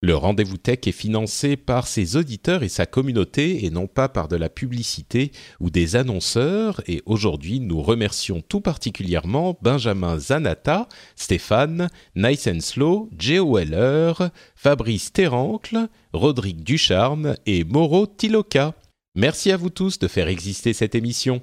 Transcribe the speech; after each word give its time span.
Le 0.00 0.14
rendez-vous 0.14 0.58
tech 0.58 0.78
est 0.86 0.92
financé 0.92 1.56
par 1.56 1.88
ses 1.88 2.14
auditeurs 2.14 2.62
et 2.62 2.68
sa 2.68 2.86
communauté 2.86 3.64
et 3.64 3.70
non 3.70 3.88
pas 3.88 4.08
par 4.08 4.28
de 4.28 4.36
la 4.36 4.48
publicité 4.48 5.32
ou 5.58 5.70
des 5.70 5.96
annonceurs. 5.96 6.80
Et 6.86 7.02
aujourd'hui, 7.04 7.58
nous 7.58 7.82
remercions 7.82 8.40
tout 8.40 8.60
particulièrement 8.60 9.58
Benjamin 9.60 10.16
Zanata, 10.16 10.88
Stéphane, 11.16 11.88
Nice 12.14 12.46
and 12.46 12.60
Slow, 12.60 13.10
Joe 13.18 13.44
Weller, 13.44 14.12
Fabrice 14.54 15.12
Terrancle, 15.12 15.88
Rodrigue 16.12 16.62
Ducharme 16.62 17.34
et 17.46 17.64
Mauro 17.64 18.06
Tiloka. 18.06 18.74
Merci 19.16 19.50
à 19.50 19.56
vous 19.56 19.70
tous 19.70 19.98
de 19.98 20.06
faire 20.06 20.28
exister 20.28 20.74
cette 20.74 20.94
émission. 20.94 21.42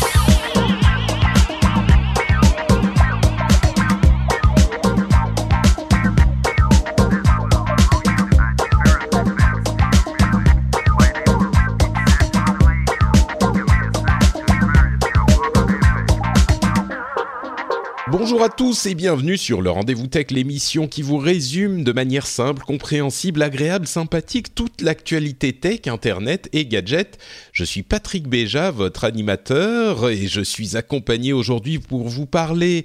Bonjour 18.11 18.43
à 18.43 18.49
tous 18.49 18.87
et 18.87 18.93
bienvenue 18.93 19.37
sur 19.37 19.61
le 19.61 19.69
Rendez-vous 19.69 20.07
Tech, 20.07 20.31
l'émission 20.31 20.89
qui 20.89 21.01
vous 21.01 21.17
résume 21.17 21.85
de 21.85 21.93
manière 21.93 22.27
simple, 22.27 22.61
compréhensible, 22.65 23.41
agréable, 23.41 23.87
sympathique 23.87 24.53
toute 24.53 24.81
l'actualité 24.81 25.53
tech, 25.53 25.87
internet 25.87 26.49
et 26.51 26.65
gadgets. 26.65 27.17
Je 27.53 27.63
suis 27.63 27.83
Patrick 27.83 28.27
Béja, 28.27 28.69
votre 28.69 29.05
animateur, 29.05 30.09
et 30.09 30.27
je 30.27 30.41
suis 30.41 30.75
accompagné 30.75 31.31
aujourd'hui 31.31 31.79
pour 31.79 32.09
vous 32.09 32.25
parler 32.25 32.83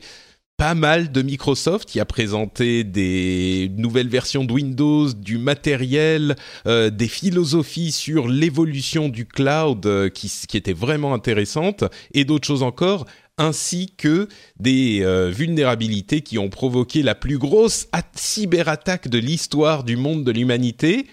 pas 0.57 0.75
mal 0.75 1.11
de 1.13 1.21
Microsoft 1.23 1.89
qui 1.89 2.01
a 2.01 2.05
présenté 2.07 2.85
des 2.85 3.71
nouvelles 3.77 4.09
versions 4.09 4.45
de 4.45 4.53
Windows, 4.53 5.13
du 5.13 5.39
matériel, 5.39 6.37
euh, 6.67 6.89
des 6.89 7.09
philosophies 7.09 7.93
sur 7.93 8.29
l'évolution 8.29 9.09
du 9.09 9.27
cloud 9.27 9.85
euh, 9.85 10.09
qui, 10.09 10.33
qui 10.49 10.57
étaient 10.57 10.73
vraiment 10.73 11.13
intéressantes 11.13 11.85
et 12.15 12.25
d'autres 12.25 12.47
choses 12.47 12.63
encore 12.63 13.07
ainsi 13.39 13.93
que 13.97 14.29
des 14.59 15.01
euh, 15.03 15.31
vulnérabilités 15.31 16.23
qui 16.23 16.39
ont 16.39 16.49
provoqué 16.49 17.03
la 17.03 17.15
plus 17.15 17.39
grosse 17.39 17.89
cyberattaque 18.15 19.09
de 19.09 19.19
l'histoire 19.19 19.85
du 19.85 19.97
monde 19.97 20.25
de 20.25 20.33
l'humanité. 20.33 21.07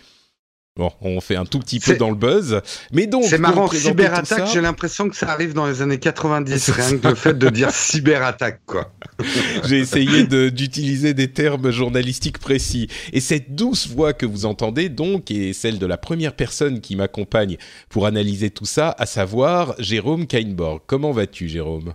Bon, 0.76 0.92
on 1.02 1.22
fait 1.22 1.36
un 1.36 1.46
tout 1.46 1.60
petit 1.60 1.80
peu 1.80 1.98
dans 1.98 2.10
le 2.10 2.16
buzz, 2.16 2.60
mais 2.92 3.06
donc 3.06 3.26
c'est 3.26 3.38
marrant 3.38 3.68
cyberattaque. 3.68 4.48
J'ai 4.52 4.62
l'impression 4.62 5.08
que 5.08 5.16
ça 5.16 5.30
arrive 5.30 5.54
dans 5.54 5.68
les 5.68 5.84
années 5.84 6.00
90, 6.00 6.70
rien 6.72 6.98
que 6.98 7.08
le 7.10 7.14
fait 7.16 7.38
de 7.38 7.48
dire 7.50 7.70
cyberattaque, 7.70 8.62
quoi. 8.66 8.92
J'ai 9.66 9.78
essayé 9.78 10.26
d'utiliser 10.50 11.14
des 11.14 11.32
termes 11.32 11.70
journalistiques 11.70 12.40
précis, 12.40 12.88
et 13.12 13.20
cette 13.20 13.54
douce 13.54 13.88
voix 13.88 14.14
que 14.14 14.26
vous 14.26 14.48
entendez 14.48 14.90
donc 14.90 15.30
est 15.30 15.54
celle 15.54 15.78
de 15.78 15.86
la 15.86 15.98
première 15.98 16.36
personne 16.36 16.82
qui 16.82 16.96
m'accompagne 16.96 17.58
pour 17.90 18.08
analyser 18.08 18.50
tout 18.50 18.66
ça, 18.66 18.96
à 18.98 19.06
savoir 19.06 19.76
Jérôme 19.78 20.26
Kainborg. 20.26 20.82
Comment 20.88 21.12
vas-tu, 21.12 21.50
Jérôme? 21.50 21.94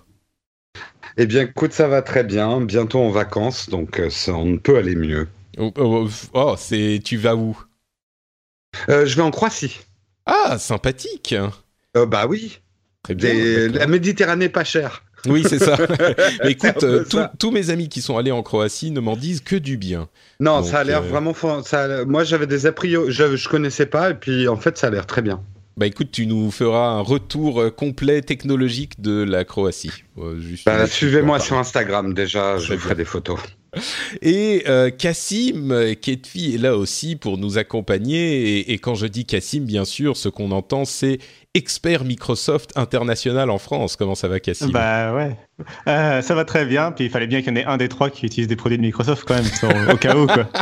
Eh 1.20 1.26
bien, 1.26 1.42
écoute, 1.42 1.72
ça 1.72 1.88
va 1.88 2.00
très 2.00 2.22
bien. 2.22 2.60
Bientôt 2.60 3.00
en 3.00 3.10
vacances, 3.10 3.68
donc 3.68 3.98
euh, 3.98 4.08
ça, 4.08 4.34
on 4.34 4.44
ne 4.44 4.56
peut 4.56 4.76
aller 4.78 4.94
mieux. 4.94 5.26
Oh, 5.58 5.72
oh, 5.76 6.08
oh 6.32 6.54
c'est 6.56 7.00
tu 7.04 7.16
vas 7.16 7.34
où? 7.34 7.60
Euh, 8.88 9.04
Je 9.04 9.16
vais 9.16 9.22
en 9.22 9.32
Croatie. 9.32 9.80
Ah, 10.26 10.58
sympathique. 10.58 11.34
Euh, 11.96 12.06
bah 12.06 12.26
oui. 12.28 12.60
Très 13.02 13.16
bien. 13.16 13.34
la 13.68 13.88
Méditerranée 13.88 14.48
pas 14.48 14.62
chère. 14.62 15.02
Oui, 15.26 15.42
c'est 15.48 15.58
ça. 15.58 15.76
écoute, 16.44 16.84
tous 17.36 17.50
mes 17.50 17.70
amis 17.70 17.88
qui 17.88 18.00
sont 18.00 18.16
allés 18.16 18.30
en 18.30 18.44
Croatie 18.44 18.92
ne 18.92 19.00
m'en 19.00 19.16
disent 19.16 19.40
que 19.40 19.56
du 19.56 19.76
bien. 19.76 20.08
Non, 20.38 20.62
ça 20.62 20.78
a 20.78 20.84
l'air 20.84 21.02
vraiment. 21.02 21.34
Ça, 21.64 22.04
moi, 22.04 22.22
j'avais 22.22 22.46
des 22.46 22.66
a 22.66 22.72
priori, 22.72 23.10
je, 23.10 23.34
je 23.34 23.48
connaissais 23.48 23.86
pas, 23.86 24.10
et 24.10 24.14
puis 24.14 24.46
en 24.46 24.56
fait, 24.56 24.78
ça 24.78 24.86
a 24.86 24.90
l'air 24.90 25.06
très 25.06 25.22
bien. 25.22 25.42
Bah 25.78 25.86
écoute, 25.86 26.08
tu 26.10 26.26
nous 26.26 26.50
feras 26.50 26.88
un 26.88 27.00
retour 27.00 27.60
euh, 27.60 27.70
complet 27.70 28.20
technologique 28.20 29.00
de 29.00 29.22
la 29.22 29.44
Croatie. 29.44 29.92
Euh, 30.18 30.36
bah, 30.66 30.88
Suivez-moi 30.88 31.38
sur 31.38 31.56
Instagram 31.56 32.14
déjà, 32.14 32.58
je 32.58 32.76
ferai 32.76 32.96
des 32.96 33.04
photos. 33.04 33.38
Et 34.20 34.64
euh, 34.66 34.90
Cassim 34.90 35.94
Ketfi 36.00 36.56
est 36.56 36.58
là 36.58 36.76
aussi 36.76 37.14
pour 37.14 37.38
nous 37.38 37.58
accompagner. 37.58 38.58
Et, 38.58 38.72
et, 38.72 38.78
quand 38.78 38.96
je 38.96 39.06
dis 39.06 39.24
Cassim, 39.24 39.60
bien 39.60 39.84
sûr, 39.84 40.16
ce 40.16 40.28
qu'on 40.28 40.50
entend, 40.50 40.84
c'est 40.84 41.18
expert 41.58 42.04
Microsoft 42.04 42.72
international 42.76 43.50
en 43.50 43.58
France. 43.58 43.96
Comment 43.96 44.14
ça 44.14 44.28
va, 44.28 44.40
Cassim 44.40 44.70
Bah 44.70 45.12
ouais, 45.12 45.36
euh, 45.88 46.22
ça 46.22 46.34
va 46.34 46.44
très 46.44 46.64
bien. 46.64 46.92
Puis 46.92 47.04
il 47.04 47.10
fallait 47.10 47.26
bien 47.26 47.42
qu'il 47.42 47.50
y 47.50 47.52
en 47.52 47.56
ait 47.56 47.64
un 47.64 47.76
des 47.76 47.88
trois 47.88 48.08
qui 48.08 48.24
utilise 48.24 48.48
des 48.48 48.56
produits 48.56 48.78
de 48.78 48.82
Microsoft 48.82 49.24
quand 49.26 49.34
même, 49.34 49.44
au 49.92 49.96
cas 49.96 50.16
où 50.16 50.26
quoi. 50.26 50.48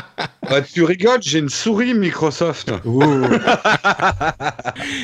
Bah, 0.48 0.62
tu 0.62 0.84
rigoles, 0.84 1.22
j'ai 1.22 1.40
une 1.40 1.48
souris 1.48 1.92
Microsoft. 1.92 2.70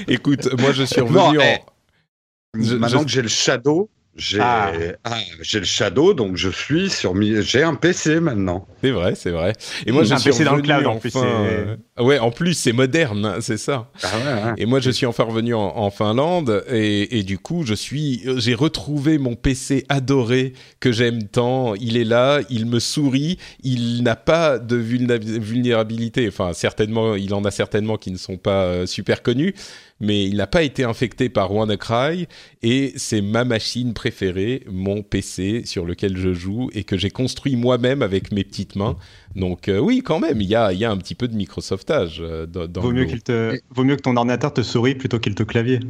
Écoute, 0.08 0.48
moi 0.60 0.70
je 0.70 0.84
suis 0.84 1.00
revenu 1.00 1.40
en... 1.40 2.78
Maintenant 2.78 3.02
que 3.02 3.10
j'ai 3.10 3.22
le 3.22 3.28
Shadow, 3.28 3.90
j'ai 4.14 4.40
ah. 4.40 4.72
ah. 5.04 5.18
j'ai 5.40 5.58
le 5.58 5.64
Shadow, 5.64 6.12
donc 6.12 6.36
je 6.36 6.50
suis 6.50 6.90
sur 6.90 7.14
j'ai 7.40 7.62
un 7.62 7.74
PC 7.74 8.20
maintenant. 8.20 8.66
C'est 8.82 8.90
vrai, 8.90 9.14
c'est 9.14 9.30
vrai. 9.30 9.54
Et 9.86 9.92
moi, 9.92 10.04
j'ai 10.04 10.12
un 10.12 10.20
PC 10.20 10.44
dans 10.44 10.56
le 10.56 10.62
cloud 10.62 10.86
en 10.86 10.98
plus. 10.98 11.14
Euh, 11.16 11.76
ouais, 11.98 12.18
en 12.18 12.30
plus 12.30 12.52
c'est 12.52 12.72
moderne, 12.72 13.24
hein, 13.24 13.36
c'est 13.40 13.56
ça. 13.56 13.90
Ah 14.02 14.08
ouais, 14.08 14.52
Et 14.58 14.66
moi, 14.66 14.80
je 14.80 14.90
suis 14.90 15.06
enfin 15.06 15.24
revenu 15.24 15.54
en, 15.54 15.90
Finlande 15.90 16.64
et, 16.70 17.18
et, 17.18 17.22
du 17.22 17.38
coup, 17.38 17.64
je 17.64 17.74
suis 17.74 18.22
j'ai 18.36 18.54
retrouvé 18.54 19.18
mon 19.18 19.34
PC 19.34 19.84
adoré 19.88 20.52
que 20.80 20.92
j'aime 20.92 21.24
tant. 21.24 21.74
Il 21.76 21.96
est 21.96 22.04
là, 22.04 22.40
il 22.50 22.66
me 22.66 22.80
sourit, 22.80 23.38
il 23.62 24.02
n'a 24.02 24.16
pas 24.16 24.58
de 24.58 24.76
vulnérabilité. 24.76 26.28
Enfin, 26.28 26.52
certainement, 26.52 27.14
il 27.14 27.32
en 27.34 27.44
a 27.44 27.50
certainement 27.50 27.96
qui 27.96 28.10
ne 28.10 28.18
sont 28.18 28.36
pas 28.36 28.64
euh, 28.64 28.86
super 28.86 29.22
connus 29.22 29.54
mais 30.00 30.24
il 30.24 30.36
n'a 30.36 30.46
pas 30.46 30.62
été 30.62 30.84
infecté 30.84 31.28
par 31.28 31.52
WannaCry 31.52 32.26
et 32.62 32.92
c'est 32.96 33.22
ma 33.22 33.44
machine 33.44 33.94
préférée, 33.94 34.64
mon 34.70 35.02
PC 35.02 35.62
sur 35.64 35.84
lequel 35.84 36.16
je 36.16 36.32
joue 36.32 36.70
et 36.72 36.84
que 36.84 36.96
j'ai 36.96 37.10
construit 37.10 37.56
moi-même 37.56 38.02
avec 38.02 38.32
mes 38.32 38.44
petites 38.44 38.76
mains. 38.76 38.96
Donc 39.36 39.68
euh, 39.68 39.78
oui, 39.78 40.02
quand 40.04 40.18
même, 40.18 40.40
il 40.40 40.48
y 40.48 40.56
a, 40.56 40.72
y 40.72 40.84
a, 40.84 40.90
un 40.90 40.96
petit 40.96 41.14
peu 41.14 41.28
de 41.28 41.36
Microsoftage. 41.36 42.18
Euh, 42.20 42.46
dans 42.46 42.80
vaut, 42.80 42.92
mieux 42.92 43.04
qu'il 43.04 43.22
te, 43.22 43.58
vaut 43.70 43.84
mieux 43.84 43.96
que 43.96 44.02
ton 44.02 44.16
ordinateur 44.16 44.52
te 44.52 44.62
sourie 44.62 44.94
plutôt 44.94 45.18
qu'il 45.18 45.34
te 45.34 45.42
clavier. 45.42 45.80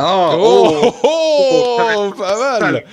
Oh, 0.00 0.30
oh, 0.34 0.94
oh, 1.02 1.78
oh 1.96 2.12
pas 2.18 2.60
mal. 2.60 2.84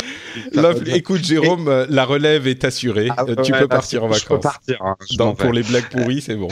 écoute, 0.88 1.24
Jérôme, 1.24 1.86
la 1.88 2.04
relève 2.04 2.48
est 2.48 2.64
assurée. 2.64 3.10
Ah, 3.16 3.26
tu 3.44 3.52
peux 3.52 3.68
partir 3.68 4.04
en 4.04 4.08
vacances. 4.08 4.24
Je 4.24 4.28
peux 4.28 4.40
partir. 4.40 4.82
Hein, 4.82 4.96
pour 5.38 5.54
les 5.54 5.62
blagues 5.62 5.90
pourries, 5.92 6.22
c'est 6.22 6.36
bon. 6.36 6.48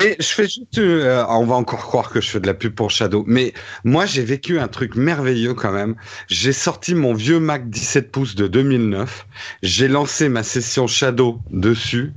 Mais 0.00 0.16
je 0.18 0.26
fais 0.26 0.44
juste, 0.44 0.78
euh, 0.78 1.24
on 1.28 1.44
va 1.44 1.56
encore 1.56 1.82
croire 1.82 2.10
que 2.10 2.20
je 2.20 2.30
fais 2.30 2.40
de 2.40 2.46
la 2.46 2.54
pub 2.54 2.74
pour 2.74 2.90
Shadow, 2.90 3.24
mais 3.26 3.52
moi 3.82 4.06
j'ai 4.06 4.22
vécu 4.22 4.58
un 4.58 4.68
truc 4.68 4.94
merveilleux 4.94 5.54
quand 5.54 5.72
même. 5.72 5.96
J'ai 6.28 6.52
sorti 6.52 6.94
mon 6.94 7.12
vieux 7.12 7.40
Mac 7.40 7.68
17 7.68 8.10
pouces 8.10 8.34
de 8.34 8.46
2009, 8.46 9.26
j'ai 9.62 9.88
lancé 9.88 10.28
ma 10.28 10.42
session 10.42 10.86
Shadow 10.86 11.40
dessus, 11.50 12.12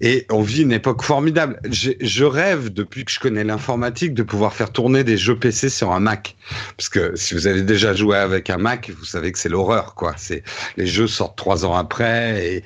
et 0.00 0.26
on 0.30 0.42
vit 0.42 0.62
une 0.62 0.72
époque 0.72 1.02
formidable. 1.02 1.60
Je 1.70 2.24
rêve, 2.24 2.72
depuis 2.72 3.04
que 3.04 3.12
je 3.12 3.20
connais 3.20 3.44
l'informatique, 3.44 4.14
de 4.14 4.22
pouvoir 4.22 4.52
faire 4.52 4.70
tourner 4.72 5.04
des 5.04 5.16
jeux 5.16 5.38
PC 5.38 5.68
sur 5.68 5.92
un 5.92 6.00
Mac. 6.00 6.36
Parce 6.76 6.88
que 6.88 7.14
si 7.16 7.34
vous 7.34 7.46
avez 7.46 7.62
déjà 7.62 7.94
joué 7.94 8.16
avec 8.16 8.50
un 8.50 8.58
Mac, 8.58 8.90
vous 8.96 9.04
savez 9.04 9.32
que 9.32 9.38
c'est 9.38 9.48
l'horreur, 9.48 9.94
quoi. 9.94 10.14
C'est 10.16 10.42
les 10.76 10.86
jeux 10.86 11.06
sortent 11.06 11.38
trois 11.38 11.64
ans 11.64 11.74
après 11.74 12.46
et, 12.46 12.64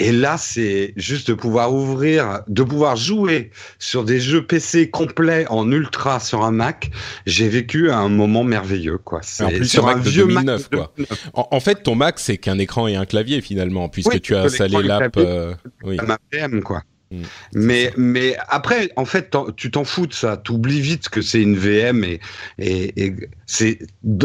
et 0.00 0.12
là, 0.12 0.38
c'est 0.38 0.94
juste 0.96 1.28
de 1.28 1.34
pouvoir 1.34 1.74
ouvrir, 1.74 2.40
de 2.48 2.62
pouvoir 2.62 2.96
jouer 2.96 3.50
sur 3.78 4.02
des 4.04 4.18
jeux 4.18 4.46
PC 4.46 4.88
complets 4.88 5.46
en 5.48 5.70
ultra 5.70 6.20
sur 6.20 6.42
un 6.42 6.50
Mac. 6.50 6.90
J'ai 7.26 7.48
vécu 7.50 7.90
un 7.90 8.08
moment 8.08 8.42
merveilleux, 8.42 8.96
quoi. 8.96 9.20
C'est 9.22 9.44
en 9.44 9.48
plus, 9.48 9.68
sur 9.68 9.86
un, 9.86 9.98
vieux 9.98 10.26
2009, 10.26 10.70
Mac 10.72 10.80
quoi. 10.80 10.94
En, 11.34 11.60
fait, 11.60 11.82
ton 11.82 11.94
Mac, 11.94 12.18
c'est 12.18 12.38
qu'un 12.38 12.58
écran 12.58 12.86
et 12.86 12.96
un 12.96 13.04
clavier 13.04 13.42
finalement, 13.42 13.90
puisque 13.90 14.20
tu 14.22 14.34
as 14.34 14.44
installé 14.44 14.82
l'app. 14.82 15.14
Euh, 15.18 15.54
oui. 15.82 15.98
Ma 16.06 16.16
PM, 16.30 16.62
quoi. 16.62 16.82
Mm. 17.10 17.22
Mais, 17.52 17.92
mais 17.98 18.36
après, 18.48 18.90
en 18.96 19.04
fait, 19.04 19.36
tu 19.56 19.70
t'en 19.70 19.84
fous 19.84 20.06
de 20.06 20.14
ça. 20.14 20.40
Tu 20.42 20.52
oublies 20.52 20.80
vite 20.80 21.10
que 21.10 21.20
c'est 21.20 21.42
une 21.42 21.56
VM 21.56 22.04
et, 22.04 22.20
et, 22.58 23.14
c'est 23.44 23.80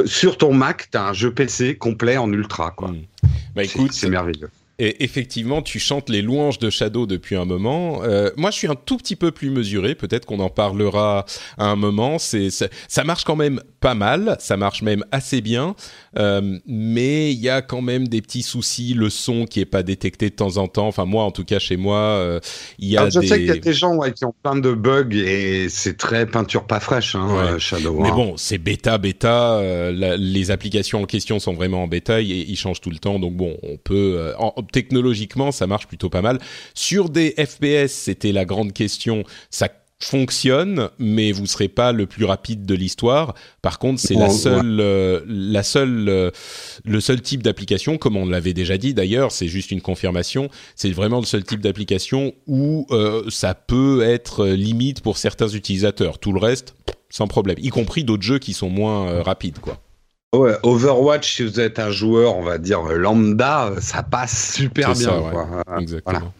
sur 0.05 0.37
ton 0.37 0.53
Mac, 0.53 0.87
tu 0.89 0.97
as 0.97 1.07
un 1.07 1.13
jeu 1.13 1.33
PC 1.33 1.75
complet 1.75 2.15
en 2.15 2.31
ultra. 2.31 2.71
Quoi. 2.71 2.91
Mm. 2.91 3.01
Bah, 3.55 3.63
écoute, 3.65 3.91
c'est 3.91 4.09
merveilleux. 4.09 4.49
Et 4.77 5.05
effectivement, 5.05 5.61
tu 5.61 5.79
chantes 5.79 6.09
les 6.09 6.21
louanges 6.21 6.59
de 6.59 6.69
Shadow 6.69 7.05
depuis 7.05 7.37
un 7.37 7.45
moment. 7.45 8.03
Euh, 8.03 8.29
moi, 8.35 8.51
je 8.51 8.57
suis 8.57 8.67
un 8.67 8.75
tout 8.75 8.97
petit 8.97 9.15
peu 9.15 9.31
plus 9.31 9.49
mesuré. 9.49 9.95
Peut-être 9.95 10.25
qu'on 10.25 10.41
en 10.41 10.49
parlera 10.49 11.25
à 11.57 11.67
un 11.67 11.77
moment. 11.77 12.19
C'est 12.19 12.49
ça, 12.49 13.03
marche 13.05 13.23
quand 13.23 13.37
même 13.37 13.61
pas 13.79 13.95
mal. 13.95 14.35
Ça 14.39 14.57
marche 14.57 14.81
même 14.81 15.05
assez 15.13 15.39
bien. 15.39 15.75
Euh, 16.19 16.59
mais 16.67 17.31
il 17.31 17.39
y 17.39 17.47
a 17.47 17.61
quand 17.61 17.81
même 17.81 18.09
des 18.09 18.21
petits 18.21 18.41
soucis. 18.41 18.93
Le 18.93 19.09
son 19.09 19.45
qui 19.45 19.61
est 19.61 19.65
pas 19.65 19.81
détecté 19.81 20.29
de 20.29 20.35
temps 20.35 20.57
en 20.57 20.67
temps. 20.67 20.87
Enfin, 20.87 21.05
moi, 21.05 21.23
en 21.23 21.31
tout 21.31 21.45
cas, 21.45 21.59
chez 21.59 21.77
moi, 21.77 21.97
euh, 21.97 22.41
il 22.77 22.89
y 22.89 22.97
a. 22.97 23.09
je 23.09 23.21
sais 23.21 23.37
qu'il 23.37 23.45
y 23.45 23.51
a 23.51 23.55
des 23.55 23.73
gens 23.73 23.97
qui 24.11 24.25
ont 24.25 24.35
plein 24.43 24.57
de 24.57 24.73
bugs 24.73 25.07
et 25.13 25.69
c'est 25.69 25.95
très 25.95 26.25
peinture 26.25 26.67
pas 26.67 26.81
fraîche, 26.81 27.15
hein, 27.15 27.57
Shadow. 27.59 27.97
Mais 28.01 28.09
hein. 28.09 28.15
bon, 28.15 28.33
c'est 28.35 28.57
bêta, 28.57 28.97
bêta. 28.97 29.61
les 30.17 30.51
applications 30.51 31.03
en 31.03 31.05
question 31.05 31.39
sont 31.39 31.53
vraiment 31.53 31.83
en 31.83 31.87
bêta 31.87 32.19
et 32.19 32.25
ils 32.25 32.57
changent 32.57 32.81
tout 32.81 32.91
le 32.91 32.97
temps. 32.97 33.19
Donc 33.19 33.35
bon, 33.35 33.55
on 33.63 33.77
peut 33.77 34.33
technologiquement, 34.71 35.51
ça 35.51 35.67
marche 35.67 35.87
plutôt 35.87 36.09
pas 36.09 36.21
mal. 36.21 36.39
Sur 36.73 37.09
des 37.09 37.31
FPS, 37.31 37.91
c'était 37.91 38.31
la 38.31 38.45
grande 38.45 38.73
question. 38.73 39.23
Ça 39.49 39.69
fonctionne, 39.99 40.89
mais 40.99 41.31
vous 41.31 41.45
serez 41.45 41.67
pas 41.67 41.91
le 41.91 42.05
plus 42.05 42.25
rapide 42.25 42.65
de 42.65 42.75
l'histoire. 42.75 43.33
Par 43.61 43.79
contre, 43.79 43.99
c'est 43.99 44.13
la 44.13 44.29
seule, 44.29 44.79
euh, 44.79 45.21
la 45.27 45.63
seule, 45.63 46.09
euh, 46.09 46.31
le 46.83 46.99
seul 46.99 47.21
type 47.21 47.41
d'application, 47.41 47.97
comme 47.97 48.17
on 48.17 48.25
l'avait 48.27 48.53
déjà 48.53 48.77
dit 48.77 48.93
d'ailleurs, 48.93 49.31
c'est 49.31 49.47
juste 49.47 49.71
une 49.71 49.81
confirmation. 49.81 50.49
C'est 50.75 50.91
vraiment 50.91 51.19
le 51.19 51.25
seul 51.25 51.43
type 51.43 51.61
d'application 51.61 52.33
où 52.45 52.85
euh, 52.91 53.23
ça 53.29 53.55
peut 53.55 54.03
être 54.03 54.47
limite 54.47 55.01
pour 55.01 55.17
certains 55.17 55.47
utilisateurs. 55.47 56.19
Tout 56.19 56.33
le 56.33 56.39
reste, 56.39 56.75
sans 57.09 57.27
problème, 57.27 57.57
y 57.59 57.69
compris 57.69 58.03
d'autres 58.03 58.23
jeux 58.23 58.39
qui 58.39 58.53
sont 58.53 58.69
moins 58.69 59.23
rapides, 59.23 59.59
quoi. 59.59 59.79
Ouais, 60.35 60.55
Overwatch, 60.63 61.35
si 61.35 61.43
vous 61.43 61.59
êtes 61.59 61.79
un 61.79 61.91
joueur, 61.91 62.37
on 62.37 62.43
va 62.43 62.57
dire 62.57 62.83
lambda, 62.83 63.71
ça 63.79 64.03
passe 64.03 64.53
super 64.53 64.93
bien. 64.93 65.23
Exactement. 65.79 66.33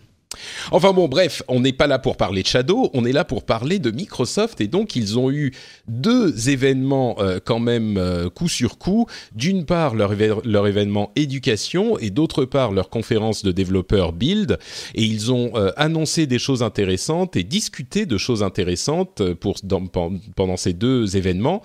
Enfin 0.72 0.94
bon, 0.94 1.08
bref, 1.08 1.44
on 1.48 1.60
n'est 1.60 1.74
pas 1.74 1.88
là 1.88 2.00
pour 2.00 2.18
parler 2.18 2.42
de 2.42 2.48
Shadow, 2.48 2.90
on 2.94 3.06
est 3.06 3.12
là 3.12 3.24
pour 3.24 3.46
parler 3.46 3.80
de 3.80 3.92
Microsoft 3.92 4.62
et 4.62 4.68
donc 4.68 4.96
ils 4.96 5.20
ont 5.20 5.32
eu 5.32 5.54
deux 5.88 6.50
événements 6.50 7.16
euh, 7.20 7.40
quand 7.44 7.60
même 7.60 7.98
euh, 7.98 8.30
coup 8.30 8.48
sur 8.48 8.78
coup. 8.78 9.08
D'une 9.34 9.66
part 9.66 9.96
leur, 9.96 10.14
leur, 10.44 10.68
événement 10.68 11.12
éducation 11.16 11.98
et 12.00 12.10
d'autre 12.10 12.46
part 12.46 12.72
leur 12.72 12.90
conférence 12.90 13.44
de 13.44 13.52
développeurs 13.52 14.14
Build 14.14 14.58
et 14.96 15.04
ils 15.04 15.32
ont 15.32 15.52
euh, 15.56 15.72
annoncé 15.78 16.26
des 16.26 16.40
choses 16.40 16.64
intéressantes 16.64 17.36
et 17.36 17.44
discuté 17.44 18.06
de 18.06 18.18
choses 18.18 18.44
intéressantes 18.44 19.34
pour, 19.34 19.56
pendant 20.36 20.58
ces 20.58 20.74
deux 20.74 21.16
événements. 21.16 21.62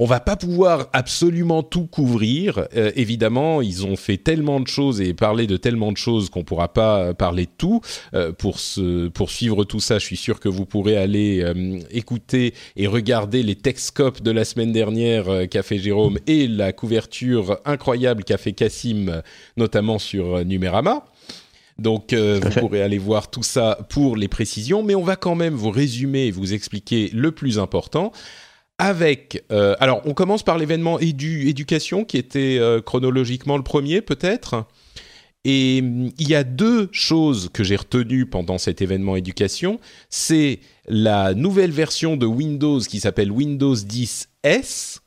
On 0.00 0.04
va 0.04 0.20
pas 0.20 0.36
pouvoir 0.36 0.86
absolument 0.92 1.64
tout 1.64 1.86
couvrir. 1.86 2.68
Euh, 2.76 2.92
évidemment, 2.94 3.60
ils 3.60 3.84
ont 3.84 3.96
fait 3.96 4.16
tellement 4.16 4.60
de 4.60 4.68
choses 4.68 5.00
et 5.00 5.12
parlé 5.12 5.48
de 5.48 5.56
tellement 5.56 5.90
de 5.90 5.96
choses 5.96 6.30
qu'on 6.30 6.44
pourra 6.44 6.72
pas 6.72 7.14
parler 7.14 7.46
de 7.46 7.50
tout. 7.58 7.80
Euh, 8.14 8.30
pour 8.30 8.60
se, 8.60 9.08
pour 9.08 9.28
suivre 9.28 9.64
tout 9.64 9.80
ça, 9.80 9.98
je 9.98 10.04
suis 10.04 10.16
sûr 10.16 10.38
que 10.38 10.48
vous 10.48 10.66
pourrez 10.66 10.96
aller 10.96 11.42
euh, 11.42 11.80
écouter 11.90 12.54
et 12.76 12.86
regarder 12.86 13.42
les 13.42 13.56
Techscopes 13.56 14.22
de 14.22 14.30
la 14.30 14.44
semaine 14.44 14.70
dernière 14.70 15.48
qu'a 15.50 15.64
fait 15.64 15.78
Jérôme 15.78 16.18
et 16.28 16.46
la 16.46 16.72
couverture 16.72 17.58
incroyable 17.64 18.22
qu'a 18.22 18.38
fait 18.38 18.52
Cassim, 18.52 19.20
notamment 19.56 19.98
sur 19.98 20.44
Numérama. 20.44 21.06
Donc 21.80 22.14
vous 22.14 22.60
pourrez 22.60 22.82
aller 22.82 22.98
voir 22.98 23.30
tout 23.30 23.42
ça 23.42 23.78
pour 23.88 24.16
les 24.16 24.28
précisions, 24.28 24.84
mais 24.84 24.94
on 24.94 25.02
va 25.02 25.16
quand 25.16 25.34
même 25.34 25.54
vous 25.54 25.70
résumer 25.70 26.26
et 26.26 26.30
vous 26.30 26.54
expliquer 26.54 27.10
le 27.12 27.32
plus 27.32 27.58
important 27.58 28.12
avec... 28.78 29.44
Euh, 29.50 29.74
alors, 29.80 30.02
on 30.04 30.14
commence 30.14 30.42
par 30.42 30.58
l'événement 30.58 30.98
édu 30.98 31.48
éducation, 31.48 32.04
qui 32.04 32.16
était 32.16 32.58
euh, 32.58 32.80
chronologiquement 32.80 33.56
le 33.56 33.62
premier, 33.62 34.00
peut-être. 34.00 34.66
Et 35.44 35.82
mm, 35.82 36.10
il 36.18 36.28
y 36.28 36.34
a 36.34 36.44
deux 36.44 36.88
choses 36.92 37.50
que 37.52 37.64
j'ai 37.64 37.76
retenues 37.76 38.26
pendant 38.26 38.58
cet 38.58 38.80
événement 38.82 39.16
éducation. 39.16 39.80
C'est 40.10 40.60
la 40.86 41.34
nouvelle 41.34 41.72
version 41.72 42.16
de 42.16 42.26
Windows 42.26 42.80
qui 42.80 43.00
s'appelle 43.00 43.30
Windows 43.32 43.74
10 43.74 44.28
S 44.44 45.00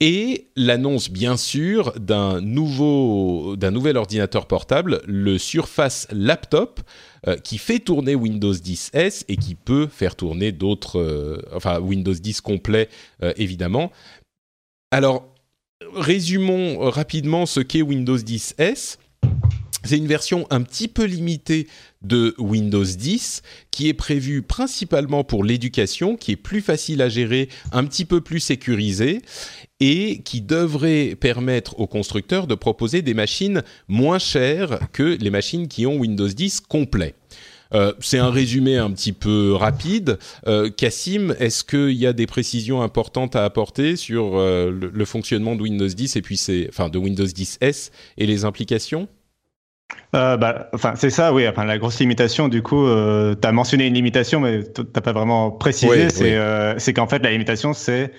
et 0.00 0.48
l'annonce 0.56 1.10
bien 1.10 1.36
sûr 1.36 1.92
d'un 1.98 2.40
nouveau 2.40 3.56
nouvel 3.56 3.96
ordinateur 3.96 4.46
portable, 4.46 5.00
le 5.06 5.38
Surface 5.38 6.06
Laptop, 6.10 6.80
euh, 7.26 7.36
qui 7.36 7.58
fait 7.58 7.78
tourner 7.78 8.14
Windows 8.14 8.52
10 8.52 8.90
S 8.92 9.24
et 9.28 9.36
qui 9.36 9.54
peut 9.54 9.86
faire 9.86 10.16
tourner 10.16 10.52
d'autres, 10.52 10.98
euh, 11.00 11.40
enfin 11.54 11.80
Windows 11.80 12.12
10 12.12 12.40
complet 12.40 12.88
euh, 13.22 13.32
évidemment. 13.36 13.92
Alors 14.90 15.32
résumons 15.94 16.78
rapidement 16.90 17.46
ce 17.46 17.60
qu'est 17.60 17.82
Windows 17.82 18.18
10 18.18 18.56
S. 18.58 18.98
C'est 19.84 19.98
une 19.98 20.06
version 20.06 20.46
un 20.48 20.62
petit 20.62 20.88
peu 20.88 21.04
limitée 21.04 21.68
de 22.00 22.34
Windows 22.38 22.84
10 22.84 23.42
qui 23.70 23.88
est 23.88 23.94
prévue 23.94 24.40
principalement 24.40 25.24
pour 25.24 25.44
l'éducation, 25.44 26.16
qui 26.16 26.32
est 26.32 26.36
plus 26.36 26.62
facile 26.62 27.02
à 27.02 27.10
gérer, 27.10 27.50
un 27.70 27.84
petit 27.84 28.06
peu 28.06 28.22
plus 28.22 28.40
sécurisée 28.40 29.20
et 29.80 30.22
qui 30.24 30.40
devrait 30.40 31.16
permettre 31.18 31.78
aux 31.80 31.86
constructeurs 31.86 32.46
de 32.46 32.54
proposer 32.54 33.02
des 33.02 33.14
machines 33.14 33.62
moins 33.88 34.18
chères 34.18 34.78
que 34.92 35.16
les 35.20 35.30
machines 35.30 35.68
qui 35.68 35.86
ont 35.86 35.96
Windows 35.96 36.28
10 36.28 36.60
complet. 36.60 37.14
Euh, 37.74 37.92
c'est 37.98 38.18
un 38.18 38.30
résumé 38.30 38.76
un 38.76 38.90
petit 38.90 39.12
peu 39.12 39.52
rapide. 39.54 40.18
Euh, 40.46 40.70
Cassim, 40.70 41.34
est-ce 41.40 41.64
qu'il 41.64 41.96
y 41.96 42.06
a 42.06 42.12
des 42.12 42.26
précisions 42.26 42.82
importantes 42.82 43.34
à 43.34 43.44
apporter 43.44 43.96
sur 43.96 44.36
euh, 44.36 44.70
le, 44.70 45.04
fonctionnement 45.04 45.56
de 45.56 45.62
Windows 45.62 45.88
10 45.88 46.16
et 46.16 46.22
puis 46.22 46.36
c'est, 46.36 46.66
enfin, 46.68 46.88
de 46.88 46.98
Windows 46.98 47.24
10 47.24 47.58
S 47.60 47.90
et 48.16 48.26
les 48.26 48.44
implications? 48.44 49.08
Euh, 50.14 50.36
bah, 50.36 50.68
enfin, 50.72 50.94
c'est 50.96 51.10
ça, 51.10 51.32
oui. 51.32 51.46
Enfin, 51.48 51.64
la 51.64 51.78
grosse 51.78 51.98
limitation, 51.98 52.48
du 52.48 52.62
coup, 52.62 52.86
euh, 52.86 53.34
tu 53.40 53.46
as 53.46 53.52
mentionné 53.52 53.86
une 53.86 53.94
limitation, 53.94 54.40
mais 54.40 54.62
tu 54.62 54.82
n'as 54.82 55.00
pas 55.00 55.12
vraiment 55.12 55.50
précisé. 55.50 56.08
C'est 56.10 56.94
qu'en 56.94 57.08
fait, 57.08 57.22
la 57.22 57.30
limitation, 57.30 57.72
c'est 57.72 58.12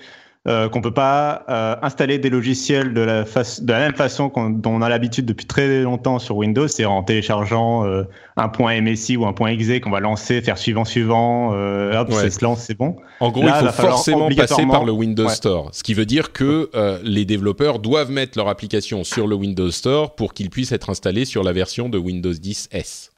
euh, 0.46 0.68
qu'on 0.68 0.80
peut 0.80 0.92
pas 0.92 1.44
euh, 1.48 1.74
installer 1.82 2.18
des 2.18 2.30
logiciels 2.30 2.94
de 2.94 3.00
la, 3.00 3.24
de 3.24 3.72
la 3.72 3.78
même 3.80 3.94
façon 3.94 4.30
dont 4.36 4.70
on 4.70 4.80
a 4.80 4.88
l'habitude 4.88 5.26
depuis 5.26 5.46
très 5.46 5.82
longtemps 5.82 6.18
sur 6.18 6.36
Windows, 6.36 6.68
c'est 6.68 6.84
en 6.84 7.02
téléchargeant 7.02 7.84
euh, 7.84 8.04
un 8.36 8.48
point 8.48 8.80
MSI 8.80 9.16
ou 9.16 9.26
un 9.26 9.32
point 9.32 9.50
.exe 9.50 9.80
qu'on 9.80 9.90
va 9.90 10.00
lancer, 10.00 10.40
faire 10.42 10.56
suivant 10.56 10.84
suivant, 10.84 11.52
euh, 11.54 12.00
hop, 12.00 12.12
ça 12.12 12.30
se 12.30 12.44
lance, 12.44 12.60
c'est 12.60 12.76
bon. 12.78 12.96
En 13.18 13.30
gros, 13.30 13.42
il 13.42 13.50
faut 13.50 13.72
forcément 13.72 14.28
passer 14.28 14.66
par 14.66 14.84
le 14.84 14.92
Windows 14.92 15.28
Store, 15.28 15.70
ce 15.72 15.82
qui 15.82 15.94
veut 15.94 16.06
dire 16.06 16.32
que 16.32 16.70
les 17.02 17.24
développeurs 17.24 17.78
doivent 17.78 18.10
mettre 18.10 18.38
leur 18.38 18.48
application 18.48 19.04
sur 19.04 19.26
le 19.26 19.34
Windows 19.34 19.70
Store 19.70 20.14
pour 20.14 20.32
qu'ils 20.32 20.50
puissent 20.50 20.72
être 20.72 20.90
installés 20.90 21.24
sur 21.24 21.42
la 21.42 21.52
version 21.52 21.88
de 21.88 21.98
Windows 21.98 22.32
10 22.32 22.68
S. 22.70 23.10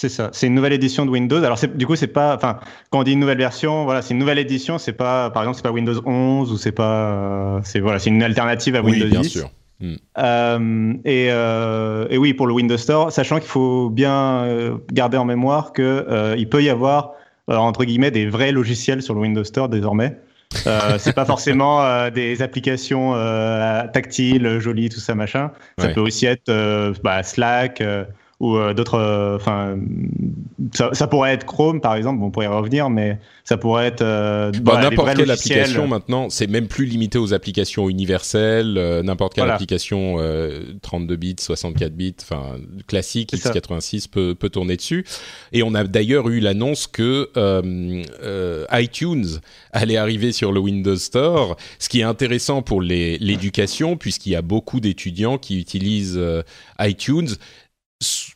C'est 0.00 0.08
ça. 0.08 0.30
C'est 0.32 0.46
une 0.46 0.54
nouvelle 0.54 0.72
édition 0.72 1.04
de 1.04 1.10
Windows. 1.10 1.42
Alors 1.42 1.58
du 1.74 1.86
coup, 1.86 1.96
c'est 1.96 2.06
pas, 2.06 2.36
enfin, 2.36 2.60
quand 2.90 3.00
on 3.00 3.02
dit 3.02 3.12
une 3.12 3.20
nouvelle 3.20 3.38
version, 3.38 3.84
voilà, 3.84 4.00
c'est 4.00 4.14
une 4.14 4.20
nouvelle 4.20 4.38
édition. 4.38 4.78
C'est 4.78 4.92
pas, 4.92 5.30
par 5.30 5.42
exemple, 5.42 5.56
c'est 5.56 5.62
pas 5.62 5.72
Windows 5.72 6.00
11 6.06 6.52
ou 6.52 6.56
c'est 6.56 6.72
pas, 6.72 7.10
euh, 7.10 7.60
c'est 7.64 7.80
voilà, 7.80 7.98
c'est 7.98 8.10
une 8.10 8.22
alternative 8.22 8.76
à 8.76 8.80
Windows 8.80 9.06
oui, 9.06 9.10
bien 9.10 9.22
sûr. 9.24 9.50
Hmm. 9.80 9.94
Euh, 10.18 10.94
et, 11.04 11.28
euh, 11.30 12.06
et, 12.10 12.18
oui, 12.18 12.34
pour 12.34 12.46
le 12.46 12.52
Windows 12.52 12.76
Store, 12.76 13.12
sachant 13.12 13.38
qu'il 13.38 13.48
faut 13.48 13.90
bien 13.90 14.42
euh, 14.44 14.78
garder 14.92 15.16
en 15.16 15.24
mémoire 15.24 15.72
que 15.72 15.82
euh, 16.08 16.34
il 16.36 16.48
peut 16.48 16.62
y 16.62 16.68
avoir 16.68 17.12
entre 17.46 17.84
guillemets 17.84 18.10
des 18.10 18.26
vrais 18.26 18.52
logiciels 18.52 19.02
sur 19.02 19.14
le 19.14 19.20
Windows 19.20 19.44
Store 19.44 19.68
désormais. 19.68 20.18
c'est 20.98 21.14
pas 21.14 21.24
forcément 21.24 22.08
des 22.10 22.40
applications 22.42 23.12
tactiles, 23.92 24.58
jolies, 24.58 24.88
tout 24.88 25.00
ça 25.00 25.14
machin. 25.14 25.50
Ça 25.78 25.88
peut 25.88 26.00
aussi 26.00 26.26
être 26.26 26.50
bah, 27.02 27.22
Slack 27.22 27.82
ou 28.40 28.56
euh, 28.56 28.72
d'autres. 28.72 28.94
Euh, 28.94 29.36
enfin, 29.36 29.78
ça, 30.72 30.90
ça, 30.92 31.08
pourrait 31.08 31.32
être 31.32 31.44
Chrome 31.44 31.80
par 31.80 31.96
exemple. 31.96 32.20
Bon, 32.20 32.26
on 32.26 32.30
pourrait 32.30 32.46
y 32.46 32.48
revenir, 32.48 32.88
mais 32.88 33.18
ça 33.42 33.56
pourrait 33.56 33.86
être 33.86 34.02
euh, 34.02 34.52
bah, 34.62 34.80
n'importe 34.80 35.16
quelle 35.16 35.30
application 35.30 35.88
maintenant. 35.88 36.30
C'est 36.30 36.46
même 36.46 36.68
plus 36.68 36.84
limité 36.84 37.18
aux 37.18 37.34
applications 37.34 37.88
universelles. 37.88 39.02
n'importe 39.04 39.34
quelle 39.34 39.50
application 39.50 40.18
32 40.82 41.16
bits, 41.16 41.36
64 41.38 41.92
bits, 41.94 42.14
enfin 42.22 42.56
classique 42.86 43.32
x86 43.32 44.08
peut, 44.08 44.34
peut 44.36 44.50
tourner 44.50 44.76
dessus. 44.76 45.04
Et 45.52 45.62
on 45.62 45.74
a 45.74 45.84
d'ailleurs 45.84 46.28
eu 46.28 46.38
l'annonce 46.38 46.86
que 46.86 47.30
iTunes 48.72 49.40
allait 49.72 49.96
arriver 49.96 50.30
sur 50.30 50.52
le 50.52 50.60
Windows 50.60 50.96
Store, 50.96 51.56
ce 51.80 51.88
qui 51.88 52.00
est 52.00 52.04
intéressant 52.04 52.62
pour 52.62 52.82
l'éducation 52.82 53.96
puisqu'il 53.96 54.30
y 54.30 54.36
a 54.36 54.42
beaucoup 54.42 54.78
d'étudiants 54.78 55.38
qui 55.38 55.58
utilisent 55.58 56.20
iTunes 56.78 57.30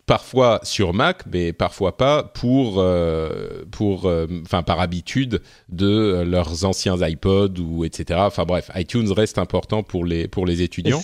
parfois 0.07 0.61
sur 0.63 0.93
Mac, 0.93 1.23
mais 1.33 1.53
parfois 1.53 1.97
pas 1.97 2.23
pour, 2.23 2.75
euh, 2.79 3.65
pour, 3.71 4.07
euh, 4.07 4.27
enfin 4.43 4.63
par 4.63 4.81
habitude 4.81 5.41
de 5.69 6.23
leurs 6.27 6.65
anciens 6.65 6.97
iPods 6.97 7.61
ou 7.61 7.85
etc. 7.85 8.21
Enfin 8.25 8.45
bref, 8.45 8.71
iTunes 8.75 9.13
reste 9.13 9.39
important 9.39 9.83
pour 9.83 10.05
les 10.05 10.29
pour 10.29 10.47
les 10.47 10.63
étudiants. 10.63 11.03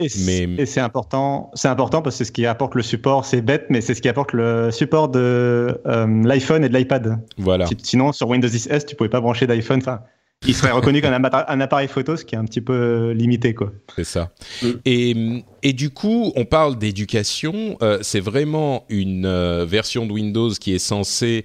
Et 0.00 0.08
mais 0.24 0.64
c'est 0.64 0.80
important, 0.80 1.50
c'est 1.54 1.68
important 1.68 2.00
parce 2.00 2.14
que 2.16 2.18
c'est 2.18 2.24
ce 2.24 2.32
qui 2.32 2.46
apporte 2.46 2.74
le 2.74 2.82
support. 2.82 3.26
C'est 3.26 3.42
bête, 3.42 3.66
mais 3.68 3.82
c'est 3.82 3.94
ce 3.94 4.00
qui 4.00 4.08
apporte 4.08 4.32
le 4.32 4.70
support 4.70 5.10
de 5.10 5.78
euh, 5.86 6.24
l'iPhone 6.24 6.64
et 6.64 6.70
de 6.70 6.76
l'iPad. 6.76 7.18
Voilà. 7.36 7.66
Sinon, 7.82 8.12
sur 8.12 8.26
Windows 8.28 8.48
10 8.48 8.68
S, 8.70 8.86
tu 8.86 8.96
pouvais 8.96 9.10
pas 9.10 9.20
brancher 9.20 9.46
d'iPhone. 9.46 9.78
Enfin, 9.78 10.00
il 10.46 10.54
serait 10.54 10.70
reconnu 10.70 11.02
comme 11.02 11.12
un, 11.12 11.60
appareil 11.60 11.88
photo, 11.88 12.16
ce 12.16 12.24
qui 12.24 12.34
est 12.34 12.38
un 12.38 12.46
petit 12.46 12.62
peu 12.62 13.10
limité, 13.10 13.52
quoi. 13.52 13.72
C'est 13.94 14.04
ça. 14.04 14.30
Mm. 14.62 14.68
Et, 14.86 15.44
et, 15.62 15.72
du 15.74 15.90
coup, 15.90 16.32
on 16.34 16.46
parle 16.46 16.78
d'éducation. 16.78 17.76
Euh, 17.82 17.98
c'est 18.00 18.20
vraiment 18.20 18.84
une 18.88 19.26
euh, 19.26 19.66
version 19.66 20.06
de 20.06 20.12
Windows 20.12 20.50
qui 20.50 20.74
est 20.74 20.78
censée 20.78 21.44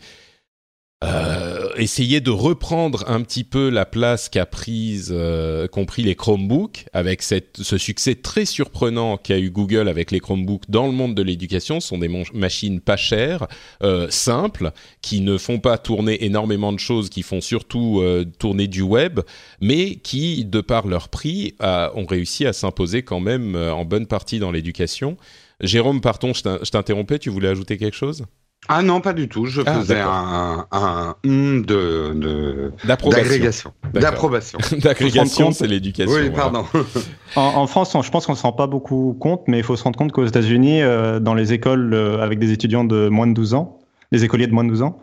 euh, 1.04 1.70
essayer 1.78 2.22
de 2.22 2.32
reprendre 2.32 3.04
un 3.08 3.22
petit 3.22 3.44
peu 3.44 3.70
la 3.70 3.86
place 3.86 4.30
qu'a 4.30 4.46
prise, 4.46 5.10
euh, 5.12 5.68
compris 5.68 6.04
les 6.04 6.16
Chromebooks, 6.16 6.86
avec 6.94 7.22
ce 7.22 7.78
succès 7.78 8.16
très 8.16 8.46
surprenant 8.46 9.18
qu'a 9.18 9.38
eu 9.38 9.50
Google 9.50 9.88
avec 9.88 10.12
les 10.12 10.20
Chromebooks 10.20 10.70
dans 10.70 10.88
le 10.88 10.94
monde 10.94 11.16
de 11.16 11.22
l'éducation. 11.22 11.80
Ce 11.80 11.90
sont 11.90 11.98
des 11.98 12.10
machines 12.34 12.80
pas 12.80 12.98
chères, 12.98 13.48
euh, 13.84 14.08
simples, 14.10 14.72
qui 15.02 15.22
ne 15.22 15.38
font 15.38 15.60
pas 15.60 15.78
tourner 15.78 16.26
énormément 16.26 16.74
de 16.74 16.80
choses, 16.80 17.10
qui 17.10 17.24
font 17.24 17.42
surtout 17.42 18.00
euh, 18.02 18.26
tourner 18.40 18.68
du 18.68 18.82
web, 18.82 19.20
mais 19.62 19.96
qui, 19.98 20.46
de 20.46 20.62
par 20.62 20.88
leur 20.88 21.10
prix, 21.10 21.56
ont 21.62 22.06
réussi 22.06 22.46
à 22.46 22.54
s'imposer 22.54 23.04
quand 23.04 23.20
même 23.20 23.56
en 23.56 23.86
bonne 23.86 24.08
partie 24.08 24.40
dans 24.40 24.52
l'éducation. 24.52 25.18
Jérôme, 25.62 26.02
pardon, 26.02 26.34
je 26.34 26.70
t'interrompais, 26.70 27.20
tu 27.20 27.30
voulais 27.30 27.50
ajouter 27.50 27.78
quelque 27.78 27.96
chose? 27.96 28.26
Ah 28.68 28.82
non, 28.82 29.02
pas 29.02 29.14
du 29.14 29.28
tout. 29.28 29.46
Je 29.46 29.62
ah, 29.66 29.76
faisais 29.76 30.00
un, 30.00 30.66
un, 30.72 31.16
de 31.24 32.72
d'agrégation. 32.86 33.74
D'approbation. 33.94 34.60
D'agrégation, 34.80 35.52
c'est 35.52 35.68
l'éducation. 35.68 36.16
Oui, 36.16 36.30
pardon. 36.30 36.66
en, 37.36 37.68
France, 37.68 37.96
je 38.02 38.10
pense 38.10 38.26
qu'on 38.26 38.36
se 38.36 38.44
rend 38.44 38.54
pas 38.54 38.68
beaucoup 38.68 39.16
compte, 39.20 39.44
mais 39.48 39.60
il 39.60 39.64
faut 39.64 39.76
se 39.76 39.84
rendre 39.84 39.98
compte 39.98 40.12
qu'aux 40.12 40.26
États-Unis, 40.26 40.82
euh, 40.82 41.20
dans 41.20 41.34
les 41.34 41.54
écoles 41.54 41.94
euh, 41.94 42.22
avec 42.22 42.40
des 42.40 42.52
étudiants 42.52 42.84
de 42.84 43.08
moins 43.10 43.28
de 43.28 43.34
12 43.34 43.54
ans, 43.54 43.80
les 44.12 44.24
écoliers 44.24 44.48
de 44.48 44.54
moins 44.54 44.64
de 44.64 44.70
12 44.70 44.82
ans, 44.82 45.00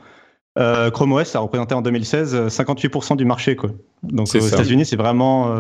euh, 0.59 0.91
Chrome 0.91 1.13
OS 1.13 1.35
a 1.35 1.39
représenté 1.39 1.75
en 1.75 1.83
2016 1.83 2.49
58% 2.49 3.17
du 3.17 3.25
marché. 3.25 3.57
Quoi. 3.57 3.71
Donc 4.03 4.29
aux 4.35 4.39
États-Unis, 4.39 4.87
c'est 4.87 4.97
vraiment, 4.97 5.55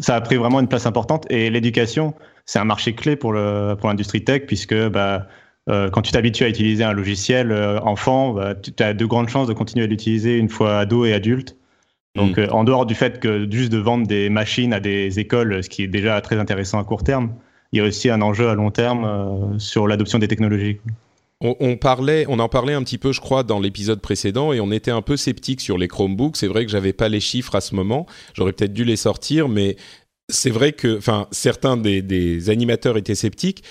ça 0.00 0.16
a 0.16 0.20
pris 0.20 0.36
vraiment 0.36 0.60
une 0.60 0.68
place 0.68 0.86
importante. 0.86 1.26
Et 1.30 1.50
l'éducation, 1.50 2.14
c'est 2.46 2.58
un 2.58 2.64
marché 2.64 2.94
clé 2.94 3.16
pour 3.16 3.32
le 3.32 3.76
pour 3.78 3.88
l'industrie 3.88 4.24
tech 4.24 4.42
puisque 4.46 4.74
bah 4.88 5.28
euh, 5.70 5.90
quand 5.90 6.02
tu 6.02 6.10
t'habitues 6.10 6.44
à 6.44 6.48
utiliser 6.48 6.82
un 6.82 6.92
logiciel 6.92 7.52
euh, 7.52 7.78
enfant, 7.80 8.32
bah, 8.32 8.54
tu 8.54 8.82
as 8.82 8.94
de 8.94 9.06
grandes 9.06 9.28
chances 9.28 9.46
de 9.46 9.52
continuer 9.52 9.84
à 9.84 9.88
l'utiliser 9.88 10.36
une 10.36 10.48
fois 10.48 10.78
ado 10.78 11.04
et 11.04 11.12
adulte. 11.12 11.56
Donc, 12.16 12.36
mm. 12.36 12.40
euh, 12.40 12.48
en 12.50 12.64
dehors 12.64 12.84
du 12.84 12.94
fait 12.94 13.20
que 13.20 13.48
juste 13.50 13.70
de 13.70 13.78
vendre 13.78 14.06
des 14.06 14.28
machines 14.28 14.72
à 14.72 14.80
des 14.80 15.20
écoles, 15.20 15.62
ce 15.62 15.68
qui 15.68 15.84
est 15.84 15.88
déjà 15.88 16.20
très 16.20 16.38
intéressant 16.38 16.80
à 16.80 16.84
court 16.84 17.04
terme, 17.04 17.32
il 17.72 17.78
y 17.78 17.80
a 17.80 17.84
aussi 17.84 18.10
un 18.10 18.20
enjeu 18.20 18.48
à 18.48 18.54
long 18.54 18.70
terme 18.70 19.58
sur 19.58 19.86
l'adoption 19.86 20.18
des 20.18 20.28
technologies. 20.28 20.78
On, 21.40 21.76
parlait, 21.76 22.24
on 22.28 22.38
en 22.38 22.48
parlait 22.48 22.74
un 22.74 22.84
petit 22.84 22.98
peu, 22.98 23.12
je 23.12 23.20
crois, 23.20 23.42
dans 23.42 23.58
l'épisode 23.58 24.00
précédent, 24.00 24.52
et 24.52 24.60
on 24.60 24.70
était 24.70 24.92
un 24.92 25.02
peu 25.02 25.16
sceptique 25.16 25.60
sur 25.60 25.76
les 25.76 25.88
Chromebooks. 25.88 26.36
C'est 26.36 26.46
vrai 26.46 26.64
que 26.64 26.70
j'avais 26.70 26.92
pas 26.92 27.08
les 27.08 27.18
chiffres 27.18 27.56
à 27.56 27.60
ce 27.60 27.74
moment. 27.74 28.06
J'aurais 28.34 28.52
peut-être 28.52 28.74
dû 28.74 28.84
les 28.84 28.94
sortir, 28.94 29.48
mais 29.48 29.76
c'est 30.28 30.50
vrai 30.50 30.72
que, 30.72 30.98
enfin, 30.98 31.26
certains 31.32 31.76
des, 31.76 32.00
des 32.00 32.48
animateurs 32.48 32.96
étaient 32.96 33.16
sceptiques. 33.16 33.64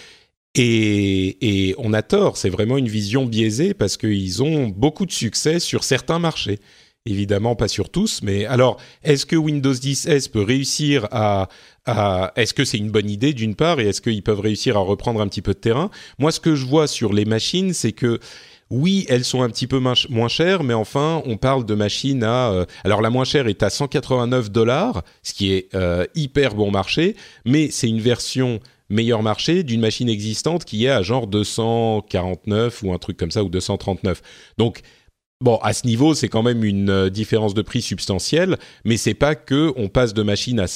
Et, 0.56 1.76
on 1.78 1.94
a 1.94 2.02
tort, 2.02 2.38
c'est 2.38 2.50
vraiment 2.50 2.78
une 2.78 2.88
vision 2.88 3.26
biaisée 3.26 3.74
parce 3.74 3.98
qu'ils 3.98 4.44
ont 4.44 4.68
beaucoup 4.68 5.06
de 5.06 5.12
succès 5.12 5.60
sur 5.60 5.84
certains 5.84 6.20
marchés. 6.20 6.60
Évidemment, 7.08 7.56
pas 7.56 7.68
sur 7.68 7.90
tous, 7.90 8.22
mais 8.22 8.46
alors, 8.46 8.78
est-ce 9.04 9.26
que 9.26 9.36
Windows 9.36 9.74
10 9.74 10.06
S 10.06 10.28
peut 10.28 10.44
réussir 10.44 11.08
à... 11.12 11.48
est-ce 12.36 12.54
que 12.54 12.64
c'est 12.64 12.78
une 12.78 12.92
bonne 12.92 13.10
idée 13.10 13.34
d'une 13.34 13.56
part, 13.56 13.80
et 13.80 13.88
est-ce 13.88 14.02
qu'ils 14.02 14.22
peuvent 14.22 14.40
réussir 14.40 14.78
à 14.78 14.82
reprendre 14.82 15.20
un 15.20 15.28
petit 15.28 15.42
peu 15.42 15.54
de 15.54 15.60
terrain? 15.60 15.90
Moi, 16.20 16.32
ce 16.32 16.40
que 16.40 16.54
je 16.54 16.66
vois 16.66 16.86
sur 16.86 17.12
les 17.12 17.26
machines, 17.26 17.74
c'est 17.74 17.94
que 17.94 18.20
oui, 18.70 19.06
elles 19.10 19.26
sont 19.26 19.42
un 19.42 19.50
petit 19.50 19.68
peu 19.68 19.80
moins 19.80 20.28
chères, 20.28 20.64
mais 20.64 20.76
enfin, 20.76 21.24
on 21.26 21.38
parle 21.38 21.66
de 21.66 21.74
machines 21.74 22.24
à... 22.24 22.52
Euh, 22.52 22.66
alors 22.84 23.02
la 23.02 23.10
moins 23.10 23.26
chère 23.26 23.48
est 23.48 23.64
à 23.64 23.70
189 23.70 24.52
dollars, 24.52 25.04
ce 25.24 25.34
qui 25.34 25.54
est 25.54 25.74
euh, 25.74 26.06
hyper 26.14 26.56
bon 26.56 26.72
marché, 26.72 27.16
mais 27.46 27.70
c'est 27.72 27.90
une 27.90 28.00
version 28.00 28.60
meilleur 28.92 29.24
marché 29.24 29.64
d'une 29.64 29.82
machine 29.82 30.10
existante 30.10 30.66
qui 30.66 30.86
est 30.86 30.90
à 30.90 31.02
genre 31.02 31.28
249 31.28 32.84
ou 32.84 32.94
un 32.94 32.98
truc 32.98 33.18
comme 33.18 33.32
ça 33.32 33.44
ou 33.44 33.50
239. 33.50 34.22
Donc 34.58 34.82
Bon, 35.42 35.58
à 35.64 35.74
ce 35.74 35.88
niveau, 35.88 36.14
c'est 36.14 36.28
quand 36.28 36.44
même 36.44 36.64
une 36.64 36.92
euh, 36.92 37.10
différence 37.10 37.56
de 37.56 37.64
prix 37.64 37.82
substantielle, 37.82 38.58
mais 38.86 38.96
c'est 38.96 39.16
pas 39.16 39.34
que 39.34 39.74
on 39.76 39.90
passe 39.90 40.14
de 40.14 40.22
machines 40.22 40.60
à, 40.60 40.68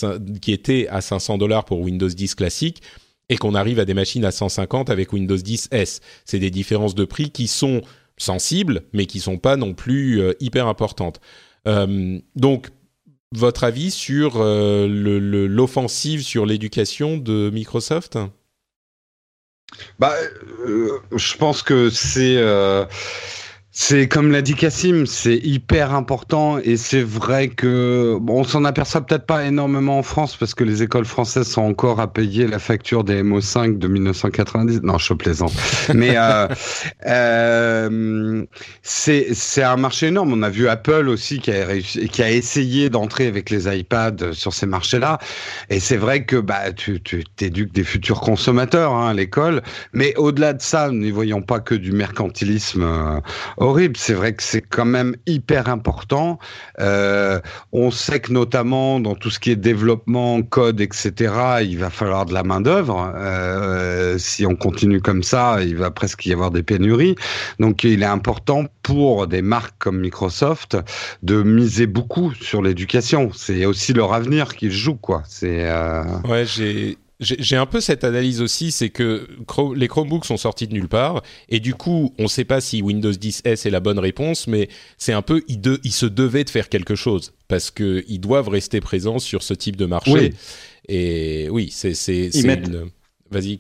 qui 0.42 0.52
étaient 0.52 0.88
à 0.90 1.02
500 1.02 1.38
dollars 1.38 1.66
pour 1.66 1.82
Windows 1.82 2.08
10 2.08 2.34
classique 2.34 2.82
et 3.30 3.38
qu'on 3.38 3.54
arrive 3.54 3.80
à 3.80 3.86
des 3.86 3.94
machines 3.94 4.26
à 4.26 4.32
150 4.32 4.90
avec 4.90 5.14
Windows 5.14 5.38
10 5.38 5.68
S. 5.70 6.02
C'est 6.26 6.40
des 6.40 6.50
différences 6.50 6.96
de 6.96 7.06
prix 7.06 7.30
qui 7.30 7.48
sont 7.48 7.82
sensibles, 8.18 8.82
mais 8.92 9.06
qui 9.06 9.20
sont 9.20 9.38
pas 9.38 9.56
non 9.56 9.76
plus 9.76 10.20
euh, 10.20 10.34
hyper 10.40 10.66
importantes. 10.68 11.22
Euh, 11.68 12.20
votre 13.38 13.64
avis 13.64 13.92
sur 13.92 14.36
euh, 14.38 14.88
l'offensive 15.48 16.22
sur 16.22 16.46
l'éducation 16.46 17.18
de 17.18 17.50
Microsoft? 17.52 18.18
Bah, 20.00 20.14
euh, 20.66 21.00
je 21.16 21.38
pense 21.38 21.62
que 21.62 21.90
c'est 21.90 22.38
euh, 22.38 22.86
c'est 23.78 24.08
comme 24.08 24.32
l'a 24.32 24.42
dit 24.42 24.56
Cassim, 24.56 25.06
c'est 25.06 25.36
hyper 25.36 25.94
important 25.94 26.60
et 26.60 26.78
c'est 26.78 27.02
vrai 27.02 27.50
que 27.50 28.18
bon, 28.22 28.40
on 28.40 28.44
s'en 28.46 28.64
aperçoit 28.64 29.02
peut-être 29.02 29.26
pas 29.26 29.44
énormément 29.44 30.00
en 30.00 30.02
France 30.02 30.38
parce 30.38 30.54
que 30.54 30.64
les 30.64 30.82
écoles 30.82 31.04
françaises 31.04 31.50
sont 31.50 31.64
encore 31.64 32.00
à 32.00 32.08
payer 32.08 32.48
la 32.48 32.58
facture 32.58 33.04
des 33.04 33.22
MO5 33.22 33.78
de 33.78 33.88
1990. 33.90 34.80
Non, 34.82 34.98
je 34.98 35.14
plaisante. 35.14 35.52
Mais 35.94 36.14
euh, 36.16 36.48
euh, 37.06 38.46
c'est 38.82 39.34
c'est 39.34 39.64
un 39.64 39.76
marché 39.76 40.08
énorme. 40.08 40.32
On 40.32 40.42
a 40.42 40.50
vu 40.50 40.70
Apple 40.70 41.10
aussi 41.10 41.40
qui 41.40 41.52
a 41.52 41.66
réussi, 41.66 42.08
qui 42.08 42.24
a 42.24 42.32
essayé 42.32 42.90
d'entrer 42.90 43.28
avec 43.28 43.50
les 43.50 43.68
iPads 43.68 44.32
sur 44.32 44.54
ces 44.54 44.68
marchés-là. 44.68 45.20
Et 45.70 45.82
c'est 45.82 45.98
vrai 45.98 46.24
que 46.24 46.38
bah 46.38 46.72
tu 46.72 47.02
tu 47.02 47.26
t'éduques 47.36 47.74
des 47.74 47.84
futurs 47.84 48.22
consommateurs 48.22 48.94
hein, 48.94 49.10
à 49.10 49.14
l'école. 49.14 49.64
Mais 49.92 50.16
au-delà 50.16 50.54
de 50.54 50.62
ça, 50.62 50.90
n'y 50.92 51.12
voyons 51.12 51.42
pas 51.42 51.60
que 51.60 51.76
du 51.76 51.92
mercantilisme. 51.92 52.84
Euh, 52.84 53.20
horrible. 53.66 53.98
C'est 53.98 54.14
vrai 54.14 54.34
que 54.34 54.44
c'est 54.44 54.62
quand 54.62 54.86
même 54.86 55.16
hyper 55.26 55.70
important. 55.70 56.40
Euh, 56.80 57.40
on 57.72 57.92
sait 57.92 58.20
que 58.20 58.32
notamment 58.32 59.00
dans 59.00 59.16
tout 59.16 59.30
ce 59.30 59.40
qui 59.40 59.52
est 59.52 59.56
développement, 59.56 60.42
code, 60.42 60.82
etc., 60.82 61.34
il 61.62 61.78
va 61.78 61.90
falloir 61.90 62.26
de 62.26 62.34
la 62.34 62.44
main 62.44 62.62
d'œuvre. 62.62 63.12
Euh, 63.16 64.18
si 64.18 64.46
on 64.46 64.56
continue 64.56 65.02
comme 65.02 65.24
ça, 65.24 65.58
il 65.62 65.76
va 65.76 65.92
presque 65.92 66.26
y 66.26 66.34
avoir 66.34 66.52
des 66.52 66.64
pénuries. 66.64 67.16
Donc, 67.60 67.84
il 67.84 68.02
est 68.02 68.06
important 68.06 68.66
pour 68.84 69.28
des 69.28 69.42
marques 69.42 69.76
comme 69.80 70.00
Microsoft 70.00 70.78
de 71.24 71.44
miser 71.44 71.88
beaucoup 71.88 72.34
sur 72.34 72.62
l'éducation. 72.62 73.32
C'est 73.34 73.66
aussi 73.66 73.94
leur 73.94 74.14
avenir 74.14 74.56
qu'ils 74.56 74.72
jouent, 74.72 74.96
quoi. 74.96 75.24
C'est. 75.28 75.70
Euh... 75.70 76.04
Ouais, 76.28 76.46
j'ai 76.46 76.98
j'ai 77.20 77.56
un 77.56 77.66
peu 77.66 77.80
cette 77.80 78.04
analyse 78.04 78.42
aussi, 78.42 78.72
c'est 78.72 78.90
que 78.90 79.28
les 79.76 79.88
Chromebooks 79.88 80.26
sont 80.26 80.38
sortis 80.38 80.68
de 80.68 80.74
nulle 80.74 80.90
part, 80.90 81.24
et 81.50 81.60
du 81.60 81.74
coup, 81.74 82.14
on 82.20 82.24
ne 82.24 82.28
sait 82.28 82.44
pas 82.44 82.60
si 82.60 82.82
Windows 82.82 83.12
10 83.12 83.44
S 83.46 83.66
est 83.66 83.70
la 83.70 83.80
bonne 83.80 84.00
réponse, 84.00 84.48
mais 84.48 84.68
c'est 84.98 85.14
un 85.14 85.22
peu, 85.22 85.42
ils, 85.48 85.62
de, 85.62 85.80
se 85.90 86.06
devaient 86.06 86.44
de 86.44 86.50
faire 86.50 86.68
quelque 86.68 86.96
chose, 86.96 87.34
parce 87.48 87.72
qu'ils 87.72 88.20
doivent 88.20 88.50
rester 88.50 88.82
présents 88.82 89.20
sur 89.20 89.44
ce 89.44 89.54
type 89.54 89.78
de 89.78 89.86
marché. 89.86 90.34
Et 90.90 91.48
oui, 91.50 91.70
c'est 91.72 91.94
une... 92.34 92.90
Vas-y, 93.36 93.60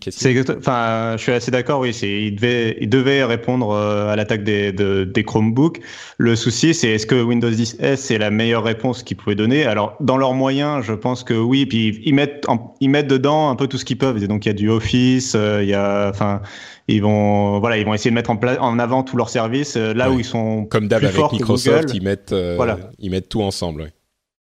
Enfin, 0.58 1.16
je 1.18 1.22
suis 1.22 1.34
assez 1.34 1.52
d'accord. 1.52 1.82
Oui, 1.82 1.90
il 1.90 2.36
devait, 2.36 2.78
il 2.80 2.88
devait 2.88 3.26
répondre 3.26 3.72
euh, 3.72 4.08
à 4.08 4.16
l'attaque 4.16 4.46
des, 4.46 4.72
des 4.72 5.24
Chromebooks. 5.26 5.82
Le 6.18 6.38
souci, 6.38 6.74
c'est 6.74 6.92
est-ce 6.92 7.06
que 7.06 7.22
Windows 7.22 7.50
10 7.50 7.78
S 7.82 8.10
est 8.10 8.18
la 8.18 8.32
meilleure 8.32 8.64
réponse 8.64 9.04
qu'ils 9.04 9.18
pouvaient 9.18 9.36
donner? 9.36 9.66
Alors, 9.66 9.98
dans 10.00 10.16
leurs 10.16 10.34
moyens, 10.34 10.86
je 10.86 10.94
pense 10.94 11.26
que 11.26 11.34
oui. 11.34 11.66
Puis 11.66 12.02
ils 12.06 12.16
mettent, 12.16 12.48
ils 12.80 12.90
mettent 12.90 13.10
dedans 13.10 13.50
un 13.50 13.58
peu 13.58 13.68
tout 13.68 13.78
ce 13.78 13.84
qu'ils 13.84 13.98
peuvent. 13.98 14.24
Et 14.24 14.28
donc 14.28 14.46
il 14.46 14.50
y 14.50 14.52
a 14.52 14.54
du 14.54 14.70
Office, 14.70 15.34
euh, 15.36 15.62
il 15.62 15.68
y 15.68 15.74
a, 15.74 16.10
enfin, 16.10 16.42
ils 16.88 17.02
vont, 17.02 17.60
voilà, 17.60 17.78
ils 17.78 17.86
vont 17.86 17.94
essayer 17.94 18.12
de 18.12 18.16
mettre 18.16 18.30
en, 18.30 18.40
en 18.42 18.80
avant 18.80 19.04
tous 19.04 19.18
leurs 19.18 19.30
services 19.30 19.76
euh, 19.76 19.94
là 19.94 20.10
où 20.10 20.20
ils 20.20 20.26
sont 20.26 20.64
comme 20.66 20.88
d'hab 20.88 21.04
avec 21.04 21.32
Microsoft, 21.34 21.94
ils 21.94 22.02
mettent, 22.02 22.34
voilà. 22.56 22.78
ils 23.00 23.12
mettent 23.12 23.28
tout 23.28 23.42
ensemble. 23.42 23.92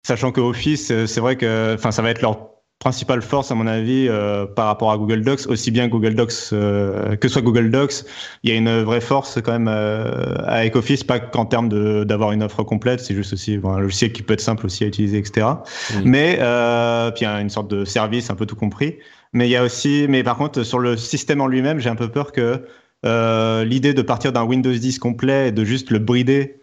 Sachant 0.06 0.30
que 0.30 0.40
Office, 0.40 0.92
c'est 1.06 1.20
vrai 1.20 1.34
que, 1.34 1.74
enfin, 1.74 1.90
ça 1.90 2.00
va 2.00 2.10
être 2.10 2.22
leur 2.22 2.55
principale 2.78 3.22
force, 3.22 3.50
à 3.50 3.54
mon 3.54 3.66
avis, 3.66 4.06
euh, 4.08 4.46
par 4.46 4.66
rapport 4.66 4.92
à 4.92 4.98
Google 4.98 5.22
Docs, 5.22 5.46
aussi 5.48 5.70
bien 5.70 5.88
Google 5.88 6.14
Docs 6.14 6.32
euh, 6.52 7.16
que 7.16 7.26
soit 7.26 7.40
Google 7.40 7.70
Docs, 7.70 8.04
il 8.42 8.50
y 8.50 8.52
a 8.52 8.56
une 8.56 8.82
vraie 8.82 9.00
force 9.00 9.40
quand 9.42 9.52
même 9.52 9.68
euh, 9.68 10.34
avec 10.44 10.76
Office, 10.76 11.02
pas 11.02 11.18
qu'en 11.18 11.46
termes 11.46 11.68
d'avoir 12.04 12.32
une 12.32 12.42
offre 12.42 12.62
complète, 12.62 13.00
c'est 13.00 13.14
juste 13.14 13.32
aussi 13.32 13.58
un 13.64 13.80
logiciel 13.80 14.12
qui 14.12 14.22
peut 14.22 14.34
être 14.34 14.40
simple 14.40 14.66
aussi 14.66 14.84
à 14.84 14.88
utiliser, 14.88 15.18
etc. 15.18 15.46
Mais 16.04 16.34
puis 17.14 17.24
il 17.24 17.24
y 17.24 17.26
a 17.26 17.40
une 17.40 17.50
sorte 17.50 17.70
de 17.70 17.84
service, 17.84 18.30
un 18.30 18.34
peu 18.34 18.46
tout 18.46 18.56
compris. 18.56 18.98
Mais 19.32 19.48
il 19.48 19.50
y 19.50 19.56
a 19.56 19.64
aussi, 19.64 20.06
mais 20.08 20.22
par 20.22 20.36
contre, 20.36 20.62
sur 20.62 20.78
le 20.78 20.96
système 20.96 21.40
en 21.40 21.46
lui-même, 21.46 21.78
j'ai 21.78 21.90
un 21.90 21.96
peu 21.96 22.08
peur 22.08 22.32
que 22.32 22.62
l'idée 23.64 23.94
de 23.94 24.02
partir 24.02 24.32
d'un 24.32 24.44
Windows 24.44 24.72
10 24.72 24.98
complet 24.98 25.48
et 25.48 25.52
de 25.52 25.64
juste 25.64 25.90
le 25.90 25.98
brider 25.98 26.60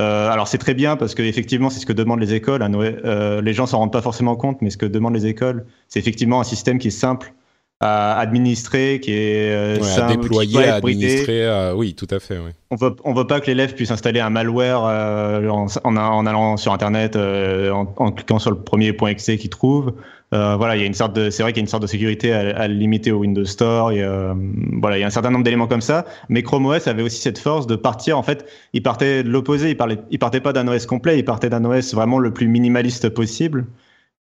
euh, 0.00 0.28
alors 0.28 0.48
c'est 0.48 0.58
très 0.58 0.74
bien 0.74 0.96
parce 0.96 1.14
que 1.14 1.22
effectivement 1.22 1.70
c'est 1.70 1.78
ce 1.78 1.86
que 1.86 1.92
demandent 1.92 2.20
les 2.20 2.34
écoles. 2.34 2.62
Hein, 2.62 2.72
euh, 2.74 3.40
les 3.40 3.54
gens 3.54 3.66
s'en 3.66 3.78
rendent 3.78 3.92
pas 3.92 4.02
forcément 4.02 4.36
compte, 4.36 4.60
mais 4.60 4.70
ce 4.70 4.76
que 4.76 4.86
demandent 4.86 5.14
les 5.14 5.26
écoles, 5.26 5.66
c'est 5.88 6.00
effectivement 6.00 6.40
un 6.40 6.44
système 6.44 6.78
qui 6.78 6.88
est 6.88 6.90
simple 6.90 7.32
à 7.80 8.18
administrer, 8.18 8.98
qui 9.00 9.12
est 9.12 9.50
euh, 9.50 9.80
simple, 9.82 10.12
à 10.12 10.16
déployer, 10.16 10.64
à 10.64 10.74
administrer. 10.76 11.72
Oui, 11.76 11.94
tout 11.94 12.08
à 12.10 12.18
fait. 12.18 12.38
Oui. 12.38 12.50
On 12.70 12.76
veut 12.76 12.96
on 13.04 13.12
veut 13.12 13.26
pas 13.26 13.40
que 13.40 13.46
l'élève 13.46 13.74
puisse 13.74 13.90
installer 13.90 14.20
un 14.20 14.30
malware 14.30 14.82
en, 14.82 15.66
en, 15.84 16.26
allant 16.26 16.56
sur 16.56 16.72
internet, 16.72 17.16
en, 17.16 17.92
en, 17.96 18.10
cliquant 18.10 18.38
sur 18.38 18.50
le 18.50 18.58
premier 18.58 18.92
point 18.92 19.10
.exe 19.10 19.26
qu'il 19.26 19.50
trouve. 19.50 19.92
Euh, 20.32 20.56
voilà, 20.56 20.76
il 20.76 20.80
y 20.80 20.82
a 20.82 20.86
une 20.86 20.94
sorte 20.94 21.14
de, 21.14 21.30
c'est 21.30 21.42
vrai 21.42 21.52
qu'il 21.52 21.58
y 21.58 21.62
a 21.62 21.66
une 21.66 21.68
sorte 21.68 21.82
de 21.82 21.88
sécurité 21.88 22.32
à, 22.32 22.66
limiter 22.66 23.12
au 23.12 23.18
Windows 23.18 23.44
Store. 23.44 23.92
Euh, 23.94 24.34
voilà, 24.80 24.96
il 24.98 25.00
y 25.00 25.04
a 25.04 25.06
un 25.06 25.10
certain 25.10 25.30
nombre 25.30 25.44
d'éléments 25.44 25.68
comme 25.68 25.80
ça. 25.80 26.06
Mais 26.28 26.42
Chrome 26.42 26.66
OS 26.66 26.88
avait 26.88 27.02
aussi 27.02 27.20
cette 27.20 27.38
force 27.38 27.66
de 27.66 27.76
partir. 27.76 28.18
En 28.18 28.22
fait, 28.22 28.46
il 28.72 28.82
partait 28.82 29.22
de 29.22 29.28
l'opposé. 29.28 29.70
Il 29.70 29.76
parlait, 29.76 29.98
partait 30.18 30.40
pas 30.40 30.52
d'un 30.52 30.66
OS 30.66 30.86
complet. 30.86 31.18
Il 31.18 31.24
partait 31.24 31.50
d'un 31.50 31.64
OS 31.64 31.94
vraiment 31.94 32.18
le 32.18 32.32
plus 32.32 32.48
minimaliste 32.48 33.08
possible. 33.10 33.66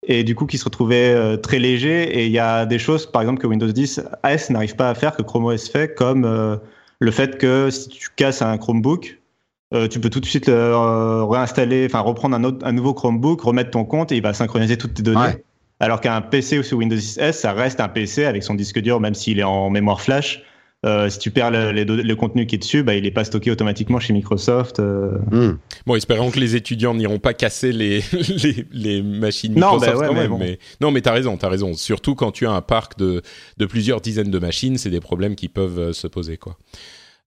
Et 0.07 0.23
du 0.23 0.33
coup, 0.33 0.45
qui 0.45 0.57
se 0.57 0.63
retrouvait 0.63 1.13
euh, 1.13 1.37
très 1.37 1.59
léger. 1.59 2.19
Et 2.19 2.25
il 2.25 2.31
y 2.31 2.39
a 2.39 2.65
des 2.65 2.79
choses, 2.79 3.05
par 3.05 3.21
exemple, 3.21 3.41
que 3.41 3.47
Windows 3.47 3.71
10 3.71 4.01
S 4.23 4.49
n'arrive 4.49 4.75
pas 4.75 4.89
à 4.89 4.95
faire 4.95 5.15
que 5.15 5.21
Chrome 5.21 5.45
OS 5.45 5.69
fait, 5.69 5.93
comme 5.93 6.59
le 6.99 7.11
fait 7.11 7.37
que 7.37 7.69
si 7.69 7.89
tu 7.89 8.09
casses 8.15 8.41
un 8.41 8.57
Chromebook, 8.57 9.19
tu 9.91 9.99
peux 9.99 10.09
tout 10.09 10.21
de 10.21 10.25
suite 10.25 10.49
réinstaller, 10.49 11.85
enfin 11.85 11.99
reprendre 11.99 12.35
un, 12.35 12.43
autre, 12.43 12.65
un 12.65 12.71
nouveau 12.71 12.93
Chromebook, 12.95 13.41
remettre 13.41 13.71
ton 13.71 13.85
compte 13.85 14.11
et 14.11 14.15
il 14.15 14.23
va 14.23 14.33
synchroniser 14.33 14.77
toutes 14.77 14.95
tes 14.95 15.03
données. 15.03 15.43
Alors 15.79 16.01
qu'un 16.01 16.21
PC 16.21 16.61
sous 16.63 16.77
Windows 16.77 16.95
10 16.95 17.31
ça 17.31 17.53
reste 17.53 17.79
un 17.79 17.87
PC 17.87 18.25
avec 18.25 18.43
son 18.43 18.53
disque 18.53 18.79
dur, 18.79 18.99
même 18.99 19.15
s'il 19.15 19.39
est 19.39 19.43
en 19.43 19.69
mémoire 19.69 20.01
flash. 20.01 20.43
Euh, 20.85 21.09
si 21.09 21.19
tu 21.19 21.29
perds 21.29 21.51
le, 21.51 22.13
contenu 22.13 22.45
qui 22.45 22.55
est 22.55 22.59
dessus, 22.59 22.83
bah, 22.83 22.95
il 22.95 23.03
n'est 23.03 23.11
pas 23.11 23.25
stocké 23.25 23.51
automatiquement 23.51 23.99
chez 23.99 24.13
Microsoft. 24.13 24.79
Euh. 24.79 25.17
Hmm. 25.29 25.57
Bon, 25.85 25.95
espérons 25.95 26.31
que 26.31 26.39
les 26.39 26.55
étudiants 26.55 26.93
n'iront 26.93 27.19
pas 27.19 27.33
casser 27.33 27.73
les, 27.73 28.01
les, 28.71 29.01
machines 29.01 29.53
Microsoft 29.53 29.93
non, 29.93 29.99
bah 29.99 30.07
quand 30.07 30.13
même. 30.13 30.37
Mais, 30.39 30.59
non, 30.79 30.91
mais 30.91 31.01
t'as 31.01 31.11
raison, 31.11 31.35
t'as 31.35 31.49
raison. 31.49 31.73
Surtout 31.73 32.15
quand 32.15 32.31
tu 32.31 32.47
as 32.47 32.51
un 32.51 32.61
parc 32.61 32.97
de, 32.97 33.21
de 33.57 33.65
plusieurs 33.65 33.99
dizaines 33.99 34.31
de 34.31 34.39
machines, 34.39 34.77
c'est 34.77 34.89
des 34.89 35.01
problèmes 35.01 35.35
qui 35.35 35.49
peuvent 35.49 35.79
euh, 35.79 35.93
se 35.93 36.07
poser, 36.07 36.37
quoi. 36.37 36.57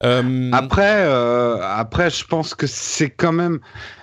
Après, 0.01 1.05
après, 1.63 2.11
je 2.11 2.25
pense 2.25 2.57
que 2.57 2.67
c'est 2.67 3.11
quand 3.11 3.31
même, 3.31 3.61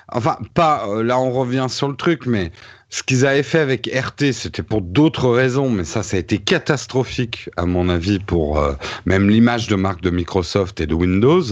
enfin, 0.07 0.37
pas. 0.53 0.87
là, 1.03 1.19
on 1.19 1.31
revient 1.31 1.65
sur 1.67 1.89
le 1.89 1.97
truc, 1.97 2.25
mais 2.25 2.53
ce 2.89 3.03
qu'ils 3.03 3.25
avaient 3.25 3.43
fait 3.43 3.59
avec 3.59 3.87
RT, 3.87 4.31
c'était 4.33 4.63
pour 4.63 4.81
d'autres 4.81 5.29
raisons, 5.29 5.69
mais 5.69 5.83
ça, 5.83 6.01
ça 6.01 6.17
a 6.17 6.19
été 6.19 6.39
catastrophique, 6.39 7.49
à 7.55 7.65
mon 7.65 7.87
avis, 7.87 8.17
pour 8.19 8.59
euh, 8.59 8.73
même 9.05 9.29
l'image 9.29 9.67
de 9.67 9.75
marque 9.75 10.01
de 10.01 10.09
Microsoft 10.09 10.81
et 10.81 10.87
de 10.87 10.95
Windows. 10.95 11.43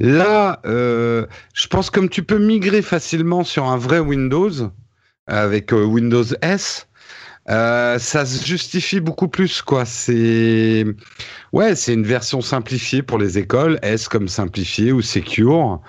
Là, 0.00 0.60
euh, 0.64 1.26
je 1.52 1.66
pense 1.66 1.90
comme 1.90 2.08
tu 2.08 2.22
peux 2.22 2.38
migrer 2.38 2.80
facilement 2.80 3.44
sur 3.44 3.66
un 3.66 3.76
vrai 3.76 3.98
Windows, 3.98 4.50
avec 5.26 5.72
euh, 5.72 5.84
Windows 5.84 6.24
S, 6.40 6.88
euh, 7.50 7.98
ça 7.98 8.24
se 8.24 8.44
justifie 8.44 9.00
beaucoup 9.00 9.28
plus, 9.28 9.62
quoi. 9.62 9.84
C'est 9.84 10.84
ouais, 11.52 11.74
c'est 11.74 11.92
une 11.92 12.04
version 12.04 12.40
simplifiée 12.40 13.02
pour 13.02 13.18
les 13.18 13.38
écoles, 13.38 13.78
S 13.82 14.08
comme 14.08 14.28
simplifié 14.28 14.92
ou 14.92 15.02
secure. 15.02 15.80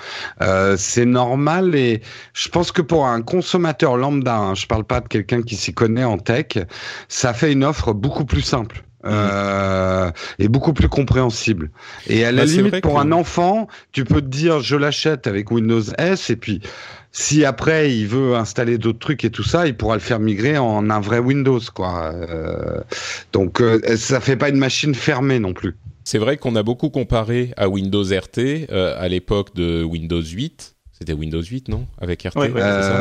Euh, 0.42 0.76
c'est 0.78 1.06
normal 1.06 1.76
et 1.76 2.02
je 2.34 2.50
pense 2.50 2.72
que 2.72 2.82
pour 2.82 3.06
un 3.06 3.22
consommateur 3.22 3.98
lambda, 3.98 4.36
hein, 4.36 4.56
je 4.56 4.66
parle 4.66 4.84
pas 4.84 5.00
de 5.00 5.08
quelqu'un 5.08 5.44
qui 5.44 5.56
s'y 5.56 5.74
connaît 5.74 6.04
en 6.04 6.18
tech, 6.18 6.58
ça 7.08 7.34
fait 7.34 7.52
une 7.52 7.64
offre 7.64 7.94
beaucoup 7.94 8.26
plus 8.26 8.42
simple. 8.42 8.84
Euh, 9.06 10.12
et 10.40 10.48
beaucoup 10.48 10.72
plus 10.72 10.88
compréhensible. 10.88 11.72
Et 12.08 12.24
à 12.24 12.32
la 12.32 12.46
bah, 12.46 12.52
limite, 12.52 12.80
pour 12.80 13.02
un 13.02 13.12
enfant, 13.12 13.68
tu 13.92 14.06
peux 14.06 14.22
te 14.22 14.28
dire, 14.28 14.62
je 14.62 14.78
l'achète 14.78 15.28
avec 15.28 15.52
Windows 15.52 15.84
S, 15.98 16.30
et 16.30 16.38
puis 16.38 16.62
si 17.14 17.46
après 17.46 17.96
il 17.96 18.08
veut 18.08 18.36
installer 18.36 18.78
d'autres 18.78 19.00
trucs 19.00 19.24
et 19.24 19.30
tout 19.30 19.44
ça, 19.44 19.68
il 19.68 19.78
pourra 19.78 19.94
le 19.96 20.02
faire 20.02 20.20
migrer 20.20 20.58
en 20.58 20.90
un 20.90 21.00
vrai 21.00 21.20
Windows, 21.20 21.62
quoi. 21.74 22.12
Euh, 22.12 22.82
donc 23.32 23.62
euh, 23.62 23.80
ça 23.96 24.20
fait 24.20 24.36
pas 24.36 24.50
une 24.50 24.58
machine 24.58 24.96
fermée 24.96 25.40
non 25.40 25.54
plus. 25.54 25.78
C'est 26.04 26.18
vrai 26.18 26.38
qu'on 26.38 26.56
a 26.56 26.64
beaucoup 26.64 26.90
comparé 26.90 27.54
à 27.56 27.70
Windows 27.70 28.04
RT 28.04 28.68
euh, 28.72 28.96
à 29.00 29.08
l'époque 29.08 29.56
de 29.56 29.84
Windows 29.84 30.22
8 30.22 30.76
c'était 31.04 31.14
Windows 31.14 31.42
8, 31.42 31.68
non? 31.68 31.86
Avec 32.00 32.24
RT, 32.24 32.38
ouais, 32.38 32.52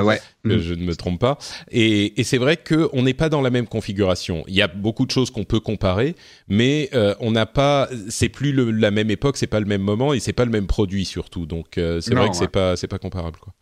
ouais, 0.02 0.20
que 0.44 0.58
je 0.58 0.74
ne 0.74 0.84
me 0.84 0.96
trompe 0.96 1.20
pas. 1.20 1.38
Et, 1.70 2.20
et 2.20 2.24
c'est 2.24 2.38
vrai 2.38 2.56
qu'on 2.56 3.02
n'est 3.02 3.14
pas 3.14 3.28
dans 3.28 3.40
la 3.40 3.50
même 3.50 3.68
configuration. 3.68 4.42
Il 4.48 4.54
y 4.54 4.62
a 4.62 4.66
beaucoup 4.66 5.06
de 5.06 5.12
choses 5.12 5.30
qu'on 5.30 5.44
peut 5.44 5.60
comparer, 5.60 6.16
mais 6.48 6.90
euh, 6.94 7.14
on 7.20 7.30
n'a 7.30 7.46
pas. 7.46 7.88
C'est 8.08 8.28
plus 8.28 8.52
le, 8.52 8.72
la 8.72 8.90
même 8.90 9.10
époque, 9.10 9.36
c'est 9.36 9.46
pas 9.46 9.60
le 9.60 9.66
même 9.66 9.82
moment 9.82 10.12
et 10.12 10.18
c'est 10.18 10.32
pas 10.32 10.44
le 10.44 10.50
même 10.50 10.66
produit 10.66 11.04
surtout. 11.04 11.46
Donc 11.46 11.78
euh, 11.78 12.00
c'est 12.00 12.14
vrai 12.14 12.28
que 12.28 12.36
c'est 12.36 12.48
pas 12.48 12.76
c'est 12.76 12.88
pas 12.88 12.98
comparable 12.98 13.38
quoi. 13.38 13.54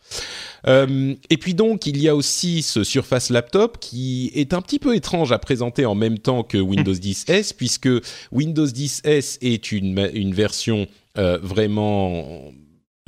Euh, 0.66 1.14
et 1.28 1.36
puis 1.36 1.54
donc 1.54 1.86
il 1.86 1.98
y 1.98 2.08
a 2.08 2.16
aussi 2.16 2.62
ce 2.62 2.82
Surface 2.82 3.28
Laptop 3.30 3.78
qui 3.78 4.30
est 4.34 4.54
un 4.54 4.62
petit 4.62 4.78
peu 4.78 4.96
étrange 4.96 5.32
à 5.32 5.38
présenter 5.38 5.84
en 5.84 5.94
même 5.94 6.18
temps 6.18 6.42
que 6.42 6.58
Windows 6.58 6.92
10s 6.94 7.52
puisque 7.54 7.88
Windows 8.32 8.66
10s 8.66 9.38
est 9.42 9.72
une 9.72 10.10
une 10.14 10.32
version 10.32 10.86
euh, 11.18 11.38
vraiment 11.42 12.52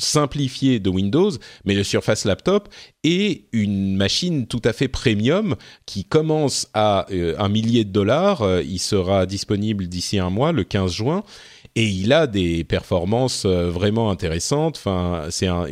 simplifié 0.02 0.80
de 0.80 0.90
Windows, 0.90 1.30
mais 1.64 1.74
le 1.74 1.84
Surface 1.84 2.24
Laptop 2.24 2.68
est 3.04 3.44
une 3.52 3.96
machine 3.96 4.46
tout 4.46 4.62
à 4.64 4.72
fait 4.72 4.88
premium 4.88 5.56
qui 5.86 6.04
commence 6.04 6.68
à 6.74 7.06
euh, 7.10 7.34
un 7.38 7.48
millier 7.48 7.84
de 7.84 7.90
dollars. 7.90 8.42
Euh, 8.42 8.62
il 8.62 8.78
sera 8.78 9.26
disponible 9.26 9.86
d'ici 9.86 10.18
un 10.18 10.30
mois, 10.30 10.52
le 10.52 10.64
15 10.64 10.92
juin. 10.92 11.22
Et 11.74 11.86
il 11.86 12.12
a 12.12 12.26
des 12.26 12.64
performances 12.64 13.44
euh, 13.46 13.70
vraiment 13.70 14.10
intéressantes. 14.10 14.76
Enfin, 14.76 15.26
c'est 15.30 15.46
un, 15.46 15.64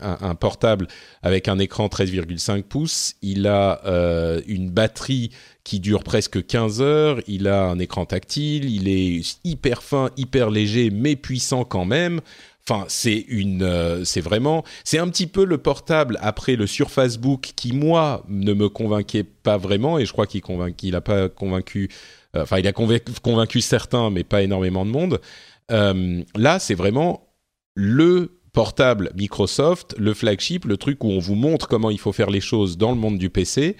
un, 0.00 0.34
portable 0.34 0.88
avec 1.22 1.48
un 1.48 1.58
écran 1.58 1.88
13,5 1.88 2.62
pouces. 2.62 3.14
Il 3.20 3.46
a 3.46 3.82
une 4.46 4.70
batterie 4.70 5.30
qui 5.64 5.80
dure 5.80 6.02
presque 6.02 6.44
15 6.44 6.80
heures. 6.80 7.20
Il 7.26 7.46
a 7.46 7.64
un 7.64 7.78
écran 7.78 8.06
tactile. 8.06 8.70
Il 8.70 8.88
est 8.88 9.38
hyper 9.44 9.82
fin, 9.82 10.10
hyper 10.16 10.50
léger, 10.50 10.90
mais 10.90 11.16
puissant 11.16 11.64
quand 11.64 11.84
même. 11.84 12.20
Enfin, 12.68 12.84
c'est 12.88 13.24
une, 13.28 13.64
euh, 13.64 14.04
c'est 14.04 14.20
vraiment, 14.20 14.62
c'est 14.84 14.98
un 14.98 15.08
petit 15.08 15.26
peu 15.26 15.44
le 15.44 15.58
portable 15.58 16.16
après 16.22 16.54
le 16.54 16.68
Surface 16.68 17.16
Book 17.16 17.52
qui 17.56 17.72
moi 17.72 18.24
ne 18.28 18.52
me 18.52 18.68
convainquait 18.68 19.24
pas 19.24 19.56
vraiment 19.56 19.98
et 19.98 20.06
je 20.06 20.12
crois 20.12 20.26
qu'il 20.26 20.94
a 20.94 21.00
pas 21.00 21.28
convaincu, 21.28 21.90
euh, 22.36 22.44
il 22.56 22.66
a 22.68 22.72
convaincu, 22.72 23.60
certains 23.60 24.10
mais 24.10 24.22
pas 24.22 24.42
énormément 24.42 24.86
de 24.86 24.90
monde. 24.90 25.20
Euh, 25.72 26.22
là, 26.36 26.60
c'est 26.60 26.74
vraiment 26.74 27.34
le 27.74 28.38
portable 28.52 29.10
Microsoft, 29.16 29.96
le 29.98 30.14
flagship, 30.14 30.64
le 30.64 30.76
truc 30.76 31.02
où 31.02 31.08
on 31.08 31.18
vous 31.18 31.34
montre 31.34 31.66
comment 31.66 31.90
il 31.90 31.98
faut 31.98 32.12
faire 32.12 32.30
les 32.30 32.40
choses 32.40 32.78
dans 32.78 32.92
le 32.92 32.98
monde 32.98 33.18
du 33.18 33.28
PC. 33.28 33.76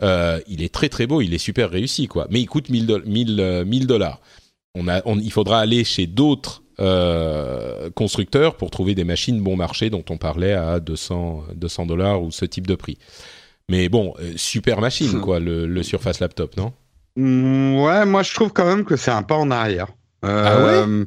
il 0.00 0.62
est 0.62 0.72
très 0.72 0.88
très 0.88 1.06
beau, 1.06 1.20
il 1.20 1.34
est 1.34 1.38
super 1.38 1.68
réussi 1.68 2.08
quoi. 2.08 2.28
Mais 2.30 2.40
il 2.40 2.46
coûte 2.46 2.70
1000 2.70 3.86
dollars. 3.86 4.22
On 4.74 4.88
a, 4.88 5.02
il 5.04 5.32
faudra 5.32 5.60
aller 5.60 5.84
chez 5.84 6.06
d'autres 6.06 6.62
euh, 6.80 7.90
constructeurs 7.90 8.56
pour 8.56 8.70
trouver 8.70 8.94
des 8.94 9.04
machines 9.04 9.40
bon 9.42 9.56
marché 9.56 9.90
dont 9.90 10.04
on 10.10 10.16
parlait 10.16 10.52
à 10.52 10.80
200 10.80 11.44
200 11.54 11.86
dollars 11.86 12.22
ou 12.22 12.30
ce 12.30 12.44
type 12.44 12.66
de 12.66 12.74
prix. 12.74 12.98
Mais 13.68 13.88
bon, 13.88 14.14
euh, 14.20 14.32
super 14.36 14.80
machine 14.80 15.20
quoi, 15.20 15.38
le, 15.40 15.82
Surface 15.82 16.20
Laptop, 16.20 16.56
non? 16.56 16.72
Mm, 17.16 17.76
Ouais, 17.80 18.04
moi 18.06 18.22
je 18.22 18.34
trouve 18.34 18.52
quand 18.52 18.66
même 18.66 18.84
que 18.84 18.96
c'est 18.96 19.10
un 19.10 19.22
pas 19.22 19.36
en 19.36 19.50
arrière. 19.50 19.88
ah 20.22 20.28
ouais? 20.64 20.84
euh, 20.86 21.04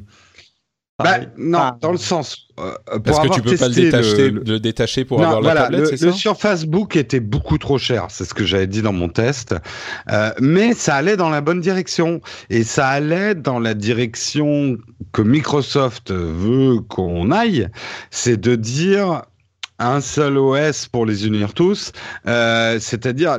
bah, 0.98 1.18
non, 1.36 1.58
ah. 1.58 1.78
dans 1.80 1.92
le 1.92 1.98
sens. 1.98 2.46
Euh, 2.58 2.72
Parce 3.04 3.18
que 3.20 3.34
tu 3.34 3.42
peux 3.42 3.56
pas 3.56 3.68
le 3.68 3.74
détacher, 3.74 4.30
le, 4.30 4.58
détacher 4.58 5.04
pour 5.04 5.22
avoir 5.22 5.42
la 5.42 5.64
tablette, 5.64 5.88
c'est 5.88 5.96
ça? 5.98 6.06
Le 6.06 6.12
Surface 6.12 6.64
Book 6.64 6.96
était 6.96 7.20
beaucoup 7.20 7.58
trop 7.58 7.76
cher, 7.76 8.06
c'est 8.08 8.24
ce 8.24 8.32
que 8.32 8.46
j'avais 8.46 8.66
dit 8.66 8.80
dans 8.80 8.94
mon 8.94 9.10
test. 9.10 9.54
Euh, 10.10 10.30
mais 10.40 10.72
ça 10.72 10.94
allait 10.94 11.18
dans 11.18 11.28
la 11.28 11.42
bonne 11.42 11.60
direction. 11.60 12.22
Et 12.48 12.64
ça 12.64 12.88
allait 12.88 13.34
dans 13.34 13.58
la 13.58 13.74
direction 13.74 14.78
que 15.12 15.20
Microsoft 15.20 16.12
veut 16.12 16.80
qu'on 16.80 17.30
aille. 17.30 17.68
C'est 18.10 18.40
de 18.40 18.56
dire, 18.56 19.22
un 19.78 20.00
seul 20.00 20.38
OS 20.38 20.88
pour 20.88 21.06
les 21.06 21.26
unir 21.26 21.52
tous, 21.52 21.92
euh, 22.26 22.78
c'est-à-dire 22.80 23.36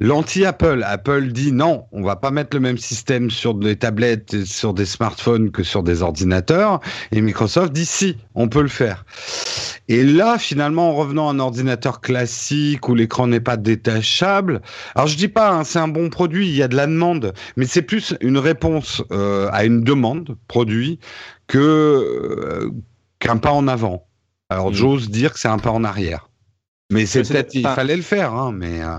l'anti-Apple. 0.00 0.82
Apple 0.86 1.28
dit 1.28 1.52
non, 1.52 1.86
on 1.92 2.02
va 2.02 2.16
pas 2.16 2.30
mettre 2.30 2.56
le 2.56 2.60
même 2.60 2.78
système 2.78 3.30
sur 3.30 3.54
des 3.54 3.76
tablettes, 3.76 4.44
sur 4.44 4.74
des 4.74 4.84
smartphones 4.84 5.50
que 5.50 5.62
sur 5.62 5.82
des 5.82 6.02
ordinateurs, 6.02 6.80
et 7.12 7.20
Microsoft 7.20 7.72
dit 7.72 7.86
si, 7.86 8.16
on 8.34 8.48
peut 8.48 8.62
le 8.62 8.68
faire. 8.68 9.04
Et 9.88 10.02
là, 10.02 10.38
finalement, 10.38 10.90
en 10.90 10.94
revenant 10.94 11.28
à 11.28 11.32
un 11.32 11.38
ordinateur 11.38 12.00
classique 12.00 12.88
où 12.88 12.94
l'écran 12.94 13.26
n'est 13.26 13.40
pas 13.40 13.56
détachable, 13.56 14.62
alors 14.94 15.08
je 15.08 15.16
dis 15.16 15.28
pas, 15.28 15.50
hein, 15.50 15.64
c'est 15.64 15.78
un 15.78 15.88
bon 15.88 16.10
produit, 16.10 16.48
il 16.48 16.54
y 16.54 16.62
a 16.62 16.68
de 16.68 16.76
la 16.76 16.86
demande, 16.86 17.32
mais 17.56 17.66
c'est 17.66 17.82
plus 17.82 18.14
une 18.20 18.38
réponse 18.38 19.02
euh, 19.12 19.48
à 19.52 19.64
une 19.64 19.82
demande 19.82 20.36
produit 20.48 20.98
que 21.46 21.58
euh, 21.58 22.70
qu'un 23.18 23.36
pas 23.36 23.52
en 23.52 23.68
avant. 23.68 24.06
Alors 24.54 24.70
Mm. 24.70 24.74
j'ose 24.74 25.10
dire 25.10 25.32
que 25.32 25.40
c'est 25.40 25.48
un 25.48 25.58
pas 25.58 25.70
en 25.72 25.82
arrière. 25.84 26.28
Mais 26.90 27.06
c'est 27.06 27.22
peut-être, 27.22 27.54
il 27.54 27.62
fallait 27.66 27.96
le 27.96 28.02
faire, 28.02 28.34
hein, 28.34 28.52
mais 28.54 28.82
euh, 28.82 28.98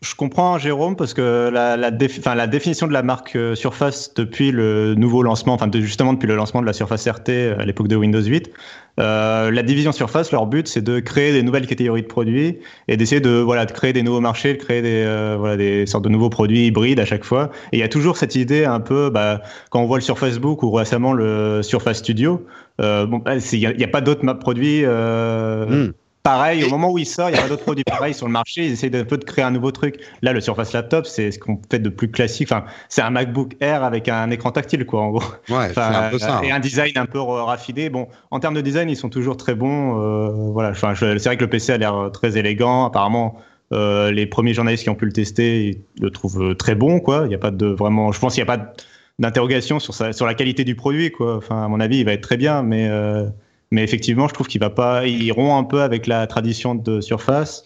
Je 0.00 0.14
comprends 0.14 0.56
Jérôme 0.56 0.96
parce 0.96 1.12
que 1.12 1.50
la, 1.52 1.76
la, 1.76 1.90
défi- 1.90 2.22
la 2.24 2.46
définition 2.46 2.86
de 2.86 2.92
la 2.94 3.02
marque 3.02 3.36
euh, 3.36 3.54
Surface 3.54 4.14
depuis 4.14 4.50
le 4.50 4.94
nouveau 4.94 5.22
lancement, 5.22 5.52
enfin 5.52 5.66
de- 5.66 5.80
justement 5.80 6.14
depuis 6.14 6.26
le 6.26 6.36
lancement 6.36 6.62
de 6.62 6.66
la 6.66 6.72
Surface 6.72 7.06
RT 7.06 7.28
à 7.58 7.66
l'époque 7.66 7.88
de 7.88 7.96
Windows 7.96 8.22
8, 8.22 8.50
euh, 8.98 9.50
la 9.50 9.62
division 9.62 9.92
Surface, 9.92 10.32
leur 10.32 10.46
but 10.46 10.66
c'est 10.68 10.80
de 10.80 11.00
créer 11.00 11.32
des 11.32 11.42
nouvelles 11.42 11.66
catégories 11.66 12.00
de 12.02 12.06
produits 12.06 12.58
et 12.88 12.96
d'essayer 12.96 13.20
de 13.20 13.30
voilà 13.30 13.66
de 13.66 13.72
créer 13.72 13.92
des 13.92 14.02
nouveaux 14.02 14.20
marchés, 14.20 14.54
de 14.54 14.58
créer 14.58 14.80
des 14.80 15.04
euh, 15.04 15.36
voilà 15.38 15.58
des 15.58 15.84
sortes 15.84 16.04
de 16.04 16.08
nouveaux 16.08 16.30
produits 16.30 16.66
hybrides 16.66 16.98
à 16.98 17.04
chaque 17.04 17.24
fois. 17.24 17.50
Et 17.72 17.76
il 17.76 17.80
y 17.80 17.84
a 17.84 17.88
toujours 17.88 18.16
cette 18.16 18.36
idée 18.36 18.64
un 18.64 18.80
peu, 18.80 19.10
bah, 19.10 19.42
quand 19.68 19.80
on 19.82 19.86
voit 19.86 19.98
le 19.98 20.02
Surface 20.02 20.38
Book 20.38 20.62
ou 20.62 20.72
récemment 20.72 21.12
le 21.12 21.60
Surface 21.62 21.98
Studio, 21.98 22.46
euh, 22.80 23.04
bon, 23.04 23.18
bah, 23.18 23.34
il 23.36 23.58
n'y 23.76 23.84
a, 23.84 23.88
pas 23.88 24.00
d'autres 24.00 24.32
produits. 24.32 24.80
Euh, 24.84 25.88
hmm. 25.88 25.92
Pareil, 26.28 26.62
au 26.64 26.68
moment 26.68 26.90
où 26.90 26.98
il 26.98 27.06
sort, 27.06 27.30
il 27.30 27.32
n'y 27.32 27.38
a 27.38 27.42
pas 27.42 27.48
d'autres 27.48 27.62
produits 27.62 27.84
pareils 27.84 28.12
sur 28.12 28.26
le 28.26 28.32
marché. 28.32 28.66
Ils 28.66 28.72
essayent 28.72 28.94
un 28.94 29.04
peu 29.04 29.16
de 29.16 29.24
créer 29.24 29.44
un 29.44 29.50
nouveau 29.50 29.70
truc. 29.70 29.98
Là, 30.20 30.34
le 30.34 30.42
Surface 30.42 30.74
Laptop, 30.74 31.06
c'est 31.06 31.30
ce 31.30 31.38
qu'on 31.38 31.58
fait 31.70 31.78
de 31.78 31.88
plus 31.88 32.10
classique. 32.10 32.48
Enfin, 32.52 32.64
c'est 32.90 33.00
un 33.00 33.08
MacBook 33.08 33.56
Air 33.60 33.82
avec 33.82 34.08
un 34.10 34.30
écran 34.30 34.50
tactile, 34.50 34.84
quoi, 34.84 35.00
en 35.00 35.10
gros. 35.10 35.22
ouais, 35.48 35.70
c'est 35.72 35.78
un 35.80 36.10
peu 36.10 36.18
ça. 36.18 36.40
Et 36.44 36.50
hein. 36.50 36.56
un 36.56 36.60
design 36.60 36.92
un 36.96 37.06
peu 37.06 37.18
raffiné. 37.18 37.88
Bon, 37.88 38.08
en 38.30 38.40
termes 38.40 38.54
de 38.54 38.60
design, 38.60 38.90
ils 38.90 38.96
sont 38.96 39.08
toujours 39.08 39.38
très 39.38 39.54
bons. 39.54 39.98
Euh, 40.00 40.28
voilà. 40.52 40.70
Enfin, 40.70 40.94
c'est 40.94 41.16
vrai 41.24 41.36
que 41.38 41.44
le 41.44 41.50
PC 41.50 41.72
a 41.72 41.78
l'air 41.78 42.10
très 42.12 42.36
élégant. 42.36 42.84
Apparemment, 42.84 43.36
euh, 43.72 44.10
les 44.10 44.26
premiers 44.26 44.52
journalistes 44.52 44.82
qui 44.84 44.90
ont 44.90 44.94
pu 44.94 45.06
le 45.06 45.12
tester 45.12 45.68
ils 45.68 46.02
le 46.02 46.10
trouvent 46.10 46.42
euh, 46.42 46.54
très 46.54 46.74
bon, 46.74 47.00
quoi. 47.00 47.22
Il 47.24 47.28
n'y 47.28 47.34
a 47.34 47.38
pas 47.38 47.50
de 47.50 47.66
vraiment. 47.66 48.12
Je 48.12 48.18
pense 48.20 48.34
qu'il 48.34 48.44
n'y 48.44 48.50
a 48.50 48.56
pas 48.56 48.72
d'interrogation 49.18 49.78
sur, 49.80 49.94
sa- 49.94 50.12
sur 50.12 50.26
la 50.26 50.34
qualité 50.34 50.64
du 50.64 50.74
produit, 50.74 51.10
quoi. 51.10 51.36
Enfin, 51.38 51.64
à 51.64 51.68
mon 51.68 51.80
avis, 51.80 51.98
il 52.00 52.04
va 52.04 52.12
être 52.12 52.20
très 52.22 52.36
bien, 52.36 52.62
mais. 52.62 52.86
euh, 52.90 53.24
mais 53.70 53.82
effectivement, 53.82 54.28
je 54.28 54.34
trouve 54.34 54.46
qu'il 54.46 54.60
va 54.60 54.70
pas, 54.70 55.06
ils 55.06 55.30
rompt 55.32 55.58
un 55.58 55.64
peu 55.64 55.82
avec 55.82 56.06
la 56.06 56.26
tradition 56.26 56.74
de 56.74 57.00
Surface 57.00 57.64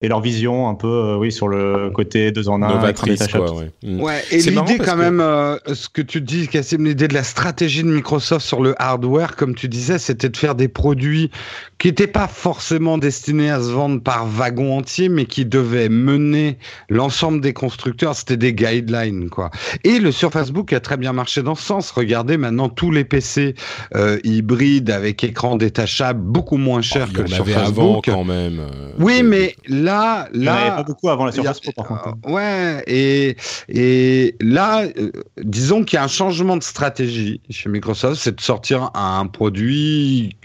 et 0.00 0.06
leur 0.06 0.20
vision 0.20 0.68
un 0.68 0.76
peu, 0.76 0.86
euh, 0.86 1.16
oui, 1.16 1.32
sur 1.32 1.48
le 1.48 1.90
côté 1.90 2.30
deux 2.30 2.48
en 2.48 2.62
un, 2.62 2.66
écran 2.68 2.76
Novatrice, 2.80 3.18
détachable. 3.18 3.46
quoi. 3.46 3.56
Ouais. 3.62 3.70
Mm. 3.82 4.00
Ouais, 4.00 4.22
et 4.30 4.36
l'idée 4.36 4.78
quand 4.78 4.92
que- 4.94 4.98
même, 5.00 5.20
euh, 5.20 5.56
ce 5.74 5.88
que 5.88 6.02
tu 6.02 6.20
dis, 6.20 6.46
Cassim, 6.46 6.84
l'idée 6.84 7.08
de 7.08 7.14
la 7.14 7.24
stratégie 7.24 7.82
de 7.82 7.88
Microsoft 7.88 8.46
sur 8.46 8.62
le 8.62 8.80
hardware, 8.80 9.34
comme 9.34 9.56
tu 9.56 9.66
disais, 9.68 9.98
c'était 9.98 10.28
de 10.28 10.36
faire 10.36 10.54
des 10.54 10.68
produits 10.68 11.32
qui 11.78 11.88
n'étaient 11.88 12.06
pas 12.06 12.28
forcément 12.28 12.96
destinés 12.96 13.50
à 13.50 13.58
se 13.60 13.70
vendre 13.70 14.00
par 14.00 14.24
wagon 14.28 14.78
entier, 14.78 15.08
mais 15.08 15.24
qui 15.26 15.44
devaient 15.44 15.88
mener 15.88 16.58
l'ensemble 16.88 17.40
des 17.40 17.52
constructeurs. 17.52 18.14
C'était 18.14 18.36
des 18.36 18.52
guidelines, 18.54 19.28
quoi. 19.30 19.50
Et 19.82 19.98
le 19.98 20.12
Surface 20.12 20.52
Book 20.52 20.72
a 20.72 20.78
très 20.80 20.96
bien 20.96 21.12
marché 21.12 21.42
dans 21.42 21.54
ce 21.56 21.64
sens. 21.64 21.90
Regardez 21.90 22.36
maintenant 22.36 22.68
tous 22.68 22.92
les 22.92 23.04
PC 23.04 23.56
euh, 23.96 24.18
hybrides 24.22 24.90
avec 24.90 25.24
écran 25.24 25.56
détachable, 25.56 26.20
beaucoup 26.20 26.56
moins 26.56 26.82
cher 26.82 27.08
Oh, 27.10 27.16
que 27.16 27.22
le 27.22 27.26
Surface 27.28 27.68
avant 27.68 27.94
Book. 27.94 28.04
quand 28.06 28.22
même. 28.24 28.60
Oui, 29.00 29.22
mais 29.24 29.56
là, 29.66 29.87
Il 30.34 30.40
n'y 30.40 30.48
en 30.48 30.52
avait 30.52 30.68
là, 30.68 30.76
pas 30.76 30.82
beaucoup 30.82 31.08
avant 31.08 31.24
la 31.24 31.30
a- 31.30 31.32
Surface 31.32 31.60
Pro, 31.60 31.72
par 31.72 31.86
contre. 31.86 32.16
euh, 32.26 32.30
Ouais, 32.32 32.82
et, 32.86 33.36
et 33.68 34.34
là, 34.40 34.82
euh, 34.96 35.10
disons 35.42 35.84
qu'il 35.84 35.96
y 35.96 36.00
a 36.00 36.04
un 36.04 36.08
changement 36.08 36.56
de 36.56 36.62
stratégie 36.62 37.40
chez 37.50 37.68
Microsoft, 37.68 38.20
c'est 38.22 38.34
de 38.36 38.40
sortir 38.40 38.90
un 38.94 39.26
produit 39.26 40.36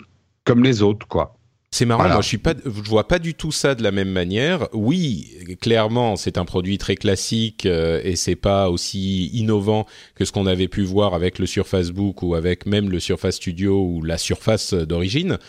comme 0.45 0.63
les 0.63 0.82
autres, 0.82 1.08
quoi. 1.08 1.38
C'est 1.71 1.86
marrant, 1.86 2.01
Voilà. 2.01 2.13
moi 2.15 2.21
je 2.21 2.27
suis 2.27 2.38
pas, 2.38 2.53
je 2.63 2.69
vois 2.88 3.08
pas 3.08 3.17
du 3.17 3.34
tout 3.34 3.51
ça 3.51 3.73
de 3.73 3.82
la 3.82 3.91
même 3.91 4.12
manière. 4.12 4.67
Oui, 4.73 5.32
clairement, 5.60 6.15
c'est 6.17 6.38
un 6.38 6.45
produit 6.45 6.77
très 6.77 6.95
classique 6.95 7.65
euh, 7.65 7.99
et 8.03 8.15
c'est 8.15 8.36
pas 8.36 8.69
aussi 8.69 9.25
innovant 9.29 9.88
que 10.13 10.23
ce 10.23 10.32
qu'on 10.32 10.45
avait 10.45 10.67
pu 10.67 10.84
voir 10.84 11.15
avec 11.15 11.39
le 11.39 11.47
Surface 11.47 11.89
Book 11.89 12.21
ou 12.21 12.36
avec 12.36 12.67
même 12.67 12.91
le 12.91 12.99
Surface 12.99 13.38
Studio 13.38 13.84
ou 13.84 14.03
la 14.03 14.19
Surface 14.19 14.75
d'origine. 14.75 15.39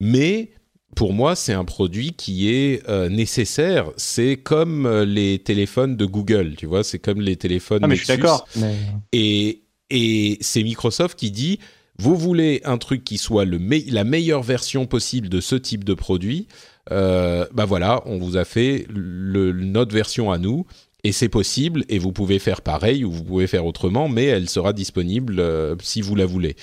Mais 0.00 0.52
pour 0.94 1.12
moi, 1.12 1.36
c'est 1.36 1.52
un 1.52 1.64
produit 1.64 2.12
qui 2.12 2.50
est 2.50 2.82
euh, 2.88 3.08
nécessaire. 3.08 3.90
C'est 3.96 4.36
comme 4.36 4.86
euh, 4.86 5.04
les 5.04 5.38
téléphones 5.38 5.96
de 5.96 6.06
Google, 6.06 6.54
tu 6.56 6.66
vois, 6.66 6.82
c'est 6.82 6.98
comme 6.98 7.20
les 7.20 7.36
téléphones. 7.36 7.80
Ah, 7.82 7.86
mais 7.86 7.96
je 7.96 8.04
suis 8.04 8.16
d'accord. 8.16 8.48
Mais... 8.56 8.74
Et, 9.12 9.62
et 9.90 10.38
c'est 10.40 10.62
Microsoft 10.62 11.18
qui 11.18 11.30
dit, 11.30 11.60
vous 11.98 12.16
voulez 12.16 12.60
un 12.64 12.78
truc 12.78 13.04
qui 13.04 13.18
soit 13.18 13.44
le 13.44 13.58
me- 13.58 13.90
la 13.92 14.04
meilleure 14.04 14.42
version 14.42 14.86
possible 14.86 15.28
de 15.28 15.40
ce 15.40 15.56
type 15.56 15.84
de 15.84 15.94
produit, 15.94 16.48
euh, 16.90 17.46
bah 17.52 17.64
voilà, 17.64 18.02
on 18.06 18.18
vous 18.18 18.36
a 18.36 18.44
fait 18.44 18.86
le, 18.88 19.52
notre 19.52 19.94
version 19.94 20.32
à 20.32 20.38
nous, 20.38 20.64
et 21.04 21.12
c'est 21.12 21.28
possible, 21.28 21.84
et 21.88 21.98
vous 21.98 22.12
pouvez 22.12 22.38
faire 22.38 22.60
pareil 22.60 23.04
ou 23.04 23.12
vous 23.12 23.22
pouvez 23.24 23.46
faire 23.46 23.66
autrement, 23.66 24.08
mais 24.08 24.24
elle 24.24 24.48
sera 24.48 24.72
disponible 24.72 25.38
euh, 25.38 25.76
si 25.82 26.00
vous 26.00 26.14
la 26.14 26.26
voulez. 26.26 26.56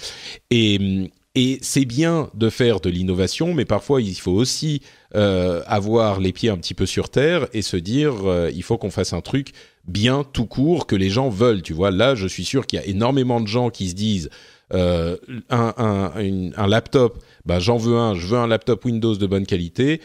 Et, 0.52 1.10
et 1.36 1.60
c'est 1.62 1.86
bien 1.86 2.30
de 2.34 2.50
faire 2.50 2.80
de 2.80 2.90
l'innovation, 2.90 3.54
mais 3.54 3.66
parfois 3.66 4.02
il 4.02 4.16
faut 4.16 4.32
aussi 4.32 4.82
euh, 5.16 5.62
avoir 5.68 6.20
les 6.20 6.32
pieds 6.32 6.50
un 6.50 6.58
petit 6.58 6.74
peu 6.74 6.86
sur 6.86 7.10
terre 7.10 7.48
et 7.54 7.62
se 7.62 7.78
dire, 7.78 8.14
euh, 8.26 8.50
il 8.56 8.64
faut 8.64 8.78
qu'on 8.78 8.90
fasse 8.90 9.14
un 9.14 9.22
truc 9.22 9.52
bien 9.86 10.24
tout 10.24 10.46
court 10.46 10.88
que 10.88 10.96
les 10.96 11.10
gens 11.10 11.30
veulent. 11.30 11.62
Tu 11.62 11.74
vois, 11.74 11.92
là, 11.92 12.16
je 12.16 12.28
suis 12.28 12.46
sûr 12.46 12.66
qu'il 12.66 12.80
y 12.80 12.82
a 12.82 12.86
énormément 12.86 13.42
de 13.42 13.48
gens 13.48 13.70
qui 13.70 13.90
se 13.90 13.96
disent 13.96 14.30
euh, 14.74 15.18
un, 15.50 15.74
un, 15.78 16.52
un 16.56 16.68
laptop, 16.68 17.22
bah, 17.46 17.60
j'en 17.60 17.78
veux 17.78 17.98
un, 17.98 18.16
je 18.16 18.26
veux 18.28 18.38
un 18.38 18.48
laptop 18.48 18.84
Windows 18.86 19.16
de 19.16 19.28
bonne 19.28 19.46
qualité. 19.46 20.02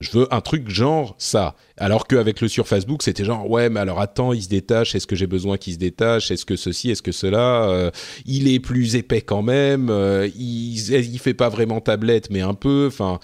Je 0.00 0.10
veux 0.10 0.34
un 0.34 0.42
truc 0.42 0.68
genre 0.68 1.14
ça. 1.18 1.56
Alors 1.78 2.06
qu'avec 2.06 2.42
le 2.42 2.48
Surface 2.48 2.84
Book, 2.84 3.02
c'était 3.02 3.24
genre 3.24 3.48
ouais, 3.48 3.70
mais 3.70 3.80
alors 3.80 3.98
attends, 4.00 4.34
il 4.34 4.42
se 4.42 4.48
détache. 4.48 4.94
Est-ce 4.94 5.06
que 5.06 5.16
j'ai 5.16 5.26
besoin 5.26 5.56
qu'il 5.56 5.72
se 5.72 5.78
détache 5.78 6.30
Est-ce 6.30 6.44
que 6.44 6.54
ceci 6.56 6.90
Est-ce 6.90 7.02
que 7.02 7.12
cela 7.12 7.68
Euh, 7.70 7.90
Il 8.26 8.46
est 8.48 8.60
plus 8.60 8.94
épais 8.96 9.22
quand 9.22 9.42
même. 9.42 9.88
euh, 9.88 10.28
il 10.36 10.76
il 10.90 11.18
fait 11.18 11.32
pas 11.34 11.48
vraiment 11.48 11.80
tablette, 11.80 12.28
mais 12.30 12.42
un 12.42 12.52
peu. 12.54 12.88
Enfin, 12.88 13.20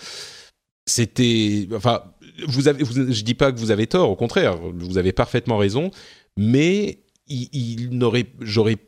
c'était. 0.86 1.68
Enfin, 1.74 2.04
vous 2.46 2.68
avez. 2.68 2.84
je 2.84 3.22
dis 3.22 3.34
pas 3.34 3.52
que 3.52 3.58
vous 3.58 3.70
avez 3.70 3.86
tort. 3.86 4.08
Au 4.10 4.16
contraire, 4.16 4.56
vous 4.56 4.96
avez 4.96 5.12
parfaitement 5.12 5.58
raison. 5.58 5.90
Mais 6.38 7.00
il, 7.26 7.48
il 7.52 7.90
n'aurait. 7.90 8.26
J'aurais. 8.40 8.78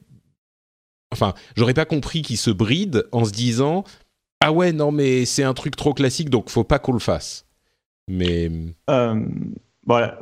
Enfin, 1.12 1.34
j'aurais 1.54 1.74
pas 1.74 1.84
compris 1.84 2.22
qu'il 2.22 2.38
se 2.38 2.50
bride 2.50 3.06
en 3.12 3.26
se 3.26 3.30
disant 3.30 3.84
ah 4.40 4.52
ouais 4.52 4.72
non 4.72 4.90
mais 4.90 5.24
c'est 5.26 5.44
un 5.44 5.54
truc 5.54 5.76
trop 5.76 5.94
classique 5.94 6.28
donc 6.28 6.50
faut 6.50 6.64
pas 6.64 6.78
qu'on 6.80 6.92
le 6.92 6.98
fasse. 6.98 7.43
Mais 8.08 8.50
Euh, 8.90 9.20
voilà. 9.86 10.18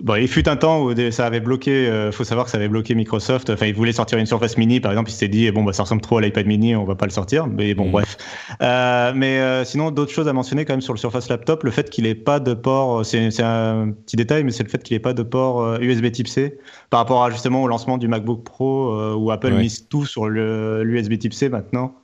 Bon, 0.00 0.14
il 0.14 0.26
fut 0.26 0.48
un 0.48 0.56
temps 0.56 0.82
où 0.84 0.94
ça 1.10 1.26
avait 1.26 1.40
bloqué. 1.40 1.86
euh, 1.86 2.10
faut 2.12 2.24
savoir 2.24 2.46
que 2.46 2.50
ça 2.50 2.56
avait 2.56 2.68
bloqué 2.68 2.94
Microsoft. 2.94 3.50
Enfin, 3.50 3.66
ils 3.66 3.74
voulaient 3.74 3.92
sortir 3.92 4.16
une 4.18 4.24
Surface 4.24 4.56
Mini, 4.56 4.80
par 4.80 4.90
exemple. 4.92 5.10
Ils 5.10 5.14
s'étaient 5.14 5.28
dit 5.28 5.50
bon, 5.50 5.64
bah, 5.64 5.72
ça 5.74 5.82
ressemble 5.82 6.00
trop 6.00 6.16
à 6.18 6.22
l'iPad 6.22 6.46
Mini, 6.46 6.74
on 6.76 6.84
va 6.84 6.94
pas 6.94 7.04
le 7.04 7.10
sortir. 7.10 7.46
Mais 7.46 7.74
bon, 7.74 7.84
Mhm. 7.86 7.90
bref. 7.90 8.16
Euh, 8.62 9.12
mais 9.14 9.38
euh, 9.38 9.64
sinon, 9.64 9.90
d'autres 9.90 10.12
choses 10.12 10.28
à 10.28 10.32
mentionner 10.32 10.64
quand 10.64 10.72
même 10.72 10.80
sur 10.80 10.94
le 10.94 10.98
Surface 10.98 11.28
Laptop. 11.28 11.62
Le 11.62 11.70
fait 11.70 11.90
qu'il 11.90 12.06
ait 12.06 12.14
pas 12.14 12.40
de 12.40 12.54
port, 12.54 13.04
c'est 13.04 13.42
un 13.42 13.90
petit 14.04 14.16
détail, 14.16 14.44
mais 14.44 14.50
c'est 14.50 14.62
le 14.64 14.70
fait 14.70 14.82
qu'il 14.82 14.96
ait 14.96 15.00
pas 15.00 15.12
de 15.14 15.22
port 15.22 15.78
USB 15.82 16.10
Type 16.10 16.28
C 16.28 16.58
par 16.88 17.00
rapport 17.00 17.22
à 17.24 17.30
justement 17.30 17.62
au 17.62 17.68
lancement 17.68 17.98
du 17.98 18.08
MacBook 18.08 18.44
Pro 18.44 19.14
où 19.14 19.30
Apple 19.30 19.52
Ouais. 19.52 19.58
mise 19.62 19.88
tout 19.88 20.06
sur 20.06 20.26
le 20.28 20.82
l'USB 20.84 21.18
Type 21.18 21.34
C 21.34 21.48
maintenant. 21.50 21.94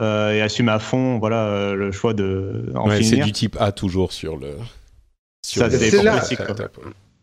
Euh, 0.00 0.32
et 0.32 0.40
assume 0.42 0.68
à 0.68 0.78
fond, 0.78 1.18
voilà, 1.18 1.46
euh, 1.46 1.74
le 1.74 1.92
choix 1.92 2.14
de 2.14 2.72
en 2.74 2.88
ouais, 2.88 3.02
c'est 3.02 3.16
du 3.16 3.32
type 3.32 3.56
A 3.60 3.72
toujours 3.72 4.12
sur 4.12 4.36
le. 4.36 4.56
Sur 5.44 5.60
Ça, 5.60 5.68
le- 5.68 6.02
là-. 6.02 6.20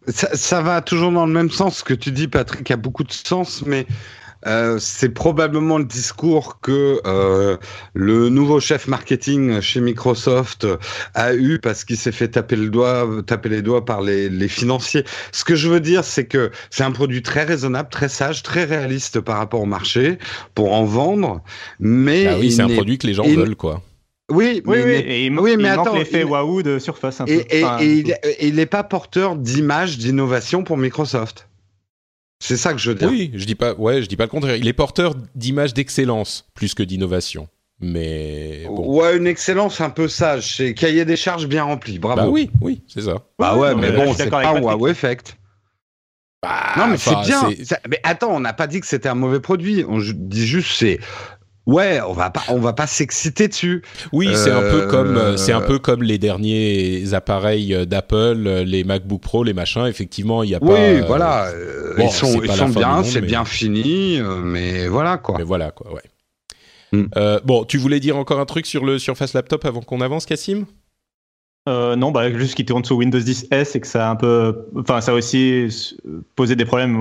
Ça, 0.08 0.36
ça 0.36 0.62
va 0.62 0.82
toujours 0.82 1.12
dans 1.12 1.26
le 1.26 1.34
même 1.34 1.52
sens. 1.52 1.80
Ce 1.80 1.84
que 1.84 1.94
tu 1.94 2.12
dis, 2.12 2.28
Patrick, 2.28 2.70
a 2.72 2.78
beaucoup 2.78 3.04
de 3.04 3.12
sens, 3.12 3.64
mais 3.66 3.86
euh, 4.48 4.78
c'est 4.80 5.10
probablement 5.10 5.78
le 5.78 5.86
discours 5.86 6.60
que 6.62 7.00
euh, 7.06 7.58
le 7.94 8.30
nouveau 8.30 8.60
chef 8.60 8.88
marketing 8.88 9.62
chez 9.62 9.82
Microsoft 9.82 10.68
a 11.14 11.34
eu 11.36 11.60
parce 11.60 11.84
qu'il 11.84 11.98
s'est 11.98 12.12
fait 12.12 12.30
taper 12.30 12.56
le 12.56 12.70
doigt, 12.70 13.08
taper 13.26 13.50
les 13.50 13.62
doigts 13.62 13.86
par 13.86 14.02
les, 14.02 14.30
les 14.30 14.48
financiers. 14.48 15.04
Ce 15.32 15.44
que 15.44 15.56
je 15.56 15.68
veux 15.70 15.80
dire, 15.80 16.04
c'est 16.04 16.26
que 16.26 16.52
c'est 16.70 16.84
un 16.84 16.92
produit 16.92 17.22
très 17.22 17.44
raisonnable, 17.44 17.90
très 17.90 18.10
sage, 18.10 18.44
très 18.44 18.64
réaliste 18.64 19.20
par 19.20 19.38
rapport 19.38 19.62
au 19.62 19.66
marché 19.66 20.18
pour 20.56 20.74
en 20.74 20.86
vendre, 20.86 21.42
mais 21.80 22.28
Ah 22.28 22.38
oui, 22.40 22.48
il 22.48 22.52
c'est 22.52 22.62
un 22.62 22.68
n'est- 22.68 22.76
produit 22.76 22.98
que 22.98 23.08
les 23.08 23.14
gens 23.14 23.24
il- 23.24 23.36
veulent 23.38 23.56
quoi. 23.56 23.82
Oui, 24.32 24.62
Oui, 24.66 24.78
mais 24.78 24.80
il 24.80 24.86
oui, 24.86 24.92
n'est- 24.92 25.00
et 25.02 25.26
il, 25.26 25.40
oui, 25.40 25.52
il 25.54 25.58
mais 25.60 25.68
attends, 25.70 25.94
l'effet 25.94 26.22
il- 26.22 26.26
waouh 26.26 26.64
de 26.64 26.80
Surface 26.80 27.20
un 27.20 27.26
peu. 27.26 27.32
Et, 27.34 27.60
et, 27.60 27.64
Enfin, 27.66 27.78
et 27.82 27.86
il, 27.94 28.16
il 28.40 28.60
est 28.60 28.66
pas 28.66 28.84
porteur 28.84 29.36
d'image, 29.36 29.98
d'innovation 29.98 30.64
pour 30.64 30.78
Microsoft. 30.78 31.50
C'est 32.42 32.58
ça 32.58 32.74
que 32.74 32.80
je 32.80 32.92
dire. 32.92 33.08
Oui, 33.08 33.32
je 33.36 33.46
dis 33.46 33.54
pas. 33.54 33.76
Ouais, 33.76 34.02
je 34.02 34.08
dis 34.08 34.18
pas 34.18 34.24
le 34.24 34.30
contraire. 34.30 34.56
Il 34.56 34.68
est 34.68 34.74
porteur 34.74 35.14
d'images 35.36 35.76
d'excellence 35.76 36.50
plus 36.56 36.74
que 36.74 36.82
d'innovation. 36.82 37.48
Mais 37.80 38.64
bon. 38.66 39.00
Ouais, 39.00 39.16
une 39.16 39.28
excellence 39.28 39.80
un 39.80 39.92
peu 39.92 40.08
sage. 40.08 40.56
C'est 40.58 40.74
cahier 40.74 41.06
des 41.06 41.16
charges 41.16 41.48
bien 41.48 41.64
rempli. 41.64 42.00
Bravo. 42.00 42.22
Bah 42.22 42.28
oui, 42.28 42.50
oui, 42.60 42.82
c'est 42.88 43.02
ça. 43.02 43.22
Bah 43.38 43.56
ouais, 43.56 43.76
mais 43.76 43.92
là, 43.92 44.06
bon, 44.06 44.14
c'est 44.16 44.30
pas 44.30 44.48
un 44.48 44.60
wow 44.60 44.88
effect. 44.88 45.38
Bah, 46.42 46.74
Non, 46.78 46.88
mais 46.88 46.98
c'est 46.98 47.16
bien. 47.26 47.50
Mais 47.88 48.00
attends, 48.04 48.36
on 48.36 48.40
n'a 48.40 48.54
pas 48.54 48.66
dit 48.66 48.82
que 48.82 48.88
c'était 48.88 49.10
un 49.10 49.16
mauvais 49.16 49.40
produit. 49.40 49.86
On 49.88 50.00
dit 50.00 50.48
juste 50.48 50.74
c'est 50.78 51.00
Ouais, 51.68 52.00
on 52.08 52.14
va 52.14 52.30
pas, 52.32 52.44
on 52.50 52.60
va 52.60 52.74
pas 52.74 52.88
s'exciter 52.88 53.48
dessus. 53.48 53.84
Oui, 54.12 54.30
c'est 54.34 54.52
un 54.52 54.62
peu 54.62 54.88
comme, 54.88 55.38
c'est 55.38 55.52
un 55.52 55.62
peu 55.62 55.80
comme 55.80 56.02
les 56.04 56.18
derniers 56.18 57.14
appareils 57.14 57.86
d'Apple, 57.86 58.64
les 58.66 58.84
MacBook 58.84 59.22
Pro, 59.22 59.44
les 59.44 59.54
machins. 59.54 59.86
Effectivement, 59.86 60.44
il 60.44 60.50
y 60.50 60.56
a 60.56 60.60
oui, 60.62 60.68
pas. 60.68 60.74
Oui, 60.74 61.02
voilà, 61.06 61.52
ils 61.98 62.10
sont, 62.10 62.42
ils 62.42 62.52
sont 62.52 62.70
bien, 62.70 63.04
c'est 63.04 63.22
bien 63.22 63.46
fini, 63.46 64.20
mais 64.44 64.88
voilà 64.88 65.18
quoi. 65.18 65.36
Mais 65.38 65.44
voilà 65.44 65.72
quoi, 65.72 65.94
ouais. 65.94 66.02
Mm. 66.94 67.06
bon, 67.46 67.64
tu 67.64 67.78
voulais 67.78 68.00
dire 68.00 68.18
encore 68.18 68.40
un 68.40 68.46
truc 68.46 68.66
sur 68.66 68.84
le 68.84 69.00
Surface 69.00 69.34
Laptop 69.34 69.64
avant 69.66 69.82
qu'on 69.82 70.02
avance, 70.02 70.26
Cassim? 70.26 70.66
Euh, 71.70 71.96
non, 71.96 72.10
bah, 72.10 72.32
juste 72.36 72.56
qu'il 72.56 72.66
tourne 72.66 72.84
sous 72.84 72.96
Windows 72.96 73.20
10 73.20 73.50
S 73.52 73.76
et 73.76 73.82
que 73.82 73.86
ça 73.86 74.08
a 74.08 74.12
un 74.12 74.16
peu, 74.16 74.66
enfin, 74.78 75.00
ça 75.00 75.12
a 75.12 75.14
aussi 75.14 75.68
posé 76.36 76.56
des 76.56 76.66
problèmes 76.66 76.98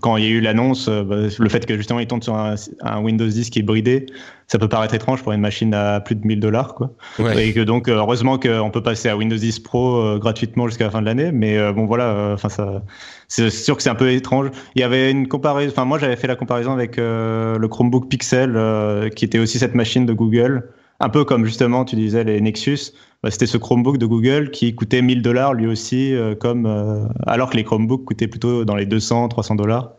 quand 0.00 0.16
il 0.16 0.24
y 0.24 0.26
a 0.28 0.30
eu 0.30 0.40
l'annonce, 0.40 0.86
euh, 0.88 1.02
bah, 1.02 1.16
le 1.36 1.48
fait 1.48 1.66
que 1.66 1.76
justement 1.76 1.98
il 1.98 2.06
tourne 2.06 2.22
sur 2.22 2.36
un, 2.36 3.00
Windows 3.00 3.26
10 3.26 3.50
qui 3.50 3.58
est 3.58 3.62
bridé, 3.62 4.06
ça 4.46 4.60
peut 4.60 4.68
paraître 4.68 4.94
étrange 4.94 5.24
pour 5.24 5.32
une 5.32 5.40
machine 5.40 5.74
à 5.74 5.98
plus 5.98 6.14
de 6.14 6.24
1000 6.24 6.38
dollars, 6.38 6.74
quoi. 6.76 6.92
Et 7.36 7.52
que 7.52 7.58
donc, 7.58 7.88
euh, 7.88 7.96
heureusement 7.96 8.38
qu'on 8.38 8.70
peut 8.70 8.82
passer 8.82 9.08
à 9.08 9.16
Windows 9.16 9.36
10 9.36 9.58
Pro 9.58 10.20
gratuitement 10.20 10.68
jusqu'à 10.68 10.84
la 10.84 10.90
fin 10.90 11.00
de 11.00 11.06
l'année, 11.06 11.32
mais 11.32 11.72
bon, 11.72 11.86
voilà, 11.86 12.34
enfin, 12.34 12.48
ça, 12.48 12.84
c'est 13.26 13.50
sûr 13.50 13.76
que 13.76 13.82
c'est 13.82 13.90
un 13.90 13.96
peu 13.96 14.12
étrange. 14.12 14.50
Il 14.76 14.82
y 14.82 14.84
avait 14.84 15.10
une 15.10 15.26
comparaison, 15.26 15.72
enfin, 15.72 15.84
moi 15.84 15.98
j'avais 15.98 16.16
fait 16.16 16.28
la 16.28 16.36
comparaison 16.36 16.72
avec 16.72 16.96
le 16.96 17.66
Chromebook 17.68 18.08
Pixel, 18.08 19.10
qui 19.16 19.24
était 19.24 19.40
aussi 19.40 19.58
cette 19.58 19.74
machine 19.74 20.06
de 20.06 20.12
Google, 20.12 20.68
un 21.02 21.08
peu 21.10 21.24
comme 21.24 21.44
justement 21.44 21.84
tu 21.84 21.96
disais 21.96 22.24
les 22.24 22.40
Nexus 22.40 22.92
bah, 23.22 23.30
c'était 23.30 23.46
ce 23.46 23.56
Chromebook 23.56 23.98
de 23.98 24.06
Google 24.06 24.50
qui 24.50 24.74
coûtait 24.74 25.00
1000 25.00 25.22
dollars 25.22 25.54
lui 25.54 25.68
aussi, 25.68 26.12
euh, 26.12 26.34
comme 26.34 26.66
euh, 26.66 27.06
alors 27.24 27.50
que 27.50 27.56
les 27.56 27.62
Chromebooks 27.62 28.04
coûtaient 28.04 28.26
plutôt 28.26 28.64
dans 28.64 28.74
les 28.74 28.86
200, 28.86 29.28
300 29.28 29.54
dollars. 29.54 29.92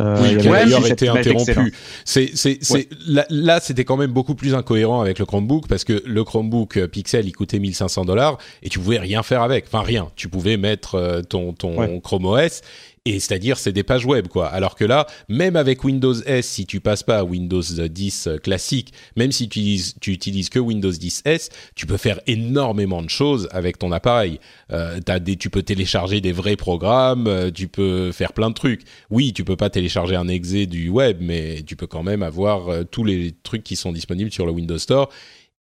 Euh, 0.00 0.16
oui, 0.22 0.34
a 0.34 0.52
d'ailleurs 0.52 0.86
été 0.86 1.08
interrompu. 1.08 1.74
C'est, 2.04 2.30
c'est, 2.34 2.58
c'est, 2.60 2.88
là, 3.30 3.58
c'était 3.58 3.84
quand 3.84 3.96
même 3.96 4.12
beaucoup 4.12 4.36
plus 4.36 4.54
incohérent 4.54 5.00
avec 5.00 5.18
le 5.18 5.26
Chromebook 5.26 5.66
parce 5.66 5.82
que 5.82 6.00
le 6.06 6.22
Chromebook 6.22 6.86
Pixel, 6.86 7.26
il 7.26 7.32
coûtait 7.32 7.58
1500 7.58 8.04
dollars 8.04 8.38
et 8.62 8.68
tu 8.68 8.78
pouvais 8.78 9.00
rien 9.00 9.24
faire 9.24 9.42
avec. 9.42 9.64
Enfin, 9.66 9.82
rien. 9.82 10.06
Tu 10.14 10.28
pouvais 10.28 10.56
mettre 10.56 11.22
ton, 11.28 11.52
ton 11.52 11.98
Chrome 11.98 12.26
OS 12.26 12.60
et 13.08 13.20
c'est-à-dire 13.20 13.58
c'est 13.58 13.72
des 13.72 13.82
pages 13.82 14.04
web 14.04 14.28
quoi. 14.28 14.48
Alors 14.48 14.74
que 14.74 14.84
là, 14.84 15.06
même 15.28 15.56
avec 15.56 15.84
Windows 15.84 16.14
S, 16.14 16.46
si 16.48 16.66
tu 16.66 16.80
passes 16.80 17.02
pas 17.02 17.18
à 17.18 17.24
Windows 17.24 17.62
10 17.62 18.26
euh, 18.26 18.38
classique, 18.38 18.92
même 19.16 19.32
si 19.32 19.48
tu 19.48 19.58
utilises, 19.58 19.94
tu 20.00 20.12
utilises 20.12 20.48
que 20.48 20.58
Windows 20.58 20.90
10 20.90 21.22
S, 21.24 21.50
tu 21.74 21.86
peux 21.86 21.96
faire 21.96 22.20
énormément 22.26 23.02
de 23.02 23.10
choses 23.10 23.48
avec 23.52 23.78
ton 23.78 23.92
appareil. 23.92 24.40
Euh, 24.72 25.00
as 25.06 25.18
des, 25.18 25.36
tu 25.36 25.50
peux 25.50 25.62
télécharger 25.62 26.20
des 26.20 26.32
vrais 26.32 26.56
programmes, 26.56 27.26
euh, 27.26 27.50
tu 27.50 27.68
peux 27.68 28.12
faire 28.12 28.32
plein 28.32 28.50
de 28.50 28.54
trucs. 28.54 28.82
Oui, 29.10 29.32
tu 29.32 29.44
peux 29.44 29.56
pas 29.56 29.70
télécharger 29.70 30.16
un 30.16 30.28
exe 30.28 30.52
du 30.52 30.88
web, 30.88 31.18
mais 31.20 31.62
tu 31.62 31.76
peux 31.76 31.86
quand 31.86 32.02
même 32.02 32.22
avoir 32.22 32.68
euh, 32.68 32.84
tous 32.84 33.04
les 33.04 33.32
trucs 33.42 33.64
qui 33.64 33.76
sont 33.76 33.92
disponibles 33.92 34.32
sur 34.32 34.46
le 34.46 34.52
Windows 34.52 34.78
Store. 34.78 35.10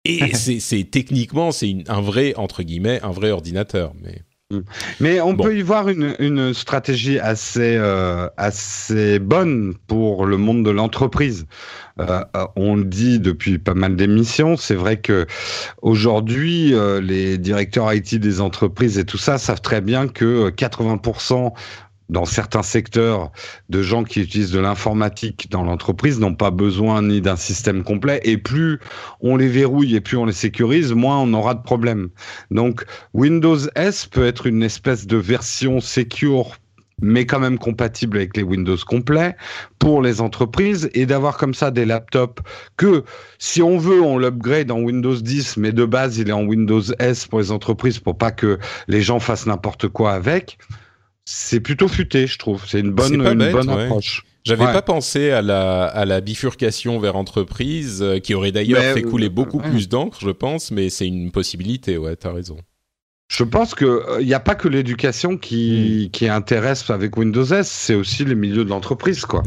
Et 0.05 0.33
c'est 0.35 0.83
techniquement 0.85 1.51
c'est 1.51 1.75
un 1.87 2.01
vrai 2.01 2.33
entre 2.35 2.63
guillemets 2.63 2.99
un 3.03 3.11
vrai 3.11 3.31
ordinateur, 3.31 3.93
mais. 4.01 4.21
Mais 4.99 5.19
on 5.21 5.35
peut 5.35 5.57
y 5.57 5.61
voir 5.61 5.89
une, 5.89 6.15
une 6.19 6.53
stratégie 6.53 7.19
assez, 7.19 7.75
euh, 7.77 8.29
assez 8.37 9.19
bonne 9.19 9.73
pour 9.87 10.25
le 10.25 10.37
monde 10.37 10.63
de 10.63 10.69
l'entreprise. 10.69 11.45
Euh, 11.99 12.23
euh, 12.35 12.45
on 12.55 12.75
le 12.75 12.85
dit 12.85 13.19
depuis 13.19 13.59
pas 13.59 13.75
mal 13.75 13.95
d'émissions, 13.95 14.57
c'est 14.57 14.75
vrai 14.75 14.97
que 14.97 15.27
aujourd'hui, 15.81 16.73
euh, 16.73 16.99
les 16.99 17.37
directeurs 17.37 17.93
IT 17.93 18.15
des 18.15 18.41
entreprises 18.41 18.97
et 18.97 19.05
tout 19.05 19.19
ça 19.19 19.37
savent 19.37 19.61
très 19.61 19.81
bien 19.81 20.07
que 20.07 20.49
80% 20.49 21.53
dans 22.09 22.25
certains 22.25 22.63
secteurs 22.63 23.31
de 23.69 23.81
gens 23.81 24.03
qui 24.03 24.21
utilisent 24.21 24.51
de 24.51 24.59
l'informatique 24.59 25.47
dans 25.49 25.63
l'entreprise 25.63 26.19
n'ont 26.19 26.35
pas 26.35 26.51
besoin 26.51 27.01
ni 27.01 27.21
d'un 27.21 27.35
système 27.35 27.83
complet 27.83 28.19
et 28.23 28.37
plus 28.37 28.79
on 29.21 29.37
les 29.37 29.47
verrouille 29.47 29.95
et 29.95 30.01
plus 30.01 30.17
on 30.17 30.25
les 30.25 30.33
sécurise, 30.33 30.93
moins 30.93 31.19
on 31.19 31.33
aura 31.33 31.53
de 31.55 31.63
problèmes. 31.63 32.09
Donc 32.51 32.85
Windows 33.13 33.57
S 33.75 34.05
peut 34.05 34.25
être 34.25 34.47
une 34.47 34.63
espèce 34.63 35.07
de 35.07 35.17
version 35.17 35.79
secure 35.79 36.57
mais 37.01 37.25
quand 37.25 37.39
même 37.39 37.57
compatible 37.57 38.17
avec 38.17 38.37
les 38.37 38.43
Windows 38.43 38.77
complets 38.87 39.35
pour 39.79 40.01
les 40.01 40.21
entreprises 40.21 40.89
et 40.93 41.05
d'avoir 41.05 41.37
comme 41.37 41.53
ça 41.53 41.71
des 41.71 41.85
laptops 41.85 42.41
que 42.77 43.03
si 43.39 43.61
on 43.61 43.77
veut 43.77 44.01
on 44.01 44.17
l'upgrade 44.17 44.71
en 44.71 44.79
Windows 44.79 45.15
10 45.15 45.57
mais 45.57 45.71
de 45.71 45.85
base 45.85 46.17
il 46.17 46.29
est 46.29 46.33
en 46.33 46.45
Windows 46.45 46.83
S 46.99 47.27
pour 47.27 47.39
les 47.39 47.51
entreprises 47.51 47.99
pour 47.99 48.17
pas 48.17 48.31
que 48.31 48.59
les 48.87 49.01
gens 49.01 49.19
fassent 49.19 49.47
n'importe 49.47 49.87
quoi 49.87 50.13
avec 50.13 50.57
c'est 51.25 51.59
plutôt 51.59 51.87
futé, 51.87 52.27
je 52.27 52.37
trouve. 52.37 52.63
C'est 52.67 52.79
une 52.79 52.91
bonne, 52.91 53.21
une 53.21 53.51
bonne 53.51 53.69
approche. 53.69 54.25
J'avais 54.45 54.65
pas 54.65 54.81
pensé 54.81 55.31
à 55.31 55.41
la, 55.41 55.85
à 55.85 56.03
la 56.03 56.19
bifurcation 56.19 56.99
vers 56.99 57.15
entreprise, 57.15 58.01
euh, 58.01 58.19
qui 58.19 58.33
aurait 58.33 58.51
d'ailleurs 58.51 58.93
fait 58.93 59.01
couler 59.01 59.29
beaucoup 59.29 59.59
plus 59.59 59.87
d'encre, 59.87 60.17
je 60.21 60.31
pense, 60.31 60.71
mais 60.71 60.89
c'est 60.89 61.07
une 61.07 61.31
possibilité, 61.31 61.97
ouais, 61.97 62.17
t'as 62.17 62.33
raison. 62.33 62.57
Je 63.29 63.43
pense 63.45 63.73
qu'il 63.73 63.87
n'y 64.19 64.33
euh, 64.33 64.37
a 64.37 64.39
pas 64.41 64.55
que 64.55 64.67
l'éducation 64.67 65.37
qui, 65.37 66.07
hmm. 66.07 66.11
qui 66.11 66.27
intéresse 66.27 66.89
avec 66.89 67.15
Windows 67.15 67.45
S, 67.45 67.69
c'est 67.69 67.95
aussi 67.95 68.25
les 68.25 68.35
milieux 68.35 68.65
de 68.65 68.69
l'entreprise, 68.69 69.25
quoi. 69.25 69.43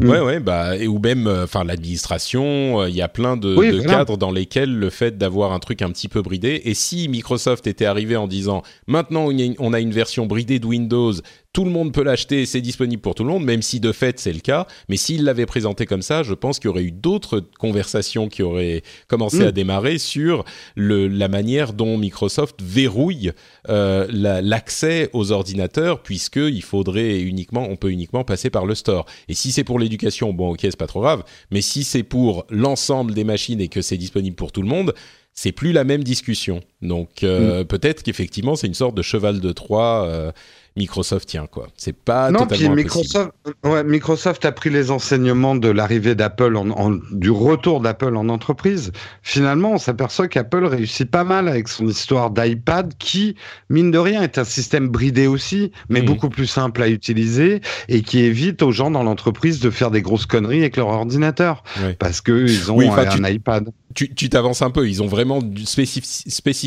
Ouais, 0.00 0.20
mm. 0.20 0.24
ouais, 0.24 0.40
bah, 0.40 0.76
et, 0.76 0.88
ou 0.88 0.98
même, 0.98 1.26
euh, 1.26 1.44
enfin, 1.44 1.64
l'administration, 1.64 2.80
euh, 2.80 2.88
il 2.88 2.94
y 2.94 3.02
a 3.02 3.08
plein 3.08 3.36
de, 3.36 3.54
de 3.54 3.80
cadres 3.82 4.16
dans 4.16 4.30
lesquels 4.30 4.74
le 4.74 4.90
fait 4.90 5.18
d'avoir 5.18 5.52
un 5.52 5.58
truc 5.58 5.82
un 5.82 5.90
petit 5.90 6.08
peu 6.08 6.22
bridé, 6.22 6.62
et 6.64 6.74
si 6.74 7.08
Microsoft 7.08 7.66
était 7.66 7.84
arrivé 7.84 8.16
en 8.16 8.26
disant, 8.26 8.62
maintenant 8.86 9.28
on 9.58 9.72
a 9.72 9.80
une 9.80 9.92
version 9.92 10.26
bridée 10.26 10.58
de 10.58 10.66
Windows, 10.66 11.12
tout 11.52 11.64
le 11.64 11.70
monde 11.70 11.92
peut 11.92 12.04
l'acheter, 12.04 12.46
c'est 12.46 12.60
disponible 12.60 13.02
pour 13.02 13.16
tout 13.16 13.24
le 13.24 13.30
monde, 13.30 13.44
même 13.44 13.62
si 13.62 13.80
de 13.80 13.90
fait 13.90 14.20
c'est 14.20 14.32
le 14.32 14.38
cas. 14.38 14.68
Mais 14.88 14.96
s'il 14.96 15.24
l'avait 15.24 15.46
présenté 15.46 15.84
comme 15.84 16.02
ça, 16.02 16.22
je 16.22 16.34
pense 16.34 16.58
qu'il 16.58 16.68
y 16.68 16.70
aurait 16.70 16.84
eu 16.84 16.92
d'autres 16.92 17.40
conversations 17.58 18.28
qui 18.28 18.42
auraient 18.42 18.82
commencé 19.08 19.40
mm. 19.40 19.48
à 19.48 19.52
démarrer 19.52 19.98
sur 19.98 20.44
le, 20.76 21.08
la 21.08 21.26
manière 21.28 21.72
dont 21.72 21.98
Microsoft 21.98 22.62
verrouille 22.62 23.32
euh, 23.68 24.06
l'accès 24.10 25.10
aux 25.12 25.32
ordinateurs, 25.32 26.02
puisqu'il 26.02 26.62
faudrait 26.62 27.20
uniquement, 27.20 27.66
on 27.68 27.76
peut 27.76 27.90
uniquement 27.90 28.22
passer 28.22 28.50
par 28.50 28.64
le 28.64 28.76
store. 28.76 29.06
Et 29.28 29.34
si 29.34 29.50
c'est 29.50 29.64
pour 29.64 29.80
l'éducation, 29.80 30.32
bon 30.32 30.52
ok, 30.52 30.60
c'est 30.62 30.76
pas 30.76 30.86
trop 30.86 31.00
grave. 31.00 31.24
Mais 31.50 31.62
si 31.62 31.82
c'est 31.82 32.04
pour 32.04 32.46
l'ensemble 32.48 33.12
des 33.12 33.24
machines 33.24 33.60
et 33.60 33.68
que 33.68 33.82
c'est 33.82 33.96
disponible 33.96 34.36
pour 34.36 34.52
tout 34.52 34.62
le 34.62 34.68
monde, 34.68 34.94
c'est 35.32 35.52
plus 35.52 35.72
la 35.72 35.84
même 35.84 36.04
discussion. 36.04 36.60
Donc 36.82 37.22
euh, 37.22 37.62
mm. 37.62 37.66
peut-être 37.66 38.02
qu'effectivement 38.02 38.56
c'est 38.56 38.66
une 38.66 38.74
sorte 38.74 38.94
de 38.94 39.02
cheval 39.02 39.40
de 39.40 39.52
Troie. 39.52 40.06
Euh, 40.06 40.32
Microsoft 40.76 41.28
tient 41.28 41.46
quoi. 41.46 41.66
C'est 41.76 41.96
pas 41.96 42.30
non, 42.30 42.40
totalement 42.40 42.74
puis 42.74 42.84
Microsoft, 42.84 43.32
ouais, 43.64 43.84
Microsoft 43.84 44.44
a 44.44 44.52
pris 44.52 44.70
les 44.70 44.90
enseignements 44.90 45.56
de 45.56 45.68
l'arrivée 45.68 46.14
d'Apple, 46.14 46.56
en, 46.56 46.90
du 47.12 47.30
retour 47.30 47.80
d'Apple 47.80 48.16
en 48.16 48.28
entreprise. 48.28 48.92
Finalement, 49.22 49.72
on 49.72 49.78
s'aperçoit 49.78 50.28
qu'Apple 50.28 50.64
réussit 50.64 51.10
pas 51.10 51.24
mal 51.24 51.48
avec 51.48 51.68
son 51.68 51.88
histoire 51.88 52.30
d'iPad, 52.30 52.94
qui 52.98 53.34
mine 53.68 53.90
de 53.90 53.98
rien 53.98 54.22
est 54.22 54.38
un 54.38 54.44
système 54.44 54.88
bridé 54.88 55.26
aussi, 55.26 55.72
mais 55.88 56.02
mmh. 56.02 56.06
beaucoup 56.06 56.28
plus 56.28 56.46
simple 56.46 56.82
à 56.82 56.88
utiliser 56.88 57.60
et 57.88 58.02
qui 58.02 58.20
évite 58.20 58.62
aux 58.62 58.72
gens 58.72 58.90
dans 58.90 59.02
l'entreprise 59.02 59.60
de 59.60 59.70
faire 59.70 59.90
des 59.90 60.02
grosses 60.02 60.26
conneries 60.26 60.60
avec 60.60 60.76
leur 60.76 60.88
ordinateur 60.88 61.62
parce 61.98 62.20
que 62.20 62.46
ils 62.46 62.70
ont 62.70 62.80
un, 62.80 63.28
iPad. 63.28 63.70
Tu 63.94 64.28
t'avances 64.28 64.62
un 64.62 64.70
peu. 64.70 64.88
Ils 64.88 65.02
ont 65.02 65.06
vraiment 65.06 65.40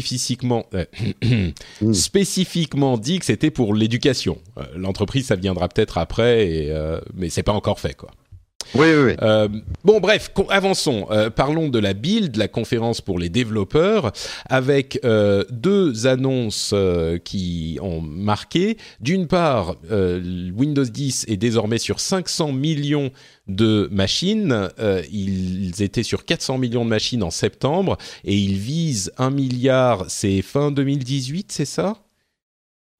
spécifiquement 0.07 0.65
euh, 0.73 0.85
mmh. 1.81 1.93
spécifiquement 1.93 2.97
dit 2.97 3.19
que 3.19 3.25
c'était 3.25 3.51
pour 3.51 3.73
l'éducation 3.73 4.37
euh, 4.57 4.63
l'entreprise, 4.75 5.27
ça 5.27 5.35
viendra 5.35 5.69
peut-être 5.69 5.97
après, 5.97 6.47
et, 6.47 6.71
euh, 6.71 6.99
mais 7.15 7.29
c'est 7.29 7.43
pas 7.43 7.53
encore 7.53 7.79
fait, 7.79 7.95
quoi. 7.95 8.11
Oui, 8.75 8.87
oui, 8.87 9.03
oui. 9.05 9.13
Euh, 9.21 9.47
bon, 9.83 9.99
bref, 9.99 10.31
avançons. 10.49 11.07
parlons 11.35 11.69
de 11.69 11.79
la 11.79 11.93
build, 11.93 12.35
la 12.35 12.47
conférence 12.47 13.01
pour 13.01 13.19
les 13.19 13.29
développeurs, 13.29 14.11
avec 14.49 14.99
deux 15.49 16.07
annonces 16.07 16.73
qui 17.23 17.77
ont 17.81 18.01
marqué. 18.01 18.77
D'une 18.99 19.27
part, 19.27 19.75
Windows 19.91 20.83
10 20.83 21.25
est 21.27 21.37
désormais 21.37 21.77
sur 21.77 21.99
500 21.99 22.51
millions 22.51 23.11
de 23.47 23.89
machines. 23.91 24.69
ils 25.11 25.81
étaient 25.81 26.03
sur 26.03 26.25
400 26.25 26.57
millions 26.57 26.85
de 26.85 26.89
machines 26.89 27.23
en 27.23 27.31
septembre 27.31 27.97
et 28.23 28.35
ils 28.35 28.57
visent 28.57 29.11
1 29.17 29.29
milliard, 29.29 30.05
c'est 30.07 30.41
fin 30.41 30.71
2018, 30.71 31.51
c'est 31.51 31.65
ça? 31.65 32.02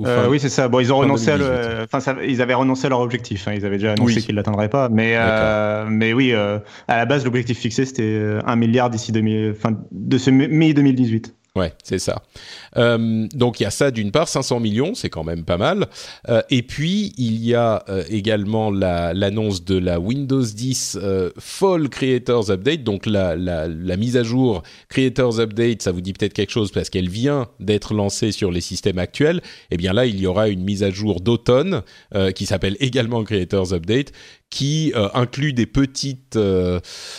Euh, 0.05 0.27
oui, 0.29 0.39
c'est 0.39 0.49
ça. 0.49 0.67
Bon, 0.67 0.79
ils 0.79 0.91
ont 0.91 0.97
renoncé 0.97 1.31
à 1.31 1.37
le... 1.37 1.85
enfin, 1.91 2.15
ils 2.25 2.41
avaient 2.41 2.53
renoncé 2.53 2.85
à 2.87 2.89
leur 2.89 2.99
objectif. 2.99 3.47
Hein. 3.47 3.53
Ils 3.55 3.65
avaient 3.65 3.77
déjà 3.77 3.93
annoncé 3.93 4.21
qu'ils 4.21 4.35
l'atteindraient 4.35 4.69
pas. 4.69 4.89
Mais, 4.89 5.13
euh, 5.15 5.85
mais 5.89 6.13
oui, 6.13 6.31
euh, 6.33 6.59
à 6.87 6.97
la 6.97 7.05
base, 7.05 7.25
l'objectif 7.25 7.59
fixé, 7.59 7.85
c'était 7.85 8.39
1 8.45 8.55
milliard 8.55 8.89
d'ici 8.89 9.11
2000... 9.11 9.51
enfin, 9.51 9.77
de 9.91 10.17
ce 10.17 10.29
mi 10.29 10.73
2018. 10.73 11.35
Ouais, 11.55 11.71
c'est 11.83 11.99
ça. 11.99 12.23
Euh, 12.77 13.27
donc 13.35 13.59
il 13.59 13.63
y 13.63 13.65
a 13.67 13.69
ça 13.69 13.91
d'une 13.91 14.09
part, 14.11 14.27
500 14.27 14.59
millions, 14.59 14.95
c'est 14.95 15.11
quand 15.11 15.23
même 15.23 15.45
pas 15.45 15.57
mal. 15.57 15.85
Euh, 16.27 16.41
et 16.49 16.63
puis 16.63 17.13
il 17.19 17.45
y 17.45 17.53
a 17.53 17.83
euh, 17.89 18.03
également 18.09 18.71
l'annonce 18.71 19.63
de 19.63 19.77
la 19.77 19.99
Windows 19.99 20.41
10 20.41 20.97
euh, 20.99 21.29
Fall 21.37 21.89
Creators 21.89 22.49
Update, 22.49 22.83
donc 22.83 23.05
la, 23.05 23.35
la, 23.35 23.67
la, 23.67 23.97
mise 23.97 24.17
à 24.17 24.23
jour 24.23 24.63
Creators 24.89 25.39
Update, 25.39 25.83
ça 25.83 25.91
vous 25.91 26.01
dit 26.01 26.13
peut-être 26.13 26.33
quelque 26.33 26.49
chose 26.49 26.71
parce 26.71 26.89
qu'elle 26.89 27.09
vient 27.09 27.47
d'être 27.59 27.93
lancée 27.93 28.31
sur 28.31 28.49
les 28.49 28.61
systèmes 28.61 28.97
actuels. 28.97 29.37
Et 29.37 29.75
eh 29.75 29.77
bien 29.77 29.93
là, 29.93 30.07
il 30.07 30.19
y 30.19 30.25
aura 30.25 30.49
une 30.49 30.63
mise 30.63 30.81
à 30.81 30.89
jour 30.89 31.21
d'automne 31.21 31.83
euh, 32.15 32.31
qui 32.31 32.47
s'appelle 32.47 32.77
également 32.79 33.23
Creators 33.23 33.73
Update, 33.73 34.11
qui 34.49 34.91
inclut 34.95 35.53
des 35.53 35.65
petites 35.65 36.37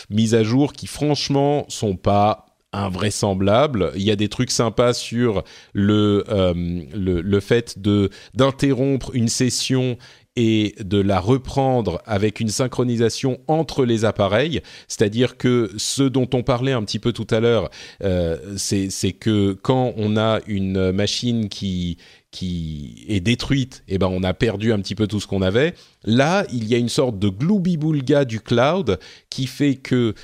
mises 0.09 0.35
à 0.37 0.45
jour 0.45 0.73
qui 0.73 0.87
franchement 0.87 1.67
sont 1.69 1.97
pas 1.97 2.54
invraisemblable. 2.75 3.93
Il 3.97 4.03
y 4.03 4.11
a 4.11 4.17
des 4.17 4.29
trucs 4.29 4.51
sympas 4.51 4.93
sur 4.93 5.45
le, 5.73 6.25
euh, 6.29 6.55
le, 6.95 7.21
le, 7.21 7.41
fait 7.41 7.79
de 7.79 8.11
d'interrompre 8.35 9.11
une 9.15 9.29
session 9.29 9.97
et 10.37 10.75
de 10.81 11.01
la 11.01 11.21
reprendre 11.21 12.03
avec 12.07 12.41
une 12.41 12.49
synchronisation 12.49 13.39
entre 13.47 13.85
les 13.85 14.05
appareils. 14.05 14.61
C'est-à-dire 14.89 15.37
que 15.37 15.71
ce 15.77 16.03
dont 16.03 16.29
on 16.35 16.43
parlait 16.43 16.73
un 16.73 16.83
petit 16.83 16.99
peu 16.99 17.13
tout 17.13 17.27
à 17.31 17.41
l'heure, 17.41 17.71
euh, 18.03 18.37
c'est 18.57 19.13
que 19.13 19.53
quand 19.53 19.95
on 19.97 20.17
a 20.17 20.41
une 20.47 20.93
machine 20.93 21.49
qui 21.49 21.99
qui 22.31 23.05
est 23.09 23.21
détruite, 23.21 23.85
eh 23.87 23.97
ben 23.97 24.09
on 24.11 24.25
a 24.25 24.35
perdu 24.35 24.73
un 24.73 24.81
petit 24.81 24.97
peu 24.97 25.07
tout 25.07 25.21
ce 25.21 25.29
qu'on 25.29 25.41
avait. 25.41 25.75
Là, 26.05 26.45
il 26.53 26.69
y 26.69 26.75
a 26.75 26.79
une 26.79 26.89
sorte 26.89 27.19
de 27.19 27.29
gloubi-boulga 27.29 28.25
du 28.25 28.41
cloud 28.41 28.99
qui 29.31 29.47
fait 29.47 29.77
que 29.77 30.15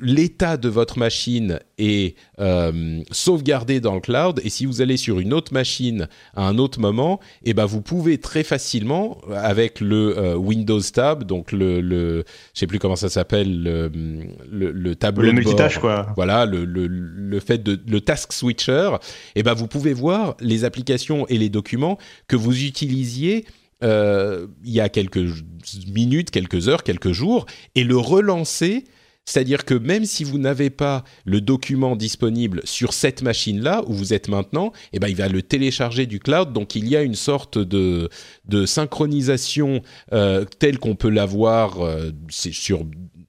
l'état 0.00 0.56
de 0.56 0.68
votre 0.68 0.98
machine 0.98 1.58
est 1.78 2.16
euh, 2.38 3.02
sauvegardé 3.10 3.80
dans 3.80 3.94
le 3.94 4.00
cloud. 4.00 4.40
Et 4.44 4.50
si 4.50 4.66
vous 4.66 4.80
allez 4.80 4.96
sur 4.96 5.18
une 5.18 5.32
autre 5.34 5.52
machine 5.52 6.08
à 6.34 6.46
un 6.46 6.58
autre 6.58 6.80
moment, 6.80 7.20
eh 7.44 7.54
ben 7.54 7.66
vous 7.66 7.82
pouvez 7.82 8.18
très 8.18 8.44
facilement 8.44 9.18
avec 9.34 9.80
le 9.80 10.16
euh, 10.16 10.34
Windows 10.36 10.80
Tab, 10.80 11.24
donc 11.24 11.52
le, 11.52 11.80
le 11.80 12.24
je 12.54 12.60
sais 12.60 12.66
plus 12.66 12.78
comment 12.78 12.96
ça 12.96 13.08
s'appelle, 13.08 13.62
le, 13.62 13.90
le, 14.50 14.94
tableau 14.94 15.24
le 15.24 15.32
multitâche 15.32 15.78
quoi. 15.78 16.12
Voilà, 16.16 16.46
le, 16.46 16.64
le, 16.64 16.86
le 16.86 17.40
fait 17.40 17.62
de 17.62 17.80
le 17.86 18.00
task 18.00 18.32
switcher. 18.32 18.90
Eh 19.34 19.42
ben 19.42 19.54
vous 19.54 19.66
pouvez 19.66 19.92
voir 19.92 20.36
les 20.40 20.64
applications 20.64 21.26
et 21.28 21.38
les 21.38 21.48
documents 21.48 21.98
que 22.28 22.36
vous 22.36 22.64
utilisiez 22.64 23.44
euh, 23.82 24.46
il 24.64 24.72
y 24.72 24.80
a 24.80 24.88
quelques 24.88 25.26
minutes, 25.88 26.30
quelques 26.30 26.68
heures, 26.68 26.82
quelques 26.82 27.12
jours, 27.12 27.46
et 27.74 27.84
le 27.84 27.96
relancer. 27.96 28.84
C'est-à-dire 29.26 29.64
que 29.64 29.74
même 29.74 30.06
si 30.06 30.24
vous 30.24 30.38
n'avez 30.38 30.70
pas 30.70 31.04
le 31.24 31.40
document 31.40 31.94
disponible 31.94 32.62
sur 32.64 32.92
cette 32.92 33.22
machine-là 33.22 33.82
où 33.86 33.92
vous 33.92 34.12
êtes 34.12 34.28
maintenant, 34.28 34.72
eh 34.92 34.98
ben 34.98 35.08
il 35.08 35.14
va 35.14 35.28
le 35.28 35.42
télécharger 35.42 36.06
du 36.06 36.18
cloud. 36.18 36.52
Donc 36.52 36.74
il 36.74 36.88
y 36.88 36.96
a 36.96 37.02
une 37.02 37.14
sorte 37.14 37.58
de, 37.58 38.08
synchronisation 38.66 39.82
euh, 40.12 40.44
telle 40.58 40.78
qu'on 40.78 40.96
peut 40.96 41.10
l'avoir 41.10 41.80
euh, 41.80 42.10
sur 42.28 42.84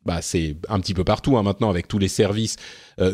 bah, 0.06 0.24
c'est 0.24 0.56
un 0.70 0.80
petit 0.80 0.96
peu 0.96 1.04
partout 1.04 1.38
hein, 1.38 1.44
maintenant 1.44 1.70
avec 1.70 1.88
tous 1.88 2.00
les 2.00 2.08
services, 2.08 2.56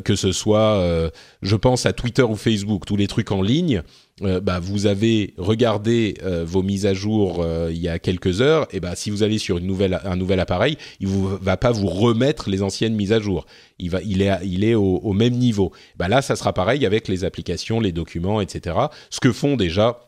que 0.05 0.15
ce 0.15 0.31
soit, 0.31 1.11
je 1.41 1.55
pense 1.57 1.85
à 1.85 1.91
Twitter 1.91 2.23
ou 2.23 2.35
Facebook, 2.37 2.85
tous 2.85 2.95
les 2.95 3.07
trucs 3.07 3.31
en 3.31 3.41
ligne. 3.41 3.83
Euh, 4.23 4.39
bah, 4.39 4.59
vous 4.59 4.87
avez 4.87 5.35
regardé 5.37 6.15
vos 6.43 6.63
mises 6.63 6.85
à 6.85 6.93
jour 6.93 7.45
il 7.69 7.77
y 7.77 7.87
a 7.87 7.99
quelques 7.99 8.41
heures, 8.41 8.67
et 8.71 8.79
bah, 8.79 8.95
si 8.95 9.09
vous 9.09 9.23
allez 9.23 9.37
sur 9.37 9.57
une 9.57 9.67
nouvelle, 9.67 9.99
un 10.03 10.15
nouvel 10.15 10.39
appareil, 10.39 10.77
il 10.99 11.09
ne 11.09 11.37
va 11.37 11.57
pas 11.57 11.71
vous 11.71 11.87
remettre 11.87 12.49
les 12.49 12.63
anciennes 12.63 12.95
mises 12.95 13.13
à 13.13 13.19
jour. 13.19 13.45
Il, 13.79 13.91
va, 13.91 14.01
il 14.01 14.21
est, 14.21 14.31
il 14.43 14.63
est 14.63 14.75
au, 14.75 14.97
au 14.97 15.13
même 15.13 15.33
niveau. 15.33 15.71
Bah, 15.97 16.07
là, 16.07 16.21
ça 16.21 16.35
sera 16.35 16.53
pareil 16.53 16.85
avec 16.85 17.07
les 17.07 17.23
applications, 17.23 17.79
les 17.79 17.91
documents, 17.91 18.41
etc. 18.41 18.75
Ce 19.09 19.19
que 19.19 19.31
font 19.31 19.55
déjà 19.55 19.99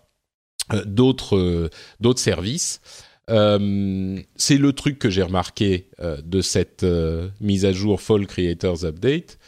d'autres 0.86 1.70
d'autres 2.00 2.20
services. 2.20 2.82
Euh, 3.30 4.20
c'est 4.36 4.58
le 4.58 4.74
truc 4.74 4.98
que 4.98 5.10
j'ai 5.10 5.22
remarqué 5.22 5.90
euh, 6.00 6.18
de 6.24 6.42
cette 6.42 6.84
euh, 6.84 7.30
mise 7.42 7.66
à 7.66 7.72
jour 7.72 8.02
Fall 8.02 8.26
Creators 8.26 8.86
Update. 8.86 9.39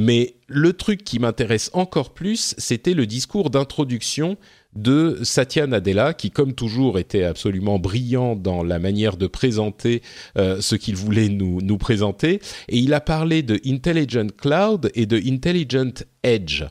Mais 0.00 0.36
le 0.46 0.74
truc 0.74 1.02
qui 1.02 1.18
m'intéresse 1.18 1.70
encore 1.72 2.14
plus, 2.14 2.54
c'était 2.56 2.94
le 2.94 3.04
discours 3.04 3.50
d'introduction 3.50 4.36
de 4.76 5.18
Satya 5.24 5.66
Nadella, 5.66 6.14
qui, 6.14 6.30
comme 6.30 6.52
toujours, 6.52 7.00
était 7.00 7.24
absolument 7.24 7.80
brillant 7.80 8.36
dans 8.36 8.62
la 8.62 8.78
manière 8.78 9.16
de 9.16 9.26
présenter 9.26 10.02
ce 10.36 10.76
qu'il 10.76 10.94
voulait 10.94 11.28
nous, 11.28 11.60
nous 11.62 11.78
présenter. 11.78 12.40
Et 12.68 12.78
il 12.78 12.94
a 12.94 13.00
parlé 13.00 13.42
de 13.42 13.60
Intelligent 13.66 14.28
Cloud 14.40 14.88
et 14.94 15.06
de 15.06 15.16
Intelligent 15.16 16.04
Edge. 16.22 16.62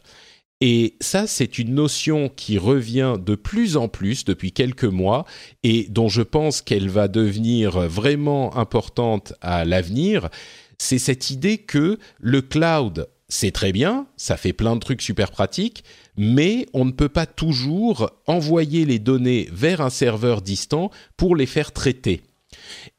Et 0.61 0.95
ça, 1.01 1.27
c'est 1.27 1.59
une 1.59 1.75
notion 1.75 2.29
qui 2.33 2.57
revient 2.57 3.15
de 3.19 3.35
plus 3.35 3.75
en 3.75 3.89
plus 3.89 4.23
depuis 4.23 4.53
quelques 4.53 4.85
mois 4.85 5.25
et 5.63 5.87
dont 5.89 6.07
je 6.07 6.21
pense 6.21 6.61
qu'elle 6.61 6.87
va 6.87 7.09
devenir 7.09 7.77
vraiment 7.89 8.55
importante 8.55 9.33
à 9.41 9.65
l'avenir. 9.65 10.29
C'est 10.77 10.99
cette 10.99 11.29
idée 11.29 11.57
que 11.57 11.99
le 12.19 12.41
cloud, 12.41 13.09
c'est 13.29 13.51
très 13.51 13.71
bien, 13.71 14.07
ça 14.15 14.37
fait 14.37 14.53
plein 14.53 14.75
de 14.75 14.79
trucs 14.79 15.01
super 15.01 15.31
pratiques, 15.31 15.83
mais 16.15 16.65
on 16.73 16.85
ne 16.85 16.91
peut 16.91 17.09
pas 17.09 17.25
toujours 17.25 18.09
envoyer 18.25 18.85
les 18.85 18.99
données 18.99 19.49
vers 19.51 19.81
un 19.81 19.89
serveur 19.89 20.41
distant 20.41 20.91
pour 21.17 21.35
les 21.35 21.45
faire 21.45 21.73
traiter 21.73 22.21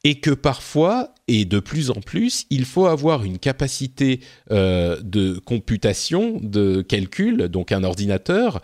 et 0.05 0.21
que 0.21 0.31
parfois, 0.31 1.15
et 1.27 1.45
de 1.45 1.61
plus 1.61 1.91
en 1.91 2.01
plus, 2.01 2.47
il 2.51 2.65
faut 2.65 2.87
avoir 2.87 3.25
une 3.25 3.39
capacité 3.39 4.21
euh, 4.51 5.01
de 5.03 5.39
computation, 5.39 6.39
de 6.43 6.83
calcul, 6.83 7.49
donc 7.49 7.73
un 7.73 7.85
ordinateur, 7.85 8.61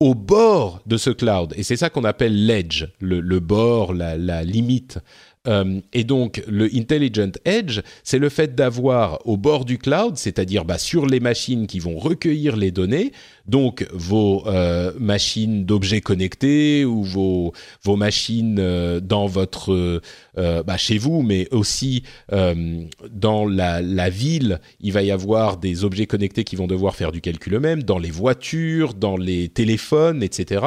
au 0.00 0.14
bord 0.14 0.80
de 0.86 0.96
ce 0.96 1.10
cloud. 1.10 1.54
Et 1.56 1.62
c'est 1.62 1.76
ça 1.76 1.90
qu'on 1.90 2.04
appelle 2.04 2.46
l'edge, 2.46 2.86
le, 3.00 3.40
bord, 3.40 3.94
la 3.94 4.44
limite 4.44 5.00
euh, 5.48 5.80
et 5.92 6.04
donc, 6.04 6.42
le 6.46 6.68
Intelligent 6.74 7.32
Edge, 7.44 7.80
c'est 8.04 8.18
le 8.18 8.28
fait 8.28 8.54
d'avoir 8.54 9.26
au 9.26 9.36
bord 9.36 9.64
du 9.64 9.78
cloud, 9.78 10.16
c'est-à-dire 10.16 10.64
bah, 10.64 10.78
sur 10.78 11.06
les 11.06 11.20
machines 11.20 11.66
qui 11.66 11.78
vont 11.78 11.98
recueillir 11.98 12.56
les 12.56 12.70
données, 12.70 13.12
donc 13.46 13.86
vos 13.92 14.46
euh, 14.46 14.92
machines 14.98 15.64
d'objets 15.64 16.02
connectés 16.02 16.84
ou 16.84 17.02
vos, 17.02 17.52
vos 17.82 17.96
machines 17.96 18.58
euh, 18.58 19.00
dans 19.00 19.26
votre, 19.26 20.00
bah, 20.36 20.76
chez 20.76 20.98
vous, 20.98 21.22
mais 21.22 21.48
aussi 21.50 22.02
dans 22.30 23.46
la, 23.46 23.80
la, 23.82 24.10
ville, 24.10 24.60
il 24.80 24.92
va 24.92 25.02
y 25.02 25.10
avoir 25.10 25.56
des 25.56 25.84
objets 25.84 26.06
connectés 26.06 26.44
qui 26.44 26.56
vont 26.56 26.66
devoir 26.66 26.94
faire 26.94 27.10
du 27.10 27.20
calcul 27.20 27.54
eux-mêmes, 27.54 27.82
dans 27.82 27.98
les 27.98 28.10
voitures, 28.10 28.94
dans 28.94 29.16
les 29.16 29.48
téléphones, 29.48 30.22
etc. 30.22 30.64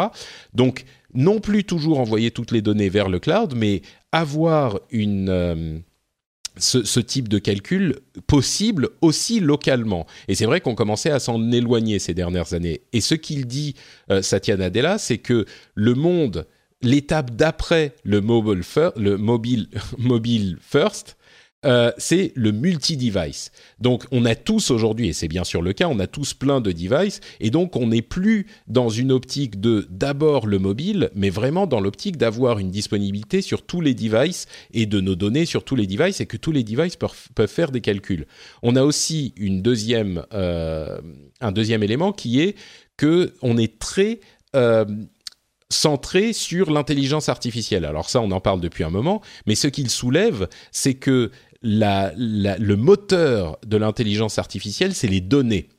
Donc, 0.54 0.86
non 1.14 1.40
plus 1.40 1.64
toujours 1.64 2.00
envoyer 2.00 2.32
toutes 2.32 2.52
les 2.52 2.62
données 2.62 2.90
vers 2.90 3.10
le 3.10 3.20
cloud, 3.20 3.54
mais 3.56 3.82
avoir 4.12 4.80
une, 4.92 5.30
euh, 5.30 5.80
ce, 6.58 7.00
type 7.00 7.28
de 7.28 7.40
calcul 7.40 8.00
possible 8.28 8.90
aussi 9.02 9.40
localement. 9.40 10.06
Et 10.28 10.36
c'est 10.36 10.46
vrai 10.46 10.62
qu'on 10.62 10.76
commençait 10.76 11.12
à 11.12 11.20
s'en 11.20 11.52
éloigner 11.52 12.00
ces 12.00 12.14
dernières 12.14 12.54
années. 12.54 12.82
Et 12.94 13.02
ce 13.02 13.16
qu'il 13.16 13.46
dit, 13.46 13.76
euh, 14.10 14.22
Satya 14.22 14.58
Nadella, 14.58 14.98
c'est 14.98 15.18
que 15.18 15.46
le 15.76 15.96
monde, 15.96 16.46
l'étape 16.82 17.32
d'après 17.32 17.96
le 18.04 18.22
mobile, 18.22 18.64
le 18.98 19.18
mobile, 19.18 19.70
mobile 19.98 20.58
first, 20.62 21.18
euh, 21.66 21.92
c'est 21.98 22.32
le 22.36 22.52
multi-device. 22.52 23.52
Donc 23.80 24.06
on 24.12 24.26
a 24.26 24.36
tous 24.36 24.72
aujourd'hui, 24.72 25.10
et 25.10 25.14
c'est 25.14 25.28
bien 25.28 25.44
sûr 25.44 25.62
le 25.62 25.74
cas, 25.74 25.88
on 25.88 26.00
a 26.00 26.08
tous 26.08 26.34
plein 26.34 26.60
de 26.60 26.72
devices, 26.72 27.22
et 27.40 27.52
donc 27.52 27.76
on 27.76 27.88
n'est 27.88 28.02
plus 28.02 28.48
dans 28.68 28.90
une 28.90 29.12
optique 29.12 29.60
de 29.60 29.88
d'abord 29.90 30.48
le 30.48 30.58
mobile, 30.58 31.12
mais 31.14 31.30
vraiment 31.30 31.68
dans 31.68 31.80
l'optique 31.80 32.18
d'avoir 32.18 32.58
une 32.58 32.72
disponibilité 32.72 33.42
sur 33.42 33.62
tous 33.62 33.82
les 33.82 33.94
devices 33.94 34.48
et 34.74 34.88
de 34.88 35.00
nos 35.02 35.16
données 35.16 35.46
sur 35.46 35.64
tous 35.64 35.76
les 35.76 35.86
devices, 35.86 36.20
et 36.20 36.26
que 36.26 36.38
tous 36.38 36.52
les 36.52 36.64
devices 36.64 36.96
peuvent, 36.96 37.48
faire 37.48 37.72
des 37.72 37.82
calculs. 37.82 38.26
On 38.64 38.76
a 38.76 38.84
aussi 38.84 39.34
une 39.38 39.62
deuxième, 39.62 40.26
euh, 40.34 41.00
un 41.42 41.52
deuxième 41.52 41.84
élément 41.84 42.12
qui 42.12 42.42
est 42.42 42.56
que 42.98 43.34
on 43.42 43.58
est 43.58 43.78
très 43.80 44.20
euh, 44.56 44.86
centré 45.72 46.34
sur 46.34 46.72
l'intelligence 46.72 47.30
artificielle. 47.30 47.86
Alors 47.86 48.10
ça, 48.10 48.22
on 48.22 48.32
en 48.32 48.42
parle 48.42 48.62
depuis 48.62 48.84
un 48.84 48.90
moment, 48.90 49.22
mais 49.46 49.56
ce 49.56 49.68
qu'il 49.68 49.90
soulève, 49.90 50.48
c'est 50.72 50.96
que 50.96 51.32
le 51.62 52.76
moteur 52.76 53.58
de 53.66 53.78
l'intelligence 53.78 54.40
artificielle, 54.40 54.94
c'est 54.94 55.08
les 55.08 55.22
données. 55.22 55.70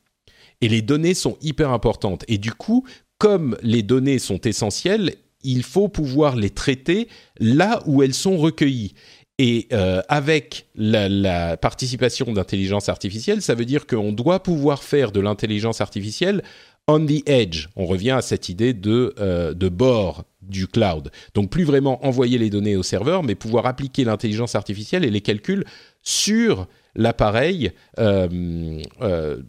Et 0.61 0.69
les 0.69 0.81
données 0.81 1.13
sont 1.13 1.37
hyper 1.41 1.71
importantes. 1.71 2.23
Et 2.27 2.37
du 2.37 2.53
coup, 2.53 2.85
comme 3.17 3.57
les 3.61 3.83
données 3.83 4.19
sont 4.19 4.39
essentielles, 4.41 5.15
il 5.43 5.63
faut 5.63 5.89
pouvoir 5.89 6.35
les 6.35 6.49
traiter 6.49 7.09
là 7.39 7.81
où 7.85 8.01
elles 8.01 8.13
sont 8.13 8.37
recueillies. 8.37 8.93
Et 9.39 9.67
euh, 9.73 10.01
avec 10.09 10.67
la, 10.75 11.09
la 11.09 11.57
participation 11.57 12.31
d'intelligence 12.31 12.87
artificielle, 12.87 13.41
ça 13.41 13.55
veut 13.55 13.65
dire 13.65 13.87
qu'on 13.87 14.11
doit 14.11 14.41
pouvoir 14.41 14.83
faire 14.83 15.11
de 15.11 15.19
l'intelligence 15.19 15.81
artificielle 15.81 16.43
on 16.87 17.05
the 17.05 17.27
edge. 17.27 17.67
On 17.75 17.85
revient 17.85 18.11
à 18.11 18.21
cette 18.21 18.49
idée 18.49 18.73
de, 18.73 19.13
euh, 19.19 19.53
de 19.53 19.69
bord 19.69 20.25
du 20.41 20.67
cloud. 20.67 21.11
Donc 21.33 21.49
plus 21.49 21.63
vraiment 21.63 22.05
envoyer 22.05 22.37
les 22.37 22.49
données 22.49 22.75
au 22.75 22.83
serveur, 22.83 23.23
mais 23.23 23.35
pouvoir 23.35 23.65
appliquer 23.65 24.03
l'intelligence 24.03 24.55
artificielle 24.55 25.05
et 25.05 25.09
les 25.09 25.21
calculs 25.21 25.63
sur 26.01 26.67
l'appareil 26.95 27.71
euh, 27.99 28.81
euh, 29.01 29.41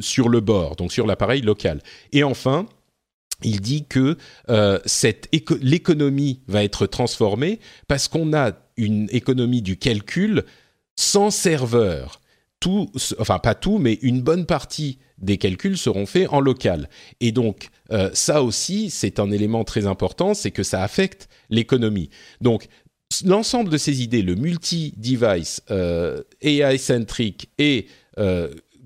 sur 0.00 0.28
le 0.28 0.40
bord, 0.40 0.76
donc 0.76 0.92
sur 0.92 1.06
l'appareil 1.06 1.40
local. 1.40 1.80
Et 2.12 2.22
enfin, 2.22 2.66
il 3.42 3.60
dit 3.60 3.86
que 3.86 4.18
l'économie 5.62 6.40
va 6.46 6.62
être 6.62 6.86
transformée 6.86 7.60
parce 7.88 8.08
qu'on 8.08 8.34
a 8.34 8.52
une 8.76 9.08
économie 9.10 9.62
du 9.62 9.78
calcul 9.78 10.44
sans 10.96 11.30
serveur. 11.30 12.20
Enfin 13.18 13.38
pas 13.38 13.54
tout, 13.54 13.78
mais 13.78 13.98
une 14.02 14.20
bonne 14.20 14.46
partie 14.46 14.98
des 15.18 15.38
calculs 15.38 15.78
seront 15.78 16.06
faits 16.06 16.28
en 16.30 16.40
local. 16.40 16.88
Et 17.20 17.32
donc 17.32 17.68
euh, 17.92 18.10
ça 18.14 18.42
aussi, 18.42 18.90
c'est 18.90 19.18
un 19.18 19.30
élément 19.30 19.64
très 19.64 19.86
important, 19.86 20.34
c'est 20.34 20.50
que 20.50 20.62
ça 20.62 20.82
affecte 20.82 21.28
l'économie. 21.50 22.10
Donc 22.40 22.66
l'ensemble 23.24 23.70
de 23.70 23.76
ces 23.76 24.02
idées, 24.02 24.22
le 24.22 24.34
multi-device, 24.34 25.62
euh, 25.70 26.22
AI-centric 26.40 27.50
et 27.58 27.86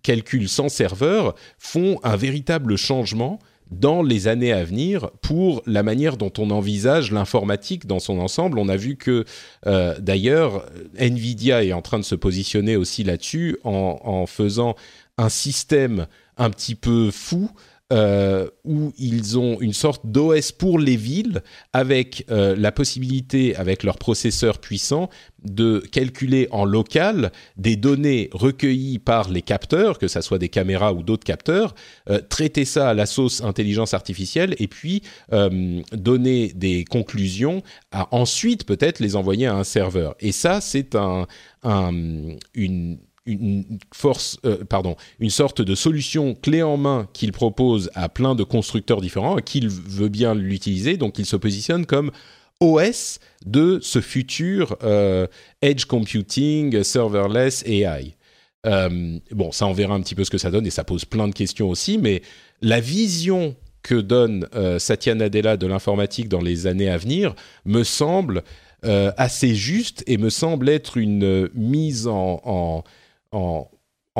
calcul 0.02 0.48
sans 0.48 0.68
serveur, 0.68 1.34
font 1.58 2.00
un 2.02 2.16
véritable 2.16 2.76
changement 2.76 3.38
dans 3.70 4.02
les 4.02 4.28
années 4.28 4.52
à 4.52 4.64
venir 4.64 5.10
pour 5.22 5.62
la 5.66 5.82
manière 5.82 6.16
dont 6.16 6.32
on 6.38 6.50
envisage 6.50 7.12
l'informatique 7.12 7.86
dans 7.86 7.98
son 7.98 8.18
ensemble. 8.18 8.58
On 8.58 8.68
a 8.68 8.76
vu 8.76 8.96
que 8.96 9.24
euh, 9.66 9.98
d'ailleurs 9.98 10.66
Nvidia 10.96 11.64
est 11.64 11.72
en 11.72 11.82
train 11.82 11.98
de 11.98 12.04
se 12.04 12.14
positionner 12.14 12.76
aussi 12.76 13.04
là-dessus 13.04 13.58
en, 13.64 14.00
en, 14.02 14.26
faisant 14.26 14.74
un 15.18 15.28
système 15.28 16.06
un 16.36 16.50
petit 16.50 16.74
peu 16.74 17.10
fou 17.10 17.50
euh, 17.90 18.48
où 18.64 18.92
ils 18.98 19.38
ont 19.38 19.62
une 19.62 19.72
sorte 19.72 20.04
d'OS 20.04 20.52
pour 20.52 20.78
les 20.78 20.96
villes 20.96 21.42
avec 21.72 22.26
euh, 22.30 22.54
la 22.54 22.70
possibilité, 22.70 23.56
avec 23.56 23.82
leur 23.82 23.96
processeur 23.96 24.58
puissant, 24.58 25.08
de 25.42 25.82
calculer 25.90 26.48
en 26.50 26.66
local 26.66 27.32
des 27.56 27.76
données 27.76 28.28
recueillies 28.34 28.98
par 28.98 29.30
les 29.30 29.40
capteurs, 29.40 29.98
que 29.98 30.06
ce 30.06 30.20
soit 30.20 30.36
des 30.36 30.50
caméras 30.50 30.92
ou 30.92 31.02
d'autres 31.02 31.24
capteurs, 31.24 31.74
euh, 32.10 32.20
traiter 32.20 32.66
ça 32.66 32.90
à 32.90 32.94
la 32.94 33.06
sauce 33.06 33.42
intelligence 33.42 33.94
artificielle 33.94 34.54
et 34.58 34.68
puis 34.68 35.02
donner 35.92 36.52
des 36.54 36.84
conclusions, 36.84 37.62
à 37.90 38.14
ensuite 38.14 38.66
peut-être 38.66 39.00
les 39.00 39.16
envoyer 39.16 39.46
à 39.46 39.54
un 39.54 39.64
serveur. 39.64 40.14
Et 40.20 40.32
ça, 40.32 40.60
c'est 40.60 40.94
un, 40.94 41.26
un, 41.62 41.92
une 42.54 42.98
une 43.28 43.78
force, 43.92 44.38
euh, 44.44 44.64
pardon, 44.64 44.96
une 45.20 45.30
sorte 45.30 45.60
de 45.60 45.74
solution 45.74 46.34
clé 46.34 46.62
en 46.62 46.76
main 46.76 47.08
qu'il 47.12 47.32
propose 47.32 47.90
à 47.94 48.08
plein 48.08 48.34
de 48.34 48.42
constructeurs 48.42 49.00
différents, 49.00 49.36
qu'il 49.36 49.68
veut 49.68 50.08
bien 50.08 50.34
l'utiliser, 50.34 50.96
donc 50.96 51.18
il 51.18 51.26
se 51.26 51.36
positionne 51.36 51.86
comme 51.86 52.10
OS 52.60 53.20
de 53.46 53.78
ce 53.82 54.00
futur 54.00 54.76
euh, 54.82 55.26
edge 55.62 55.84
computing, 55.84 56.82
serverless 56.82 57.62
AI. 57.66 58.16
Euh, 58.66 59.18
bon, 59.30 59.52
ça 59.52 59.66
on 59.66 59.72
verra 59.72 59.94
un 59.94 60.00
petit 60.00 60.14
peu 60.14 60.24
ce 60.24 60.30
que 60.30 60.38
ça 60.38 60.50
donne 60.50 60.66
et 60.66 60.70
ça 60.70 60.84
pose 60.84 61.04
plein 61.04 61.28
de 61.28 61.34
questions 61.34 61.68
aussi, 61.68 61.98
mais 61.98 62.22
la 62.62 62.80
vision 62.80 63.54
que 63.82 63.94
donne 63.94 64.46
Satya 64.78 65.14
Nadella 65.14 65.56
de 65.56 65.66
l'informatique 65.66 66.28
dans 66.28 66.42
les 66.42 66.66
années 66.66 66.90
à 66.90 66.98
venir 66.98 67.34
me 67.64 67.84
semble 67.84 68.42
assez 68.82 69.54
juste 69.54 70.02
et 70.06 70.18
me 70.18 70.30
semble 70.30 70.68
être 70.68 70.98
une 70.98 71.48
mise 71.54 72.06
en, 72.06 72.82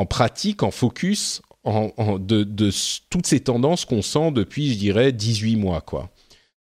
pratique, 0.09 0.63
en 0.63 0.71
focus 0.71 1.41
de, 1.65 2.71
toutes 3.09 3.27
ces 3.27 3.39
tendances 3.39 3.85
qu'on 3.85 4.01
sent 4.01 4.31
depuis, 4.31 4.73
je 4.73 4.79
dirais, 4.79 5.11
18 5.11 5.55
mois. 5.55 5.81
quoi. 5.81 6.09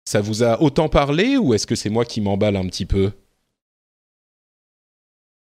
Ça 0.05 0.21
vous 0.21 0.43
a 0.43 0.61
autant 0.61 0.89
parlé 0.89 1.37
ou 1.37 1.55
est-ce 1.55 1.67
que 1.67 1.75
c'est 1.75 1.91
moi 1.91 2.05
qui 2.05 2.21
m'emballe 2.21 2.57
un 2.57 2.67
petit 2.67 2.87
peu? 2.87 3.13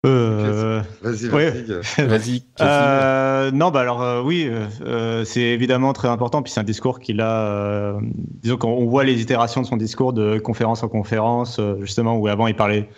Euh... 0.05 0.82
Vas-y, 1.01 1.28
vas-y. 2.07 2.43
euh, 2.61 3.51
non, 3.53 3.70
bah 3.70 3.80
alors 3.80 4.03
euh, 4.03 4.20
oui, 4.20 4.51
euh, 4.84 5.24
c'est 5.24 5.40
évidemment 5.40 5.93
très 5.93 6.09
important. 6.09 6.43
Puis 6.43 6.53
c'est 6.53 6.61
un 6.61 6.64
discours 6.64 6.99
qu'il 6.99 7.20
a. 7.20 7.99
disons 8.43 8.57
qu'on 8.57 8.86
voit 8.86 9.05
les 9.05 9.20
itérations 9.20 9.62
de 9.62 9.66
son 9.66 9.76
discours 9.76 10.12
de 10.12 10.38
conférence 10.38 10.82
en 10.82 10.88
conférence, 10.88 11.61
justement 11.80 12.16
où 12.16 12.26
avant 12.26 12.49
il 12.49 12.57
parlait 12.57 12.88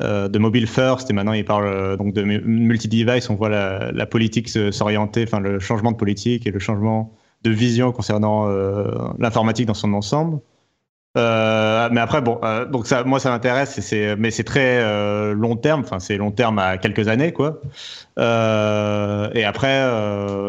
de 0.00 0.38
mobile 0.38 0.66
first 0.66 1.10
et 1.10 1.12
maintenant 1.12 1.32
il 1.32 1.44
parle 1.44 1.66
euh, 1.66 1.96
donc 1.96 2.12
de 2.14 2.22
multi-device. 2.22 3.30
On 3.30 3.34
voit 3.34 3.48
la, 3.48 3.92
la 3.92 4.06
politique 4.06 4.48
s'orienter, 4.48 5.24
enfin 5.24 5.40
le 5.40 5.58
changement 5.58 5.92
de 5.92 5.96
politique 5.96 6.46
et 6.46 6.50
le 6.50 6.58
changement 6.58 7.12
de 7.42 7.50
vision 7.50 7.92
concernant 7.92 8.48
euh, 8.48 8.90
l'informatique 9.18 9.66
dans 9.66 9.74
son 9.74 9.92
ensemble. 9.94 10.40
Euh, 11.18 11.88
mais 11.90 12.00
après, 12.00 12.20
bon, 12.20 12.38
euh, 12.44 12.66
donc 12.66 12.86
ça, 12.86 13.02
moi, 13.02 13.18
ça 13.18 13.30
m'intéresse, 13.30 13.80
c'est, 13.80 14.14
mais 14.16 14.30
c'est 14.30 14.44
très 14.44 14.78
euh, 14.80 15.34
long 15.34 15.56
terme. 15.56 15.80
Enfin, 15.80 15.98
c'est 15.98 16.16
long 16.16 16.30
terme 16.30 16.60
à 16.60 16.78
quelques 16.78 17.08
années, 17.08 17.32
quoi. 17.32 17.60
et 18.16 19.44
après, 19.44 19.82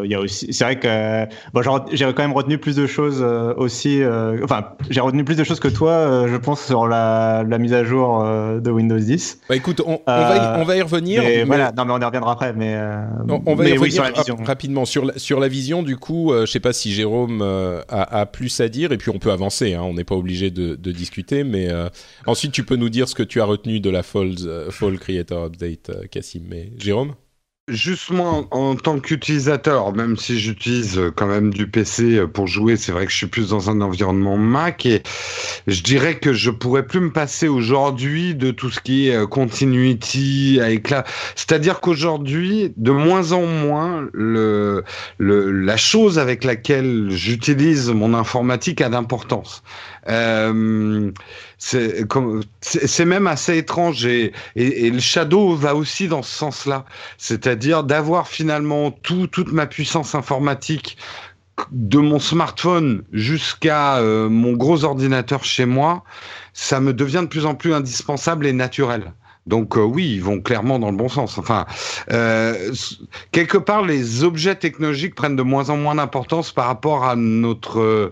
il 0.04 0.12
y 0.12 0.16
a 0.16 0.20
aussi, 0.20 0.54
c'est 0.54 0.64
vrai 0.64 0.78
que 0.78 1.26
bon, 1.54 1.62
j'ai 1.92 2.06
quand 2.14 2.22
même 2.22 2.34
retenu 2.34 2.60
plus 2.60 2.76
de 2.76 2.86
choses 2.86 3.24
aussi. 3.58 4.02
enfin, 4.44 4.66
j'ai 4.90 5.02
retenu 5.02 5.24
plus 5.24 5.36
de 5.36 5.44
choses 5.44 5.60
que 5.60 5.68
toi, 5.68 6.28
je 6.28 6.38
pense, 6.38 6.64
sur 6.64 6.88
la, 6.88 7.44
la, 7.48 7.58
mise 7.58 7.74
à 7.74 7.84
jour 7.84 8.24
de 8.24 8.70
Windows 8.70 9.00
10. 9.00 9.40
Bah, 9.50 9.56
écoute, 9.56 9.82
on, 9.84 10.00
on, 10.06 10.12
va, 10.12 10.36
y, 10.36 10.62
on 10.62 10.64
va 10.64 10.78
y 10.78 10.82
revenir. 10.82 11.24
Mais, 11.24 11.44
Voilà, 11.44 11.72
non, 11.76 11.86
mais 11.86 11.94
on 11.94 12.00
y 12.00 12.06
reviendra 12.06 12.34
après. 12.34 12.54
Mais 12.54 12.78
on, 13.28 13.56
va 13.56 13.68
y 13.68 13.74
revenir 13.74 13.94
sur 13.94 14.04
la 14.04 14.12
vision. 14.12 14.38
rapidement 14.44 14.86
sur 14.86 15.06
la, 15.06 15.18
sur 15.18 15.40
la 15.40 15.48
vision. 15.48 15.82
Du 15.82 15.98
coup, 15.98 16.34
je 16.40 16.46
sais 16.46 16.60
pas 16.60 16.74
si 16.74 16.92
Jérôme 16.92 17.42
a, 17.42 18.20
a, 18.20 18.26
plus 18.28 18.60
à 18.60 18.70
dire, 18.70 18.92
et 18.92 18.98
puis 18.98 19.10
on 19.10 19.18
peut 19.18 19.32
avancer. 19.32 19.74
Hein, 19.74 19.82
on 19.84 19.96
n'est 19.96 20.04
pas 20.04 20.16
obligé 20.16 20.51
de, 20.52 20.92
discuter. 20.92 21.44
Mais 21.44 21.70
euh, 21.70 21.90
ensuite, 22.26 22.52
tu 22.52 22.64
peux 22.64 22.76
nous 22.76 22.90
dire 22.90 23.08
ce 23.08 23.16
que 23.16 23.24
tu 23.24 23.42
as 23.42 23.46
retenu 23.46 23.80
de 23.80 23.90
la 23.90 24.04
euh, 24.16 24.72
Fall 24.72 25.00
Creator 25.00 25.46
Update, 25.46 25.90
euh, 25.90 26.08
Cassim. 26.08 26.44
Mais 26.48 26.72
Jérôme? 26.78 27.16
Justement, 27.68 28.48
en, 28.52 28.76
tant 28.76 29.00
qu'utilisateur, 29.00 29.94
même 29.94 30.18
si 30.18 30.38
j'utilise 30.40 31.00
quand 31.16 31.28
même 31.28 31.54
du 31.54 31.70
PC 31.70 32.28
pour 32.34 32.48
jouer, 32.48 32.76
c'est 32.76 32.92
vrai 32.92 33.06
que 33.06 33.12
je 33.12 33.18
suis 33.18 33.28
plus 33.28 33.50
dans 33.50 33.70
un 33.70 33.80
environnement 33.82 34.36
Mac 34.36 34.86
et 34.86 35.04
je 35.68 35.82
dirais 35.82 36.16
que 36.16 36.34
je 36.34 36.50
pourrais 36.50 36.86
plus 36.86 37.00
me 37.00 37.14
passer 37.14 37.48
aujourd'hui 37.48 38.36
de 38.36 38.52
tout 38.52 38.72
ce 38.72 38.82
qui 38.82 39.08
est 39.08 39.30
continuity 39.30 40.60
la. 40.90 41.06
C'est-à-dire 41.36 41.80
qu'aujourd'hui, 41.80 42.74
de 42.76 42.92
moins 42.92 43.32
en 43.32 43.46
moins, 43.46 44.10
la 45.20 45.78
chose 45.78 46.20
avec 46.20 46.44
laquelle 46.44 47.10
j'utilise 47.12 47.90
mon 47.92 48.14
informatique 48.16 48.82
a 48.82 48.90
d'importance. 48.90 49.64
Euh, 50.10 51.12
c'est 51.60 53.06
même 53.06 53.28
assez 53.28 53.58
étrange 53.58 54.06
et, 54.06 54.34
et, 54.56 54.90
le 54.90 55.00
Shadow 55.00 55.56
va 55.56 55.76
aussi 55.76 56.08
dans 56.08 56.24
ce 56.24 56.36
sens-là, 56.36 56.86
c'est-à-dire 57.20 57.84
d'avoir 57.84 58.28
finalement 58.28 58.90
tout, 58.90 59.28
toute 59.28 59.52
ma 59.52 59.68
puissance 59.68 60.16
informatique 60.16 60.98
de 61.72 62.00
mon 62.00 62.20
smartphone 62.20 63.04
jusqu'à 63.12 63.98
euh, 63.98 64.30
mon 64.30 64.54
gros 64.54 64.84
ordinateur 64.84 65.44
chez 65.44 65.66
moi, 65.66 66.04
ça 66.54 66.80
me 66.80 66.94
devient 66.94 67.22
de 67.22 67.28
plus 67.28 67.46
en 67.46 67.56
plus 67.56 67.74
indispensable 67.74 68.48
et 68.48 68.54
naturel. 68.54 69.14
Donc 69.48 69.76
euh, 69.76 69.82
oui, 69.82 70.12
ils 70.14 70.22
vont 70.22 70.40
clairement 70.40 70.78
dans 70.78 70.92
le 70.92 70.98
bon 70.98 71.10
sens. 71.10 71.38
Enfin, 71.38 71.66
euh, 72.12 72.74
quelque 73.32 73.58
part, 73.58 73.84
les 73.84 74.24
objets 74.24 74.56
technologiques 74.56 75.16
prennent 75.16 75.36
de 75.36 75.42
moins 75.42 75.70
en 75.70 75.78
moins 75.78 75.96
d'importance 75.96 76.52
par 76.52 76.66
rapport 76.66 77.06
à 77.06 77.16
notre 77.16 78.12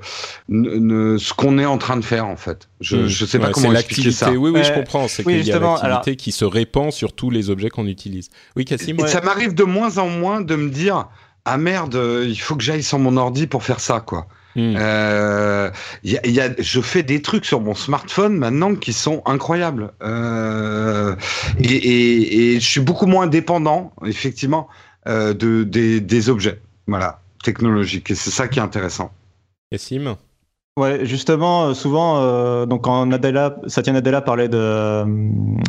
ce 0.50 1.34
qu'on 1.34 1.60
est 1.60 1.66
en 1.66 1.78
train 1.78 1.98
de 1.98 2.06
faire 2.06 2.26
en 2.26 2.36
fait. 2.36 2.68
Je 2.82 2.96
ne 2.96 3.06
hmm. 3.06 3.10
sais 3.10 3.40
pas 3.40 3.52
comment 3.52 3.74
expliquer 3.74 4.12
ça. 4.12 4.32
Oui, 4.32 4.50
oui, 4.50 4.64
je 4.64 4.74
comprends. 4.74 5.08
C'est 5.08 5.24
qu'il 5.24 5.46
y 5.46 5.52
a 5.52 5.60
l'activité 5.60 6.16
qui 6.16 6.32
se 6.32 6.46
répand 6.46 6.92
sur 6.92 7.14
tous 7.14 7.30
les 7.30 7.50
objets 7.50 7.70
qu'on 7.70 7.88
utilise. 7.88 8.30
Oui, 8.56 8.66
Cassim. 8.66 8.98
Et 9.00 9.08
ça 9.08 9.22
m'arrive 9.22 9.54
de 9.54 9.64
moins 9.64 10.00
en 10.00 10.10
moins 10.10 10.42
de 10.42 10.56
me 10.56 10.70
dire 10.70 11.08
ah 11.46 11.58
merde, 11.58 12.00
il 12.26 12.40
faut 12.40 12.56
que 12.56 12.64
j'aille 12.64 12.84
sur 12.84 13.00
mon 13.00 13.18
ordi 13.18 13.46
pour 13.46 13.64
faire 13.64 13.80
ça 13.80 14.00
quoi. 14.00 14.28
Euh, 14.58 15.72
y 16.04 16.18
y 16.26 16.42
a, 16.42 16.50
je 16.58 16.82
fais 16.82 17.04
des 17.04 17.22
trucs 17.22 17.46
sur 17.46 17.62
mon 17.62 17.76
smartphone 17.76 18.38
maintenant 18.38 18.76
qui 18.76 18.94
sont 18.94 19.22
incroyables. 19.26 19.92
Euh, 20.02 21.16
et, 21.60 21.74
et, 21.74 22.56
et, 22.56 22.60
je 22.60 22.68
suis 22.68 22.82
beaucoup 22.82 23.06
moins 23.06 23.28
dépendant, 23.28 23.94
effectivement, 24.06 24.68
euh, 25.08 25.34
de, 25.34 25.64
des, 25.64 26.02
des, 26.02 26.30
objets 26.30 26.60
voilà, 26.88 27.22
technologiques. 27.44 28.12
Et 28.12 28.16
c'est 28.16 28.32
ça 28.32 28.48
qui 28.48 28.60
est 28.60 28.64
intéressant. 28.64 29.12
Et 29.72 29.78
Sim? 29.78 30.18
Ouais, 30.78 31.06
justement, 31.06 31.74
souvent, 31.74 32.66
donc 32.66 32.86
quand 32.86 33.06
Nadella, 33.06 33.58
Satya 33.68 33.92
Nadella 33.92 34.22
parlait 34.22 34.48
de 34.48 35.04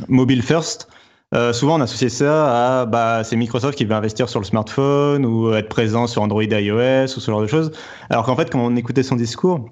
mobile 0.09 0.43
first, 0.43 0.89
euh, 1.35 1.53
souvent, 1.53 1.78
on 1.78 1.81
associe 1.81 2.12
ça 2.12 2.81
à 2.81 2.87
bah, 2.87 3.22
c'est 3.24 3.37
Microsoft 3.37 3.76
qui 3.78 3.85
veut 3.85 3.95
investir 3.95 4.28
sur 4.28 4.41
le 4.41 4.45
smartphone 4.45 5.24
ou 5.24 5.53
être 5.55 5.68
présent 5.68 6.07
sur 6.07 6.22
Android 6.22 6.43
iOS 6.43 7.05
ou 7.05 7.20
ce 7.20 7.31
genre 7.31 7.43
de 7.43 7.47
choses. 7.47 7.70
Alors 8.09 8.24
qu'en 8.24 8.37
fait, 8.37 8.51
quand 8.51 8.61
on 8.61 8.74
écoutait 8.76 9.03
son 9.03 9.16
discours, 9.16 9.68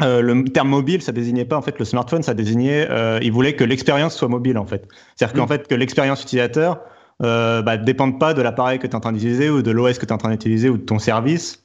euh, 0.00 0.20
le 0.20 0.44
terme 0.44 0.68
mobile, 0.68 1.02
ça 1.02 1.12
désignait 1.12 1.44
pas 1.44 1.56
en 1.56 1.62
fait 1.62 1.78
le 1.78 1.84
smartphone, 1.84 2.22
ça 2.22 2.34
désignait, 2.34 2.88
euh, 2.90 3.18
il 3.22 3.32
voulait 3.32 3.54
que 3.54 3.64
l'expérience 3.64 4.14
soit 4.14 4.28
mobile 4.28 4.58
en 4.58 4.66
fait. 4.66 4.86
C'est-à-dire 5.16 5.36
qu'en 5.36 5.46
mm. 5.46 5.48
fait 5.48 5.68
que 5.68 5.74
l'expérience 5.74 6.22
utilisateur 6.22 6.80
euh, 7.22 7.62
bah, 7.62 7.76
dépende 7.76 8.20
pas 8.20 8.32
de 8.32 8.42
l'appareil 8.42 8.78
que 8.78 8.86
tu 8.86 8.92
es 8.92 8.94
en 8.94 9.00
train 9.00 9.12
d'utiliser 9.12 9.50
ou 9.50 9.62
de 9.62 9.70
l'OS 9.72 9.98
que 9.98 10.06
tu 10.06 10.10
es 10.10 10.12
en 10.12 10.18
train 10.18 10.30
d'utiliser 10.30 10.68
ou 10.68 10.76
de 10.76 10.84
ton 10.84 11.00
service, 11.00 11.64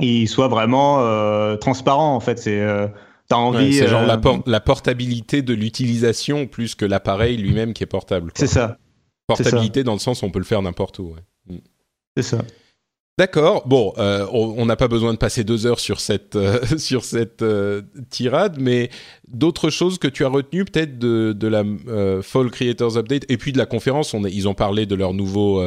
il 0.00 0.26
soit 0.26 0.48
vraiment 0.48 1.00
euh, 1.00 1.56
transparent 1.56 2.14
en 2.14 2.20
fait. 2.20 2.38
C'est 2.38 2.60
euh, 2.62 2.88
T'as 3.28 3.36
envie. 3.36 3.74
c'est 3.74 3.88
genre 3.88 4.06
la, 4.06 4.20
euh, 4.24 4.38
la, 4.46 4.60
portabilité 4.60 5.42
de 5.42 5.52
l'utilisation 5.52 6.46
plus 6.46 6.74
que 6.74 6.84
l'appareil 6.84 7.36
lui-même 7.36 7.72
qui 7.72 7.82
est 7.82 7.86
portable. 7.86 8.30
C'est 8.34 8.46
ça. 8.46 8.78
Portabilité 9.26 9.82
dans 9.82 9.94
le 9.94 9.98
sens 9.98 10.22
où 10.22 10.26
on 10.26 10.30
peut 10.30 10.38
le 10.38 10.44
faire 10.44 10.62
n'importe 10.62 10.98
où. 11.00 11.14
Mm. 11.48 11.56
C'est 12.16 12.22
ça. 12.22 12.38
D'accord. 13.18 13.66
Bon, 13.66 13.94
euh, 13.96 14.26
on 14.30 14.66
n'a 14.66 14.76
pas 14.76 14.88
besoin 14.88 15.14
de 15.14 15.18
passer 15.18 15.42
deux 15.42 15.64
heures 15.64 15.80
sur 15.80 16.00
cette 16.00 16.36
euh, 16.36 16.60
sur 16.76 17.02
cette 17.02 17.40
euh, 17.40 17.80
tirade, 18.10 18.58
mais 18.60 18.90
d'autres 19.26 19.70
choses 19.70 19.96
que 19.96 20.06
tu 20.06 20.22
as 20.26 20.28
retenues 20.28 20.66
peut-être 20.66 20.98
de, 20.98 21.32
de 21.32 21.48
la 21.48 21.64
Fall 22.22 22.50
Creators 22.50 22.98
Update 22.98 23.24
et 23.30 23.38
puis 23.38 23.52
de 23.52 23.58
la 23.58 23.64
conférence. 23.64 24.12
On 24.12 24.22
ils 24.24 24.48
ont 24.48 24.54
parlé 24.54 24.84
de 24.84 24.94
leur 24.94 25.14
nouveau 25.14 25.62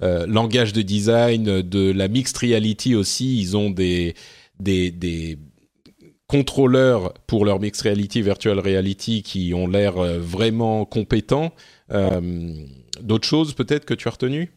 langage 0.00 0.72
de 0.72 0.80
design, 0.80 1.60
de 1.60 1.92
la 1.92 2.08
mixed 2.08 2.38
reality 2.38 2.94
aussi. 2.94 3.38
Ils 3.38 3.54
ont 3.54 3.68
des 3.68 4.14
des, 4.58 4.90
des 4.90 5.38
contrôleurs 6.26 7.14
pour 7.26 7.44
leur 7.44 7.60
mixed 7.60 7.82
reality, 7.82 8.22
virtual 8.22 8.58
reality 8.58 9.22
qui 9.22 9.52
ont 9.54 9.66
l'air 9.66 9.94
vraiment 9.94 10.84
compétents. 10.84 11.52
D'autres 13.00 13.26
choses 13.26 13.54
peut-être 13.54 13.84
que 13.84 13.94
tu 13.94 14.08
as 14.08 14.12
retenues? 14.12 14.50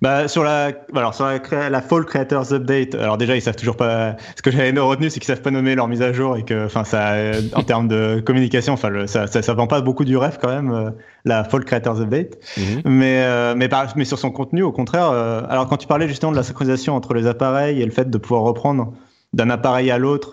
Bah, 0.00 0.28
sur 0.28 0.44
la, 0.44 0.72
alors, 0.94 1.14
sur 1.14 1.24
la, 1.24 1.70
la, 1.70 1.80
Fall 1.80 2.04
Creators 2.04 2.52
Update, 2.52 2.94
alors 2.94 3.16
déjà, 3.16 3.36
ils 3.36 3.42
savent 3.42 3.56
toujours 3.56 3.76
pas, 3.76 4.16
ce 4.36 4.42
que 4.42 4.50
j'avais 4.50 4.78
retenu, 4.78 5.08
c'est 5.08 5.20
qu'ils 5.20 5.28
savent 5.28 5.40
pas 5.40 5.50
nommer 5.50 5.74
leur 5.74 5.88
mise 5.88 6.02
à 6.02 6.12
jour 6.12 6.36
et 6.36 6.44
que, 6.44 6.66
enfin, 6.66 6.84
ça, 6.84 7.14
en 7.54 7.62
termes 7.66 7.88
de 7.88 8.22
communication, 8.24 8.74
enfin, 8.74 9.06
ça, 9.06 9.26
ça, 9.26 9.40
ça, 9.40 9.54
vend 9.54 9.66
pas 9.66 9.80
beaucoup 9.80 10.04
du 10.04 10.16
rêve 10.16 10.38
quand 10.40 10.48
même, 10.48 10.72
euh, 10.72 10.90
la 11.24 11.44
Fall 11.44 11.64
Creators 11.64 12.00
Update. 12.00 12.38
Mhm. 12.56 12.82
Mais, 12.84 13.22
euh, 13.22 13.54
mais, 13.56 13.68
mais 13.96 14.04
sur 14.04 14.18
son 14.18 14.30
contenu, 14.30 14.62
au 14.62 14.72
contraire, 14.72 15.10
euh, 15.10 15.42
alors 15.48 15.68
quand 15.68 15.76
tu 15.76 15.86
parlais 15.86 16.08
justement 16.08 16.32
de 16.32 16.36
la 16.36 16.42
synchronisation 16.42 16.94
entre 16.94 17.14
les 17.14 17.26
appareils 17.26 17.80
et 17.80 17.84
le 17.84 17.92
fait 17.92 18.10
de 18.10 18.18
pouvoir 18.18 18.42
reprendre 18.42 18.92
d'un 19.34 19.50
appareil 19.50 19.90
à 19.90 19.98
l'autre 19.98 20.32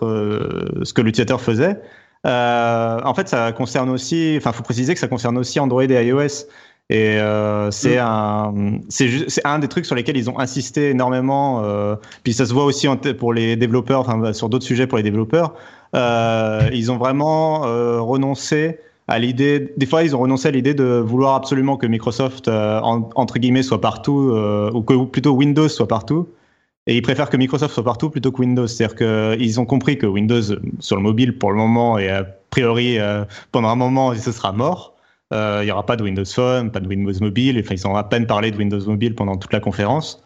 ce 0.82 0.92
que 0.92 1.02
l'utilisateur 1.02 1.40
faisait, 1.40 1.78
en 2.24 3.14
fait, 3.14 3.28
ça 3.28 3.52
concerne 3.52 3.90
aussi, 3.90 4.34
enfin, 4.38 4.52
faut 4.52 4.62
préciser 4.62 4.94
que 4.94 5.00
ça 5.00 5.08
concerne 5.08 5.36
aussi 5.38 5.60
Android 5.60 5.82
et 5.84 6.06
iOS. 6.06 6.46
Et 6.90 7.18
euh, 7.18 7.70
c'est 7.70 7.96
mm. 7.96 8.00
un, 8.00 8.54
c'est 8.90 9.46
un 9.46 9.58
des 9.58 9.68
trucs 9.68 9.86
sur 9.86 9.94
lesquels 9.94 10.16
ils 10.16 10.28
ont 10.28 10.38
insisté 10.38 10.90
énormément. 10.90 11.62
Euh, 11.64 11.96
puis 12.22 12.34
ça 12.34 12.44
se 12.44 12.52
voit 12.52 12.64
aussi 12.64 12.86
pour 13.18 13.32
les 13.32 13.56
développeurs, 13.56 14.00
enfin 14.00 14.32
sur 14.32 14.48
d'autres 14.48 14.66
sujets 14.66 14.86
pour 14.86 14.98
les 14.98 15.04
développeurs. 15.04 15.54
Euh, 15.94 16.68
ils 16.72 16.92
ont 16.92 16.98
vraiment 16.98 17.64
euh, 17.64 18.00
renoncé 18.00 18.78
à 19.08 19.18
l'idée. 19.18 19.72
Des 19.76 19.86
fois, 19.86 20.02
ils 20.02 20.14
ont 20.14 20.18
renoncé 20.18 20.48
à 20.48 20.50
l'idée 20.50 20.74
de 20.74 20.84
vouloir 20.84 21.34
absolument 21.34 21.78
que 21.78 21.86
Microsoft 21.86 22.48
euh, 22.48 22.80
entre 22.82 23.38
guillemets 23.38 23.62
soit 23.62 23.80
partout, 23.80 24.30
ou 24.74 24.82
que 24.82 25.04
plutôt 25.06 25.32
Windows 25.32 25.68
soit 25.68 25.88
partout. 25.88 26.28
Et 26.86 26.96
ils 26.96 27.02
préfèrent 27.02 27.30
que 27.30 27.36
Microsoft 27.36 27.74
soit 27.74 27.84
partout 27.84 28.10
plutôt 28.10 28.32
que 28.32 28.40
Windows. 28.40 28.66
C'est-à-dire 28.66 28.96
qu'ils 28.96 29.60
ont 29.60 29.66
compris 29.66 29.98
que 29.98 30.06
Windows 30.06 30.42
sur 30.80 30.96
le 30.96 31.02
mobile 31.02 31.38
pour 31.38 31.52
le 31.52 31.56
moment 31.56 31.96
et 31.98 32.08
a 32.08 32.24
priori 32.50 32.98
pendant 33.52 33.68
un 33.68 33.76
moment 33.76 34.14
ce 34.14 34.32
sera 34.32 34.52
mort. 34.52 34.92
Euh, 35.32 35.60
il 35.62 35.66
n'y 35.66 35.72
aura 35.72 35.86
pas 35.86 35.96
de 35.96 36.02
Windows 36.02 36.24
Phone, 36.24 36.70
pas 36.70 36.80
de 36.80 36.88
Windows 36.88 37.12
Mobile. 37.20 37.64
Ils 37.70 37.86
ont 37.86 37.96
à 37.96 38.04
peine 38.04 38.26
parlé 38.26 38.50
de 38.50 38.56
Windows 38.56 38.84
Mobile 38.86 39.14
pendant 39.14 39.36
toute 39.36 39.52
la 39.52 39.60
conférence. 39.60 40.22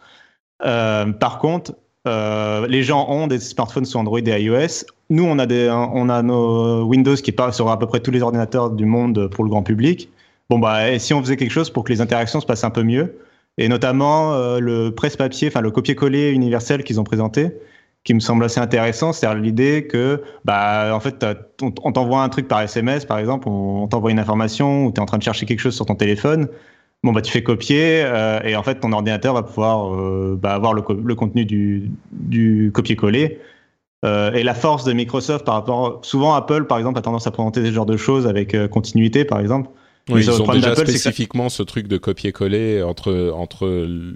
Euh, 0.65 1.05
par 1.13 1.39
contre, 1.39 1.73
euh, 2.07 2.67
les 2.67 2.83
gens 2.83 3.07
ont 3.09 3.27
des 3.27 3.39
smartphones 3.39 3.85
sur 3.85 3.99
Android 3.99 4.19
et 4.19 4.41
iOS. 4.41 4.85
Nous, 5.09 5.23
on 5.23 5.39
a, 5.39 5.45
des, 5.45 5.69
on 5.71 6.09
a 6.09 6.21
nos 6.21 6.83
Windows 6.83 7.15
qui 7.15 7.31
parlent 7.31 7.53
sur 7.53 7.69
à 7.69 7.79
peu 7.79 7.87
près 7.87 8.01
tous 8.01 8.11
les 8.11 8.21
ordinateurs 8.21 8.71
du 8.71 8.85
monde 8.85 9.29
pour 9.29 9.45
le 9.45 9.49
grand 9.49 9.63
public. 9.63 10.09
Bon, 10.49 10.59
bah, 10.59 10.91
et 10.91 10.99
si 10.99 11.13
on 11.13 11.21
faisait 11.21 11.37
quelque 11.37 11.51
chose 11.51 11.69
pour 11.69 11.85
que 11.85 11.93
les 11.93 12.01
interactions 12.01 12.41
se 12.41 12.45
passent 12.45 12.63
un 12.63 12.69
peu 12.69 12.83
mieux, 12.83 13.17
et 13.57 13.69
notamment 13.69 14.57
le 14.59 14.89
presse-papier, 14.89 15.47
enfin 15.47 15.61
le 15.61 15.71
copier-coller 15.71 16.31
universel 16.31 16.83
qu'ils 16.83 16.99
ont 16.99 17.03
présenté, 17.03 17.51
qui 18.07 18.13
me 18.13 18.21
semble 18.21 18.45
assez 18.45 18.61
intéressant, 18.61 19.11
c'est 19.11 19.27
l'idée 19.35 19.85
que, 19.85 20.23
bah, 20.45 20.91
en 20.93 20.99
fait, 21.01 21.25
on, 21.61 21.91
t'envoie 21.91 22.23
un 22.23 22.29
truc 22.29 22.47
par 22.47 22.61
SMS, 22.61 23.03
par 23.03 23.19
exemple, 23.19 23.49
on, 23.49 23.85
t'envoie 23.89 24.11
une 24.11 24.19
information 24.19 24.85
ou 24.85 24.91
tu 24.93 24.95
es 24.95 24.99
en 25.01 25.05
train 25.05 25.17
de 25.17 25.23
chercher 25.23 25.45
quelque 25.45 25.59
chose 25.59 25.75
sur 25.75 25.85
ton 25.85 25.95
téléphone. 25.95 26.47
Bon, 27.03 27.11
bah, 27.11 27.21
tu 27.21 27.29
fais 27.33 27.43
copier 27.43 28.03
euh, 28.05 28.39
et 28.43 28.55
en 28.55 28.63
fait, 28.63 28.79
ton 28.79 28.93
ordinateur 28.93 29.33
va 29.33 29.43
pouvoir 29.43 29.93
euh, 29.93 30.39
bah, 30.41 30.53
avoir 30.53 30.73
le, 30.73 30.81
contenu 31.15 31.43
du, 31.43 32.71
copier-coller. 32.73 33.41
Euh, 34.05 34.31
et 34.31 34.43
la 34.43 34.53
force 34.53 34.85
de 34.85 34.93
Microsoft 34.93 35.43
par 35.43 35.55
rapport, 35.55 35.99
souvent 36.03 36.33
Apple, 36.33 36.65
par 36.65 36.77
exemple, 36.77 36.99
a 36.99 37.01
tendance 37.01 37.27
à 37.27 37.31
présenter 37.31 37.65
ce 37.65 37.73
genre 37.73 37.85
de 37.85 37.97
choses 37.97 38.25
avec 38.25 38.55
continuité, 38.69 39.25
par 39.25 39.41
exemple. 39.41 39.69
Oui, 40.09 40.21
ils 40.21 40.41
ont 40.41 40.53
déjà 40.53 40.75
spécifiquement 40.75 41.49
ce 41.49 41.63
truc 41.63 41.87
de 41.87 41.97
copier-coller 41.97 42.81
entre 42.83 43.31
entre 43.35 43.67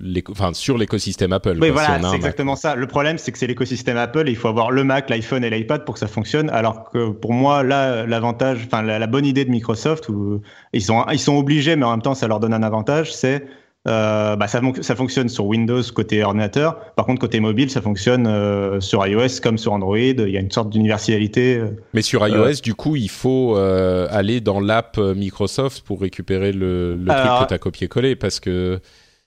les, 0.02 0.24
enfin 0.30 0.54
sur 0.54 0.78
l'écosystème 0.78 1.34
Apple. 1.34 1.58
Oui, 1.62 1.70
voilà, 1.70 2.00
c'est 2.10 2.16
exactement 2.16 2.56
ça. 2.56 2.76
Le 2.76 2.88
problème, 2.88 3.18
c'est 3.18 3.32
que 3.32 3.38
c'est 3.38 3.48
l'écosystème 3.48 3.98
Apple 3.98 4.28
et 4.28 4.32
il 4.32 4.38
faut 4.38 4.48
avoir 4.48 4.72
le 4.72 4.84
Mac, 4.84 5.10
l'iPhone 5.10 5.44
et 5.44 5.50
l'iPad 5.50 5.86
pour 5.86 5.96
que 5.96 6.00
ça 6.00 6.08
fonctionne. 6.08 6.50
Alors 6.50 6.90
que 6.92 7.10
pour 7.10 7.34
moi, 7.34 7.64
là, 7.64 8.06
l'avantage, 8.06 8.62
enfin 8.66 8.82
la, 8.82 9.00
la, 9.00 9.08
bonne 9.08 9.26
idée 9.26 9.46
de 9.46 9.52
Microsoft, 9.52 10.10
où 10.10 10.42
ils 10.74 10.82
sont 10.82 11.06
ils 11.12 11.20
sont 11.20 11.36
obligés, 11.36 11.76
mais 11.76 11.86
en 11.86 11.92
même 11.92 12.02
temps, 12.02 12.16
ça 12.16 12.28
leur 12.28 12.40
donne 12.40 12.54
un 12.54 12.64
avantage, 12.64 13.14
c'est 13.14 13.46
euh, 13.88 14.36
bah 14.36 14.48
ça, 14.48 14.62
ça, 14.82 14.96
fonctionne 14.96 15.28
sur 15.28 15.46
Windows 15.46 15.82
côté 15.94 16.24
ordinateur. 16.24 16.94
Par 16.94 17.06
contre, 17.08 17.20
côté 17.20 17.40
mobile, 17.40 17.72
ça 17.72 17.82
fonctionne 17.82 18.28
euh, 18.28 18.80
sur 18.80 19.06
iOS 19.06 19.40
comme 19.42 19.58
sur 19.58 19.74
Android. 19.74 19.98
Il 19.98 20.30
y 20.30 20.38
a 20.38 20.40
une 20.40 20.52
sorte 20.52 20.70
d'universalité. 20.70 21.58
Euh, 21.58 21.70
Mais 21.94 22.04
sur 22.04 22.28
iOS, 22.28 22.62
du 22.62 22.76
coup, 22.76 22.96
il 22.96 23.10
faut 23.10 23.56
aller 23.56 24.40
dans 24.40 24.60
l'app 24.60 24.98
Microsoft 24.98 25.82
pour 25.82 26.02
récupérer 26.02 26.52
le, 26.52 26.96
le 26.96 27.06
truc 27.06 27.42
que 27.42 27.48
tu 27.48 27.54
as 27.54 27.60
copié-collé 27.60 28.16
parce 28.16 28.40
que. 28.40 28.80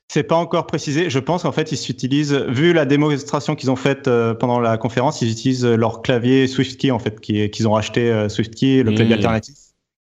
C'est 0.06 0.22
pas 0.22 0.36
encore 0.36 0.66
précisé. 0.66 1.08
Je 1.08 1.18
pense 1.18 1.42
qu'en 1.42 1.52
fait, 1.52 1.72
ils 1.72 1.78
s'utilisent, 1.78 2.34
vu 2.34 2.74
la 2.74 2.84
démonstration 2.84 3.56
qu'ils 3.56 3.70
ont 3.70 3.76
faite 3.76 4.08
pendant 4.38 4.60
la 4.60 4.76
conférence, 4.76 5.22
ils 5.22 5.30
utilisent 5.30 5.64
leur 5.64 6.02
clavier 6.02 6.46
SwiftKey 6.46 6.90
en 6.90 6.98
fait, 6.98 7.20
qu'ils 7.20 7.66
ont 7.66 7.72
racheté 7.72 8.28
SwiftKey, 8.28 8.82
le 8.82 8.92
clavier 8.92 9.14
hmm. 9.14 9.18
alternatif 9.18 9.54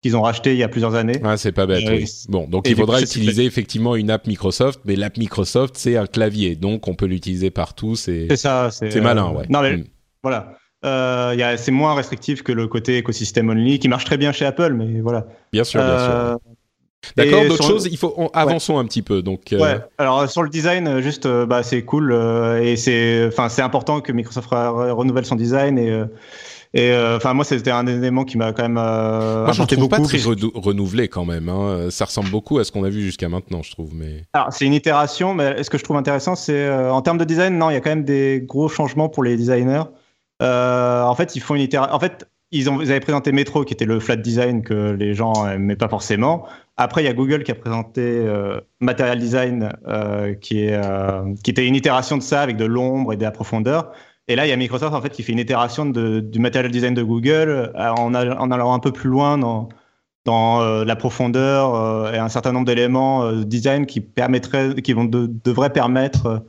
qu'ils 0.04 0.16
ont 0.18 0.22
racheté 0.22 0.52
il 0.52 0.58
y 0.58 0.64
a 0.64 0.68
plusieurs 0.68 0.94
années. 0.94 1.20
Ah, 1.24 1.38
c'est 1.38 1.54
pas 1.54 1.66
bête. 1.66 1.84
oui. 1.88 2.06
Bon, 2.28 2.46
donc 2.48 2.68
il 2.68 2.76
faudra 2.76 3.02
utiliser 3.02 3.46
effectivement 3.46 3.96
une 3.96 4.12
app 4.12 4.28
Microsoft, 4.28 4.82
mais 4.86 4.96
l'app 4.96 5.18
Microsoft 5.18 5.76
c'est 5.78 5.98
un 5.98 6.06
clavier, 6.06 6.56
donc 6.56 6.88
on 6.88 6.94
peut 6.94 7.06
l'utiliser 7.06 7.50
partout. 7.50 7.96
C'est 7.96 8.36
ça. 8.36 8.70
C'est 8.70 9.02
malin, 9.02 9.32
ouais. 9.32 9.46
Non 9.50 9.62
mais 9.62 9.78
hmm. 9.78 9.84
voilà. 10.22 10.58
Euh, 10.86 11.56
c'est 11.58 11.72
moins 11.72 11.96
restrictif 11.96 12.44
que 12.44 12.52
le 12.52 12.68
côté 12.68 12.98
écosystème 12.98 13.50
only, 13.50 13.80
qui 13.80 13.88
marche 13.88 14.04
très 14.04 14.18
bien 14.18 14.34
chez 14.34 14.46
Apple, 14.46 14.74
mais 14.74 15.00
voilà. 15.00 15.26
Bien 15.54 15.64
sûr, 15.64 15.82
bien 15.82 15.98
sûr. 15.98 16.10
Euh, 16.10 16.36
D'accord, 17.16 17.46
d'autres 17.46 17.64
choses, 17.64 17.88
il 17.90 17.98
faut 17.98 18.30
avançons 18.34 18.78
un 18.78 18.86
petit 18.86 19.02
peu. 19.02 19.22
Donc, 19.22 19.54
euh, 19.54 19.60
ouais. 19.60 19.80
Alors 19.98 20.30
sur 20.30 20.44
le 20.44 20.50
design, 20.50 21.00
juste, 21.00 21.26
bah, 21.28 21.64
c'est 21.64 21.84
cool 21.84 22.14
et 22.62 22.76
c'est, 22.76 23.28
enfin, 23.28 23.48
c'est 23.48 23.62
important 23.62 24.02
que 24.02 24.12
Microsoft 24.12 24.50
renouvelle 24.50 25.26
son 25.26 25.36
design 25.36 25.78
et 25.78 26.04
et 26.76 26.92
euh, 26.92 27.18
enfin, 27.18 27.36
moi, 27.36 27.46
c'était 27.46 27.70
un 27.70 27.86
élément 27.86 28.24
qui 28.26 28.36
m'a 28.38 28.52
quand 28.52 28.64
même. 28.64 28.80
Euh, 28.80 29.44
moi, 29.44 29.54
je 29.54 29.62
trouve 29.62 29.90
pas 29.90 30.00
très 30.00 30.18
renouvelé 30.56 31.08
quand 31.08 31.24
même. 31.24 31.48
Hein. 31.48 31.90
Ça 31.92 32.06
ressemble 32.06 32.32
beaucoup 32.32 32.58
à 32.58 32.64
ce 32.64 32.72
qu'on 32.72 32.84
a 32.84 32.90
vu 32.90 33.02
jusqu'à 33.04 33.30
maintenant, 33.30 33.62
je 33.62 33.72
trouve. 33.72 33.94
Mais 33.94 34.24
alors, 34.34 34.52
c'est 34.52 34.66
une 34.66 34.74
itération, 34.74 35.36
mais 35.36 35.62
ce 35.62 35.70
que 35.70 35.78
je 35.78 35.84
trouve 35.84 35.98
intéressant, 35.98 36.36
c'est 36.36 36.66
euh, 36.66 36.92
en 36.92 37.04
termes 37.04 37.20
de 37.20 37.26
design, 37.26 37.60
non, 37.60 37.70
il 37.70 37.74
y 37.74 37.76
a 37.76 37.80
quand 37.80 37.92
même 37.92 38.06
des 38.06 38.42
gros 38.44 38.70
changements 38.70 39.08
pour 39.08 39.24
les 39.24 39.38
designers. 39.38 39.84
Euh, 40.42 41.04
en 41.04 41.14
fait, 41.14 41.36
ils 41.36 41.42
font 41.42 41.54
une 41.54 41.62
itération. 41.62 41.94
En 41.94 42.00
fait, 42.00 42.28
ils, 42.50 42.72
ont, 42.72 42.82
ils 42.82 42.90
avaient 42.90 43.00
présenté 43.00 43.32
Metro, 43.32 43.66
qui 43.66 43.74
était 43.74 43.86
le 43.86 44.00
flat 44.00 44.16
design 44.16 44.64
que 44.64 44.92
les 44.92 45.14
gens 45.14 45.46
n'aimaient 45.46 45.76
pas 45.76 45.90
forcément. 45.90 46.48
Après, 46.78 47.04
il 47.04 47.06
y 47.06 47.10
a 47.10 47.14
Google 47.14 47.44
qui 47.44 47.52
a 47.52 47.56
présenté 47.56 48.02
euh, 48.02 48.60
Material 48.80 49.20
Design, 49.20 49.74
euh, 49.88 50.34
qui, 50.34 50.66
est, 50.66 50.82
qui 51.44 51.52
était 51.52 51.68
une 51.68 51.76
itération 51.76 52.18
de 52.18 52.24
ça 52.24 52.42
avec 52.42 52.58
de 52.58 52.66
l'ombre 52.66 53.14
et 53.14 53.18
de 53.18 53.22
la 53.22 53.32
profondeur. 53.32 53.92
Et 54.28 54.36
là, 54.36 54.46
il 54.46 54.50
y 54.50 54.54
a 54.54 54.56
Microsoft 54.56 54.94
en 54.94 55.02
fait 55.02 55.10
qui 55.10 55.22
fait 55.22 55.34
une 55.34 55.40
itération 55.40 55.86
du 55.86 56.40
material 56.40 56.72
design 56.72 56.94
de 56.94 57.04
Google 57.04 57.72
euh, 57.76 57.90
en, 57.92 58.14
allant 58.14 58.74
un 58.74 58.80
peu 58.80 58.92
plus 58.92 59.10
loin 59.10 59.38
dans, 59.38 59.68
dans 60.24 60.62
euh, 60.62 60.86
la 60.86 60.96
profondeur 60.96 61.76
euh, 61.76 62.14
et 62.14 62.18
un 62.18 62.30
certain 62.30 62.54
nombre 62.54 62.66
d'éléments 62.66 63.30
de 63.32 63.44
design 63.44 63.86
qui 63.86 64.00
permettraient, 64.00 64.76
qui 64.82 64.94
vont 64.94 65.04
de, 65.04 65.30
devraient 65.44 65.74
permettre 65.74 66.44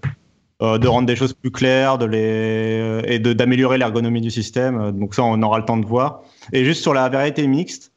de 0.61 0.89
rendre 0.89 1.07
des 1.07 1.17
choses 1.17 1.35
plus 1.35 1.51
claires, 1.51 1.99
de 1.99 2.07
les 2.07 3.03
et 3.07 3.19
d'améliorer 3.19 3.77
l'ergonomie 3.77 4.23
du 4.23 4.31
système. 4.31 4.93
Donc 4.93 5.15
ça, 5.15 5.23
on 5.23 5.43
aura 5.43 5.59
le 5.59 5.65
temps 5.65 5.77
de 5.77 5.85
voir. 5.85 6.23
Et 6.53 6.65
juste 6.65 6.81
sur 6.81 6.95
la 6.95 7.09
vérité 7.11 7.47
mixte, 7.47 7.93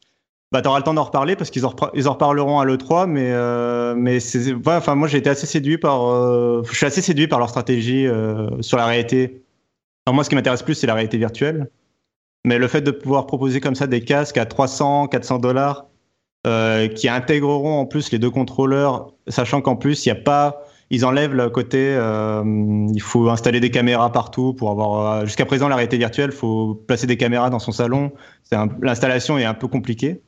bah, 0.52 0.62
tu 0.62 0.68
auras 0.68 0.80
le 0.80 0.84
temps 0.84 0.96
d'en 0.96 1.04
reparler 1.04 1.38
parce 1.38 1.50
qu'ils 1.50 1.66
en, 1.66 1.74
ils 1.94 2.10
en 2.10 2.14
reparleront 2.14 2.60
à 2.60 2.66
l'E3, 2.66 3.06
mais, 3.06 3.32
mais 3.96 4.20
c'est, 4.20 4.54
moi 4.54 5.08
j'ai 5.08 5.20
été 5.20 5.30
assez 5.30 5.46
séduit 5.46 5.78
par, 5.78 6.02
je 6.66 6.76
suis 6.76 6.86
assez 6.86 7.02
séduit 7.02 7.28
par 7.28 7.40
leur 7.40 7.48
stratégie 7.48 8.08
sur 8.60 8.78
la 8.78 8.86
réalité 8.86 9.44
alors 10.08 10.16
moi, 10.16 10.24
ce 10.24 10.30
qui 10.30 10.36
m'intéresse 10.36 10.64
plus, 10.64 10.76
c'est 10.76 10.88
la 10.88 10.94
réalité 10.94 11.18
virtuelle. 11.18 11.70
Mais 12.46 12.58
le 12.60 12.70
fait 12.70 12.80
de 12.80 12.92
pouvoir 12.92 13.28
proposer 13.28 13.60
comme 13.60 13.76
ça 13.76 13.88
des 13.88 14.00
casques 14.00 14.38
à 14.38 14.46
300, 14.46 15.10
400 15.10 15.40
dollars, 15.40 15.88
euh, 16.48 16.88
qui 16.88 17.10
intégreront 17.10 17.78
en 17.78 17.86
plus 17.86 18.10
les 18.14 18.18
deux 18.18 18.30
contrôleurs, 18.30 19.12
sachant 19.28 19.60
qu'en 19.60 19.76
plus, 19.76 20.06
il 20.06 20.14
n'y 20.14 20.18
a 20.18 20.22
pas, 20.24 20.64
ils 20.92 21.04
enlèvent 21.04 21.34
le 21.34 21.50
côté, 21.50 21.94
euh, 21.98 22.88
il 22.94 23.02
faut 23.02 23.30
installer 23.30 23.60
des 23.60 23.70
caméras 23.70 24.10
partout 24.14 24.54
pour 24.54 24.72
avoir. 24.72 25.12
Euh, 25.12 25.26
jusqu'à 25.26 25.46
présent, 25.46 25.68
la 25.68 25.76
réalité 25.76 25.98
virtuelle, 25.98 26.30
il 26.32 26.38
faut 26.38 26.76
placer 26.88 27.06
des 27.06 27.18
caméras 27.18 27.50
dans 27.50 27.60
son 27.60 27.74
salon. 27.74 28.14
L'installation 28.82 29.38
est 29.38 29.44
un 29.44 29.56
peu 29.56 29.68
compliquée. 29.68 30.22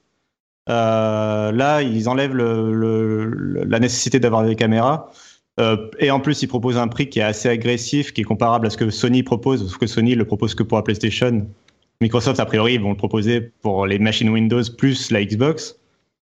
là, 0.67 1.81
ils 1.81 2.09
enlèvent 2.09 2.35
la 2.35 3.79
nécessité 3.79 4.19
d'avoir 4.19 4.43
des 4.43 4.57
caméras. 4.57 5.09
Euh, 5.59 5.89
et 5.99 6.09
en 6.11 6.19
plus, 6.19 6.41
il 6.41 6.47
propose 6.47 6.77
un 6.77 6.87
prix 6.87 7.09
qui 7.09 7.19
est 7.19 7.23
assez 7.23 7.49
agressif, 7.49 8.13
qui 8.13 8.21
est 8.21 8.25
comparable 8.25 8.67
à 8.67 8.69
ce 8.69 8.77
que 8.77 8.89
Sony 8.89 9.23
propose, 9.23 9.67
sauf 9.67 9.77
que 9.77 9.87
Sony 9.87 10.15
le 10.15 10.25
propose 10.25 10.55
que 10.55 10.63
pour 10.63 10.77
la 10.77 10.83
PlayStation. 10.83 11.47
Microsoft, 12.01 12.39
a 12.39 12.45
priori, 12.45 12.75
ils 12.75 12.81
vont 12.81 12.91
le 12.91 12.97
proposer 12.97 13.41
pour 13.41 13.85
les 13.85 13.99
machines 13.99 14.29
Windows 14.29 14.61
plus 14.77 15.11
la 15.11 15.23
Xbox. 15.23 15.77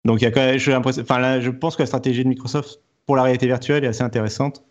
Donc, 0.04 0.22
il 0.22 0.26
y 0.26 0.28
a 0.28 0.32
quand 0.32 0.42
même, 0.42 0.60
je, 0.60 0.72
enfin, 0.72 1.18
là, 1.18 1.40
je 1.40 1.50
pense 1.50 1.76
que 1.76 1.82
la 1.82 1.88
stratégie 1.88 2.24
de 2.24 2.30
Microsoft 2.30 2.82
pour 3.08 3.16
la 3.16 3.24
réalité 3.24 3.48
virtuelle 3.48 3.84
est 3.84 3.88
assez 3.88 4.04
intéressante. 4.04 4.64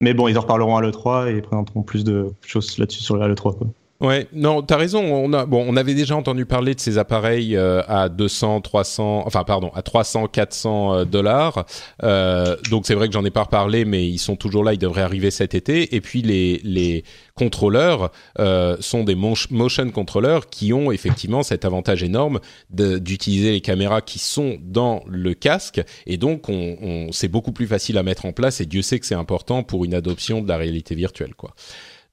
Mais 0.00 0.14
bon, 0.14 0.28
ils 0.28 0.38
en 0.38 0.40
reparleront 0.40 0.76
à 0.76 0.80
l'E3 0.80 1.30
et 1.30 1.36
ils 1.36 1.42
présenteront 1.42 1.82
plus 1.82 2.04
de 2.04 2.32
choses 2.40 2.78
là-dessus 2.78 3.02
sur 3.02 3.16
l'E3. 3.16 3.58
Ouais, 4.00 4.28
non, 4.32 4.62
t'as 4.62 4.78
raison. 4.78 5.02
On 5.02 5.32
a, 5.34 5.44
bon, 5.44 5.62
on 5.68 5.76
avait 5.76 5.94
déjà 5.94 6.16
entendu 6.16 6.46
parler 6.46 6.74
de 6.74 6.80
ces 6.80 6.96
appareils 6.96 7.54
euh, 7.54 7.82
à 7.86 8.08
200, 8.08 8.62
300, 8.62 9.24
enfin 9.26 9.44
pardon, 9.44 9.70
à 9.74 9.82
300, 9.82 10.28
400 10.28 10.94
euh, 10.94 11.04
dollars. 11.04 11.66
Euh, 12.02 12.56
donc 12.70 12.86
c'est 12.86 12.94
vrai 12.94 13.08
que 13.08 13.12
j'en 13.12 13.24
ai 13.26 13.30
pas 13.30 13.42
reparlé, 13.42 13.84
mais 13.84 14.08
ils 14.08 14.18
sont 14.18 14.36
toujours 14.36 14.64
là. 14.64 14.72
Ils 14.72 14.78
devraient 14.78 15.02
arriver 15.02 15.30
cet 15.30 15.54
été. 15.54 15.94
Et 15.94 16.00
puis 16.00 16.22
les 16.22 16.60
les 16.64 17.04
contrôleurs 17.34 18.10
euh, 18.38 18.76
sont 18.80 19.04
des 19.04 19.14
motion 19.14 19.90
controllers 19.90 20.48
qui 20.48 20.72
ont 20.72 20.90
effectivement 20.90 21.42
cet 21.42 21.64
avantage 21.64 22.02
énorme 22.02 22.40
d'utiliser 22.70 23.52
les 23.52 23.60
caméras 23.60 24.00
qui 24.00 24.18
sont 24.18 24.56
dans 24.62 25.02
le 25.06 25.34
casque. 25.34 25.82
Et 26.06 26.16
donc 26.16 26.48
on, 26.48 26.76
on 26.80 27.12
c'est 27.12 27.28
beaucoup 27.28 27.52
plus 27.52 27.66
facile 27.66 27.98
à 27.98 28.02
mettre 28.02 28.24
en 28.24 28.32
place. 28.32 28.62
Et 28.62 28.66
Dieu 28.66 28.80
sait 28.80 28.98
que 28.98 29.04
c'est 29.04 29.14
important 29.14 29.62
pour 29.62 29.84
une 29.84 29.94
adoption 29.94 30.40
de 30.40 30.48
la 30.48 30.56
réalité 30.56 30.94
virtuelle, 30.94 31.34
quoi. 31.34 31.54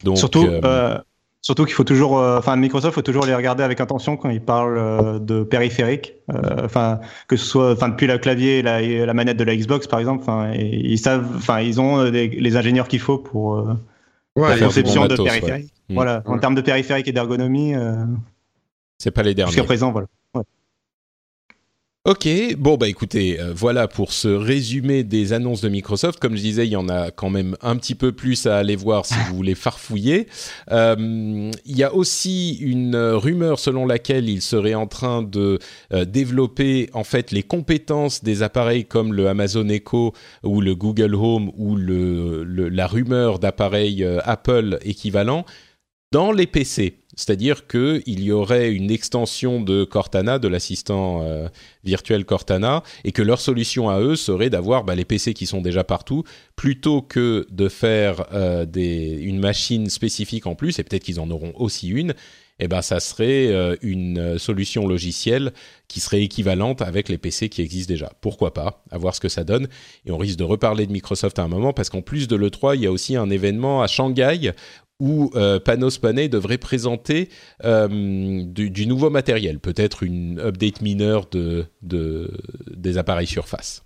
Donc, 0.03 0.17
Surtout. 0.17 0.45
Euh, 0.45 0.97
Surtout 1.47 1.63
qu'il 1.63 1.75
faut 1.75 1.85
toujours, 1.85 2.19
euh, 2.19 2.39
enfin 2.39 2.57
Microsoft 2.57 2.93
faut 2.93 3.01
toujours 3.01 3.25
les 3.25 3.33
regarder 3.33 3.63
avec 3.63 3.79
attention 3.79 4.17
quand 4.17 4.29
ils 4.29 4.41
parlent 4.41 4.77
euh, 4.77 5.17
de 5.17 5.43
périphériques. 5.43 6.15
Euh, 6.33 6.65
enfin 6.65 6.99
que 7.29 7.37
ce 7.37 7.45
soit, 7.45 7.71
enfin 7.71 7.87
depuis 7.87 8.05
le 8.05 8.17
clavier, 8.17 8.61
la, 8.61 8.81
la 8.81 9.13
manette 9.13 9.37
de 9.37 9.45
la 9.45 9.55
Xbox 9.55 9.87
par 9.87 10.01
exemple. 10.01 10.23
Enfin 10.23 10.51
ils 10.51 10.97
savent, 10.97 11.25
enfin 11.37 11.61
ils 11.61 11.79
ont 11.79 12.03
les 12.03 12.57
ingénieurs 12.57 12.89
qu'il 12.89 12.99
faut 12.99 13.17
pour 13.17 13.65
la 14.35 14.57
conception 14.57 15.07
de 15.07 15.15
périphériques. 15.15 15.71
Voilà, 15.89 16.21
en 16.25 16.37
termes 16.37 16.55
de 16.55 16.59
périphériques 16.59 17.07
et 17.07 17.13
d'ergonomie. 17.13 17.75
c'est 18.97 19.11
pas 19.11 19.23
les 19.23 19.33
derniers. 19.33 19.53
Jusqu'à 19.53 19.63
présent, 19.63 19.93
voilà. 19.93 20.07
Ok, 22.07 22.25
bon 22.57 22.77
bah 22.77 22.87
écoutez, 22.87 23.37
euh, 23.37 23.51
voilà 23.53 23.89
pour 23.89 24.13
ce 24.13 24.29
résumé 24.29 25.03
des 25.03 25.33
annonces 25.33 25.59
de 25.59 25.67
Microsoft. 25.67 26.21
Comme 26.21 26.37
je 26.37 26.41
disais, 26.41 26.65
il 26.65 26.69
y 26.69 26.77
en 26.77 26.87
a 26.87 27.11
quand 27.11 27.29
même 27.29 27.57
un 27.61 27.75
petit 27.75 27.95
peu 27.95 28.13
plus 28.13 28.45
à 28.45 28.55
aller 28.55 28.77
voir 28.77 29.05
si 29.05 29.15
vous 29.27 29.35
voulez 29.35 29.55
farfouiller. 29.55 30.29
Euh, 30.71 31.51
il 31.65 31.77
y 31.77 31.83
a 31.83 31.93
aussi 31.93 32.59
une 32.59 32.95
rumeur 32.95 33.59
selon 33.59 33.85
laquelle 33.85 34.29
il 34.29 34.41
serait 34.41 34.73
en 34.73 34.87
train 34.87 35.21
de 35.21 35.59
euh, 35.91 36.05
développer 36.05 36.89
en 36.93 37.03
fait 37.03 37.31
les 37.31 37.43
compétences 37.43 38.23
des 38.23 38.41
appareils 38.41 38.85
comme 38.85 39.11
le 39.11 39.27
Amazon 39.27 39.67
Echo 39.67 40.13
ou 40.43 40.61
le 40.61 40.75
Google 40.75 41.13
Home 41.13 41.51
ou 41.57 41.75
le, 41.75 42.45
la 42.45 42.87
rumeur 42.87 43.37
d'appareils 43.37 44.07
Apple 44.23 44.79
équivalents 44.83 45.43
dans 46.13 46.31
les 46.31 46.47
PC. 46.47 46.99
C'est-à-dire 47.17 47.67
qu'il 47.67 48.23
y 48.23 48.31
aurait 48.31 48.71
une 48.71 48.91
extension 48.91 49.59
de 49.59 49.83
Cortana, 49.83 50.39
de 50.39 50.47
l'assistant 50.47 51.23
euh, 51.23 51.49
virtuel 51.83 52.23
Cortana, 52.23 52.83
et 53.03 53.11
que 53.11 53.23
leur 53.23 53.41
solution 53.41 53.89
à 53.89 53.99
eux 53.99 54.15
serait 54.15 54.51
d'avoir 54.51 54.83
bah, 54.83 54.95
les 54.95 55.03
PC 55.03 55.33
qui 55.33 55.47
sont 55.47 55.59
déjà 55.59 55.83
partout, 55.83 56.23
plutôt 56.55 57.01
que 57.01 57.47
de 57.49 57.67
faire 57.67 58.27
euh, 58.33 58.65
une 58.75 59.39
machine 59.39 59.89
spécifique 59.89 60.45
en 60.45 60.55
plus, 60.55 60.77
et 60.79 60.83
peut-être 60.83 61.03
qu'ils 61.03 61.19
en 61.19 61.29
auront 61.31 61.53
aussi 61.55 61.89
une, 61.89 62.13
et 62.59 62.63
eh 62.63 62.67
ben 62.67 62.81
ça 62.81 62.99
serait 62.99 63.49
euh, 63.49 63.75
une 63.83 64.39
solution 64.39 64.87
logicielle 64.87 65.53
qui 65.87 65.99
serait 65.99 66.23
équivalente 66.23 66.81
avec 66.81 67.07
les 67.07 67.19
PC 67.19 67.49
qui 67.49 67.61
existent 67.61 67.93
déjà. 67.93 68.11
Pourquoi 68.19 68.51
pas? 68.51 68.83
À 68.89 68.97
voir 68.97 69.13
ce 69.13 69.19
que 69.19 69.29
ça 69.29 69.43
donne. 69.43 69.67
Et 70.07 70.11
on 70.11 70.17
risque 70.17 70.39
de 70.39 70.43
reparler 70.43 70.87
de 70.87 70.91
Microsoft 70.91 71.37
à 71.37 71.43
un 71.43 71.47
moment 71.47 71.71
parce 71.71 71.91
qu'en 71.91 72.01
plus 72.01 72.27
de 72.27 72.35
l'E3, 72.35 72.73
il 72.73 72.81
y 72.81 72.87
a 72.87 72.91
aussi 72.91 73.15
un 73.15 73.29
événement 73.29 73.83
à 73.83 73.87
Shanghai 73.87 74.53
où 74.99 75.31
euh, 75.35 75.59
Panos 75.59 75.97
Panay 75.99 76.27
devrait 76.27 76.57
présenter 76.57 77.29
euh, 77.63 78.43
du, 78.43 78.87
nouveau 78.87 79.09
matériel, 79.09 79.59
peut-être 79.59 80.03
une 80.03 80.39
update 80.39 80.81
mineure 80.81 81.27
de, 81.29 81.67
des 81.81 82.97
appareils 82.97 83.27
Surface. 83.27 83.83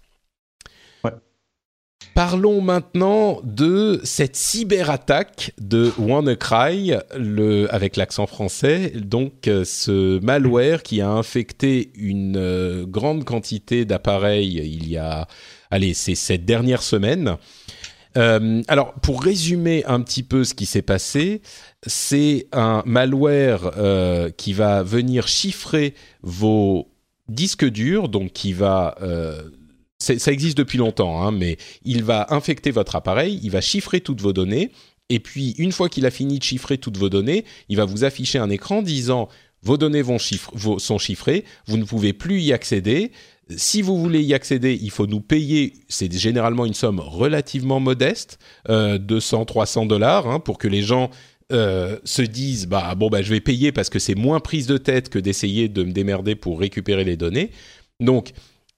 Parlons 2.13 2.59
maintenant 2.61 3.39
de 3.43 4.01
cette 4.03 4.35
cyberattaque 4.35 5.53
de 5.61 5.91
WannaCry, 5.97 6.93
le, 7.15 7.73
avec 7.73 7.95
l'accent 7.95 8.27
français, 8.27 8.91
donc 8.95 9.47
euh, 9.47 9.63
ce 9.63 10.19
malware 10.19 10.83
qui 10.83 10.99
a 10.99 11.09
infecté 11.09 11.91
une 11.95 12.83
grande 12.85 13.23
quantité 13.23 13.85
d'appareils 13.85 14.57
il 14.57 14.89
y 14.89 14.97
a, 14.97 15.27
allez, 15.69 15.93
c'est 15.93 16.15
cette 16.15 16.43
dernière 16.43 16.83
semaine. 16.83 17.37
Euh, 18.17 18.61
alors, 18.67 18.93
pour 18.95 19.23
résumer 19.23 19.85
un 19.85 20.01
petit 20.01 20.23
peu 20.23 20.43
ce 20.43 20.53
qui 20.53 20.65
s'est 20.65 20.81
passé, 20.81 21.41
c'est 21.85 22.47
un 22.51 22.83
malware 22.85 23.71
euh, 23.77 24.29
qui 24.29 24.53
va 24.53 24.83
venir 24.83 25.27
chiffrer 25.27 25.93
vos 26.21 26.89
disques 27.29 27.65
durs, 27.65 28.09
donc 28.09 28.33
qui 28.33 28.53
va... 28.53 28.95
Euh, 29.01 29.41
ça 29.99 30.31
existe 30.31 30.57
depuis 30.57 30.79
longtemps, 30.79 31.21
hein, 31.21 31.31
mais 31.31 31.57
il 31.83 32.03
va 32.03 32.25
infecter 32.31 32.71
votre 32.71 32.95
appareil, 32.95 33.39
il 33.43 33.51
va 33.51 33.61
chiffrer 33.61 34.01
toutes 34.01 34.19
vos 34.19 34.33
données, 34.33 34.71
et 35.09 35.19
puis 35.19 35.51
une 35.59 35.71
fois 35.71 35.89
qu'il 35.89 36.07
a 36.07 36.11
fini 36.11 36.39
de 36.39 36.43
chiffrer 36.43 36.79
toutes 36.79 36.97
vos 36.97 37.07
données, 37.07 37.45
il 37.69 37.77
va 37.77 37.85
vous 37.85 38.03
afficher 38.03 38.39
un 38.39 38.49
écran 38.49 38.81
disant 38.81 39.29
vos 39.61 39.77
données 39.77 40.03
sont 40.03 40.97
chiffrées, 40.97 41.45
vous 41.67 41.77
ne 41.77 41.83
pouvez 41.83 42.13
plus 42.13 42.41
y 42.41 42.51
accéder, 42.51 43.11
si 43.49 43.81
vous 43.81 43.97
voulez 43.97 44.21
y 44.21 44.33
accéder, 44.33 44.77
il 44.81 44.91
faut 44.91 45.07
nous 45.07 45.21
payer, 45.21 45.73
c'est 45.89 46.11
généralement 46.11 46.65
une 46.65 46.73
somme 46.73 46.99
relativement 46.99 47.79
modeste, 47.79 48.39
euh, 48.69 48.97
200, 48.97 49.45
300 49.45 49.85
dollars, 49.85 50.27
hein, 50.27 50.39
pour 50.39 50.57
que 50.57 50.67
les 50.67 50.81
gens 50.81 51.09
euh, 51.51 51.97
se 52.05 52.21
disent, 52.21 52.67
bah 52.67 52.95
bon, 52.95 53.09
bah 53.09 53.21
je 53.21 53.29
vais 53.29 53.41
payer 53.41 53.71
parce 53.71 53.89
que 53.89 53.99
c'est 53.99 54.15
moins 54.15 54.39
prise 54.39 54.67
de 54.67 54.77
tête 54.77 55.09
que 55.09 55.19
d'essayer 55.19 55.67
de 55.67 55.83
me 55.83 55.91
démerder 55.91 56.35
pour 56.35 56.59
récupérer 56.59 57.03
les 57.03 57.17
données. 57.17 57.51
Donc, 57.99 58.31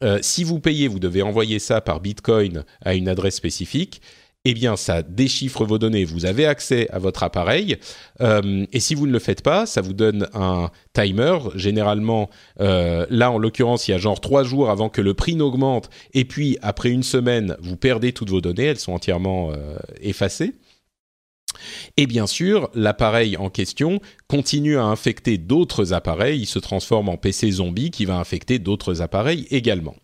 euh, 0.04 0.20
si 0.22 0.44
vous 0.44 0.60
payez, 0.60 0.88
vous 0.88 1.00
devez 1.00 1.22
envoyer 1.22 1.60
ça 1.60 1.80
par 1.82 2.02
Bitcoin 2.02 2.64
à 2.82 2.96
une 2.96 3.08
adresse 3.08 3.36
spécifique 3.36 4.02
eh 4.46 4.54
bien, 4.54 4.76
ça 4.76 5.04
déchiffre 5.04 5.64
vos 5.64 5.78
données. 5.78 6.04
Vous 6.04 6.26
avez 6.26 6.46
accès 6.46 6.90
à 6.90 7.00
votre 7.00 7.24
appareil. 7.24 7.78
Euh, 8.20 8.66
et 8.74 8.80
si 8.82 8.94
vous 8.94 9.08
ne 9.08 9.14
le 9.14 9.20
faites 9.20 9.42
pas, 9.42 9.66
ça 9.66 9.80
vous 9.80 9.94
donne 9.94 10.28
un 10.34 10.70
timer. 10.92 11.38
Généralement, 11.56 12.30
euh, 12.60 13.06
là, 13.10 13.32
en 13.32 13.38
l'occurrence, 13.38 13.88
il 13.88 13.92
y 13.92 13.94
a 13.94 13.98
genre 13.98 14.20
trois 14.20 14.44
jours 14.44 14.70
avant 14.70 14.90
que 14.90 15.00
le 15.00 15.14
prix 15.14 15.36
n'augmente. 15.36 15.90
Et 16.14 16.26
puis, 16.26 16.58
après 16.62 16.90
une 16.90 17.04
semaine, 17.04 17.56
vous 17.62 17.78
perdez 17.78 18.12
toutes 18.12 18.32
vos 18.32 18.42
données. 18.42 18.66
Elles 18.66 18.80
sont 18.80 18.92
entièrement 18.92 19.52
euh, 19.54 19.78
effacées. 20.02 20.54
Et 21.96 22.08
bien 22.08 22.28
sûr, 22.28 22.70
l'appareil 22.74 23.38
en 23.38 23.50
question 23.50 24.02
continue 24.28 24.78
à 24.78 24.84
infecter 24.84 25.38
d'autres 25.38 25.94
appareils. 25.94 26.42
Il 26.42 26.48
se 26.48 26.60
transforme 26.60 27.08
en 27.08 27.16
PC 27.16 27.50
zombie 27.52 27.92
qui 27.92 28.04
va 28.04 28.18
infecter 28.18 28.60
d'autres 28.60 29.02
appareils 29.02 29.48
également. 29.52 29.96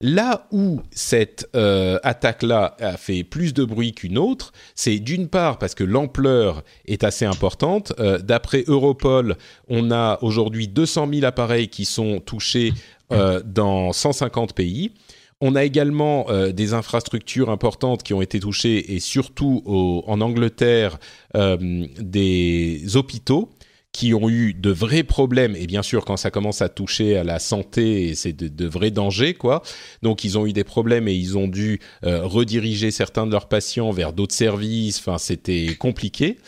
Là 0.00 0.46
où 0.52 0.80
cette 0.92 1.48
euh, 1.56 1.98
attaque-là 2.04 2.76
a 2.78 2.96
fait 2.96 3.24
plus 3.24 3.52
de 3.52 3.64
bruit 3.64 3.92
qu'une 3.92 4.16
autre, 4.16 4.52
c'est 4.76 5.00
d'une 5.00 5.26
part 5.26 5.58
parce 5.58 5.74
que 5.74 5.82
l'ampleur 5.82 6.62
est 6.86 7.02
assez 7.02 7.24
importante. 7.24 7.92
Euh, 7.98 8.18
d'après 8.18 8.62
Europol, 8.68 9.36
on 9.66 9.90
a 9.90 10.20
aujourd'hui 10.22 10.68
200 10.68 11.08
000 11.14 11.24
appareils 11.26 11.66
qui 11.66 11.84
sont 11.84 12.20
touchés 12.20 12.72
euh, 13.10 13.42
dans 13.44 13.92
150 13.92 14.54
pays. 14.54 14.92
On 15.40 15.56
a 15.56 15.64
également 15.64 16.26
des 16.50 16.74
infrastructures 16.74 17.48
importantes 17.48 18.02
qui 18.02 18.12
ont 18.12 18.20
été 18.20 18.40
touchées 18.40 18.96
et 18.96 18.98
surtout 18.98 19.62
en 20.04 20.20
Angleterre 20.20 20.98
des 21.32 22.96
hôpitaux 22.96 23.48
qui 23.92 24.14
ont 24.14 24.28
eu 24.28 24.54
de 24.54 24.70
vrais 24.70 25.02
problèmes 25.02 25.56
et 25.56 25.66
bien 25.66 25.82
sûr 25.82 26.04
quand 26.04 26.16
ça 26.16 26.30
commence 26.30 26.62
à 26.62 26.68
toucher 26.68 27.16
à 27.16 27.24
la 27.24 27.38
santé 27.38 28.14
c'est 28.14 28.32
de, 28.32 28.66
vrais 28.66 28.90
dangers 28.90 29.34
quoi 29.34 29.62
donc 30.02 30.24
ils 30.24 30.38
ont 30.38 30.46
eu 30.46 30.52
des 30.52 30.64
problèmes 30.64 31.08
et 31.08 31.14
ils 31.14 31.38
ont 31.38 31.48
dû 31.48 31.80
euh, 32.04 32.24
rediriger 32.24 32.90
certains 32.90 33.26
de 33.26 33.32
leurs 33.32 33.48
patients 33.48 33.90
vers 33.90 34.12
d'autres 34.12 34.34
services 34.34 34.98
enfin 34.98 35.18
c'était 35.18 35.74
compliqué 35.78 36.38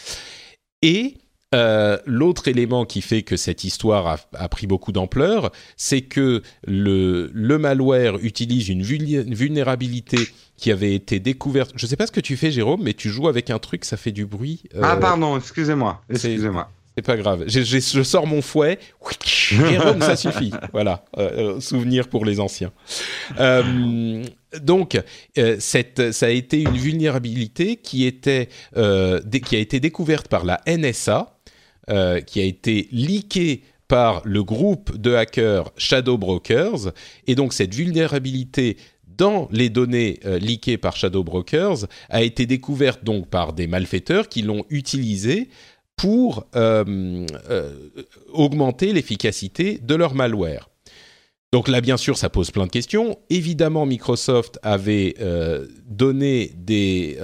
et 0.82 1.14
euh, 1.52 1.98
l'autre 2.06 2.46
élément 2.46 2.84
qui 2.84 3.02
fait 3.02 3.22
que 3.22 3.36
cette 3.36 3.64
histoire 3.64 4.18
a, 4.34 4.48
pris 4.48 4.68
beaucoup 4.68 4.92
d'ampleur, 4.92 5.50
c'est 5.76 6.02
que 6.02 6.42
le, 6.64 7.28
le, 7.34 7.58
malware 7.58 8.18
utilise 8.22 8.68
une 8.68 8.82
vulnérabilité 8.82 10.18
qui 10.56 10.70
avait 10.70 10.94
été 10.94 11.18
découverte. 11.18 11.72
Je 11.74 11.86
ne 11.86 11.88
sais 11.88 11.96
pas 11.96 12.06
ce 12.06 12.12
que 12.12 12.20
tu 12.20 12.36
fais, 12.36 12.52
Jérôme, 12.52 12.82
mais 12.84 12.94
tu 12.94 13.08
joues 13.08 13.26
avec 13.26 13.50
un 13.50 13.58
truc, 13.58 13.84
ça 13.84 13.96
fait 13.96 14.12
du 14.12 14.26
bruit. 14.26 14.62
ah 14.80 14.96
pardon, 14.96 15.36
excusez-moi, 15.36 16.00
excusez-moi. 16.08 16.70
C'est 16.96 17.06
pas 17.06 17.16
grave. 17.16 17.44
je 17.46 18.02
sors 18.02 18.26
mon 18.26 18.42
fouet. 18.42 18.78
Jérôme, 19.50 20.00
ça 20.00 20.16
suffit. 20.16 20.52
Voilà, 20.72 21.04
euh, 21.18 21.56
euh, 21.56 21.60
souvenir 21.60 22.08
pour 22.08 22.24
les 22.24 22.40
anciens. 22.40 22.72
Euh, 23.38 24.24
donc, 24.62 25.00
ça 25.58 26.26
a 26.26 26.28
été 26.28 26.60
une 26.60 26.76
vulnérabilité 26.76 27.76
qui 27.76 28.04
a 28.04 29.58
été 29.58 29.80
découverte 29.80 30.28
par 30.28 30.44
la 30.44 30.60
NSA, 30.66 31.36
qui 32.26 32.40
a 32.40 32.44
été 32.44 32.88
leakée 32.92 33.62
par 33.88 34.22
le 34.24 34.44
groupe 34.44 34.96
de 34.96 35.14
hackers 35.14 35.72
Shadow 35.76 36.16
Brokers, 36.16 36.92
et 37.26 37.34
donc 37.34 37.52
cette 37.52 37.74
vulnérabilité 37.74 38.76
dans 39.06 39.48
les 39.50 39.68
données 39.68 40.20
leakées 40.24 40.78
par 40.78 40.96
Shadow 40.96 41.24
Brokers 41.24 41.86
a 42.08 42.22
été 42.22 42.46
découverte 42.46 43.04
donc 43.04 43.28
par 43.28 43.52
des 43.52 43.66
malfaiteurs 43.66 44.28
qui 44.28 44.42
l'ont 44.42 44.64
utilisée 44.70 45.48
pour 46.00 46.46
euh, 46.56 47.26
euh, 47.50 47.74
augmenter 48.32 48.94
l'efficacité 48.94 49.78
de 49.82 49.94
leur 49.94 50.14
malware. 50.14 50.70
Donc 51.52 51.68
là, 51.68 51.82
bien 51.82 51.98
sûr, 51.98 52.16
ça 52.16 52.30
pose 52.30 52.50
plein 52.50 52.64
de 52.64 52.70
questions. 52.70 53.18
Évidemment, 53.28 53.84
Microsoft 53.84 54.58
avait 54.62 55.16
euh, 55.20 55.66
donné 55.84 56.54
des, 56.56 57.18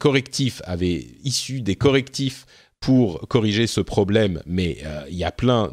correctifs, 0.00 0.60
avait 0.64 1.06
issu 1.22 1.60
des 1.60 1.76
correctifs 1.76 2.46
pour 2.80 3.28
corriger 3.28 3.68
ce 3.68 3.80
problème, 3.80 4.42
mais 4.44 4.78
il 5.08 5.16
y 5.16 5.22
a 5.22 5.30
plein 5.30 5.70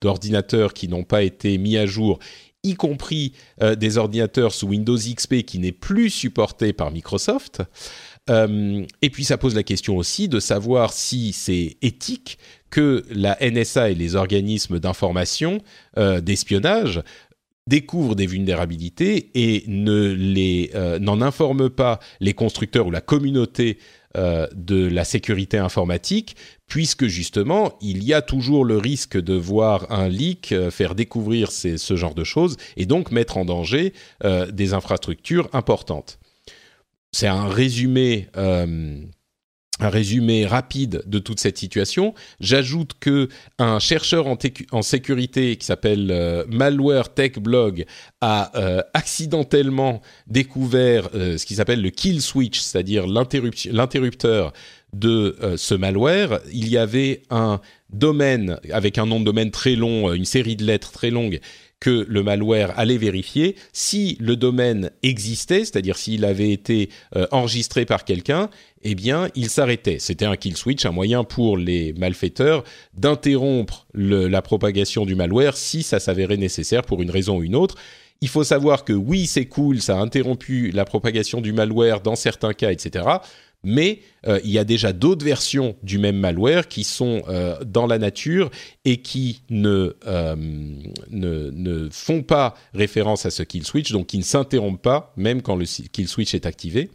d'ordinateurs 0.00 0.74
qui 0.74 0.86
n'ont 0.86 1.02
pas 1.02 1.24
été 1.24 1.58
mis 1.58 1.76
à 1.76 1.86
jour, 1.86 2.20
y 2.62 2.74
compris 2.74 3.32
des 3.60 3.98
ordinateurs 3.98 4.52
sous 4.52 4.68
Windows 4.68 4.96
XP 4.96 5.42
qui 5.42 5.58
n'est 5.58 5.72
plus 5.72 6.08
supporté 6.10 6.72
par 6.72 6.92
Microsoft. 6.92 7.62
Et 8.28 9.10
puis 9.10 9.24
ça 9.24 9.36
pose 9.36 9.54
la 9.54 9.62
question 9.62 9.96
aussi 9.96 10.28
de 10.28 10.40
savoir 10.40 10.92
si 10.92 11.32
c'est 11.32 11.76
éthique 11.82 12.38
que 12.74 13.04
la 13.08 13.38
NSA 13.40 13.90
et 13.90 13.94
les 13.94 14.16
organismes 14.16 14.80
d'information, 14.80 15.60
euh, 15.96 16.20
d'espionnage, 16.20 17.02
découvrent 17.68 18.16
des 18.16 18.26
vulnérabilités 18.26 19.30
et 19.36 19.64
euh, 19.68 20.98
n'en 20.98 21.22
informent 21.22 21.70
pas 21.70 22.00
les 22.18 22.34
constructeurs 22.34 22.88
ou 22.88 22.90
la 22.90 23.00
communauté 23.00 23.78
euh, 24.16 24.48
de 24.56 24.88
la 24.88 25.04
sécurité 25.04 25.56
informatique, 25.56 26.34
puisque 26.66 27.06
justement 27.06 27.78
il 27.80 28.02
y 28.02 28.12
a 28.12 28.22
toujours 28.22 28.64
le 28.64 28.76
risque 28.76 29.20
de 29.20 29.34
voir 29.34 29.86
un 29.92 30.08
leak 30.08 30.52
faire 30.70 30.96
découvrir 30.96 31.52
ce 31.52 31.94
genre 31.94 32.16
de 32.16 32.24
choses 32.24 32.56
et 32.76 32.86
donc 32.86 33.12
mettre 33.12 33.36
en 33.36 33.44
danger 33.44 33.92
des 34.52 34.74
infrastructures 34.74 35.48
importantes. 35.52 36.18
C'est 37.14 37.28
un 37.28 37.46
résumé 37.46 38.28
un 39.80 39.88
résumé 39.88 40.46
rapide 40.46 41.02
de 41.06 41.18
toute 41.18 41.40
cette 41.40 41.58
situation. 41.58 42.14
J'ajoute 42.40 42.92
que 43.00 43.28
un 43.58 43.78
chercheur 43.78 44.26
en, 44.26 44.82
sécurité 44.82 45.56
qui 45.56 45.66
s'appelle 45.66 46.10
euh, 46.10 46.44
Malware 46.48 47.12
Tech 47.12 47.38
Blog 47.38 47.84
a 48.20 48.52
euh, 48.56 48.82
accidentellement 48.94 50.00
découvert 50.26 51.08
euh, 51.14 51.38
ce 51.38 51.46
qui 51.46 51.56
s'appelle 51.56 51.82
le 51.82 51.90
kill 51.90 52.22
switch, 52.22 52.60
c'est-à-dire 52.60 53.06
l'interrupteur 53.06 54.52
de 54.92 55.36
ce 55.56 55.74
malware. 55.74 56.38
Il 56.52 56.68
y 56.68 56.78
avait 56.78 57.22
un 57.28 57.60
domaine 57.90 58.60
avec 58.70 58.96
un 58.96 59.06
nom 59.06 59.18
de 59.18 59.24
domaine 59.24 59.50
très 59.50 59.74
long, 59.74 60.12
une 60.12 60.24
série 60.24 60.54
de 60.54 60.64
lettres 60.64 60.92
très 60.92 61.10
longues 61.10 61.40
que 61.84 62.06
le 62.08 62.22
malware 62.22 62.72
allait 62.78 62.96
vérifier 62.96 63.56
si 63.74 64.16
le 64.18 64.36
domaine 64.36 64.90
existait, 65.02 65.66
c'est-à-dire 65.66 65.98
s'il 65.98 66.24
avait 66.24 66.50
été 66.50 66.88
enregistré 67.30 67.84
par 67.84 68.06
quelqu'un, 68.06 68.48
eh 68.84 68.94
bien, 68.94 69.28
il 69.34 69.50
s'arrêtait. 69.50 69.98
C'était 69.98 70.24
un 70.24 70.36
kill 70.36 70.56
switch, 70.56 70.86
un 70.86 70.92
moyen 70.92 71.24
pour 71.24 71.58
les 71.58 71.92
malfaiteurs 71.92 72.64
d'interrompre 72.94 73.86
la 73.92 74.40
propagation 74.40 75.04
du 75.04 75.14
malware 75.14 75.58
si 75.58 75.82
ça 75.82 76.00
s'avérait 76.00 76.38
nécessaire 76.38 76.84
pour 76.84 77.02
une 77.02 77.10
raison 77.10 77.36
ou 77.36 77.42
une 77.42 77.54
autre. 77.54 77.74
Il 78.22 78.28
faut 78.28 78.44
savoir 78.44 78.86
que 78.86 78.94
oui, 78.94 79.26
c'est 79.26 79.44
cool, 79.44 79.82
ça 79.82 79.98
a 79.98 80.00
interrompu 80.00 80.70
la 80.70 80.86
propagation 80.86 81.42
du 81.42 81.52
malware 81.52 82.00
dans 82.00 82.16
certains 82.16 82.54
cas, 82.54 82.72
etc 82.72 83.18
mais 83.64 84.00
euh, 84.26 84.40
il 84.44 84.50
y 84.50 84.58
a 84.58 84.64
déjà 84.64 84.92
d'autres 84.92 85.24
versions 85.24 85.76
du 85.82 85.98
même 85.98 86.16
malware 86.16 86.68
qui 86.68 86.84
sont 86.84 87.22
euh, 87.28 87.56
dans 87.64 87.86
la 87.86 87.98
nature 87.98 88.50
et 88.84 88.98
qui 88.98 89.42
ne, 89.50 89.94
euh, 90.06 90.36
ne, 91.10 91.50
ne, 91.50 91.88
font 91.90 92.22
pas 92.22 92.54
référence 92.74 93.26
à 93.26 93.30
ce 93.30 93.42
kill 93.42 93.64
switch, 93.64 93.92
donc 93.92 94.08
qui 94.08 94.18
ne 94.18 94.22
s'interrompent 94.22 94.82
pas 94.82 95.12
même 95.16 95.42
quand 95.42 95.56
le 95.56 95.64
kill 95.64 96.08
switch 96.08 96.34
est 96.34 96.46
activé. 96.46 96.90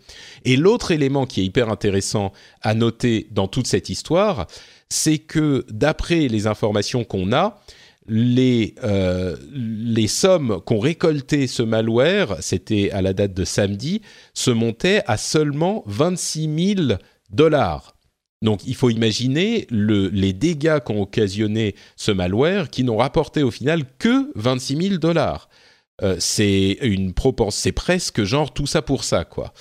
Et 0.45 0.55
l'autre 0.55 0.91
élément 0.91 1.25
qui 1.25 1.41
est 1.41 1.45
hyper 1.45 1.69
intéressant 1.69 2.31
à 2.61 2.73
noter 2.73 3.27
dans 3.31 3.47
toute 3.47 3.67
cette 3.67 3.89
histoire, 3.89 4.47
c'est 4.89 5.19
que 5.19 5.65
d'après 5.69 6.27
les 6.27 6.47
informations 6.47 7.03
qu'on 7.03 7.31
a, 7.31 7.61
les, 8.09 8.75
euh, 8.83 9.37
les 9.53 10.07
sommes 10.07 10.59
qu'ont 10.65 10.79
récoltées 10.79 11.47
ce 11.47 11.63
malware, 11.63 12.37
c'était 12.41 12.91
à 12.91 13.01
la 13.01 13.13
date 13.13 13.33
de 13.33 13.45
samedi, 13.45 14.01
se 14.33 14.51
montaient 14.51 15.03
à 15.05 15.17
seulement 15.17 15.83
26 15.85 16.75
000 16.75 16.97
dollars. 17.29 17.95
Donc 18.41 18.65
il 18.65 18.75
faut 18.75 18.89
imaginer 18.89 19.67
le, 19.69 20.07
les 20.07 20.33
dégâts 20.33 20.79
qu'ont 20.79 21.01
occasionné 21.01 21.75
ce 21.95 22.11
malware 22.11 22.69
qui 22.69 22.83
n'ont 22.83 22.97
rapporté 22.97 23.43
au 23.43 23.51
final 23.51 23.83
que 23.99 24.31
26 24.35 24.89
000 24.89 24.97
dollars. 24.97 25.49
Euh, 26.01 26.15
c'est 26.19 26.77
une 26.81 27.13
c'est 27.49 27.73
presque 27.73 28.23
genre 28.23 28.53
tout 28.53 28.65
ça 28.65 28.81
pour 28.81 29.03
ça 29.03 29.25
quoi. 29.25 29.53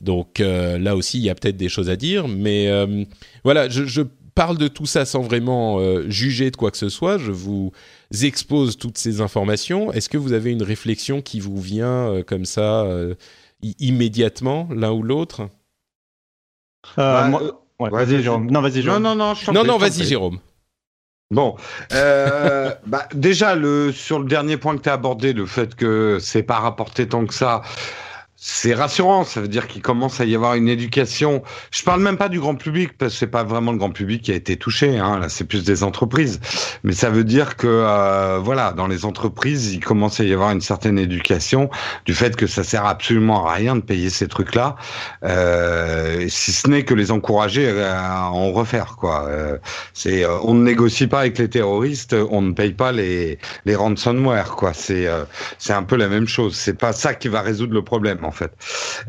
Donc 0.00 0.38
euh, 0.38 0.78
là 0.78 0.94
aussi 0.94 1.18
il 1.18 1.24
y 1.24 1.30
a 1.30 1.34
peut-être 1.34 1.56
des 1.56 1.68
choses 1.68 1.90
à 1.90 1.96
dire, 1.96 2.28
mais 2.28 2.70
voilà, 3.42 3.68
je 3.68 4.02
parle 4.40 4.56
de 4.56 4.68
tout 4.68 4.86
ça 4.86 5.04
sans 5.04 5.20
vraiment 5.20 5.80
euh, 5.80 6.08
juger 6.08 6.50
de 6.50 6.56
quoi 6.56 6.70
que 6.70 6.78
ce 6.78 6.88
soit. 6.88 7.18
Je 7.18 7.30
vous 7.30 7.72
expose 8.22 8.78
toutes 8.78 8.96
ces 8.96 9.20
informations. 9.20 9.92
Est-ce 9.92 10.08
que 10.08 10.16
vous 10.16 10.32
avez 10.32 10.50
une 10.50 10.62
réflexion 10.62 11.20
qui 11.20 11.40
vous 11.40 11.60
vient 11.60 12.08
euh, 12.08 12.22
comme 12.22 12.46
ça 12.46 12.84
euh, 12.84 13.14
immédiatement, 13.80 14.66
l'un 14.74 14.92
ou 14.92 15.02
l'autre? 15.02 15.50
Bah, 16.96 17.30
Vas-y, 17.78 18.22
Jérôme. 18.22 18.50
Non, 18.50 18.62
vas-y, 18.62 18.80
Jérôme. 18.80 19.02
Non, 19.02 19.14
non, 19.14 19.34
non, 19.34 19.52
non, 19.52 19.64
non 19.64 19.76
vas-y, 19.76 20.04
Jérôme. 20.04 20.38
Bon, 21.30 21.56
euh, 21.92 22.74
bah, 22.86 23.08
déjà 23.14 23.54
le 23.54 23.92
sur 23.92 24.20
le 24.20 24.24
dernier 24.24 24.56
point 24.56 24.74
que 24.74 24.82
tu 24.82 24.88
as 24.88 24.94
abordé, 24.94 25.34
le 25.34 25.44
fait 25.44 25.74
que 25.74 26.16
c'est 26.18 26.42
pas 26.42 26.60
rapporté 26.60 27.06
tant 27.06 27.26
que 27.26 27.34
ça, 27.34 27.60
c'est 28.42 28.72
rassurant, 28.72 29.24
ça 29.24 29.42
veut 29.42 29.48
dire 29.48 29.66
qu'il 29.66 29.82
commence 29.82 30.18
à 30.18 30.24
y 30.24 30.34
avoir 30.34 30.54
une 30.54 30.66
éducation. 30.68 31.42
Je 31.70 31.82
parle 31.82 32.00
même 32.00 32.16
pas 32.16 32.30
du 32.30 32.40
grand 32.40 32.54
public 32.54 32.96
parce 32.96 33.12
que 33.12 33.18
c'est 33.18 33.26
pas 33.26 33.44
vraiment 33.44 33.70
le 33.70 33.76
grand 33.76 33.90
public 33.90 34.22
qui 34.22 34.32
a 34.32 34.34
été 34.34 34.56
touché. 34.56 34.96
Hein, 34.96 35.18
là, 35.18 35.28
c'est 35.28 35.44
plus 35.44 35.62
des 35.62 35.82
entreprises. 35.82 36.40
Mais 36.82 36.94
ça 36.94 37.10
veut 37.10 37.24
dire 37.24 37.56
que 37.56 37.66
euh, 37.68 38.38
voilà, 38.42 38.72
dans 38.72 38.86
les 38.86 39.04
entreprises, 39.04 39.74
il 39.74 39.80
commence 39.80 40.20
à 40.20 40.24
y 40.24 40.32
avoir 40.32 40.52
une 40.52 40.62
certaine 40.62 40.98
éducation 40.98 41.68
du 42.06 42.14
fait 42.14 42.34
que 42.34 42.46
ça 42.46 42.64
sert 42.64 42.86
absolument 42.86 43.46
à 43.46 43.52
rien 43.52 43.76
de 43.76 43.82
payer 43.82 44.08
ces 44.08 44.26
trucs-là, 44.26 44.76
euh, 45.22 46.26
si 46.30 46.52
ce 46.52 46.66
n'est 46.66 46.84
que 46.84 46.94
les 46.94 47.10
encourager 47.10 47.70
à 47.82 48.30
en 48.30 48.52
refaire. 48.52 48.96
Quoi. 48.96 49.26
Euh, 49.28 49.58
c'est, 49.92 50.24
euh, 50.24 50.38
on 50.44 50.54
ne 50.54 50.64
négocie 50.64 51.06
pas 51.06 51.20
avec 51.20 51.36
les 51.36 51.50
terroristes, 51.50 52.16
on 52.30 52.40
ne 52.40 52.52
paye 52.52 52.72
pas 52.72 52.92
les 52.92 53.38
les 53.66 53.74
ransomware. 53.74 54.56
Quoi. 54.56 54.72
C'est 54.72 55.06
euh, 55.06 55.24
c'est 55.58 55.74
un 55.74 55.82
peu 55.82 55.96
la 55.96 56.08
même 56.08 56.26
chose. 56.26 56.56
C'est 56.56 56.78
pas 56.78 56.94
ça 56.94 57.12
qui 57.12 57.28
va 57.28 57.42
résoudre 57.42 57.74
le 57.74 57.82
problème 57.82 58.24
en 58.30 58.32
fait. 58.32 58.52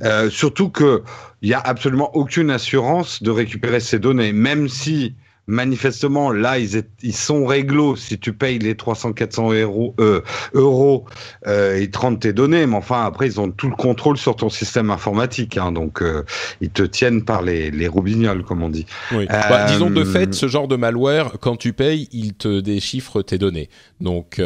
Euh, 0.01 0.29
surtout 0.29 0.69
que 0.69 1.03
il 1.43 1.49
y 1.49 1.53
a 1.53 1.59
absolument 1.59 2.15
aucune 2.15 2.49
assurance 2.49 3.21
de 3.21 3.31
récupérer 3.31 3.79
ces 3.79 3.99
données, 3.99 4.33
même 4.33 4.67
si 4.67 5.15
manifestement, 5.47 6.31
là, 6.31 6.59
ils, 6.59 6.83
ils 7.03 7.15
sont 7.15 7.45
réglo 7.45 7.95
si 7.95 8.17
tu 8.17 8.33
payes 8.33 8.59
les 8.59 8.73
300-400 8.73 9.61
euros, 9.61 9.95
euh, 9.99 10.21
euros 10.53 11.05
euh, 11.47 11.79
ils 11.81 11.91
te 11.91 11.97
rendent 11.97 12.19
tes 12.19 12.33
données, 12.33 12.65
mais 12.65 12.77
enfin, 12.77 13.03
après, 13.03 13.27
ils 13.27 13.39
ont 13.39 13.51
tout 13.51 13.69
le 13.69 13.75
contrôle 13.75 14.17
sur 14.17 14.35
ton 14.35 14.49
système 14.49 14.89
informatique, 14.91 15.57
hein, 15.57 15.71
donc 15.71 16.01
euh, 16.01 16.23
ils 16.61 16.69
te 16.69 16.83
tiennent 16.83 17.23
par 17.23 17.41
les, 17.41 17.69
les 17.69 17.87
roubignoles, 17.87 18.43
comme 18.43 18.63
on 18.63 18.69
dit. 18.69 18.85
Oui. 19.11 19.27
Bah, 19.27 19.65
disons 19.65 19.89
de 19.89 20.03
fait, 20.03 20.33
ce 20.33 20.47
genre 20.47 20.67
de 20.67 20.75
malware, 20.75 21.33
quand 21.41 21.57
tu 21.57 21.73
payes, 21.73 22.07
il 22.11 22.33
te 22.33 22.59
déchiffre 22.59 23.21
tes 23.21 23.37
données. 23.37 23.69
Donc, 23.99 24.41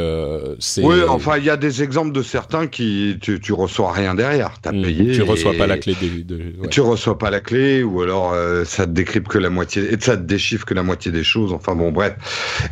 c'est... 0.59 0.83
Oui, 0.83 0.97
enfin, 1.07 1.37
il 1.37 1.45
y 1.45 1.49
a 1.49 1.57
des 1.57 1.83
exemples 1.83 2.11
de 2.11 2.23
certains 2.23 2.67
qui, 2.67 3.17
tu, 3.21 3.39
tu 3.39 3.53
reçois 3.53 3.91
rien 3.91 4.15
derrière, 4.15 4.55
t'as 4.61 4.71
mmh. 4.71 4.81
payé. 4.81 5.11
Tu 5.11 5.21
reçois 5.21 5.53
pas 5.53 5.67
la 5.67 5.77
clé. 5.77 5.95
De, 5.95 6.35
ouais. 6.35 6.69
Tu 6.69 6.81
reçois 6.81 7.17
pas 7.17 7.29
la 7.29 7.41
clé, 7.41 7.83
ou 7.83 8.01
alors 8.01 8.35
ça 8.65 8.85
te 8.85 8.91
décrypte 8.91 9.27
que 9.27 9.37
la 9.37 9.49
moitié, 9.49 9.93
et 9.93 9.97
ça 9.99 10.17
te 10.17 10.23
déchiffre 10.23 10.65
que 10.65 10.73
la 10.73 10.83
moitié 10.83 10.94
des 10.97 11.23
choses. 11.23 11.53
Enfin 11.53 11.75
bon, 11.75 11.91
bref. 11.91 12.15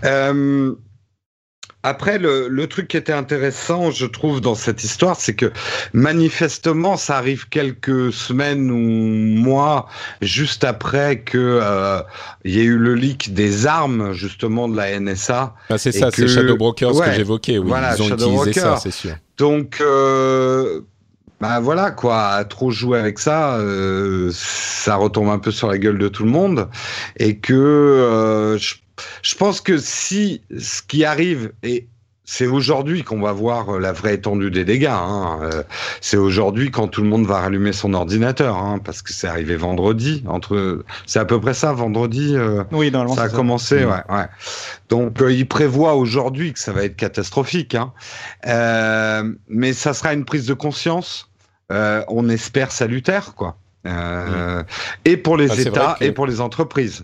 Euh, 0.04 0.74
après, 1.86 2.18
le, 2.18 2.48
le, 2.48 2.68
truc 2.68 2.88
qui 2.88 2.96
était 2.96 3.12
intéressant, 3.12 3.92
je 3.92 4.06
trouve, 4.06 4.40
dans 4.40 4.56
cette 4.56 4.86
histoire, 4.86 5.20
c'est 5.20 5.34
que 5.34 5.52
manifestement, 5.92 6.96
ça 6.96 7.18
arrive 7.18 7.50
quelques 7.50 8.14
semaines 8.14 8.72
ou 8.72 8.78
mois 8.78 9.90
juste 10.22 10.64
après 10.64 11.20
que 11.20 11.60
euh, 11.62 12.02
il 12.46 12.56
y 12.56 12.62
ait 12.62 12.64
eu 12.64 12.78
le 12.78 12.96
leak 12.96 13.34
des 13.34 13.68
armes, 13.68 14.14
justement, 14.14 14.70
de 14.70 14.78
la 14.78 14.98
NSA. 14.98 15.56
Ah, 15.70 15.78
c'est 15.78 15.92
ça, 15.92 16.10
c'est 16.10 16.30
Shadow 16.30 16.56
Brokers 16.56 17.02
que 17.02 17.12
j'évoquais. 17.12 17.58
Oui, 17.58 17.68
voilà, 17.68 17.96
ils 17.98 18.02
ont 18.02 18.08
Shadow 18.08 18.30
utilisé 18.30 18.62
ça, 18.62 18.78
c'est 18.78 18.92
sûr. 18.92 19.16
Donc, 19.38 19.80
euh, 19.82 20.82
bah 21.44 21.60
voilà 21.60 21.92
quoi, 21.92 22.28
à 22.28 22.46
trop 22.46 22.72
jouer 22.72 22.98
avec 22.98 23.20
ça, 23.20 23.58
euh, 23.58 24.32
ça 24.34 24.96
retombe 24.96 25.28
un 25.28 25.40
peu 25.40 25.52
sur 25.52 25.68
la 25.68 25.78
gueule 25.78 25.98
de 25.98 26.08
tout 26.08 26.24
le 26.24 26.32
monde, 26.32 26.70
et 27.18 27.38
que 27.38 27.54
euh, 27.54 28.58
je, 28.58 28.76
je, 29.24 29.36
pense 29.36 29.60
que 29.60 29.78
si 29.78 30.42
ce 30.58 30.82
qui 30.82 31.04
arrive 31.04 31.52
est 31.62 31.88
c'est 32.26 32.48
aujourd'hui 32.48 33.04
qu'on 33.04 33.20
va 33.20 33.34
voir 33.34 33.80
la 33.80 33.92
vraie 33.92 34.16
étendue 34.16 34.50
des 34.50 34.64
dégâts. 34.64 34.86
Hein. 34.88 35.40
Euh, 35.42 35.64
c'est 36.00 36.18
aujourd'hui 36.18 36.72
quand 36.72 36.88
tout 36.88 37.02
le 37.02 37.10
monde 37.10 37.26
va 37.26 37.40
rallumer 37.40 37.74
son 37.74 37.94
ordinateur, 37.94 38.58
hein, 38.58 38.80
parce 38.84 39.02
que 39.02 39.12
c'est 39.12 39.28
arrivé 39.28 39.56
vendredi. 39.56 40.24
Entre, 40.28 40.84
c'est 41.06 41.20
à 41.20 41.26
peu 41.26 41.40
près 41.40 41.54
ça, 41.54 41.74
vendredi. 41.74 42.34
Euh, 42.36 42.64
oui, 42.72 42.92
dans 42.92 43.08
ça 43.14 43.24
a 43.24 43.30
commencé. 43.30 43.82
Ça. 43.82 43.88
Ouais, 43.88 44.16
ouais. 44.16 44.26
Donc, 44.90 45.22
euh, 45.22 45.32
il 45.32 45.48
prévoit 45.48 45.96
aujourd'hui 45.96 46.54
que 46.54 46.60
ça 46.60 46.72
va 46.72 46.86
être 46.86 46.96
catastrophique. 46.96 47.76
Hein. 47.76 47.92
Euh, 48.48 49.34
mais 49.50 49.74
ça 49.74 49.94
sera 49.94 50.14
une 50.14 50.26
prise 50.26 50.46
de 50.46 50.54
conscience 50.54 51.30
euh, 51.72 52.04
on 52.08 52.30
espère 52.30 52.72
salutaire, 52.72 53.34
quoi. 53.36 53.58
Euh, 53.86 54.64
et 55.06 55.18
pour 55.18 55.36
les 55.38 55.52
Ah, 55.52 55.62
États 55.62 55.96
que- 56.00 56.06
et 56.06 56.12
pour 56.12 56.26
les 56.26 56.40
entreprises. 56.42 57.04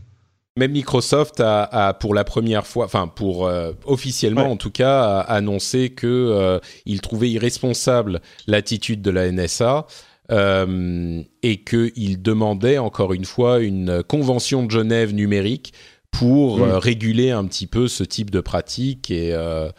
Même 0.58 0.72
Microsoft 0.72 1.40
a, 1.42 1.94
pour 2.00 2.14
la 2.14 2.24
première 2.26 2.66
fois, 2.68 2.86
enfin 2.86 3.08
pour 3.08 3.48
euh, 3.48 3.72
officiellement 3.86 4.52
en 4.52 4.58
tout 4.58 4.72
cas, 4.72 5.04
a 5.04 5.20
annoncé 5.22 5.90
que 5.90 6.08
euh, 6.08 6.60
il 6.86 7.00
trouvait 7.02 7.30
irresponsable 7.30 8.20
l'attitude 8.48 9.02
de 9.02 9.12
la 9.12 9.32
NSA 9.32 9.86
euh, 10.32 11.22
et 11.44 11.64
qu'il 11.64 12.22
demandait 12.22 12.78
encore 12.78 13.14
une 13.14 13.26
fois 13.26 13.60
une 13.60 14.04
convention 14.04 14.64
de 14.64 14.72
Genève 14.72 15.14
numérique 15.14 15.74
pour 16.12 16.62
euh, 16.62 16.80
réguler 16.80 17.32
un 17.32 17.46
petit 17.46 17.68
peu 17.68 17.88
ce 17.88 18.04
type 18.04 18.30
de 18.30 18.42
pratique. 18.42 19.10
Et 19.10 19.34
euh, 19.34 19.70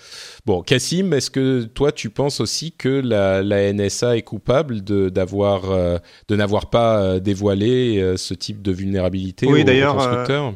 bon, 0.46 0.62
Cassim, 0.62 1.12
est-ce 1.12 1.30
que 1.30 1.64
toi 1.64 1.92
tu 1.92 2.10
penses 2.10 2.40
aussi 2.40 2.72
que 2.72 2.88
la, 2.88 3.42
la 3.42 3.72
NSA 3.72 4.16
est 4.16 4.22
coupable 4.22 4.82
de 4.82 5.08
d'avoir 5.08 5.70
euh, 5.70 5.98
de 6.28 6.36
n'avoir 6.36 6.70
pas 6.70 7.20
dévoilé 7.20 8.14
ce 8.16 8.34
type 8.34 8.62
de 8.62 8.72
vulnérabilité 8.72 9.46
oui, 9.46 9.64
constructeurs 9.64 10.54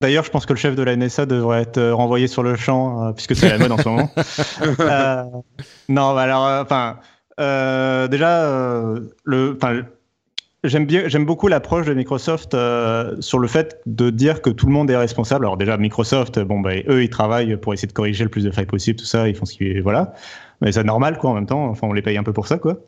D'ailleurs, 0.00 0.24
je 0.24 0.30
pense 0.30 0.46
que 0.46 0.52
le 0.52 0.58
chef 0.58 0.74
de 0.74 0.82
la 0.82 0.96
NSA 0.96 1.26
devrait 1.26 1.62
être 1.62 1.80
renvoyé 1.90 2.26
sur 2.26 2.42
le 2.42 2.56
champ, 2.56 3.12
puisque 3.12 3.36
c'est 3.36 3.48
la 3.48 3.58
mode 3.58 3.70
en 3.70 3.78
ce 3.78 3.88
moment. 3.88 4.10
non, 5.88 6.14
bah 6.14 6.22
alors, 6.22 6.60
enfin, 6.60 6.96
déjà, 7.38 8.82
le, 9.24 9.56
J'aime 10.64 10.86
bien, 10.86 11.08
j'aime 11.08 11.24
beaucoup 11.24 11.48
l'approche 11.48 11.86
de 11.86 11.94
Microsoft 11.94 12.54
euh, 12.54 13.16
sur 13.20 13.40
le 13.40 13.48
fait 13.48 13.80
de 13.86 14.10
dire 14.10 14.42
que 14.42 14.50
tout 14.50 14.66
le 14.66 14.72
monde 14.72 14.90
est 14.90 14.96
responsable. 14.96 15.44
Alors 15.44 15.56
déjà, 15.56 15.76
Microsoft, 15.76 16.38
bon 16.38 16.60
bah 16.60 16.74
eux, 16.88 17.02
ils 17.02 17.10
travaillent 17.10 17.56
pour 17.56 17.74
essayer 17.74 17.88
de 17.88 17.92
corriger 17.92 18.22
le 18.22 18.30
plus 18.30 18.44
de 18.44 18.50
failles 18.52 18.66
possible, 18.66 18.96
tout 18.98 19.04
ça, 19.04 19.28
ils 19.28 19.34
font 19.34 19.44
ce 19.44 19.54
qu'ils 19.54 19.82
voilà. 19.82 20.14
Mais 20.60 20.70
c'est 20.70 20.84
normal 20.84 21.18
quoi 21.18 21.30
en 21.30 21.34
même 21.34 21.46
temps. 21.46 21.64
Enfin, 21.64 21.88
on 21.88 21.92
les 21.92 22.02
paye 22.02 22.16
un 22.16 22.22
peu 22.22 22.32
pour 22.32 22.46
ça 22.46 22.58
quoi. 22.58 22.78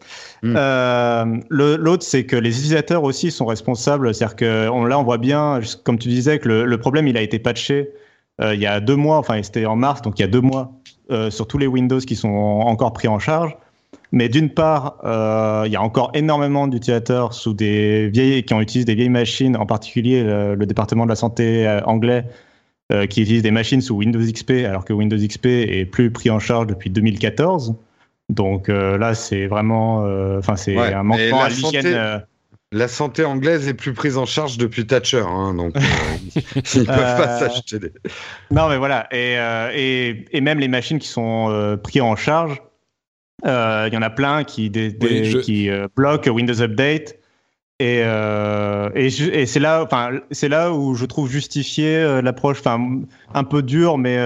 Mm. 0.45 0.55
Euh, 0.57 1.25
l'autre, 1.51 2.05
c'est 2.05 2.25
que 2.27 2.37
les 2.37 2.51
utilisateurs 2.51 3.03
aussi 3.03 3.33
sont 3.33 3.47
responsables. 3.47 4.14
C'est-à-dire 4.14 4.37
que 4.37 4.68
on, 4.68 4.85
là, 4.85 4.97
on 4.97 5.03
voit 5.03 5.18
bien, 5.18 5.59
comme 5.83 5.99
tu 5.99 6.09
disais, 6.09 6.39
que 6.39 6.49
le, 6.49 6.64
le 6.66 6.79
problème, 6.79 7.09
il 7.09 7.16
a 7.16 7.22
été 7.22 7.41
patché 7.41 7.91
euh, 8.41 8.55
il 8.55 8.61
y 8.61 8.66
a 8.66 8.81
deux 8.81 8.97
mois. 8.97 9.18
Enfin, 9.18 9.43
c'était 9.43 9.66
en 9.66 9.77
mars, 9.77 10.03
donc 10.03 10.18
il 10.18 10.22
y 10.22 10.25
a 10.25 10.29
deux 10.29 10.41
mois 10.41 10.72
euh, 11.11 11.31
sur 11.31 11.47
tous 11.47 11.59
les 11.59 11.66
Windows 11.66 11.99
qui 11.99 12.16
sont 12.16 12.29
encore 12.29 12.93
pris 12.93 13.09
en 13.09 13.18
charge. 13.18 13.57
Mais 14.12 14.28
d'une 14.28 14.50
part, 14.50 14.98
euh, 15.05 15.64
il 15.66 15.72
y 15.72 15.76
a 15.76 15.82
encore 15.82 16.11
énormément 16.14 16.68
d'utilisateurs 16.68 17.34
sous 17.34 17.52
des 17.52 18.09
vieilles, 18.09 18.44
qui 18.44 18.55
ont 18.55 18.61
utilisé 18.61 18.84
des 18.84 18.94
vieilles 18.94 19.09
machines, 19.09 19.57
en 19.57 19.66
particulier 19.66 20.22
le, 20.22 20.66
département 20.66 21.05
de 21.05 21.09
la 21.09 21.16
santé 21.16 21.66
euh, 21.66 21.80
anglais, 21.84 22.24
euh, 22.92 23.07
qui 23.07 23.22
utilise 23.22 23.42
des 23.42 23.50
machines 23.50 23.80
sous 23.80 23.96
Windows 23.96 24.20
XP, 24.20 24.52
alors 24.66 24.84
que 24.84 24.92
Windows 24.92 25.16
XP 25.16 25.46
est 25.46 25.84
plus 25.84 26.11
pris 26.11 26.30
en 26.30 26.38
charge 26.38 26.66
depuis 26.66 26.90
2014. 26.90 27.74
Donc 28.30 28.68
là, 28.68 29.14
c'est 29.14 29.46
vraiment, 29.46 29.98
enfin, 30.38 30.57
c'est 30.57 30.78
un 30.78 31.02
manquement 31.02 31.42
à 31.42 31.48
l'hygiène. 31.48 32.24
La 32.72 32.88
santé 32.88 33.24
anglaise 33.24 33.68
est 33.68 33.74
plus 33.74 33.92
prise 33.92 34.16
en 34.16 34.26
charge 34.26 34.59
depuis 34.59 34.84
Thatcher, 34.84 35.22
hein, 35.28 35.55
donc 35.55 35.74
ils 36.74 36.80
ne 36.80 36.86
peuvent 36.86 37.16
pas 37.16 37.38
s'acheter 37.38 37.78
des. 37.78 37.92
Non, 38.50 38.68
mais 38.68 38.78
voilà, 38.78 39.07
et, 39.12 39.36
et, 39.74 40.24
et, 40.32 40.40
même 40.40 40.59
les 40.59 40.66
machines 40.66 40.98
qui 40.98 41.07
sont 41.07 41.78
prises 41.82 42.02
en 42.02 42.16
charge 42.16 42.61
euh, 42.61 42.74
il 43.45 43.95
y 43.95 43.97
en 43.97 44.03
a 44.03 44.11
plein 44.11 44.45
qui, 44.45 44.70
qui 44.70 45.70
euh, 45.70 45.86
bloquent 45.97 46.30
Windows 46.30 46.61
Update. 46.61 47.18
Et, 47.80 48.03
euh, 48.05 48.88
et, 48.95 49.07
et 49.07 49.47
c'est 49.47 49.61
là, 49.61 49.82
enfin, 49.82 50.20
c'est 50.30 50.49
là 50.49 50.72
où 50.72 50.95
je 50.95 51.05
trouve 51.07 51.28
justifié 51.28 52.20
l'approche, 52.22 52.61
enfin, 52.61 53.01
un 53.34 53.45
peu 53.45 53.62
dure, 53.62 53.99
mais 53.99 54.16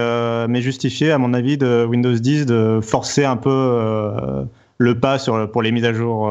mais 0.47 0.61
justifié 0.61 1.11
à 1.11 1.17
mon 1.17 1.33
avis 1.33 1.57
de 1.57 1.83
Windows 1.83 2.13
10 2.13 2.45
de 2.45 2.79
forcer 2.81 3.25
un 3.25 3.37
peu 3.37 4.45
le 4.77 4.99
pas 4.99 5.17
sur 5.17 5.51
pour 5.51 5.63
les 5.63 5.71
mises 5.71 5.85
à 5.85 5.93
jour, 5.93 6.27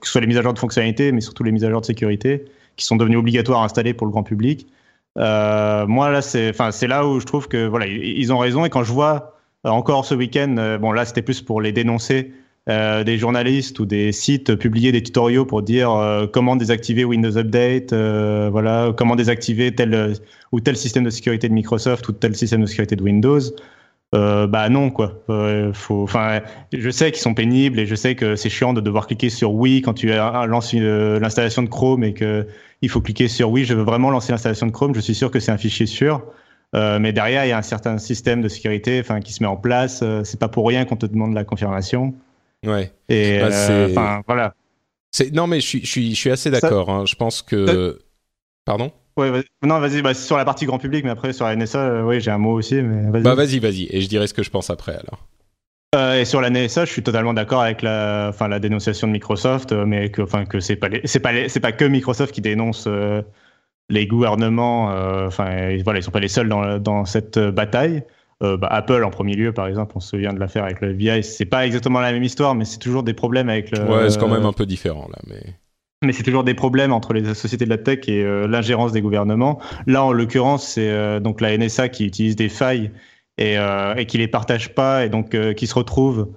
que 0.00 0.06
ce 0.06 0.12
soit 0.12 0.20
les 0.20 0.28
mises 0.28 0.38
à 0.38 0.42
jour 0.42 0.54
de 0.54 0.58
fonctionnalité, 0.60 1.10
mais 1.10 1.20
surtout 1.20 1.42
les 1.42 1.50
mises 1.50 1.64
à 1.64 1.70
jour 1.70 1.80
de 1.80 1.86
sécurité, 1.86 2.44
qui 2.76 2.84
sont 2.86 2.96
devenues 2.96 3.16
obligatoires 3.16 3.60
à 3.60 3.64
installer 3.64 3.92
pour 3.92 4.06
le 4.06 4.12
grand 4.12 4.22
public. 4.22 4.68
moi 5.16 6.10
là, 6.10 6.22
c'est, 6.22 6.50
enfin, 6.50 6.70
c'est 6.70 6.86
là 6.86 7.04
où 7.04 7.18
je 7.18 7.26
trouve 7.26 7.48
que 7.48 7.66
voilà, 7.66 7.88
ils 7.88 8.32
ont 8.32 8.38
raison. 8.38 8.64
Et 8.64 8.70
quand 8.70 8.84
je 8.84 8.92
vois 8.92 9.33
euh, 9.33 9.33
encore 9.70 10.04
ce 10.04 10.14
week-end, 10.14 10.56
euh, 10.58 10.78
bon 10.78 10.92
là 10.92 11.04
c'était 11.04 11.22
plus 11.22 11.40
pour 11.42 11.60
les 11.60 11.72
dénoncer, 11.72 12.32
euh, 12.68 13.04
des 13.04 13.18
journalistes 13.18 13.78
ou 13.78 13.86
des 13.86 14.12
sites 14.12 14.54
publier 14.54 14.92
des 14.92 15.02
tutoriaux 15.02 15.44
pour 15.44 15.62
dire 15.62 15.90
comment 16.32 16.56
désactiver 16.56 17.04
Windows 17.04 17.36
Update, 17.36 17.92
voilà, 17.92 18.92
comment 18.96 19.16
désactiver 19.16 19.74
tel 19.74 20.14
ou 20.52 20.60
tel 20.60 20.76
système 20.76 21.04
de 21.04 21.10
sécurité 21.10 21.48
de 21.48 21.54
Microsoft 21.54 22.08
ou 22.08 22.12
tel 22.12 22.34
système 22.34 22.62
de 22.62 22.66
sécurité 22.66 22.96
de 22.96 23.02
Windows. 23.02 23.40
bah 24.12 24.68
non 24.70 24.90
quoi. 24.90 25.22
je 25.28 26.90
sais 26.90 27.10
qu'ils 27.12 27.22
sont 27.22 27.34
pénibles 27.34 27.78
et 27.80 27.86
je 27.86 27.94
sais 27.94 28.14
que 28.14 28.36
c'est 28.36 28.50
chiant 28.50 28.72
de 28.72 28.80
devoir 28.80 29.06
cliquer 29.06 29.28
sur 29.28 29.52
oui 29.52 29.82
quand 29.82 29.94
tu 29.94 30.06
lances 30.08 30.72
l'installation 30.72 31.62
de 31.62 31.68
Chrome 31.68 32.02
et 32.02 32.14
que 32.14 32.46
il 32.84 32.90
faut 32.90 33.00
cliquer 33.00 33.28
sur 33.28 33.50
oui. 33.50 33.64
Je 33.64 33.74
veux 33.74 33.82
vraiment 33.82 34.10
lancer 34.10 34.32
l'installation 34.32 34.66
de 34.66 34.72
Chrome. 34.72 34.94
Je 34.94 35.00
suis 35.00 35.14
sûr 35.14 35.30
que 35.30 35.40
c'est 35.40 35.52
un 35.52 35.58
fichier 35.58 35.86
sûr. 35.86 36.22
Euh, 36.74 36.98
mais 36.98 37.12
derrière, 37.12 37.44
il 37.44 37.48
y 37.48 37.52
a 37.52 37.58
un 37.58 37.62
certain 37.62 37.98
système 37.98 38.42
de 38.42 38.48
sécurité 38.48 39.00
enfin, 39.00 39.20
qui 39.20 39.32
se 39.32 39.42
met 39.42 39.48
en 39.48 39.56
place. 39.56 40.00
Euh, 40.02 40.24
c'est 40.24 40.40
pas 40.40 40.48
pour 40.48 40.66
rien 40.66 40.84
qu'on 40.84 40.96
te 40.96 41.06
demande 41.06 41.34
la 41.34 41.44
confirmation. 41.44 42.14
Ouais. 42.66 42.90
Et 43.08 43.38
bah, 43.38 43.48
euh, 43.70 44.20
voilà. 44.26 44.54
Non, 45.32 45.46
mais 45.46 45.60
je 45.60 45.66
suis, 45.66 45.80
je 45.82 45.86
suis, 45.86 46.10
je 46.14 46.20
suis 46.20 46.30
assez 46.30 46.50
d'accord. 46.50 46.90
Hein. 46.90 47.04
Je 47.06 47.14
pense 47.14 47.42
que. 47.42 48.00
Pardon? 48.64 48.90
Ouais, 49.16 49.30
non, 49.62 49.78
vas-y, 49.78 50.02
bah, 50.02 50.14
sur 50.14 50.36
la 50.36 50.44
partie 50.44 50.66
grand 50.66 50.78
public, 50.78 51.04
mais 51.04 51.10
après 51.10 51.32
sur 51.32 51.44
la 51.44 51.54
NSA, 51.54 52.04
oui, 52.04 52.20
j'ai 52.20 52.32
un 52.32 52.38
mot 52.38 52.54
aussi. 52.54 52.82
Mais 52.82 53.10
vas-y. 53.10 53.22
Bah, 53.22 53.34
vas-y, 53.36 53.60
vas-y, 53.60 53.86
et 53.90 54.00
je 54.00 54.08
dirai 54.08 54.26
ce 54.26 54.34
que 54.34 54.42
je 54.42 54.50
pense 54.50 54.70
après 54.70 54.96
alors. 54.96 56.16
et 56.16 56.24
sur 56.24 56.40
la 56.40 56.50
NSA, 56.50 56.84
je 56.86 56.90
suis 56.90 57.04
totalement 57.04 57.32
d'accord 57.32 57.62
avec 57.62 57.82
la, 57.82 58.26
enfin, 58.30 58.48
la 58.48 58.58
dénonciation 58.58 59.06
de 59.06 59.12
Microsoft, 59.12 59.72
mais 59.72 60.10
que, 60.10 60.22
enfin, 60.22 60.46
que 60.46 60.58
c'est 60.58 60.74
pas, 60.74 60.88
c'est 61.04 61.20
pas, 61.20 61.48
c'est 61.48 61.60
pas 61.60 61.70
que 61.70 61.84
Microsoft 61.84 62.34
qui 62.34 62.40
dénonce 62.40 62.88
les 63.90 64.06
gouvernements, 64.06 64.90
euh, 64.90 65.26
enfin 65.26 65.78
voilà, 65.84 65.98
ils 65.98 66.02
sont 66.02 66.10
pas 66.10 66.20
les 66.20 66.28
seuls 66.28 66.48
dans, 66.48 66.78
dans 66.78 67.04
cette 67.04 67.38
bataille. 67.38 68.02
Euh, 68.42 68.56
bah, 68.56 68.68
Apple 68.70 69.04
en 69.04 69.10
premier 69.10 69.34
lieu, 69.34 69.52
par 69.52 69.66
exemple, 69.66 69.92
on 69.96 70.00
se 70.00 70.10
souvient 70.10 70.32
de 70.32 70.40
l'affaire 70.40 70.64
avec 70.64 70.80
le 70.80 70.92
VI. 70.92 71.22
C'est 71.22 71.44
pas 71.44 71.66
exactement 71.66 72.00
la 72.00 72.12
même 72.12 72.22
histoire, 72.22 72.54
mais 72.54 72.64
c'est 72.64 72.78
toujours 72.78 73.02
des 73.02 73.14
problèmes 73.14 73.48
avec 73.48 73.70
le. 73.76 73.84
Ouais, 73.84 74.10
c'est 74.10 74.18
quand 74.18 74.28
même 74.28 74.46
un 74.46 74.52
peu 74.52 74.66
différent 74.66 75.08
là, 75.10 75.18
mais. 75.26 75.54
Mais 76.02 76.12
c'est 76.12 76.22
toujours 76.22 76.44
des 76.44 76.52
problèmes 76.52 76.92
entre 76.92 77.14
les 77.14 77.32
sociétés 77.32 77.64
de 77.64 77.70
la 77.70 77.78
tech 77.78 78.00
et 78.08 78.22
euh, 78.22 78.46
l'ingérence 78.46 78.92
des 78.92 79.00
gouvernements. 79.00 79.58
Là, 79.86 80.04
en 80.04 80.12
l'occurrence, 80.12 80.66
c'est 80.66 81.20
donc 81.20 81.40
la 81.40 81.56
NSA 81.56 81.88
qui 81.88 82.04
utilise 82.04 82.36
des 82.36 82.50
failles 82.50 82.90
et, 83.38 83.56
et 83.96 84.06
qui 84.06 84.18
les 84.18 84.28
partage 84.28 84.74
pas 84.74 85.06
et 85.06 85.08
donc 85.08 85.34
qui 85.54 85.66
se 85.66 85.74
retrouve 85.74 86.28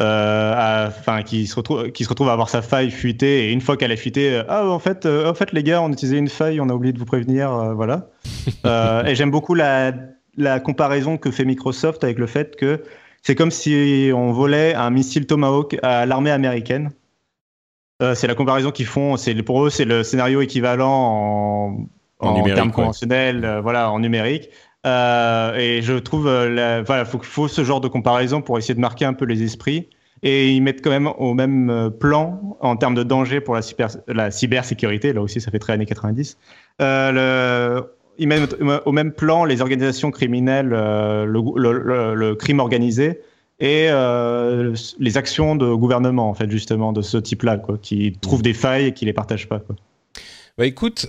euh, 0.00 0.86
enfin 0.86 1.22
qui 1.22 1.48
se 1.48 1.56
retrouve 1.56 1.90
qui 1.90 2.04
se 2.04 2.08
retrouve 2.08 2.28
à 2.28 2.32
avoir 2.32 2.48
sa 2.48 2.62
faille 2.62 2.90
fuitée. 2.90 3.46
Et 3.46 3.52
une 3.52 3.60
fois 3.60 3.76
qu'elle 3.76 3.90
est 3.90 3.96
fuitée 3.96 4.32
euh, 4.32 4.44
ah 4.48 4.68
en 4.68 4.78
fait 4.78 5.06
euh, 5.06 5.28
en 5.28 5.34
fait 5.34 5.52
les 5.52 5.64
gars 5.64 5.82
on 5.82 5.90
utilisait 5.90 6.18
une 6.18 6.28
faille 6.28 6.60
on 6.60 6.68
a 6.68 6.72
oublié 6.72 6.92
de 6.92 6.98
vous 6.98 7.04
prévenir 7.04 7.74
voilà. 7.74 8.06
Et 9.06 9.14
j'aime 9.16 9.32
beaucoup 9.32 9.54
la 9.54 9.92
la 10.36 10.60
comparaison 10.60 11.16
que 11.16 11.32
fait 11.32 11.44
Microsoft 11.44 12.04
avec 12.04 12.18
le 12.18 12.28
fait 12.28 12.54
que 12.54 12.84
c'est 13.22 13.34
comme 13.34 13.50
si 13.50 14.12
on 14.14 14.30
volait 14.30 14.74
un 14.74 14.90
missile 14.90 15.26
Tomahawk 15.26 15.76
à 15.82 16.06
l'armée 16.06 16.30
américaine. 16.30 16.90
C'est 18.14 18.28
la 18.28 18.36
comparaison 18.36 18.70
qu'ils 18.70 18.86
font. 18.86 19.16
C'est 19.16 19.34
pour 19.42 19.66
eux 19.66 19.70
c'est 19.70 19.84
le 19.84 20.04
scénario 20.04 20.40
équivalent 20.40 20.92
en 20.92 21.88
en, 22.20 22.42
termes 22.44 22.72
conventionnels 22.72 23.60
voilà 23.62 23.90
en 23.90 23.98
numérique 23.98 24.50
euh, 24.88 25.54
et 25.56 25.82
je 25.82 25.94
trouve, 25.94 26.26
euh, 26.26 26.82
voilà, 26.86 27.04
faut, 27.04 27.20
faut 27.22 27.48
ce 27.48 27.62
genre 27.64 27.80
de 27.80 27.88
comparaison 27.88 28.40
pour 28.40 28.58
essayer 28.58 28.74
de 28.74 28.80
marquer 28.80 29.04
un 29.04 29.12
peu 29.12 29.24
les 29.24 29.42
esprits. 29.42 29.88
Et 30.22 30.50
ils 30.52 30.60
mettent 30.60 30.82
quand 30.82 30.90
même 30.90 31.06
au 31.18 31.34
même 31.34 31.70
euh, 31.70 31.90
plan 31.90 32.56
en 32.60 32.76
termes 32.76 32.94
de 32.94 33.04
danger 33.04 33.40
pour 33.40 33.54
la, 33.54 33.62
cyber, 33.62 33.88
la 34.08 34.30
cybersécurité. 34.30 35.12
Là 35.12 35.22
aussi, 35.22 35.40
ça 35.40 35.50
fait 35.50 35.60
très 35.60 35.74
années 35.74 35.86
90. 35.86 36.36
Euh, 36.80 37.12
le, 37.12 37.84
ils 38.18 38.26
mettent 38.26 38.56
au 38.84 38.90
même 38.90 39.12
plan 39.12 39.44
les 39.44 39.60
organisations 39.60 40.10
criminelles, 40.10 40.70
le, 40.70 42.34
crime 42.34 42.58
organisé 42.58 43.20
et 43.60 43.88
les 44.98 45.16
actions 45.16 45.54
de 45.54 45.72
gouvernement, 45.72 46.28
en 46.28 46.34
fait, 46.34 46.50
justement, 46.50 46.92
de 46.92 47.00
ce 47.00 47.16
type-là, 47.16 47.60
qui 47.80 48.18
trouvent 48.20 48.42
des 48.42 48.54
failles 48.54 48.86
et 48.86 48.92
qui 48.92 49.04
les 49.04 49.12
partagent 49.12 49.48
pas. 49.48 49.60
Bah 50.56 50.66
écoute, 50.66 51.08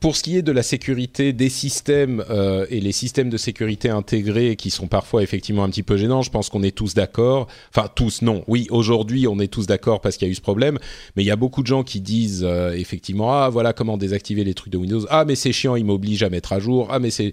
pour 0.00 0.16
ce 0.16 0.22
qui 0.22 0.36
est 0.36 0.42
de 0.42 0.52
la 0.52 0.62
sécurité 0.62 1.32
des 1.32 1.48
systèmes 1.48 2.24
euh, 2.28 2.66
et 2.70 2.80
les 2.80 2.92
systèmes 2.92 3.30
de 3.30 3.36
sécurité 3.36 3.88
intégrés 3.88 4.56
qui 4.56 4.70
sont 4.70 4.88
parfois 4.88 5.22
effectivement 5.22 5.62
un 5.62 5.70
petit 5.70 5.84
peu 5.84 5.96
gênants, 5.96 6.22
je 6.22 6.30
pense 6.30 6.48
qu'on 6.48 6.62
est 6.64 6.76
tous 6.76 6.94
d'accord. 6.94 7.46
Enfin 7.70 7.88
tous, 7.94 8.22
non. 8.22 8.42
Oui, 8.48 8.66
aujourd'hui 8.70 9.28
on 9.28 9.38
est 9.38 9.46
tous 9.46 9.66
d'accord 9.66 10.00
parce 10.00 10.16
qu'il 10.16 10.26
y 10.26 10.30
a 10.30 10.32
eu 10.32 10.34
ce 10.34 10.40
problème, 10.40 10.78
mais 11.14 11.22
il 11.22 11.26
y 11.26 11.30
a 11.30 11.36
beaucoup 11.36 11.62
de 11.62 11.68
gens 11.68 11.84
qui 11.84 12.00
disent 12.00 12.44
euh, 12.44 12.72
effectivement 12.72 13.32
ah 13.32 13.48
voilà 13.48 13.72
comment 13.72 13.96
désactiver 13.96 14.42
les 14.42 14.54
trucs 14.54 14.72
de 14.72 14.78
Windows. 14.78 15.06
Ah 15.08 15.24
mais 15.24 15.36
c'est 15.36 15.52
chiant, 15.52 15.76
il 15.76 15.84
m'oblige 15.84 16.22
à 16.24 16.30
mettre 16.30 16.52
à 16.52 16.58
jour. 16.58 16.88
Ah 16.90 16.98
mais 16.98 17.10
c'est 17.10 17.32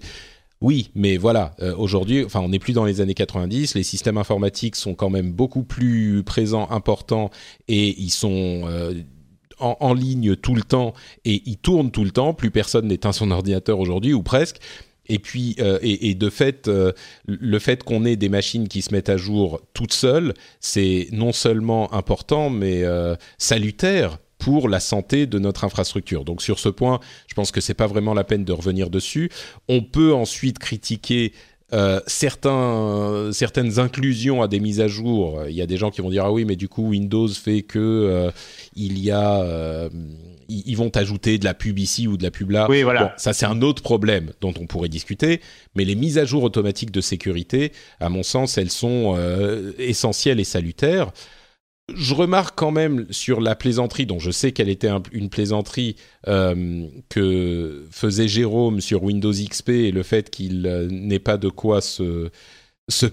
oui, 0.60 0.90
mais 0.94 1.18
voilà, 1.18 1.54
euh, 1.60 1.74
aujourd'hui, 1.76 2.24
enfin, 2.24 2.40
on 2.40 2.48
n'est 2.48 2.60
plus 2.60 2.72
dans 2.72 2.86
les 2.86 3.02
années 3.02 3.12
90. 3.12 3.74
Les 3.74 3.82
systèmes 3.82 4.16
informatiques 4.16 4.76
sont 4.76 4.94
quand 4.94 5.10
même 5.10 5.30
beaucoup 5.30 5.62
plus 5.62 6.22
présents, 6.24 6.70
importants, 6.70 7.30
et 7.68 8.00
ils 8.00 8.10
sont 8.10 8.62
en, 9.58 9.94
ligne 9.94 10.36
tout 10.36 10.54
le 10.54 10.62
temps 10.62 10.94
et 11.24 11.42
il 11.46 11.56
tourne 11.56 11.90
tout 11.90 12.04
le 12.04 12.10
temps. 12.10 12.34
Plus 12.34 12.50
personne 12.50 12.88
n'éteint 12.88 13.12
son 13.12 13.30
ordinateur 13.30 13.78
aujourd'hui 13.78 14.12
ou 14.12 14.22
presque. 14.22 14.58
Et 15.06 15.18
puis, 15.18 15.56
euh, 15.60 15.78
et, 15.82 16.14
de 16.14 16.30
fait, 16.30 16.66
euh, 16.68 16.92
le 17.26 17.58
fait 17.58 17.84
qu'on 17.84 18.04
ait 18.04 18.16
des 18.16 18.30
machines 18.30 18.68
qui 18.68 18.80
se 18.80 18.92
mettent 18.92 19.10
à 19.10 19.16
jour 19.16 19.60
toutes 19.74 19.92
seules, 19.92 20.32
c'est 20.60 21.08
non 21.12 21.32
seulement 21.32 21.92
important, 21.92 22.48
mais 22.48 22.84
euh, 22.84 23.14
salutaire 23.36 24.18
pour 24.38 24.68
la 24.68 24.80
santé 24.80 25.26
de 25.26 25.38
notre 25.38 25.64
infrastructure. 25.64 26.24
Donc 26.24 26.42
sur 26.42 26.58
ce 26.58 26.68
point, 26.68 27.00
je 27.26 27.34
pense 27.34 27.50
que 27.50 27.60
c'est 27.60 27.74
pas 27.74 27.86
vraiment 27.86 28.14
la 28.14 28.24
peine 28.24 28.44
de 28.44 28.52
revenir 28.52 28.90
dessus. 28.90 29.30
On 29.68 29.82
peut 29.82 30.12
ensuite 30.14 30.58
critiquer 30.58 31.32
euh, 31.74 32.00
certains, 32.06 33.30
certaines 33.32 33.80
inclusions 33.80 34.42
à 34.42 34.48
des 34.48 34.60
mises 34.60 34.80
à 34.80 34.86
jour. 34.86 35.42
Il 35.48 35.54
y 35.54 35.62
a 35.62 35.66
des 35.66 35.76
gens 35.76 35.90
qui 35.90 36.00
vont 36.00 36.10
dire 36.10 36.24
ah 36.24 36.32
oui, 36.32 36.44
mais 36.44 36.54
du 36.54 36.68
coup 36.68 36.90
Windows 36.90 37.28
fait 37.28 37.62
que 37.62 37.78
euh, 37.78 38.30
il 38.76 38.98
y 39.00 39.10
a 39.10 39.40
euh, 39.42 39.88
ils 40.48 40.76
vont 40.76 40.90
ajouter 40.94 41.38
de 41.38 41.44
la 41.44 41.54
pub 41.54 41.78
ici 41.78 42.06
ou 42.06 42.16
de 42.16 42.22
la 42.22 42.30
pub 42.30 42.50
là. 42.50 42.66
Oui, 42.70 42.82
voilà. 42.82 43.12
ça 43.16 43.32
c'est 43.32 43.46
un 43.46 43.60
autre 43.60 43.82
problème 43.82 44.30
dont 44.40 44.54
on 44.60 44.66
pourrait 44.66 44.88
discuter. 44.88 45.40
Mais 45.74 45.84
les 45.84 45.96
mises 45.96 46.18
à 46.18 46.24
jour 46.24 46.44
automatiques 46.44 46.92
de 46.92 47.00
sécurité, 47.00 47.72
à 47.98 48.08
mon 48.08 48.22
sens, 48.22 48.56
elles 48.56 48.70
sont 48.70 49.18
essentielles 49.78 50.38
et 50.38 50.44
salutaires 50.44 51.12
je 51.92 52.14
remarque 52.14 52.56
quand 52.56 52.70
même 52.70 53.06
sur 53.10 53.40
la 53.40 53.54
plaisanterie, 53.54 54.06
dont 54.06 54.18
je 54.18 54.30
sais 54.30 54.52
qu'elle 54.52 54.68
était 54.68 54.90
une 55.12 55.28
plaisanterie 55.28 55.96
euh, 56.28 56.86
que 57.08 57.86
faisait 57.90 58.28
Jérôme 58.28 58.80
sur 58.80 59.02
Windows 59.02 59.32
XP 59.32 59.68
et 59.70 59.90
le 59.90 60.02
fait 60.02 60.30
qu'il 60.30 60.66
euh, 60.66 60.88
n'ait 60.90 61.18
pas 61.18 61.36
de 61.36 61.48
quoi 61.48 61.80
se, 61.82 62.30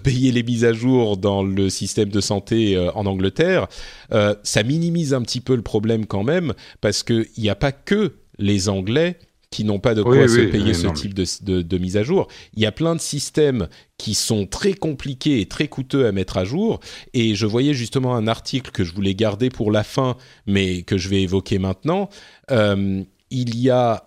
payer 0.02 0.32
les 0.32 0.42
mises 0.42 0.64
à 0.64 0.72
jour 0.72 1.18
dans 1.18 1.42
le 1.42 1.68
système 1.68 2.08
de 2.08 2.20
santé 2.20 2.76
euh, 2.76 2.90
en 2.92 3.04
Angleterre, 3.06 3.68
ça 4.10 4.62
minimise 4.62 5.14
un 5.14 5.22
petit 5.22 5.40
peu 5.40 5.54
le 5.54 5.62
problème 5.62 6.06
quand 6.06 6.24
même, 6.24 6.54
parce 6.80 7.02
qu'il 7.02 7.26
n'y 7.38 7.50
a 7.50 7.54
pas 7.54 7.72
que 7.72 8.14
les 8.38 8.68
Anglais 8.68 9.18
qui 9.52 9.64
n'ont 9.64 9.78
pas 9.78 9.94
de 9.94 10.02
quoi 10.02 10.26
se 10.26 10.40
payer 10.40 10.74
ce 10.74 10.88
type 10.88 11.14
de, 11.14 11.78
mise 11.78 11.96
à 11.96 12.02
jour. 12.02 12.26
Il 12.54 12.62
y 12.62 12.66
a 12.66 12.72
plein 12.72 12.96
de 12.96 13.00
systèmes 13.00 13.68
qui 13.98 14.14
sont 14.14 14.46
très 14.46 14.72
compliqués 14.72 15.40
et 15.40 15.46
très 15.46 15.68
coûteux 15.68 16.06
à 16.06 16.12
mettre 16.12 16.38
à 16.38 16.44
jour. 16.44 16.80
Et 17.14 17.36
je 17.36 17.46
voyais 17.46 17.74
justement 17.74 18.16
un 18.16 18.26
article 18.26 18.72
que 18.72 18.82
je 18.82 18.92
voulais 18.92 19.14
garder 19.14 19.50
pour 19.50 19.70
la 19.70 19.84
fin, 19.84 20.16
mais 20.46 20.82
que 20.82 20.96
je 20.98 21.08
vais 21.08 21.22
évoquer 21.22 21.58
maintenant. 21.58 22.08
Euh, 22.50 23.02
il 23.30 23.58
y 23.58 23.70
a 23.70 24.04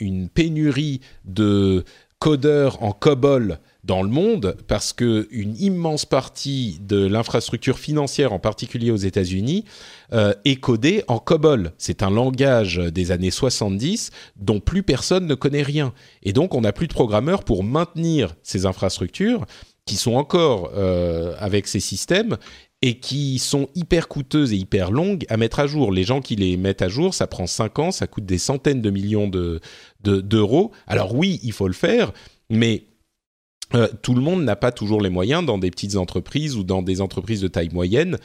une 0.00 0.28
pénurie 0.28 1.00
de 1.24 1.84
codeurs 2.18 2.82
en 2.82 2.92
COBOL 2.92 3.58
dans 3.86 4.02
le 4.02 4.08
monde 4.08 4.56
parce 4.66 4.92
que 4.92 5.28
une 5.30 5.56
immense 5.56 6.04
partie 6.04 6.78
de 6.82 7.06
l'infrastructure 7.06 7.78
financière, 7.78 8.32
en 8.32 8.38
particulier 8.38 8.90
aux 8.90 8.96
États-Unis, 8.96 9.64
euh, 10.12 10.34
est 10.44 10.56
codée 10.56 11.04
en 11.08 11.18
COBOL. 11.18 11.72
C'est 11.78 12.02
un 12.02 12.10
langage 12.10 12.78
des 12.78 13.12
années 13.12 13.30
70 13.30 14.10
dont 14.36 14.60
plus 14.60 14.82
personne 14.82 15.26
ne 15.26 15.34
connaît 15.34 15.62
rien. 15.62 15.92
Et 16.22 16.32
donc, 16.32 16.54
on 16.54 16.62
n'a 16.62 16.72
plus 16.72 16.88
de 16.88 16.92
programmeurs 16.92 17.44
pour 17.44 17.62
maintenir 17.64 18.34
ces 18.42 18.66
infrastructures 18.66 19.46
qui 19.86 19.96
sont 19.96 20.14
encore 20.14 20.72
euh, 20.74 21.34
avec 21.38 21.68
ces 21.68 21.80
systèmes 21.80 22.36
et 22.82 22.98
qui 22.98 23.38
sont 23.38 23.68
hyper 23.74 24.08
coûteuses 24.08 24.52
et 24.52 24.56
hyper 24.56 24.90
longues 24.90 25.24
à 25.28 25.36
mettre 25.36 25.60
à 25.60 25.66
jour. 25.68 25.92
Les 25.92 26.02
gens 26.02 26.20
qui 26.20 26.34
les 26.34 26.56
mettent 26.56 26.82
à 26.82 26.88
jour, 26.88 27.14
ça 27.14 27.28
prend 27.28 27.46
5 27.46 27.78
ans, 27.78 27.90
ça 27.92 28.08
coûte 28.08 28.26
des 28.26 28.38
centaines 28.38 28.82
de 28.82 28.90
millions 28.90 29.28
d'euros. 29.28 29.60
De, 30.02 30.76
Alors 30.86 31.14
oui, 31.14 31.40
il 31.44 31.52
faut 31.52 31.68
le 31.68 31.74
faire, 31.74 32.12
mais 32.50 32.84
euh, 33.74 33.88
tout 34.02 34.14
le 34.14 34.20
monde 34.20 34.44
n'a 34.44 34.56
pas 34.56 34.72
toujours 34.72 35.00
les 35.00 35.10
moyens 35.10 35.44
dans 35.44 35.58
des 35.58 35.70
petites 35.70 35.96
entreprises 35.96 36.56
ou 36.56 36.62
dans 36.62 36.82
des 36.82 37.00
entreprises 37.00 37.40
de 37.40 37.48
taille 37.48 37.70
moyenne. 37.72 38.18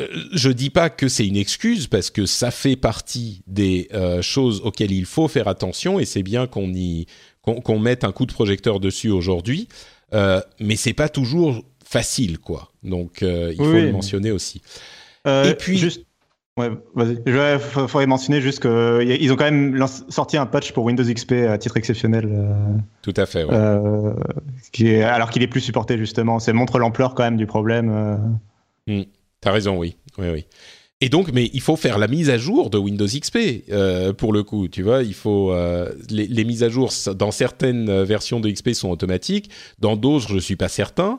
Euh, 0.00 0.06
je 0.32 0.50
dis 0.50 0.70
pas 0.70 0.90
que 0.90 1.08
c'est 1.08 1.26
une 1.26 1.36
excuse 1.36 1.86
parce 1.86 2.10
que 2.10 2.26
ça 2.26 2.50
fait 2.50 2.76
partie 2.76 3.42
des 3.46 3.88
euh, 3.94 4.22
choses 4.22 4.60
auxquelles 4.64 4.92
il 4.92 5.06
faut 5.06 5.28
faire 5.28 5.48
attention 5.48 5.98
et 5.98 6.04
c'est 6.04 6.22
bien 6.22 6.46
qu'on 6.46 6.72
y 6.72 7.06
qu'on 7.42 7.78
mette 7.78 8.04
un 8.04 8.12
coup 8.12 8.24
de 8.24 8.32
projecteur 8.32 8.80
dessus 8.80 9.10
aujourd'hui. 9.10 9.68
mais 10.12 10.76
c'est 10.76 10.94
pas 10.94 11.10
toujours 11.10 11.62
facile, 11.84 12.38
quoi. 12.38 12.72
Donc 12.82 13.18
il 13.20 13.56
faut 13.56 13.72
le 13.72 13.92
mentionner 13.92 14.30
aussi. 14.30 14.62
et 15.26 15.54
puis 15.58 15.76
juste 15.76 16.06
Ouais, 16.56 16.70
vas-y. 16.94 17.20
Il 17.26 17.58
faudrait 17.58 18.06
mentionner 18.06 18.40
juste 18.40 18.60
qu'ils 18.60 19.32
ont 19.32 19.36
quand 19.36 19.50
même 19.50 19.84
sorti 20.08 20.36
un 20.36 20.46
patch 20.46 20.72
pour 20.72 20.84
Windows 20.84 21.02
XP 21.02 21.32
à 21.48 21.58
titre 21.58 21.76
exceptionnel. 21.76 22.28
Euh, 22.30 22.76
Tout 23.02 23.14
à 23.16 23.26
fait, 23.26 23.42
ouais. 23.42 23.52
euh, 23.52 24.14
qui 24.70 24.88
est, 24.88 25.02
alors 25.02 25.30
qu'il 25.30 25.42
est 25.42 25.48
plus 25.48 25.60
supporté 25.60 25.98
justement. 25.98 26.38
Ça 26.38 26.52
montre 26.52 26.78
l'ampleur 26.78 27.14
quand 27.14 27.24
même 27.24 27.36
du 27.36 27.46
problème. 27.46 27.90
Euh. 27.90 28.16
Mmh. 28.86 29.06
T'as 29.40 29.50
raison, 29.50 29.76
oui. 29.76 29.96
Oui, 30.16 30.28
oui. 30.32 30.46
Et 31.00 31.08
donc, 31.08 31.32
mais 31.32 31.50
il 31.52 31.60
faut 31.60 31.76
faire 31.76 31.98
la 31.98 32.06
mise 32.06 32.30
à 32.30 32.38
jour 32.38 32.70
de 32.70 32.78
Windows 32.78 33.06
XP 33.06 33.64
euh, 33.70 34.12
pour 34.12 34.32
le 34.32 34.44
coup. 34.44 34.68
Tu 34.68 34.82
vois, 34.82 35.02
il 35.02 35.12
faut 35.12 35.52
euh, 35.52 35.92
les, 36.08 36.44
mises 36.44 36.62
à 36.62 36.68
jour 36.68 36.90
dans 37.16 37.32
certaines 37.32 37.88
euh, 37.88 38.04
versions 38.04 38.38
de 38.38 38.48
XP 38.48 38.72
sont 38.72 38.90
automatiques, 38.90 39.50
dans 39.80 39.96
d'autres 39.96 40.28
je 40.28 40.38
suis 40.38 40.56
pas 40.56 40.68
certain. 40.68 41.18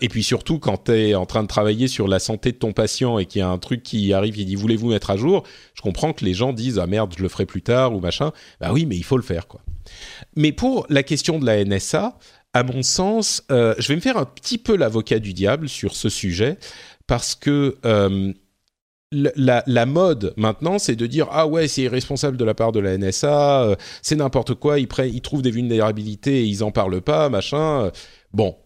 et 0.00 0.08
puis 0.08 0.22
surtout, 0.22 0.58
quand 0.58 0.84
tu 0.84 0.92
es 0.92 1.14
en 1.14 1.24
train 1.24 1.42
de 1.42 1.48
travailler 1.48 1.86
sur 1.86 2.08
la 2.08 2.18
santé 2.18 2.50
de 2.50 2.56
ton 2.56 2.72
patient 2.72 3.18
et 3.18 3.26
qu'il 3.26 3.38
y 3.38 3.42
a 3.42 3.48
un 3.48 3.58
truc 3.58 3.82
qui 3.82 4.12
arrive 4.12 4.34
qui 4.34 4.44
dit 4.44 4.56
voulez-vous 4.56 4.90
mettre 4.90 5.10
à 5.10 5.16
jour, 5.16 5.44
je 5.74 5.82
comprends 5.82 6.12
que 6.12 6.24
les 6.24 6.34
gens 6.34 6.52
disent 6.52 6.78
ah 6.78 6.86
merde 6.86 7.14
je 7.16 7.22
le 7.22 7.28
ferai 7.28 7.46
plus 7.46 7.62
tard 7.62 7.94
ou 7.94 8.00
machin. 8.00 8.32
Bah 8.60 8.70
oui, 8.72 8.86
mais 8.86 8.96
il 8.96 9.04
faut 9.04 9.16
le 9.16 9.22
faire 9.22 9.46
quoi. 9.46 9.62
Mais 10.36 10.52
pour 10.52 10.84
la 10.90 11.02
question 11.04 11.38
de 11.38 11.46
la 11.46 11.64
NSA, 11.64 12.18
à 12.54 12.62
mon 12.64 12.82
sens, 12.82 13.42
je 13.48 13.88
vais 13.88 13.96
me 13.96 14.00
faire 14.00 14.16
un 14.16 14.26
petit 14.26 14.58
peu 14.58 14.76
l'avocat 14.76 15.20
du 15.20 15.32
diable 15.32 15.68
sur 15.68 15.94
ce 15.94 16.08
sujet 16.08 16.58
parce 17.06 17.34
que 17.34 17.76
la, 19.12 19.86
mode 19.86 20.32
maintenant, 20.36 20.78
c'est 20.78 20.96
de 20.96 21.06
dire 21.06 21.28
ah 21.30 21.46
ouais, 21.46 21.68
c'est 21.68 21.82
irresponsable 21.82 22.36
de 22.36 22.44
la 22.44 22.54
part 22.54 22.72
de 22.72 22.80
la 22.80 22.96
NSA, 22.96 23.62
euh, 23.62 23.76
c'est 24.00 24.16
n'importe 24.16 24.54
quoi, 24.54 24.78
ils, 24.78 24.88
ils 25.06 25.20
trouvent 25.20 25.42
des 25.42 25.50
vulnérabilités 25.50 26.42
et 26.42 26.44
ils 26.44 26.64
en 26.64 26.70
parlent 26.70 27.02
pas, 27.02 27.28
machin. 27.28 27.90
Bon, 28.32 28.56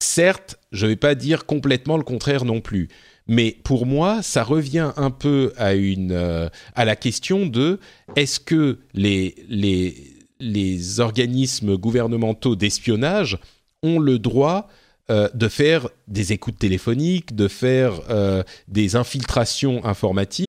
certes, 0.00 0.56
je 0.72 0.86
vais 0.86 0.96
pas 0.96 1.14
dire 1.14 1.46
complètement 1.46 1.96
le 1.96 2.04
contraire 2.04 2.44
non 2.44 2.60
plus, 2.60 2.88
mais 3.26 3.56
pour 3.64 3.86
moi, 3.86 4.22
ça 4.22 4.42
revient 4.42 4.92
un 4.96 5.10
peu 5.10 5.52
à 5.56 5.74
une 5.74 6.12
euh, 6.12 6.48
à 6.74 6.84
la 6.84 6.96
question 6.96 7.46
de 7.46 7.80
est-ce 8.16 8.40
que 8.40 8.78
les 8.94 9.34
les 9.48 10.12
les 10.38 11.00
organismes 11.00 11.76
gouvernementaux 11.76 12.56
d'espionnage 12.56 13.38
ont 13.82 13.98
le 13.98 14.18
droit 14.18 14.68
euh, 15.10 15.28
de 15.34 15.48
faire 15.48 15.88
des 16.08 16.32
écoutes 16.32 16.58
téléphoniques, 16.58 17.36
de 17.36 17.46
faire 17.46 18.00
euh, 18.10 18.42
des 18.66 18.96
infiltrations 18.96 19.84
informatiques. 19.84 20.48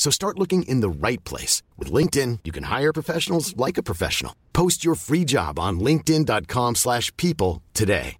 So 0.00 0.10
start 0.10 0.38
looking 0.38 0.62
in 0.62 0.80
the 0.80 0.88
right 0.88 1.22
place. 1.24 1.62
With 1.76 1.92
LinkedIn, 1.92 2.38
you 2.44 2.52
can 2.52 2.64
hire 2.64 2.92
professionals 2.92 3.54
like 3.58 3.78
a 3.78 3.82
professional. 3.82 4.32
Post 4.52 4.82
your 4.82 4.96
free 4.96 5.26
job 5.26 5.58
on 5.58 5.78
linkedin.com 5.78 6.76
slash 6.76 7.14
people 7.18 7.60
today. 7.74 8.16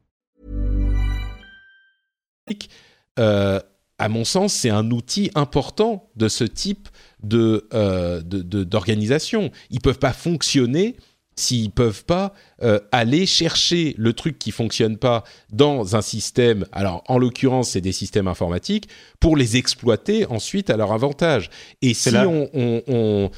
Euh, 3.19 3.61
à 3.99 4.09
mon 4.09 4.25
sens, 4.25 4.53
c'est 4.53 4.71
un 4.71 4.91
outil 4.91 5.31
important 5.35 6.11
de 6.17 6.29
ce 6.29 6.45
type 6.45 6.89
de, 7.23 7.69
euh, 7.73 8.21
de, 8.23 8.43
de, 8.43 8.65
d'organisation. 8.65 9.51
Ils 9.71 9.81
peuvent 9.81 10.01
pas 10.01 10.13
fonctionner 10.13 10.97
s'ils 11.41 11.71
peuvent 11.71 12.05
pas 12.05 12.33
euh, 12.63 12.79
aller 12.93 13.27
chercher 13.27 13.95
le 13.99 14.13
truc 14.13 14.39
qui 14.39 14.53
fonctionne 14.53 14.97
pas 14.97 15.25
dans 15.53 15.97
un 15.97 16.03
système. 16.03 16.67
Alors, 16.73 17.03
en 17.09 17.19
l'occurrence, 17.19 17.71
c'est 17.71 17.81
des 17.81 17.93
systèmes 17.93 18.29
informatiques 18.29 18.89
pour 19.19 19.37
les 19.37 19.57
exploiter 19.57 20.27
ensuite 20.27 20.71
à 20.71 20.77
leur 20.77 20.93
avantage. 20.93 21.51
Et 21.83 21.95
si 21.95 22.15
on, 22.17 23.31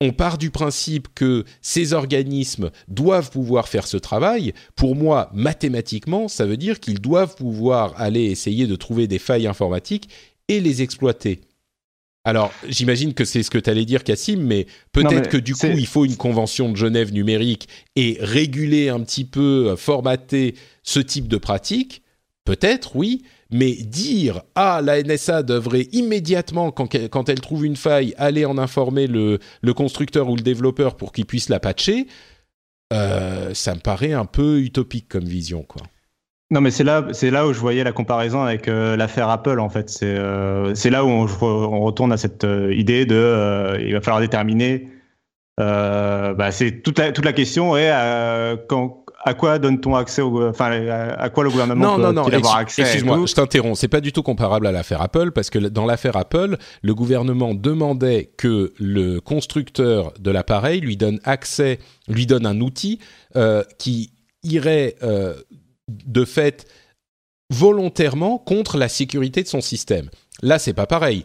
on 0.00 0.12
part 0.12 0.38
du 0.38 0.50
principe 0.50 1.08
que 1.14 1.44
ces 1.62 1.92
organismes 1.92 2.70
doivent 2.88 3.30
pouvoir 3.30 3.68
faire 3.68 3.86
ce 3.86 3.96
travail, 3.96 4.52
pour 4.76 4.96
moi, 4.96 5.30
mathématiquement, 5.32 6.28
ça 6.28 6.46
veut 6.46 6.56
dire 6.56 6.80
qu'ils 6.80 7.00
doivent 7.00 7.36
pouvoir 7.36 7.94
aller 8.00 8.24
essayer 8.24 8.66
de 8.66 8.76
trouver 8.76 9.06
des 9.06 9.18
failles 9.18 9.46
informatiques 9.46 10.08
et 10.48 10.60
les 10.60 10.82
exploiter. 10.82 11.40
Alors, 12.24 12.52
j'imagine 12.66 13.12
que 13.12 13.24
c'est 13.24 13.42
ce 13.42 13.50
que 13.50 13.58
tu 13.58 13.68
allais 13.68 13.84
dire, 13.84 14.02
Cassim, 14.02 14.40
mais 14.40 14.66
peut-être 14.92 15.28
que 15.28 15.36
du 15.36 15.54
coup, 15.54 15.66
il 15.66 15.86
faut 15.86 16.06
une 16.06 16.16
convention 16.16 16.70
de 16.70 16.76
Genève 16.76 17.12
numérique 17.12 17.68
et 17.96 18.16
réguler 18.20 18.88
un 18.88 19.00
petit 19.00 19.26
peu, 19.26 19.76
formater 19.76 20.54
ce 20.82 21.00
type 21.00 21.28
de 21.28 21.36
pratique. 21.36 22.02
Peut-être, 22.46 22.96
oui, 22.96 23.22
mais 23.50 23.72
dire 23.72 24.42
ah 24.54 24.80
la 24.82 25.02
NSA 25.02 25.42
devrait 25.42 25.88
immédiatement 25.92 26.72
quand, 26.72 27.28
elle 27.28 27.40
trouve 27.40 27.64
une 27.64 27.76
faille 27.76 28.14
aller 28.18 28.44
en 28.44 28.58
informer 28.58 29.06
le, 29.06 29.38
constructeur 29.74 30.28
ou 30.28 30.36
le 30.36 30.42
développeur 30.42 30.96
pour 30.96 31.12
qu'il 31.12 31.24
puisse 31.24 31.48
la 31.48 31.60
patcher, 31.60 32.06
euh, 32.92 33.54
ça 33.54 33.74
me 33.74 33.80
paraît 33.80 34.12
un 34.12 34.24
peu 34.24 34.60
utopique 34.60 35.08
comme 35.08 35.24
vision 35.24 35.62
quoi. 35.62 35.82
Non, 36.54 36.60
mais 36.60 36.70
c'est 36.70 36.84
là, 36.84 37.04
c'est 37.12 37.30
là 37.30 37.46
où 37.46 37.52
je 37.52 37.58
voyais 37.58 37.84
la 37.84 37.92
comparaison 37.92 38.42
avec 38.42 38.68
euh, 38.68 38.96
l'affaire 38.96 39.28
Apple, 39.28 39.58
en 39.58 39.68
fait. 39.68 39.90
C'est, 39.90 40.06
euh, 40.06 40.74
c'est 40.74 40.88
là 40.88 41.04
où 41.04 41.08
on, 41.08 41.80
retourne 41.84 42.12
à 42.12 42.16
cette 42.16 42.46
idée 42.70 43.04
de, 43.04 43.76
il 43.84 43.92
va 43.92 44.00
falloir 44.00 44.20
déterminer. 44.20 44.88
bah, 45.58 46.50
c'est 46.50 46.82
toute 46.82 46.98
la, 46.98 47.12
toute 47.12 47.24
la 47.24 47.32
question 47.32 47.76
est 47.76 47.90
quand, 48.68 49.04
à 49.24 49.34
quoi 49.34 49.58
donne-t-on 49.58 49.94
accès 49.94 50.22
au, 50.22 50.48
enfin, 50.48 50.70
à 51.18 51.30
quoi 51.30 51.44
le 51.44 51.50
gouvernement 51.50 51.98
non, 51.98 52.24
peut 52.24 52.36
avoir 52.36 52.56
accès 52.56 52.82
Excuse-moi, 52.82 53.24
je 53.26 53.34
t'interromps. 53.34 53.78
C'est 53.78 53.88
pas 53.88 54.02
du 54.02 54.12
tout 54.12 54.22
comparable 54.22 54.66
à 54.66 54.72
l'affaire 54.72 55.00
Apple 55.00 55.32
parce 55.32 55.50
que 55.50 55.58
dans 55.58 55.86
l'affaire 55.86 56.16
Apple, 56.16 56.56
le 56.82 56.94
gouvernement 56.94 57.54
demandait 57.54 58.30
que 58.36 58.74
le 58.78 59.20
constructeur 59.20 60.12
de 60.20 60.30
l'appareil 60.30 60.80
lui 60.80 60.96
donne 60.96 61.20
accès, 61.24 61.78
lui 62.06 62.26
donne 62.26 62.44
un 62.44 62.60
outil 62.60 63.00
euh, 63.36 63.64
qui 63.78 64.12
irait 64.42 64.96
euh, 65.02 65.34
de 65.88 66.24
fait 66.24 66.66
volontairement 67.50 68.38
contre 68.38 68.78
la 68.78 68.88
sécurité 68.88 69.42
de 69.42 69.48
son 69.48 69.60
système. 69.60 70.08
Là, 70.42 70.58
c'est 70.58 70.72
pas 70.72 70.86
pareil. 70.86 71.24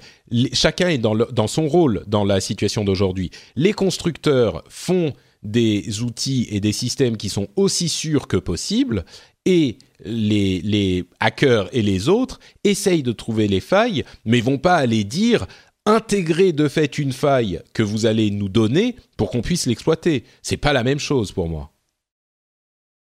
chacun 0.53 0.89
est 0.89 0.97
dans, 0.97 1.47
son 1.47 1.67
rôle 1.67 2.03
dans 2.07 2.23
la 2.23 2.41
situation 2.41 2.83
d'aujourd'hui. 2.83 3.31
Les 3.55 3.73
constructeurs 3.73 4.63
font 4.69 5.13
des 5.41 6.01
outils 6.01 6.47
et 6.51 6.59
des 6.59 6.73
systèmes 6.73 7.17
qui 7.17 7.29
sont 7.29 7.47
aussi 7.55 7.89
sûrs 7.89 8.27
que 8.27 8.37
possible 8.37 9.05
et 9.45 9.77
les, 10.03 11.05
hackers 11.19 11.69
et 11.73 11.81
les 11.81 12.09
autres 12.09 12.39
essayent 12.63 13.03
de 13.03 13.13
trouver 13.13 13.47
les 13.47 13.61
failles, 13.61 14.03
mais 14.25 14.41
vont 14.41 14.57
pas 14.57 14.75
aller 14.75 15.03
dire 15.03 15.47
intégrer 15.85 16.51
de 16.51 16.67
fait 16.67 16.97
une 16.97 17.13
faille 17.13 17.61
que 17.73 17.81
vous 17.81 18.05
allez 18.05 18.31
nous 18.31 18.49
donner 18.49 18.95
pour 19.17 19.31
qu'on 19.31 19.41
puisse 19.41 19.65
l'exploiter. 19.65 20.23
C'est 20.43 20.57
pas 20.57 20.73
la 20.73 20.83
même 20.83 20.99
chose 20.99 21.31
pour 21.31 21.47
moi. 21.47 21.71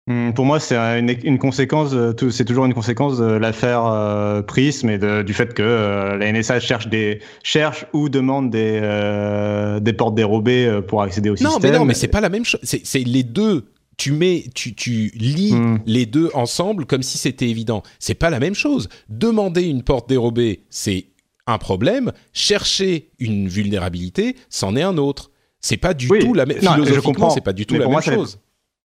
Hmm, 0.10 0.32
pour 0.32 0.43
moi, 0.43 0.60
c'est 0.60 0.76
une, 0.76 1.38
conséquence, 1.38 1.95
c'est 2.32 2.43
toujours 2.43 2.66
une 2.66 2.74
conséquence 2.74 3.20
de 3.20 3.26
l'affaire 3.26 3.86
euh, 3.86 4.41
Prism 4.41 4.89
et 4.89 4.97
du 4.97 5.34
fait 5.36 5.53
que 5.53 5.62
euh, 5.62 6.18
la 6.18 6.32
NSA 6.32 6.60
cherche 6.60 6.88
des 6.88 7.20
cherche 7.43 7.86
ou 7.93 8.10
demande 8.10 8.49
des 8.49 8.80
euh, 8.82 9.80
des 9.80 9.93
portes 9.93 10.16
dérobées 10.16 10.82
pour 10.88 11.03
accéder 11.03 11.30
au 11.30 11.36
système. 11.36 11.51
Non, 11.51 11.60
mais 11.62 11.72
non, 11.72 11.86
mais 11.86 11.93
c'est 11.93 12.07
pas 12.07 12.22
la 12.22 12.30
même 12.30 12.43
chose. 12.43 12.60
C'est 12.64 13.03
les 13.03 13.22
deux. 13.22 13.72
Tu 13.97 14.12
mets, 14.14 14.45
tu, 14.55 14.74
tu 14.74 15.12
lis 15.14 15.53
hmm. 15.53 15.80
les 15.86 16.07
deux 16.07 16.32
ensemble 16.34 16.86
comme 16.86 17.03
si 17.03 17.20
c'était 17.20 17.49
évident. 17.49 17.84
C'est 17.99 18.16
pas 18.16 18.32
la 18.32 18.39
même 18.39 18.55
chose. 18.55 18.89
Demander 19.10 19.62
une 19.64 19.84
porte 19.84 20.10
dérobée, 20.10 20.64
c'est 20.72 21.07
un 21.45 21.60
problème. 21.60 22.14
Chercher 22.34 23.12
une 23.20 23.47
vulnérabilité, 23.47 24.38
c'en 24.49 24.76
est 24.76 24.82
un 24.82 24.97
autre. 24.97 25.30
C'est 25.62 25.78
pas 25.78 25.93
du 25.93 26.07
tout 26.07 26.34
la 26.34 26.47
même. 26.47 26.57
Philosophiquement, 26.57 27.30
c'est 27.30 27.41
pas 27.41 27.53
du 27.53 27.68
tout 27.68 27.76
la 27.76 27.88
même 27.88 28.01
chose 28.01 28.39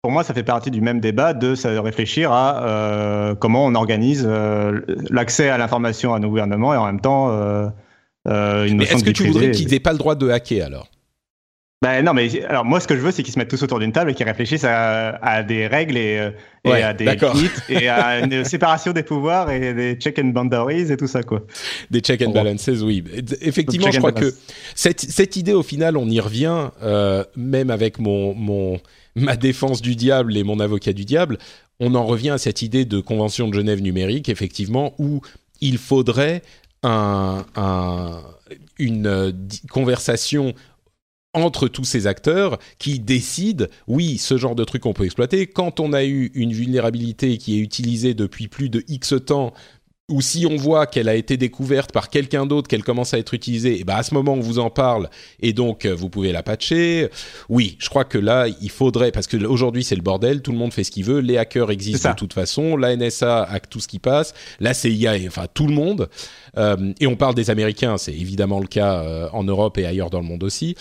pour 0.04 0.12
moi, 0.12 0.22
ça 0.22 0.34
fait 0.34 0.42
partie 0.42 0.70
du 0.70 0.82
même 0.82 1.00
débat 1.00 1.32
de 1.32 1.54
réfléchir 1.78 2.30
à 2.30 2.62
euh, 2.62 3.34
comment 3.34 3.64
on 3.64 3.74
organise 3.74 4.22
euh, 4.28 4.82
l'accès 5.08 5.48
à 5.48 5.56
l'information 5.56 6.12
à 6.12 6.18
nos 6.18 6.28
gouvernements 6.28 6.74
et 6.74 6.76
en 6.76 6.84
même 6.84 7.00
temps 7.00 7.30
euh, 7.30 7.70
une 8.66 8.76
Mais 8.76 8.84
est-ce 8.84 9.02
que 9.02 9.08
tu 9.08 9.26
voudrais 9.26 9.52
qu'ils 9.52 9.68
n'aient 9.68 9.80
pas 9.80 9.92
le 9.92 9.98
droit 9.98 10.14
de 10.14 10.28
hacker 10.28 10.66
alors? 10.66 10.90
Ben 11.80 12.04
non, 12.04 12.12
mais 12.12 12.44
alors 12.44 12.66
moi, 12.66 12.80
ce 12.80 12.86
que 12.86 12.96
je 12.96 13.00
veux, 13.00 13.12
c'est 13.12 13.22
qu'ils 13.22 13.32
se 13.32 13.38
mettent 13.38 13.48
tous 13.48 13.62
autour 13.62 13.78
d'une 13.78 13.92
table 13.92 14.10
et 14.10 14.14
qu'ils 14.14 14.26
réfléchissent 14.26 14.66
à, 14.66 15.42
des 15.42 15.66
règles 15.66 15.96
et, 15.96 16.32
à 16.66 16.92
des 16.92 17.06
limites 17.06 17.62
et 17.70 17.88
à 17.88 18.20
une 18.20 18.44
séparation 18.44 18.92
des 18.92 19.04
pouvoirs 19.04 19.50
et 19.50 19.72
des 19.72 19.94
check 19.94 20.18
and 20.18 20.28
boundaries 20.28 20.92
et 20.92 20.98
tout 20.98 21.06
ça, 21.06 21.22
quoi. 21.22 21.44
Des 21.90 22.00
check 22.00 22.20
and 22.20 22.32
balances, 22.32 22.68
oui. 22.68 23.02
Effectivement, 23.40 23.90
je 23.90 23.98
crois 24.00 24.12
que 24.12 24.34
cette, 24.74 25.00
cette, 25.00 25.36
idée, 25.36 25.54
au 25.54 25.62
final, 25.62 25.96
on 25.96 26.10
y 26.10 26.20
revient, 26.20 26.68
même 27.36 27.70
avec 27.70 27.98
mon, 27.98 28.34
mon 28.34 28.78
ma 29.14 29.36
défense 29.36 29.82
du 29.82 29.96
diable 29.96 30.36
et 30.36 30.42
mon 30.42 30.60
avocat 30.60 30.92
du 30.92 31.04
diable, 31.04 31.38
on 31.80 31.94
en 31.94 32.04
revient 32.04 32.30
à 32.30 32.38
cette 32.38 32.62
idée 32.62 32.84
de 32.84 33.00
convention 33.00 33.48
de 33.48 33.54
Genève 33.54 33.80
numérique, 33.80 34.28
effectivement, 34.28 34.94
où 34.98 35.20
il 35.60 35.78
faudrait 35.78 36.42
un, 36.82 37.44
une 38.78 39.06
euh, 39.06 39.32
conversation 39.70 40.54
entre 41.32 41.66
tous 41.66 41.84
ces 41.84 42.06
acteurs 42.06 42.58
qui 42.78 43.00
décident, 43.00 43.66
oui, 43.88 44.18
ce 44.18 44.36
genre 44.36 44.54
de 44.54 44.64
truc 44.64 44.86
on 44.86 44.92
peut 44.92 45.04
exploiter. 45.04 45.46
Quand 45.48 45.80
on 45.80 45.92
a 45.92 46.04
eu 46.04 46.30
une 46.34 46.52
vulnérabilité 46.52 47.38
qui 47.38 47.56
est 47.56 47.60
utilisée 47.60 48.14
depuis 48.14 48.48
plus 48.48 48.68
de 48.68 48.84
X 48.86 49.14
temps 49.26 49.52
ou 50.10 50.20
si 50.20 50.44
on 50.46 50.56
voit 50.56 50.86
qu'elle 50.86 51.08
a 51.08 51.14
été 51.14 51.38
découverte 51.38 51.90
par 51.90 52.10
quelqu'un 52.10 52.44
d'autre, 52.44 52.68
qu'elle 52.68 52.84
commence 52.84 53.14
à 53.14 53.18
être 53.18 53.32
utilisée, 53.32 53.80
et 53.80 53.84
ben 53.84 53.96
à 53.96 54.02
ce 54.02 54.12
moment 54.12 54.34
on 54.34 54.40
vous 54.40 54.58
en 54.58 54.68
parle 54.68 55.08
et 55.40 55.54
donc 55.54 55.86
euh, 55.86 55.94
vous 55.94 56.10
pouvez 56.10 56.30
la 56.30 56.42
patcher. 56.42 57.08
Oui, 57.48 57.76
je 57.78 57.88
crois 57.88 58.04
que 58.04 58.18
là 58.18 58.46
il 58.60 58.70
faudrait 58.70 59.12
parce 59.12 59.26
que 59.26 59.42
aujourd'hui 59.44 59.82
c'est 59.82 59.96
le 59.96 60.02
bordel, 60.02 60.42
tout 60.42 60.52
le 60.52 60.58
monde 60.58 60.74
fait 60.74 60.84
ce 60.84 60.90
qu'il 60.90 61.04
veut, 61.04 61.20
les 61.20 61.38
hackers 61.38 61.70
existent 61.70 62.10
de 62.10 62.16
toute 62.16 62.34
façon, 62.34 62.76
la 62.76 62.94
NSA 62.94 63.44
hack 63.44 63.70
tout 63.70 63.80
ce 63.80 63.88
qui 63.88 63.98
passe, 63.98 64.34
la 64.60 64.74
CIA, 64.74 65.14
enfin 65.26 65.46
tout 65.52 65.66
le 65.66 65.74
monde. 65.74 66.10
Euh, 66.58 66.92
et 67.00 67.06
on 67.06 67.16
parle 67.16 67.34
des 67.34 67.48
Américains, 67.48 67.96
c'est 67.96 68.12
évidemment 68.12 68.60
le 68.60 68.66
cas 68.66 69.02
euh, 69.02 69.28
en 69.32 69.44
Europe 69.44 69.78
et 69.78 69.86
ailleurs 69.86 70.10
dans 70.10 70.20
le 70.20 70.26
monde 70.26 70.44
aussi. 70.44 70.76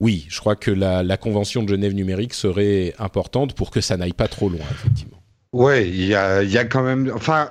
Oui, 0.00 0.26
je 0.30 0.40
crois 0.40 0.56
que 0.56 0.70
la, 0.70 1.02
la 1.02 1.16
convention 1.18 1.62
de 1.64 1.68
Genève 1.68 1.92
numérique 1.92 2.32
serait 2.32 2.94
importante 2.98 3.54
pour 3.54 3.70
que 3.70 3.80
ça 3.80 3.96
n'aille 3.96 4.12
pas 4.12 4.28
trop 4.28 4.48
loin, 4.48 4.64
effectivement. 4.70 5.17
Ouais, 5.54 5.88
il 5.88 6.04
y 6.04 6.14
a, 6.14 6.42
y 6.42 6.58
a 6.58 6.66
quand 6.66 6.82
même. 6.82 7.10
Enfin, 7.14 7.50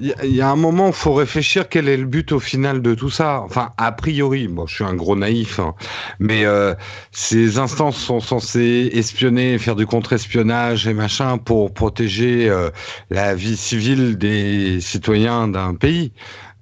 il 0.00 0.14
y, 0.24 0.40
a 0.40 0.50
un 0.50 0.56
moment 0.56 0.86
où 0.86 0.88
il 0.88 0.94
faut 0.94 1.14
réfléchir 1.14 1.68
quel 1.68 1.88
est 1.88 1.96
le 1.96 2.06
but 2.06 2.32
au 2.32 2.40
final 2.40 2.82
de 2.82 2.92
tout 2.92 3.08
ça. 3.08 3.40
Enfin, 3.42 3.72
a 3.76 3.92
priori, 3.92 4.48
bon, 4.48 4.66
je 4.66 4.74
suis 4.74 4.84
un 4.84 4.94
gros 4.94 5.14
naïf, 5.14 5.60
hein, 5.60 5.76
mais 6.18 6.44
euh, 6.44 6.74
ces 7.12 7.58
instances 7.58 7.98
sont 7.98 8.18
censées 8.18 8.90
espionner, 8.92 9.58
faire 9.58 9.76
du 9.76 9.86
contre-espionnage 9.86 10.88
et 10.88 10.94
machin 10.94 11.38
pour 11.38 11.72
protéger 11.72 12.50
euh, 12.50 12.70
la 13.10 13.36
vie 13.36 13.56
civile 13.56 14.18
des 14.18 14.80
citoyens 14.80 15.46
d'un 15.46 15.74
pays. 15.76 16.12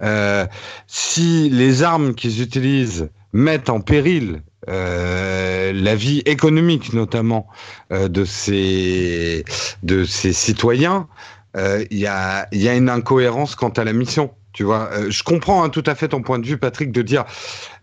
Euh, 0.03 0.47
si 0.87 1.49
les 1.49 1.83
armes 1.83 2.15
qu'ils 2.15 2.43
utilisent 2.43 3.09
mettent 3.33 3.71
en 3.71 3.81
péril 3.81 4.43
euh, 4.69 5.73
la 5.73 5.95
vie 5.95 6.23
économique 6.27 6.93
notamment 6.93 7.47
euh, 7.93 8.09
de 8.09 8.25
ces 8.25 9.45
de 9.83 10.05
ces 10.05 10.33
citoyens, 10.33 11.09
euh, 11.57 11.85
il 11.91 11.99
y 11.99 12.07
a 12.07 12.49
il 12.53 12.61
y 12.61 12.69
a 12.69 12.75
une 12.75 12.89
incohérence 12.89 13.55
quant 13.55 13.71
à 13.71 13.85
la 13.85 13.93
mission. 13.93 14.33
Tu 14.53 14.65
vois, 14.65 14.89
je 15.11 15.23
comprends 15.23 15.65
hein, 15.65 15.69
tout 15.69 15.83
à 15.85 15.95
fait 15.95 16.09
ton 16.09 16.23
point 16.23 16.39
de 16.39 16.47
vue, 16.47 16.57
Patrick, 16.57 16.91
de 16.91 17.03
dire 17.03 17.27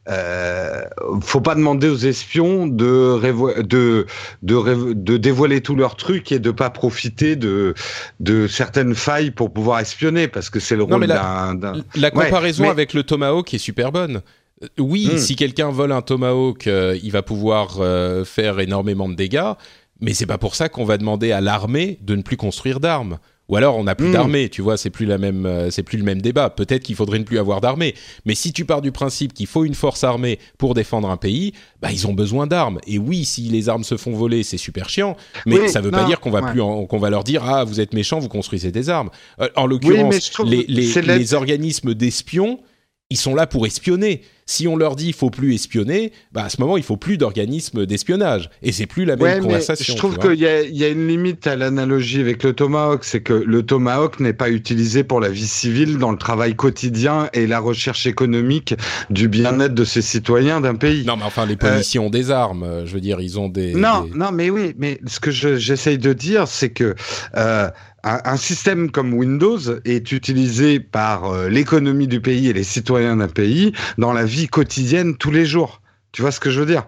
euh, 0.10 0.84
faut 1.22 1.40
pas 1.40 1.56
demander 1.56 1.88
aux 1.88 1.96
espions 1.96 2.68
de, 2.68 3.22
de, 3.62 4.06
de, 4.42 4.94
de, 4.94 5.18
dévoiler 5.18 5.62
tous 5.62 5.76
leurs 5.76 5.96
trucs 5.96 6.34
et 6.34 6.40
de 6.40 6.52
pas 6.52 6.70
profiter 6.70 7.38
de, 7.38 7.74
de 8.20 8.48
certaines 8.48 8.96
failles 8.96 9.32
pour 9.32 9.54
pouvoir 9.54 9.80
espionner 9.80 10.28
parce 10.28 10.50
que 10.50 10.60
c'est 10.60 10.76
le 10.76 10.84
rôle 10.84 11.08
d'un. 11.08 11.58
La, 11.96 12.12
comparaison 12.12 12.70
avec 12.70 12.94
le 12.94 13.04
Tomahawk 13.04 13.54
est 13.54 13.60
super 13.60 13.94
bonne. 13.94 14.22
Euh, 14.64 14.68
oui, 14.80 15.10
hmm. 15.12 15.18
si 15.18 15.36
quelqu'un 15.36 15.70
vole 15.70 15.92
un 15.92 16.02
tomahawk, 16.02 16.68
euh, 16.68 16.98
il 17.04 17.12
va 17.12 17.22
pouvoir 17.22 17.78
euh, 17.80 18.26
faire 18.26 18.60
énormément 18.60 19.10
de 19.10 19.16
dégâts, 19.16 19.54
mais 20.00 20.14
c'est 20.14 20.26
pas 20.26 20.38
pour 20.38 20.56
ça 20.56 20.70
qu'on 20.70 20.86
va 20.86 20.98
demander 20.98 21.32
à 21.32 21.42
l'armée 21.42 22.00
de 22.02 22.16
ne 22.16 22.22
plus 22.22 22.38
construire 22.38 22.80
d'armes. 22.80 23.20
Ou 23.50 23.58
alors 23.58 23.78
on 23.78 23.84
n'a 23.84 23.94
plus 23.94 24.08
hmm. 24.08 24.14
d'armée, 24.14 24.48
tu 24.48 24.62
vois, 24.62 24.78
c'est 24.78 24.90
plus 24.90 25.06
la 25.06 25.18
même, 25.18 25.68
c'est 25.70 25.84
plus 25.84 25.98
le 25.98 26.06
même 26.06 26.22
débat. 26.22 26.50
Peut-être 26.50 26.82
qu'il 26.82 26.96
faudrait 26.96 27.20
ne 27.20 27.26
plus 27.26 27.38
avoir 27.38 27.60
d'armée, 27.60 27.94
mais 28.26 28.36
si 28.36 28.54
tu 28.54 28.64
pars 28.64 28.82
du 28.82 28.94
principe 28.94 29.34
qu'il 29.34 29.48
faut 29.48 29.66
une 29.66 29.76
force 29.76 30.06
armée 30.06 30.40
pour 30.58 30.74
défendre 30.74 31.10
un 31.10 31.18
pays, 31.18 31.52
bah 31.82 31.90
ils 31.92 32.08
ont 32.08 32.14
besoin 32.14 32.48
d'armes. 32.48 32.80
Et 32.88 32.98
oui, 32.98 33.26
si 33.26 33.42
les 33.42 33.68
armes 33.68 33.84
se 33.84 33.98
font 33.98 34.14
voler, 34.14 34.44
c'est 34.44 34.58
super 34.58 34.88
chiant, 34.88 35.18
mais 35.46 35.68
ça 35.68 35.82
ne 35.82 35.86
veut 35.86 35.92
pas 35.92 36.06
dire 36.06 36.22
qu'on 36.22 36.32
va 36.32 36.42
plus, 36.42 36.62
qu'on 36.62 36.98
va 36.98 37.10
leur 37.10 37.26
dire 37.26 37.44
ah 37.44 37.66
vous 37.66 37.82
êtes 37.82 37.94
méchants, 37.94 38.20
vous 38.20 38.30
construisez 38.30 38.72
des 38.72 38.90
armes. 38.90 39.10
en 39.58 39.68
l'occurrence, 39.68 40.32
les, 40.46 40.66
les 40.66 41.34
organismes 41.34 41.94
d'espions, 41.94 42.62
ils 43.10 43.18
sont 43.18 43.36
là 43.36 43.46
pour 43.46 43.68
espionner 43.68 44.22
Si 44.46 44.68
on 44.68 44.76
leur 44.76 44.96
dit 44.96 45.08
il 45.08 45.14
faut 45.14 45.30
plus 45.30 45.54
espionner, 45.54 46.12
bah 46.32 46.44
à 46.46 46.50
ce 46.50 46.60
moment 46.60 46.78
il 46.78 46.84
faut 46.84 46.98
plus 46.98 47.18
d'organismes 47.18 47.86
d'espionnage 47.86 48.50
et 48.62 48.72
c'est 48.72 48.86
plus 48.86 49.06
la 49.06 49.16
même 49.16 49.42
conversation. 49.42 49.94
je 49.94 49.98
trouve 49.98 50.18
qu'il 50.18 50.36
y, 50.36 50.78
y, 50.78 50.84
a 50.84 50.90
une 50.90 51.08
limite 51.08 51.48
à 51.48 51.56
l'analogie 51.56 52.20
avec 52.20 52.44
le 52.44 52.54
tomahawk, 52.54 53.04
c'est 53.04 53.22
que 53.22 53.34
le 53.34 53.64
tomahawk 53.64 54.20
n'est 54.20 54.34
pas 54.34 54.50
utilisé 54.50 55.04
pour 55.04 55.20
la 55.20 55.30
vie 55.30 55.48
civile 55.48 55.98
dans 55.98 56.12
le 56.12 56.18
travail 56.18 56.56
quotidien 56.56 57.30
et 57.34 57.48
la 57.48 57.60
recherche 57.60 58.06
économique 58.06 58.76
du 59.10 59.28
bien-être 59.28 59.74
de 59.74 59.86
ses 59.86 60.02
citoyens 60.02 60.62
d'un 60.62 60.76
pays. 60.76 61.06
Non 61.06 61.18
mais 61.18 61.24
enfin 61.24 61.46
les 61.46 61.56
policiers 61.56 62.00
ont 62.00 62.10
des 62.10 62.32
armes, 62.32 62.84
je 62.86 62.94
veux 62.94 63.02
dire 63.02 63.22
ils 63.22 63.40
ont 63.40 63.50
des. 63.50 63.74
Non 63.74 64.10
non 64.14 64.32
mais 64.32 64.50
oui 64.50 64.74
mais 64.78 65.00
ce 65.08 65.20
que 65.20 65.32
j'essaye 65.32 65.98
de 65.98 66.14
dire 66.14 66.48
c'est 66.48 66.70
que 66.70 66.96
euh, 67.38 67.70
un, 68.04 68.38
système 68.38 68.92
comme 68.92 69.14
Windows 69.14 69.60
est 69.86 70.12
utilisé 70.12 70.80
par 70.80 71.32
euh, 71.32 71.48
l'économie 71.48 72.08
du 72.08 72.20
pays 72.20 72.50
et 72.50 72.54
les 72.54 72.64
citoyens 72.64 73.16
d'un 73.18 73.28
pays 73.30 73.72
dans 73.98 74.12
la 74.12 74.26
vie 74.26 74.33
quotidienne 74.50 75.16
tous 75.16 75.32
les 75.32 75.46
jours. 75.46 75.83
Tu 76.14 76.22
vois 76.22 76.32
ce 76.32 76.40
que 76.40 76.52
je 76.52 76.60
veux 76.60 76.68
dire? 76.68 76.86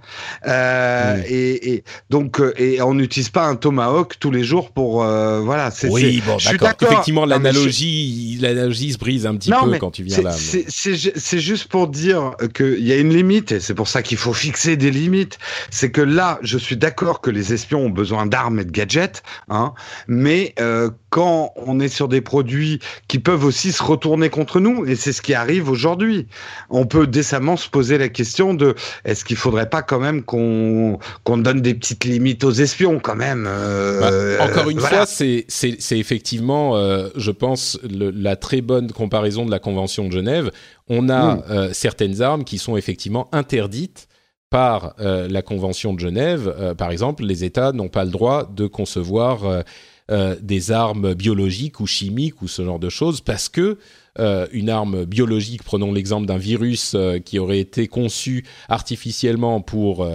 Euh, 0.48 1.20
et, 1.28 1.74
et, 1.74 1.84
donc 2.12 2.40
euh, 2.40 2.54
et 2.58 2.80
on 2.84 2.94
n'utilise 2.94 3.30
pas 3.30 3.48
un 3.48 3.56
tomahawk 3.56 4.20
tous 4.20 4.30
les 4.30 4.44
jours 4.44 4.70
pour 4.70 5.04
euh, 5.04 5.42
voilà. 5.42 5.72
Oui, 5.90 6.22
bon, 6.24 6.38
d'accord. 6.38 6.92
Effectivement, 6.92 7.26
l'analogie, 7.26 8.38
l'analogie 8.40 8.94
se 8.94 9.00
brise 9.00 9.26
un 9.26 9.36
petit 9.36 9.50
peu 9.50 9.78
quand 9.80 9.90
tu 9.90 10.04
viens 10.04 10.22
là. 10.22 10.32
C'est 10.32 11.40
juste 11.40 11.70
pour 11.70 11.88
dire 11.88 12.34
qu'il 12.54 12.86
y 12.86 12.92
a 12.92 12.98
une 12.98 13.14
limite 13.14 13.52
et 13.52 13.60
c'est 13.60 13.74
pour 13.74 13.88
ça 13.88 14.04
qu'il 14.04 14.20
faut 14.20 14.34
fixer 14.34 14.78
des 14.78 14.92
limites. 14.92 15.40
C'est 15.72 15.90
que 15.90 16.02
là, 16.02 16.38
je 16.44 16.60
suis 16.60 16.78
d'accord 16.78 17.20
que 17.20 17.32
les 17.32 17.52
espions 17.52 17.86
ont 17.86 17.90
besoin 17.90 18.28
d'armes 18.28 18.60
et 18.60 18.66
de 18.66 18.72
gadgets, 18.72 19.24
hein, 19.50 19.74
mais 20.08 20.54
euh, 20.60 20.92
quand 21.10 21.52
on 21.56 21.80
est 21.80 21.88
sur 21.88 22.08
des 22.08 22.22
produits 22.22 22.80
qui 23.08 23.18
peuvent 23.18 23.46
aussi 23.46 23.72
se 23.72 23.82
retourner 23.82 24.30
contre 24.30 24.60
nous, 24.60 24.86
et 24.86 24.96
c'est 24.96 25.14
ce 25.14 25.22
qui 25.24 25.34
arrive 25.34 25.70
aujourd'hui, 25.70 26.28
on 26.70 26.86
peut 26.86 27.08
décemment 27.08 27.58
se 27.58 27.70
poser 27.70 27.98
la 27.98 28.10
question 28.10 28.54
de 28.54 28.76
est-ce 29.16 29.24
qu'il 29.24 29.38
faudrait 29.38 29.70
pas 29.70 29.82
quand 29.82 30.00
même 30.00 30.24
qu'on 30.24 31.00
qu'on 31.24 31.38
donne 31.38 31.62
des 31.62 31.74
petites 31.74 32.04
limites 32.04 32.44
aux 32.44 32.52
espions 32.52 33.00
quand 33.00 33.16
même 33.16 33.46
euh, 33.48 34.38
bah, 34.38 34.46
Encore 34.46 34.70
une 34.70 34.82
fois, 34.82 35.06
c'est 35.06 35.46
c'est 35.48 35.98
effectivement, 35.98 36.76
euh, 36.76 37.08
je 37.16 37.32
pense, 37.32 37.80
la 37.90 38.36
très 38.36 38.60
bonne 38.60 38.92
comparaison 38.92 39.46
de 39.46 39.52
la 39.52 39.60
Convention 39.60 40.08
de 40.08 40.12
Genève. 40.12 40.52
On 40.90 41.08
a 41.08 41.36
hmm. 41.36 41.44
euh, 41.50 41.70
certaines 41.72 42.22
armes 42.22 42.44
qui 42.44 42.58
sont 42.58 42.76
effectivement 42.76 43.30
interdites 43.32 44.10
par 44.50 44.96
la 45.00 45.42
Convention 45.42 45.94
de 45.94 46.00
Genève. 46.00 46.76
par 46.78 46.92
exemple, 46.92 47.26
les 47.26 47.44
États 47.44 47.74
n'ont 47.74 47.90
pas 47.90 48.06
le 48.06 48.12
droit 48.12 48.50
de 48.50 48.68
concevoir 48.68 49.64
euh, 50.12 50.36
des 50.40 50.72
armes 50.72 51.16
biologiques 51.16 51.80
ou 51.80 51.88
chimiques 51.88 52.44
ou 52.44 52.48
ce 52.48 52.64
genre 52.64 52.78
de 52.78 52.90
choses 52.90 53.22
parce 53.22 53.50
que 53.50 53.80
euh, 54.20 54.48
une 54.52 54.70
arme 54.70 55.06
biologique, 55.06 55.64
prenons 55.64 55.92
l'exemple 55.92 56.26
d'un 56.26 56.38
virus 56.38 56.94
euh, 56.96 57.20
qui 57.20 57.40
aurait 57.40 57.60
été 57.60 57.88
conçu 57.88 58.46
artificiellement 58.70 59.62
pour 59.62 60.08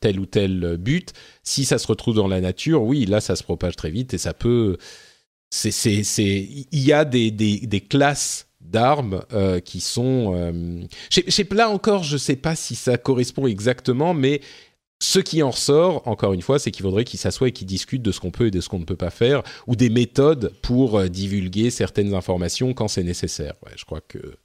tel 0.00 0.20
ou 0.20 0.26
tel 0.26 0.76
but, 0.78 1.12
si 1.42 1.64
ça 1.64 1.78
se 1.78 1.86
retrouve 1.86 2.16
dans 2.16 2.28
la 2.28 2.40
nature, 2.40 2.82
oui, 2.82 3.06
là 3.06 3.20
ça 3.20 3.36
se 3.36 3.42
propage 3.42 3.76
très 3.76 3.90
vite 3.90 4.14
et 4.14 4.18
ça 4.18 4.34
peut. 4.34 4.76
Il 5.64 6.66
y 6.72 6.92
a 6.92 7.04
des 7.04 7.86
classes 7.88 8.48
d'armes 8.60 9.22
qui 9.64 9.80
sont. 9.80 10.58
là 11.50 11.70
encore, 11.70 12.02
je 12.02 12.14
ne 12.14 12.18
sais 12.18 12.36
pas 12.36 12.56
si 12.56 12.74
ça 12.74 12.98
correspond 12.98 13.46
exactement, 13.46 14.14
mais 14.14 14.40
ce 15.00 15.18
qui 15.18 15.42
en 15.42 15.50
ressort, 15.50 16.06
encore 16.08 16.32
une 16.32 16.42
fois, 16.42 16.58
c'est 16.58 16.70
qu'il 16.70 16.82
faudrait 16.82 17.04
qu'ils 17.04 17.18
s'assoient 17.20 17.48
et 17.48 17.52
qu'ils 17.52 17.66
discutent 17.66 18.02
de 18.02 18.12
ce 18.12 18.20
qu'on 18.20 18.30
peut 18.30 18.46
et 18.46 18.50
de 18.50 18.60
ce 18.60 18.68
qu'on 18.68 18.78
ne 18.78 18.84
peut 18.84 18.96
pas 18.96 19.10
faire, 19.10 19.42
ou 19.66 19.76
des 19.76 19.90
méthodes 19.90 20.54
pour 20.62 20.98
euh, 20.98 21.08
divulguer 21.08 21.70
certaines 21.70 22.14
informations 22.14 22.72
quand 22.72 22.88
c'est 22.88 23.02
nécessaire. 23.02 23.54
je 23.76 23.84
crois 23.84 24.00
que... 24.00 24.36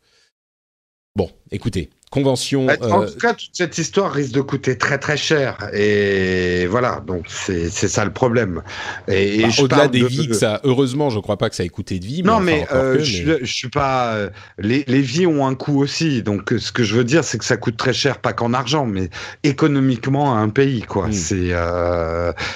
Bon, 1.16 1.30
écoutez, 1.52 1.90
convention. 2.12 2.66
Bah, 2.66 2.76
en 2.82 3.02
euh, 3.02 3.08
tout 3.08 3.18
cas, 3.18 3.34
toute 3.34 3.50
cette 3.54 3.78
histoire 3.80 4.12
risque 4.12 4.34
de 4.34 4.42
coûter 4.42 4.78
très 4.78 5.00
très 5.00 5.18
cher. 5.18 5.58
Et 5.74 6.68
voilà, 6.68 7.02
donc 7.08 7.26
c'est 7.30 7.70
ça 7.70 8.06
le 8.06 8.12
problème. 8.12 8.62
Et, 9.08 9.42
bah, 9.42 9.48
au-delà 9.60 9.88
des 9.88 10.06
vies, 10.06 10.28
que 10.28 10.36
ça, 10.36 10.60
heureusement, 10.64 11.10
je 11.10 11.20
crois 11.20 11.38
pas 11.38 11.50
que 11.50 11.56
ça 11.56 11.64
ait 11.64 11.70
coûté 11.70 11.98
de 11.98 12.06
vie. 12.06 12.22
Non, 12.22 12.40
mais, 12.40 12.68
euh, 12.72 13.00
je, 13.00 13.40
je, 13.42 13.52
suis 13.52 13.70
pas. 13.70 14.14
Euh, 14.14 14.30
les, 14.60 14.84
les, 14.88 15.02
vies 15.02 15.26
ont 15.26 15.48
un 15.48 15.56
coût 15.56 15.82
aussi. 15.82 16.22
Donc 16.22 16.54
ce 16.56 16.72
que 16.72 16.84
je 16.84 16.96
veux 16.96 17.06
dire, 17.06 17.24
c'est 17.24 17.40
que 17.40 17.46
ça 17.46 17.58
coûte 17.58 17.78
très 17.78 17.94
cher, 17.94 18.20
pas 18.20 18.34
qu'en 18.34 18.54
argent, 18.54 18.86
mais 18.86 19.10
économiquement 19.44 20.36
à 20.36 20.40
un 20.40 20.50
pays, 20.50 20.82
quoi. 20.82 21.08
Hmm. 21.08 21.14
C'est 21.14 21.52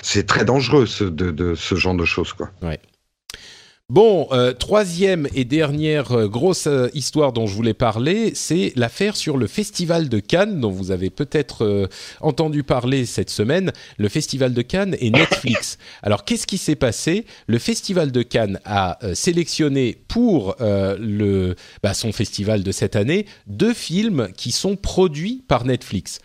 c'est 0.01 0.27
très 0.27 0.45
dangereux 0.45 0.85
de, 0.99 1.31
de 1.31 1.55
ce 1.55 1.75
genre 1.75 1.95
de 1.95 2.05
choses, 2.05 2.33
quoi. 2.33 2.51
Ouais. 2.61 2.79
Bon, 3.87 4.27
euh, 4.31 4.51
troisième 4.51 5.27
et 5.35 5.45
dernière 5.45 6.11
euh, 6.11 6.27
grosse 6.27 6.65
euh, 6.65 6.89
histoire 6.95 7.33
dont 7.33 7.45
je 7.45 7.53
voulais 7.53 7.75
parler, 7.75 8.31
c'est 8.33 8.73
l'affaire 8.75 9.15
sur 9.15 9.37
le 9.37 9.45
Festival 9.45 10.09
de 10.09 10.17
Cannes, 10.17 10.59
dont 10.59 10.71
vous 10.71 10.89
avez 10.89 11.11
peut-être 11.11 11.87
entendu 12.19 12.63
parler 12.63 13.05
cette 13.05 13.29
semaine, 13.29 13.71
le 13.99 14.09
Festival 14.09 14.55
de 14.55 14.63
Cannes 14.63 14.95
et 14.99 15.11
Netflix. 15.11 15.77
Alors, 16.01 16.25
qu'est-ce 16.25 16.47
qui 16.47 16.57
s'est 16.57 16.75
passé? 16.75 17.27
Le 17.45 17.59
Festival 17.59 18.11
de 18.11 18.23
Cannes 18.23 18.59
a 18.65 18.97
sélectionné 19.13 19.99
pour 20.07 20.55
le, 20.59 21.55
bah, 21.83 21.93
son 21.93 22.11
festival 22.11 22.63
de 22.63 22.71
cette 22.71 22.95
année 22.95 23.27
deux 23.45 23.73
films 23.75 24.29
qui 24.35 24.51
sont 24.51 24.75
produits 24.75 25.43
par 25.47 25.63
Netflix. 25.63 26.21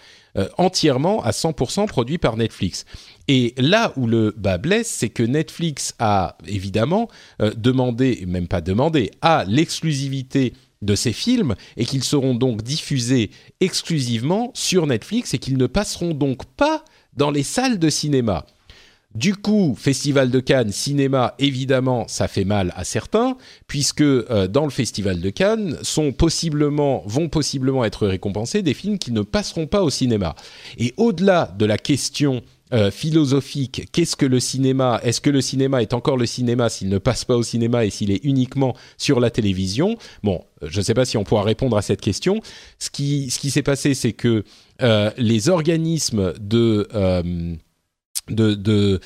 Entièrement 0.58 1.22
à 1.22 1.30
100% 1.30 1.86
produits 1.86 2.18
par 2.18 2.36
Netflix. 2.36 2.84
Et 3.32 3.54
là 3.58 3.92
où 3.96 4.08
le 4.08 4.34
bas 4.36 4.58
blesse, 4.58 4.88
c'est 4.88 5.08
que 5.08 5.22
Netflix 5.22 5.94
a 6.00 6.36
évidemment 6.48 7.08
euh, 7.40 7.52
demandé, 7.56 8.24
même 8.26 8.48
pas 8.48 8.60
demandé, 8.60 9.12
a 9.22 9.44
l'exclusivité 9.46 10.52
de 10.82 10.96
ces 10.96 11.12
films 11.12 11.54
et 11.76 11.84
qu'ils 11.84 12.02
seront 12.02 12.34
donc 12.34 12.62
diffusés 12.62 13.30
exclusivement 13.60 14.50
sur 14.54 14.88
Netflix 14.88 15.32
et 15.32 15.38
qu'ils 15.38 15.58
ne 15.58 15.68
passeront 15.68 16.12
donc 16.12 16.44
pas 16.56 16.84
dans 17.16 17.30
les 17.30 17.44
salles 17.44 17.78
de 17.78 17.88
cinéma. 17.88 18.46
Du 19.14 19.34
coup, 19.34 19.74
Festival 19.76 20.30
de 20.30 20.38
Cannes, 20.38 20.70
cinéma, 20.70 21.34
évidemment, 21.40 22.06
ça 22.06 22.28
fait 22.28 22.44
mal 22.44 22.72
à 22.76 22.84
certains, 22.84 23.36
puisque 23.66 24.02
euh, 24.02 24.46
dans 24.46 24.64
le 24.64 24.70
Festival 24.70 25.20
de 25.20 25.30
Cannes 25.30 25.78
sont 25.82 26.12
possiblement, 26.12 27.02
vont 27.06 27.28
possiblement 27.28 27.84
être 27.84 28.06
récompensés 28.06 28.62
des 28.62 28.74
films 28.74 28.98
qui 28.98 29.10
ne 29.10 29.22
passeront 29.22 29.66
pas 29.66 29.82
au 29.82 29.90
cinéma. 29.90 30.36
Et 30.78 30.94
au-delà 30.96 31.52
de 31.58 31.66
la 31.66 31.76
question 31.76 32.42
euh, 32.72 32.92
philosophique. 32.92 33.88
Qu'est-ce 33.90 34.14
que 34.14 34.26
le 34.26 34.38
cinéma 34.38 35.00
Est-ce 35.02 35.20
que 35.20 35.30
le 35.30 35.40
cinéma 35.40 35.82
est 35.82 35.92
encore 35.92 36.16
le 36.16 36.26
cinéma 36.26 36.68
s'il 36.68 36.88
ne 36.88 36.98
passe 36.98 37.24
pas 37.24 37.34
au 37.34 37.42
cinéma 37.42 37.84
et 37.84 37.90
s'il 37.90 38.12
est 38.12 38.24
uniquement 38.24 38.76
sur 38.96 39.18
la 39.18 39.28
télévision? 39.28 39.96
Bon, 40.22 40.44
je 40.62 40.78
ne 40.78 40.84
sais 40.84 40.94
pas 40.94 41.04
si 41.04 41.16
on 41.16 41.24
pourra 41.24 41.42
répondre 41.42 41.76
à 41.76 41.82
cette 41.82 42.00
question. 42.00 42.40
Ce 42.78 42.88
qui, 42.88 43.28
ce 43.30 43.40
qui 43.40 43.50
s'est 43.50 43.64
passé, 43.64 43.94
c'est 43.94 44.12
que 44.12 44.44
euh, 44.82 45.10
les 45.16 45.48
organismes 45.48 46.32
de, 46.38 46.86
euh, 46.94 47.56
de, 48.30 49.00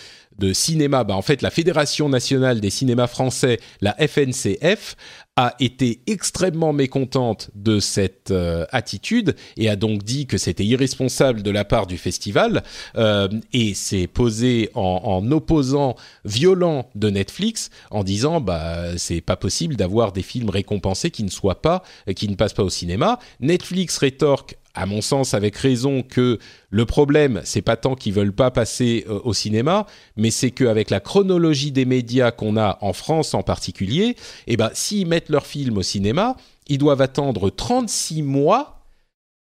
cinéma, 0.52 1.04
bah 1.04 1.14
en 1.14 1.22
fait 1.22 1.42
la 1.42 1.50
Fédération 1.50 2.08
nationale 2.08 2.60
des 2.60 2.70
cinémas 2.70 3.06
français, 3.06 3.60
la 3.80 3.94
FNCF, 3.94 4.96
a 5.36 5.56
été 5.58 6.00
extrêmement 6.06 6.72
mécontente 6.72 7.50
de 7.56 7.80
cette 7.80 8.30
euh, 8.30 8.66
attitude 8.70 9.34
et 9.56 9.68
a 9.68 9.74
donc 9.74 10.04
dit 10.04 10.26
que 10.28 10.38
c'était 10.38 10.64
irresponsable 10.64 11.42
de 11.42 11.50
la 11.50 11.64
part 11.64 11.88
du 11.88 11.98
festival 11.98 12.62
euh, 12.96 13.28
et 13.52 13.74
s'est 13.74 14.06
posé 14.06 14.70
en, 14.74 15.00
en, 15.02 15.30
opposant 15.32 15.96
violent 16.24 16.88
de 16.94 17.10
Netflix 17.10 17.70
en 17.90 18.04
disant 18.04 18.40
bah 18.40 18.96
c'est 18.96 19.20
pas 19.20 19.36
possible 19.36 19.74
d'avoir 19.74 20.12
des 20.12 20.22
films 20.22 20.50
récompensés 20.50 21.10
qui 21.10 21.24
ne 21.24 21.30
soient 21.30 21.62
pas 21.62 21.82
qui 22.14 22.28
ne 22.28 22.36
passent 22.36 22.54
pas 22.54 22.62
au 22.62 22.70
cinéma. 22.70 23.18
Netflix 23.40 23.98
rétorque 23.98 24.56
à 24.74 24.86
mon 24.86 25.00
sens 25.00 25.34
avec 25.34 25.56
raison 25.56 26.02
que 26.02 26.38
le 26.70 26.86
problème 26.86 27.40
c'est 27.44 27.62
pas 27.62 27.76
tant 27.76 27.94
qu'ils 27.94 28.12
veulent 28.12 28.32
pas 28.32 28.50
passer 28.50 29.04
euh, 29.08 29.20
au 29.24 29.32
cinéma 29.32 29.86
mais 30.16 30.30
c'est 30.30 30.50
qu'avec 30.50 30.90
la 30.90 31.00
chronologie 31.00 31.72
des 31.72 31.84
médias 31.84 32.30
qu'on 32.30 32.56
a 32.56 32.78
en 32.80 32.92
France 32.92 33.34
en 33.34 33.42
particulier 33.42 34.16
eh 34.46 34.56
ben 34.56 34.70
s'ils 34.74 35.06
mettent 35.06 35.28
leur 35.28 35.46
film 35.46 35.78
au 35.78 35.82
cinéma 35.82 36.36
ils 36.66 36.78
doivent 36.78 37.02
attendre 37.02 37.50
36 37.50 38.22
mois 38.22 38.84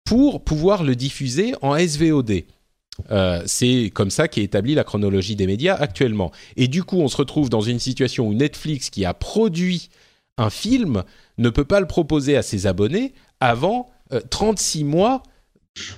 pour 0.05 0.45
pouvoir 0.45 0.83
le 0.83 0.95
diffuser 0.97 1.55
en 1.63 1.77
SVOD 1.77 2.45
euh, 3.11 3.43
c'est 3.47 3.91
comme 3.93 4.11
ça 4.11 4.29
qu'est 4.29 4.43
établie 4.43 4.75
la 4.75 4.85
chronologie 4.85 5.37
des 5.37 5.47
médias 5.47 5.75
actuellement. 5.75 6.31
Et 6.57 6.69
du 6.69 6.85
coup, 6.85 6.99
on 6.99 7.09
se 7.09 7.17
retrouve 7.17 7.49
dans 7.49 7.61
une 7.61 7.79
situation 7.79 8.29
où 8.29 8.35
Netflix, 8.35 8.91
qui 8.91 9.05
a 9.05 9.15
produit 9.15 9.89
un 10.37 10.51
film, 10.51 11.05
ne 11.39 11.51
peut 11.51 11.65
pas 11.65 11.81
le 11.81 11.87
proposer 11.87 12.37
à 12.37 12.43
ses 12.43 12.67
abonnés 12.67 13.15
avant 13.41 13.91
36 14.31 14.83
euh, 14.83 14.87
mois 14.87 15.23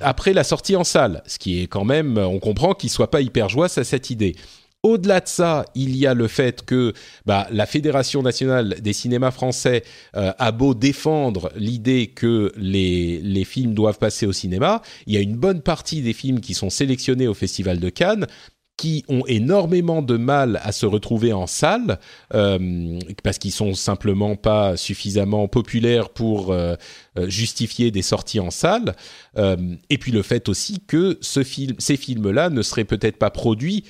après 0.01 0.33
la 0.33 0.45
sortie 0.45 0.75
en 0.77 0.85
salle, 0.85 1.23
ce 1.27 1.39
qui 1.39 1.63
est 1.63 1.67
quand 1.67 1.85
même, 1.85 2.17
on 2.17 2.39
comprend 2.39 2.73
qu'il 2.73 2.89
soit 2.89 3.11
pas 3.11 3.21
hyper 3.21 3.49
joyeux 3.49 3.79
à 3.79 3.85
cette 3.85 4.11
idée. 4.11 4.35
Au-delà 4.83 5.21
de 5.21 5.27
ça, 5.27 5.65
il 5.75 5.97
y 5.97 6.07
a 6.07 6.15
le 6.15 6.29
fait 6.29 6.65
que 6.65 6.93
bah, 7.25 7.49
la 7.51 7.67
Fédération 7.67 8.23
nationale 8.23 8.77
des 8.81 8.93
cinémas 8.93 9.33
français 9.33 9.83
euh, 10.17 10.33
a 10.39 10.53
beau 10.53 10.75
défendre 10.75 11.51
l'idée 11.57 12.07
que 12.07 12.53
les 12.57 13.45
films 13.45 13.75
doivent 13.75 13.99
passer 13.99 14.27
au 14.27 14.33
cinéma, 14.33 14.83
il 15.07 15.15
y 15.15 15.17
a 15.17 15.21
une 15.21 15.37
bonne 15.37 15.61
partie 15.61 16.03
des 16.03 16.13
films 16.13 16.41
qui 16.41 16.55
sont 16.55 16.71
sélectionnés 16.71 17.27
au 17.27 17.35
Festival 17.35 17.81
de 17.81 17.89
Cannes 17.89 18.27
qui 18.77 19.05
ont 19.09 19.25
énormément 19.27 20.03
de 20.03 20.17
mal 20.17 20.61
à 20.63 20.73
se 20.73 20.85
retrouver 20.85 21.33
en 21.33 21.47
salle 21.47 21.99
euh, 22.35 22.99
parce 23.23 23.39
qu'ils 23.39 23.53
sont 23.53 23.75
simplement 23.75 24.37
pas 24.37 24.77
suffisamment 24.77 25.49
populaires 25.49 26.11
pour 26.11 26.53
euh, 26.53 26.75
euh, 27.19 27.29
justifier 27.29 27.91
des 27.91 28.03
sorties 28.03 28.41
en 28.41 28.51
salle. 28.51 28.95
et 29.91 29.99
puis 29.99 30.13
le 30.13 30.23
fait 30.23 30.49
aussi 30.49 30.81
que 30.87 31.19
ce 31.21 31.43
film, 31.43 31.75
ces 31.79 31.97
films-là 31.97 32.51
ne 32.51 32.63
seraient 32.63 32.85
peut-être 32.85 33.19
pas 33.19 33.31
produits 33.31 33.85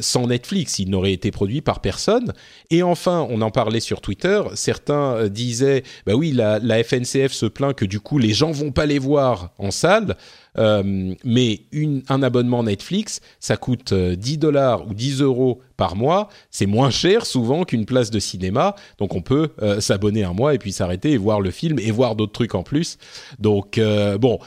sans 0.00 0.28
Netflix, 0.28 0.78
ils 0.78 0.88
n'auraient 0.88 1.12
été 1.12 1.32
produits 1.32 1.60
par 1.60 1.80
personne. 1.80 2.32
Et 2.70 2.84
enfin, 2.84 3.26
on 3.30 3.40
en 3.42 3.50
parlait 3.50 3.80
sur 3.80 4.00
Twitter, 4.00 4.40
certains 4.54 5.28
disaient, 5.28 5.82
bah 6.06 6.14
oui, 6.14 6.30
la, 6.30 6.60
la 6.60 6.84
FNCF 6.84 7.32
se 7.32 7.46
plaint 7.46 7.74
que 7.74 7.84
du 7.84 7.98
coup 7.98 8.18
les 8.18 8.32
gens 8.32 8.52
vont 8.52 8.70
pas 8.70 8.86
les 8.86 9.00
voir 9.00 9.50
en 9.58 9.72
salle. 9.72 10.16
Euh, 10.58 11.14
mais 11.24 11.62
un 12.08 12.22
abonnement 12.22 12.62
Netflix, 12.62 13.20
ça 13.40 13.56
coûte 13.56 13.94
10 13.94 14.34
euh, 14.34 14.36
dollars 14.36 14.86
ou 14.86 14.94
10 14.94 15.22
euros 15.22 15.60
par 15.76 15.96
mois. 15.96 16.28
C'est 16.50 16.66
moins 16.66 16.90
cher 16.90 17.26
souvent 17.26 17.64
qu'une 17.64 17.86
place 17.86 18.10
de 18.10 18.18
cinéma. 18.18 18.74
Donc 18.98 19.14
on 19.14 19.22
peut 19.22 19.50
euh, 19.62 19.80
s'abonner 19.80 20.24
un 20.24 20.32
mois 20.32 20.54
et 20.54 20.58
puis 20.58 20.72
s'arrêter 20.72 21.12
et 21.12 21.16
voir 21.16 21.40
le 21.40 21.50
film 21.50 21.78
et 21.78 21.90
voir 21.90 22.16
d'autres 22.16 22.32
trucs 22.32 22.54
en 22.54 22.62
plus. 22.62 22.98
Donc 23.38 23.80
bon, 24.20 24.38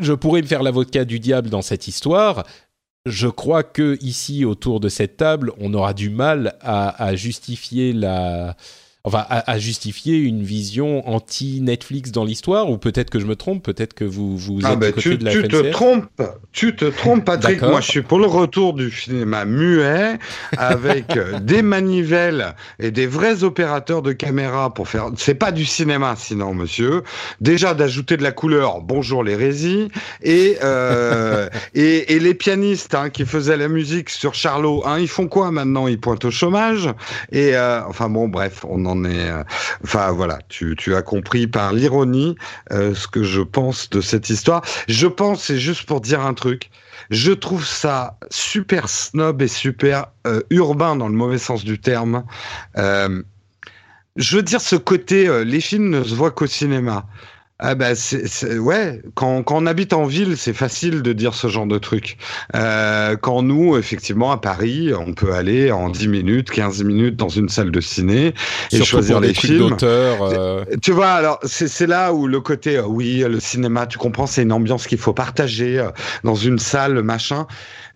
je 0.00 0.12
pourrais 0.12 0.42
me 0.42 0.46
faire 0.46 0.62
l'avocat 0.62 1.04
du 1.04 1.18
diable 1.18 1.50
dans 1.50 1.62
cette 1.62 1.88
histoire. 1.88 2.44
Je 3.06 3.28
crois 3.28 3.62
que 3.62 3.96
ici, 4.02 4.44
autour 4.44 4.80
de 4.80 4.88
cette 4.88 5.16
table, 5.16 5.52
on 5.58 5.72
aura 5.74 5.94
du 5.94 6.10
mal 6.10 6.56
à 6.60 7.14
justifier 7.16 7.92
la, 7.92 8.56
enfin, 9.08 9.24
à, 9.28 9.58
justifier 9.58 10.16
une 10.16 10.42
vision 10.42 11.08
anti-Netflix 11.08 12.12
dans 12.12 12.24
l'histoire, 12.24 12.70
ou 12.70 12.78
peut-être 12.78 13.10
que 13.10 13.18
je 13.18 13.26
me 13.26 13.36
trompe, 13.36 13.62
peut-être 13.62 13.94
que 13.94 14.04
vous, 14.04 14.36
vous 14.36 14.60
ah 14.64 14.72
êtes 14.72 14.78
ben, 14.78 14.92
tu, 14.92 15.18
de 15.18 15.30
tu 15.30 15.48
te 15.48 15.70
trompes, 15.70 16.22
tu 16.52 16.76
te 16.76 16.84
trompes, 16.84 17.24
Patrick. 17.26 17.62
Moi, 17.62 17.80
je 17.80 17.90
suis 17.90 18.02
pour 18.02 18.18
le 18.18 18.26
retour 18.26 18.74
du 18.74 18.90
cinéma 18.90 19.44
muet, 19.44 20.18
avec 20.56 21.16
euh, 21.16 21.38
des 21.42 21.62
manivelles 21.62 22.54
et 22.78 22.90
des 22.90 23.06
vrais 23.06 23.44
opérateurs 23.44 24.02
de 24.02 24.12
caméra 24.12 24.72
pour 24.72 24.88
faire. 24.88 25.10
C'est 25.16 25.34
pas 25.34 25.52
du 25.52 25.64
cinéma, 25.64 26.14
sinon, 26.16 26.54
monsieur. 26.54 27.02
Déjà 27.40 27.74
d'ajouter 27.74 28.16
de 28.16 28.22
la 28.22 28.32
couleur. 28.32 28.80
Bonjour 28.80 29.24
l'hérésie 29.24 29.88
et, 30.22 30.58
euh, 30.62 31.48
et 31.74 31.98
et 32.08 32.18
les 32.18 32.34
pianistes 32.34 32.94
hein, 32.94 33.10
qui 33.10 33.24
faisaient 33.24 33.56
la 33.56 33.68
musique 33.68 34.10
sur 34.10 34.34
Charlot. 34.34 34.82
Hein, 34.86 34.98
ils 34.98 35.08
font 35.08 35.28
quoi 35.28 35.50
maintenant? 35.50 35.86
Ils 35.86 36.00
pointent 36.00 36.24
au 36.24 36.30
chômage? 36.30 36.88
Et 37.32 37.56
euh, 37.56 37.80
enfin 37.86 38.08
bon, 38.08 38.28
bref, 38.28 38.64
on 38.68 38.84
en 38.86 38.97
Euh, 39.06 39.42
enfin 39.84 40.10
voilà, 40.12 40.38
tu, 40.48 40.76
as 40.94 41.02
compris 41.02 41.46
par 41.46 41.72
l'ironie 41.72 42.36
euh, 42.72 42.94
ce 42.94 43.08
que 43.08 43.22
je 43.22 43.40
pense 43.40 43.90
de 43.90 44.00
cette 44.00 44.30
histoire. 44.30 44.62
Je 44.88 45.06
pense, 45.06 45.44
c'est 45.44 45.58
juste 45.58 45.84
pour 45.84 46.00
dire 46.00 46.20
un 46.20 46.34
truc. 46.34 46.70
Je 47.10 47.32
trouve 47.32 47.64
ça 47.64 48.18
super 48.30 48.88
snob 48.88 49.40
et 49.42 49.48
super 49.48 50.06
euh, 50.26 50.42
urbain 50.50 50.96
dans 50.96 51.08
le 51.08 51.14
mauvais 51.14 51.38
sens 51.38 51.64
du 51.64 51.78
terme. 51.78 52.24
je 52.76 54.36
veux 54.36 54.42
dire 54.42 54.60
ce 54.60 54.76
côté, 54.76 55.44
les 55.44 55.60
films 55.60 55.90
ne 55.90 56.02
se 56.02 56.14
voient 56.14 56.32
qu'au 56.32 56.46
cinéma. 56.46 57.06
Ah 57.60 57.74
bah 57.74 57.96
c'est 57.96 58.56
ouais 58.56 59.02
quand, 59.14 59.42
quand 59.42 59.56
on 59.56 59.66
habite 59.66 59.92
en 59.92 60.04
ville 60.04 60.36
c'est 60.36 60.52
facile 60.52 61.02
de 61.02 61.12
dire 61.12 61.34
ce 61.34 61.48
genre 61.48 61.66
de 61.66 61.78
truc. 61.78 62.16
Euh, 62.54 63.16
quand 63.16 63.42
nous 63.42 63.76
effectivement 63.76 64.30
à 64.30 64.36
Paris 64.36 64.92
on 64.96 65.12
peut 65.12 65.32
aller 65.32 65.72
en 65.72 65.88
10 65.90 66.06
minutes 66.06 66.50
15 66.50 66.84
minutes 66.84 67.16
dans 67.16 67.28
une 67.28 67.48
salle 67.48 67.72
de 67.72 67.80
ciné 67.80 68.32
et 68.70 68.84
choisir 68.84 69.18
les 69.18 69.34
films. 69.34 69.76
euh... 69.82 70.64
tu 70.80 70.92
vois 70.92 71.10
alors 71.10 71.40
c'est 71.42 71.88
là 71.88 72.12
où 72.12 72.28
le 72.28 72.40
côté 72.40 72.76
euh, 72.76 72.86
oui 72.86 73.24
le 73.28 73.40
cinéma 73.40 73.88
tu 73.88 73.98
comprends 73.98 74.26
c'est 74.26 74.42
une 74.42 74.52
ambiance 74.52 74.86
qu'il 74.86 74.98
faut 74.98 75.12
partager 75.14 75.80
euh, 75.80 75.90
dans 76.22 76.36
une 76.36 76.60
salle 76.60 77.02
machin 77.02 77.48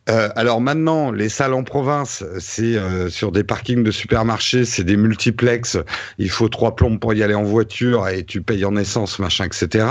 euh, 0.08 0.28
alors 0.34 0.60
maintenant, 0.60 1.12
les 1.12 1.28
salles 1.28 1.54
en 1.54 1.62
province, 1.62 2.24
c'est 2.38 2.76
euh, 2.76 3.08
sur 3.08 3.30
des 3.30 3.44
parkings 3.44 3.84
de 3.84 3.92
supermarchés, 3.92 4.64
c'est 4.64 4.82
des 4.82 4.96
multiplex. 4.96 5.78
Il 6.18 6.28
faut 6.28 6.48
trois 6.48 6.74
plombes 6.74 6.98
pour 6.98 7.14
y 7.14 7.22
aller 7.22 7.34
en 7.34 7.44
voiture 7.44 8.08
et 8.08 8.24
tu 8.24 8.42
payes 8.42 8.64
en 8.64 8.76
essence, 8.76 9.20
machin, 9.20 9.44
etc 9.44 9.86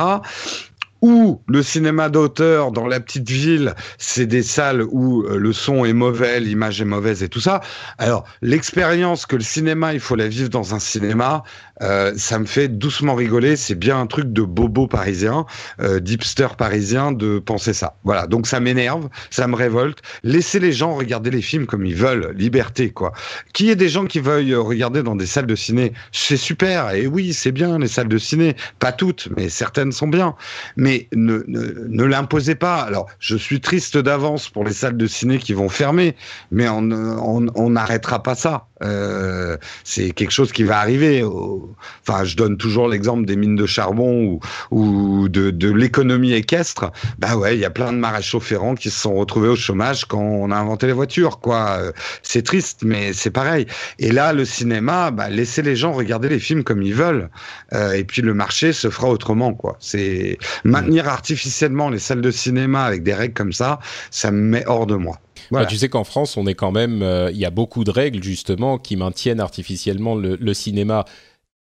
ou 1.01 1.41
le 1.47 1.63
cinéma 1.63 2.09
d'auteur 2.09 2.71
dans 2.71 2.88
la 2.88 2.99
petite 2.99 3.29
ville, 3.29 3.73
c'est 3.97 4.27
des 4.27 4.43
salles 4.43 4.83
où 4.83 5.23
euh, 5.23 5.38
le 5.38 5.51
son 5.51 5.83
est 5.83 5.93
mauvais, 5.93 6.39
l'image 6.39 6.79
est 6.79 6.85
mauvaise 6.85 7.23
et 7.23 7.29
tout 7.29 7.39
ça. 7.39 7.61
Alors, 7.97 8.23
l'expérience 8.41 9.25
que 9.25 9.35
le 9.35 9.41
cinéma, 9.41 9.93
il 9.93 9.99
faut 9.99 10.15
la 10.15 10.27
vivre 10.27 10.49
dans 10.49 10.75
un 10.75 10.79
cinéma, 10.79 11.43
euh, 11.81 12.13
ça 12.15 12.39
me 12.39 12.45
fait 12.45 12.67
doucement 12.67 13.15
rigoler. 13.15 13.55
C'est 13.55 13.75
bien 13.75 13.99
un 13.99 14.07
truc 14.07 14.31
de 14.31 14.41
bobo 14.41 14.87
parisien, 14.87 15.45
euh, 15.79 15.99
d'hipster 15.99 16.47
parisien 16.57 17.11
de 17.11 17.39
penser 17.39 17.73
ça. 17.73 17.95
Voilà, 18.03 18.27
donc 18.27 18.47
ça 18.47 18.59
m'énerve, 18.59 19.09
ça 19.29 19.47
me 19.47 19.55
révolte. 19.55 19.99
Laissez 20.23 20.59
les 20.59 20.71
gens 20.71 20.95
regarder 20.95 21.31
les 21.31 21.41
films 21.41 21.65
comme 21.65 21.85
ils 21.85 21.95
veulent, 21.95 22.33
liberté 22.35 22.89
quoi. 22.91 23.13
Qu'il 23.53 23.67
y 23.67 23.69
ait 23.69 23.75
des 23.75 23.89
gens 23.89 24.05
qui 24.05 24.19
veuillent 24.19 24.55
regarder 24.55 25.03
dans 25.03 25.15
des 25.15 25.25
salles 25.25 25.47
de 25.47 25.55
ciné, 25.55 25.93
c'est 26.11 26.37
super. 26.37 26.91
Et 26.91 27.07
oui, 27.07 27.33
c'est 27.33 27.51
bien 27.51 27.79
les 27.79 27.87
salles 27.87 28.07
de 28.07 28.17
ciné, 28.17 28.55
pas 28.79 28.91
toutes, 28.91 29.29
mais 29.35 29.49
certaines 29.49 29.91
sont 29.91 30.07
bien. 30.07 30.35
Mais 30.75 31.07
ne, 31.13 31.43
ne, 31.47 31.87
ne 31.87 32.03
l'imposez 32.03 32.55
pas. 32.55 32.81
Alors, 32.81 33.07
je 33.19 33.35
suis 33.35 33.61
triste 33.61 33.97
d'avance 33.97 34.49
pour 34.49 34.63
les 34.63 34.73
salles 34.73 34.97
de 34.97 35.07
ciné 35.07 35.37
qui 35.37 35.53
vont 35.53 35.69
fermer, 35.69 36.15
mais 36.51 36.67
on 36.69 37.69
n'arrêtera 37.69 38.23
pas 38.23 38.35
ça. 38.35 38.67
Euh, 38.81 39.57
c'est 39.83 40.11
quelque 40.11 40.31
chose 40.31 40.51
qui 40.51 40.63
va 40.63 40.79
arriver. 40.79 41.23
Enfin, 41.23 42.23
je 42.23 42.35
donne 42.35 42.57
toujours 42.57 42.87
l'exemple 42.87 43.25
des 43.25 43.35
mines 43.35 43.55
de 43.55 43.65
charbon 43.65 44.23
ou, 44.25 44.39
ou 44.71 45.29
de, 45.29 45.51
de 45.51 45.71
l'économie 45.71 46.33
équestre. 46.33 46.91
Bah 47.19 47.35
ouais, 47.35 47.55
il 47.55 47.59
y 47.59 47.65
a 47.65 47.69
plein 47.69 47.93
de 47.93 47.97
maréchaux 47.97 48.39
ferrants 48.39 48.75
qui 48.75 48.89
se 48.89 48.99
sont 48.99 49.15
retrouvés 49.15 49.49
au 49.49 49.55
chômage 49.55 50.05
quand 50.05 50.21
on 50.21 50.51
a 50.51 50.55
inventé 50.55 50.87
les 50.87 50.93
voitures. 50.93 51.39
Quoi, 51.39 51.91
c'est 52.23 52.43
triste, 52.43 52.81
mais 52.83 53.13
c'est 53.13 53.31
pareil. 53.31 53.67
Et 53.99 54.11
là, 54.11 54.33
le 54.33 54.45
cinéma, 54.45 55.11
bah, 55.11 55.29
laissez 55.29 55.61
les 55.61 55.75
gens 55.75 55.91
regarder 55.93 56.29
les 56.29 56.39
films 56.39 56.63
comme 56.63 56.81
ils 56.81 56.93
veulent. 56.93 57.29
Euh, 57.73 57.93
et 57.93 58.03
puis 58.03 58.21
le 58.21 58.33
marché 58.33 58.73
se 58.73 58.89
fera 58.89 59.09
autrement. 59.09 59.53
Quoi, 59.53 59.77
c'est 59.79 60.37
maintenir 60.63 61.07
artificiellement 61.07 61.89
les 61.89 61.99
salles 61.99 62.21
de 62.21 62.31
cinéma 62.31 62.83
avec 62.83 63.03
des 63.03 63.13
règles 63.13 63.33
comme 63.33 63.53
ça, 63.53 63.79
ça 64.09 64.31
me 64.31 64.41
met 64.41 64.63
hors 64.67 64.87
de 64.87 64.95
moi 64.95 65.19
tu 65.68 65.77
sais 65.77 65.89
qu'en 65.89 66.03
France, 66.03 66.38
on 66.38 66.45
est 66.47 66.53
quand 66.53 66.72
même, 66.72 67.01
euh, 67.01 67.31
il 67.31 67.38
y 67.38 67.45
a 67.45 67.49
beaucoup 67.49 67.84
de 67.84 67.91
règles 67.91 68.23
justement 68.23 68.77
qui 68.77 68.95
maintiennent 68.95 69.39
artificiellement 69.39 70.15
le 70.15 70.53
cinéma 70.53 71.05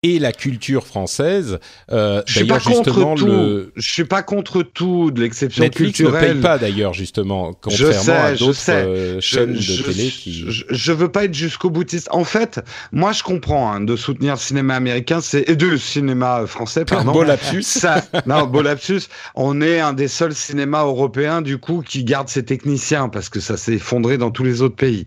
et 0.02 0.18
la 0.18 0.32
culture 0.32 0.86
française. 0.86 1.58
Euh, 1.92 2.22
je 2.26 2.38
suis 2.38 2.46
pas 2.46 2.58
contre 2.58 3.14
tout. 3.14 3.26
Le... 3.26 3.72
Je 3.76 3.92
suis 3.92 4.04
pas 4.04 4.22
contre 4.22 4.62
tout 4.62 5.10
de 5.10 5.20
l'exception 5.20 5.62
culturelle. 5.68 5.88
Netflix 5.88 6.28
ne 6.28 6.32
paye 6.32 6.40
pas 6.40 6.58
d'ailleurs 6.58 6.94
justement, 6.94 7.52
contrairement 7.60 8.24
à 8.24 8.32
d'autres 8.32 8.58
euh, 8.70 9.20
chaînes 9.20 9.52
de 9.52 9.82
télé 9.82 10.08
qui. 10.08 10.46
Je, 10.48 10.64
je, 10.70 10.92
veux 10.92 11.10
pas 11.10 11.24
être 11.24 11.34
jusqu'au 11.34 11.68
boutiste. 11.68 12.08
En 12.12 12.24
fait, 12.24 12.60
moi 12.92 13.12
je 13.12 13.22
comprends 13.22 13.70
hein, 13.70 13.82
de 13.82 13.94
soutenir 13.94 14.34
le 14.34 14.38
cinéma 14.38 14.74
américain, 14.74 15.20
c'est 15.20 15.46
et 15.50 15.56
de 15.56 15.66
le 15.66 15.78
cinéma 15.78 16.46
français, 16.46 16.86
pardon. 16.86 17.12
beau 17.12 17.22
lapsus. 17.22 17.62
Ça, 17.80 18.02
non, 18.24 18.46
beau 18.46 18.62
lapsus. 18.62 19.02
On 19.34 19.60
est 19.60 19.80
un 19.80 19.92
des 19.92 20.08
seuls 20.08 20.34
cinémas 20.34 20.84
européens 20.84 21.42
du 21.42 21.58
coup 21.58 21.82
qui 21.86 22.04
garde 22.04 22.28
ses 22.28 22.44
techniciens 22.44 23.10
parce 23.10 23.28
que 23.28 23.40
ça 23.40 23.56
s'est 23.56 23.74
effondré 23.74 24.16
dans 24.16 24.30
tous 24.30 24.44
les 24.44 24.62
autres 24.62 24.76
pays. 24.76 25.06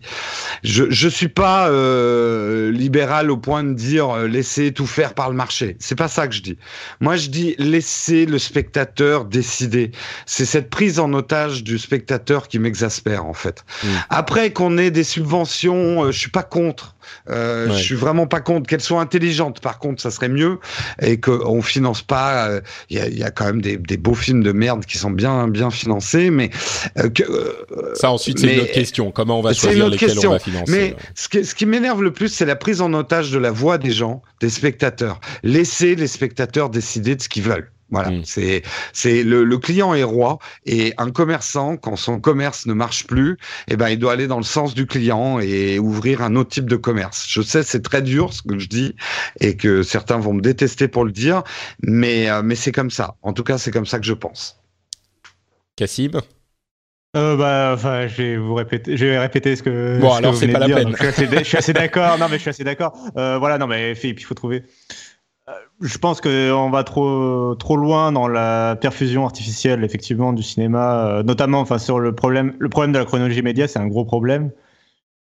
Je 0.62 0.84
je 0.88 1.08
suis 1.08 1.28
pas 1.28 1.68
euh, 1.68 2.70
libéral 2.70 3.30
au 3.30 3.36
point 3.36 3.64
de 3.64 3.72
dire 3.72 4.10
euh, 4.10 4.28
laisser 4.28 4.72
tout 4.72 4.83
faire 4.86 5.14
par 5.14 5.30
le 5.30 5.36
marché. 5.36 5.76
C'est 5.78 5.94
pas 5.94 6.08
ça 6.08 6.28
que 6.28 6.34
je 6.34 6.42
dis. 6.42 6.58
Moi, 7.00 7.16
je 7.16 7.28
dis 7.28 7.54
laisser 7.58 8.26
le 8.26 8.38
spectateur 8.38 9.24
décider. 9.24 9.92
C'est 10.26 10.46
cette 10.46 10.70
prise 10.70 10.98
en 10.98 11.12
otage 11.12 11.64
du 11.64 11.78
spectateur 11.78 12.48
qui 12.48 12.58
m'exaspère 12.58 13.26
en 13.26 13.34
fait. 13.34 13.64
Mm. 13.82 13.88
Après 14.10 14.52
qu'on 14.52 14.78
ait 14.78 14.90
des 14.90 15.04
subventions, 15.04 16.04
euh, 16.04 16.12
je 16.12 16.18
suis 16.18 16.30
pas 16.30 16.42
contre. 16.42 16.94
Euh, 17.28 17.70
Je 17.70 17.82
suis 17.82 17.94
vraiment 17.94 18.26
pas 18.26 18.40
contre 18.40 18.68
qu'elles 18.68 18.80
soient 18.80 19.00
intelligentes. 19.00 19.60
Par 19.60 19.78
contre, 19.78 20.02
ça 20.02 20.10
serait 20.10 20.28
mieux 20.28 20.58
et 21.00 21.20
qu'on 21.20 21.62
finance 21.62 22.02
pas. 22.02 22.48
Euh, 22.48 22.60
il 22.90 22.98
y, 22.98 23.00
a, 23.00 23.08
y, 23.08 23.22
a, 23.22 23.30
quand 23.30 23.46
même 23.46 23.60
des, 23.60 23.76
des, 23.76 23.96
beaux 23.96 24.14
films 24.14 24.42
de 24.42 24.52
merde 24.52 24.84
qui 24.84 24.98
sont 24.98 25.10
bien 25.10 25.48
bien 25.48 25.70
financés, 25.70 26.30
mais 26.30 26.50
euh, 26.98 27.08
que, 27.08 27.22
euh, 27.22 27.94
ça 27.94 28.10
ensuite 28.10 28.38
c'est 28.38 28.54
une 28.54 28.60
autre 28.60 28.72
question. 28.72 29.10
Comment 29.10 29.38
on 29.38 29.42
va 29.42 29.52
choisir 29.52 29.88
lesquels 29.88 30.10
question. 30.10 30.30
on 30.30 30.34
va 30.34 30.38
financer 30.38 30.72
Mais 30.72 30.96
ce, 31.14 31.28
qui, 31.28 31.44
ce 31.44 31.54
qui 31.54 31.66
m'énerve 31.66 32.02
le 32.02 32.12
plus, 32.12 32.28
c'est 32.28 32.46
la 32.46 32.56
prise 32.56 32.80
en 32.80 32.92
otage 32.92 33.30
de 33.30 33.38
la 33.38 33.50
voix 33.50 33.78
des 33.78 33.92
gens, 33.92 34.22
des 34.40 34.50
spectateurs. 34.50 34.73
Laissez 35.42 35.94
les 35.94 36.06
spectateurs 36.06 36.70
décider 36.70 37.16
de 37.16 37.22
ce 37.22 37.28
qu'ils 37.28 37.42
veulent. 37.42 37.70
Voilà, 37.90 38.10
mm. 38.10 38.24
c'est 38.24 38.62
c'est 38.92 39.22
le, 39.22 39.44
le, 39.44 39.58
client 39.58 39.94
est 39.94 40.02
roi 40.02 40.38
et 40.64 40.94
un 40.96 41.10
commerçant 41.10 41.76
quand 41.76 41.96
son 41.96 42.18
commerce 42.18 42.66
ne 42.66 42.72
marche 42.72 43.06
plus, 43.06 43.36
eh 43.68 43.76
ben 43.76 43.88
il 43.88 43.98
doit 43.98 44.12
aller 44.12 44.26
dans 44.26 44.38
le 44.38 44.44
sens 44.44 44.74
du 44.74 44.86
client 44.86 45.38
et 45.38 45.78
ouvrir 45.78 46.22
un 46.22 46.34
autre 46.34 46.50
type 46.50 46.68
de 46.68 46.76
commerce. 46.76 47.26
Je 47.28 47.42
sais 47.42 47.62
c'est 47.62 47.82
très 47.82 48.02
dur 48.02 48.32
ce 48.32 48.42
que 48.42 48.58
je 48.58 48.68
dis 48.68 48.96
et 49.40 49.56
que 49.56 49.82
certains 49.82 50.18
vont 50.18 50.32
me 50.32 50.40
détester 50.40 50.88
pour 50.88 51.04
le 51.04 51.12
dire, 51.12 51.44
mais 51.82 52.28
euh, 52.30 52.42
mais 52.42 52.54
c'est 52.54 52.72
comme 52.72 52.90
ça. 52.90 53.16
En 53.22 53.32
tout 53.32 53.44
cas, 53.44 53.58
c'est 53.58 53.70
comme 53.70 53.86
ça 53.86 53.98
que 53.98 54.06
je 54.06 54.14
pense. 54.14 54.58
Cassib 55.76 56.16
euh, 57.16 57.36
bah, 57.36 57.72
enfin, 57.74 58.06
je 58.06 58.22
vais 58.22 58.36
vous 58.36 58.54
répéter, 58.54 58.96
je 58.96 59.06
vais 59.06 59.18
répéter 59.18 59.56
ce 59.56 59.62
que. 59.62 60.00
Bon, 60.00 60.12
alors 60.12 60.34
c'est 60.34 60.48
pas 60.48 60.58
la 60.58 60.74
peine. 60.74 60.94
je 60.98 61.44
suis 61.44 61.56
assez, 61.56 61.72
d'accord. 61.72 62.18
Non, 62.18 62.26
mais 62.30 62.36
je 62.36 62.42
suis 62.42 62.50
assez 62.50 62.64
d'accord. 62.64 62.96
Euh, 63.16 63.38
voilà, 63.38 63.58
non, 63.58 63.66
mais 63.66 63.92
il 63.92 64.20
faut 64.20 64.34
trouver. 64.34 64.62
je 65.80 65.98
pense 65.98 66.20
qu'on 66.20 66.70
va 66.70 66.84
trop 66.84 67.54
trop 67.56 67.76
loin 67.76 68.12
dans 68.12 68.28
la 68.28 68.76
perfusion 68.76 69.24
artificielle 69.24 69.84
effectivement 69.84 70.32
du 70.32 70.42
cinéma, 70.42 71.22
notamment 71.24 71.60
enfin 71.60 71.78
sur 71.78 72.00
le 72.00 72.14
problème 72.14 72.54
le 72.58 72.68
problème 72.68 72.92
de 72.92 72.98
la 72.98 73.04
chronologie 73.04 73.42
média, 73.42 73.68
c'est 73.68 73.78
un 73.78 73.86
gros 73.86 74.04
problème. 74.04 74.50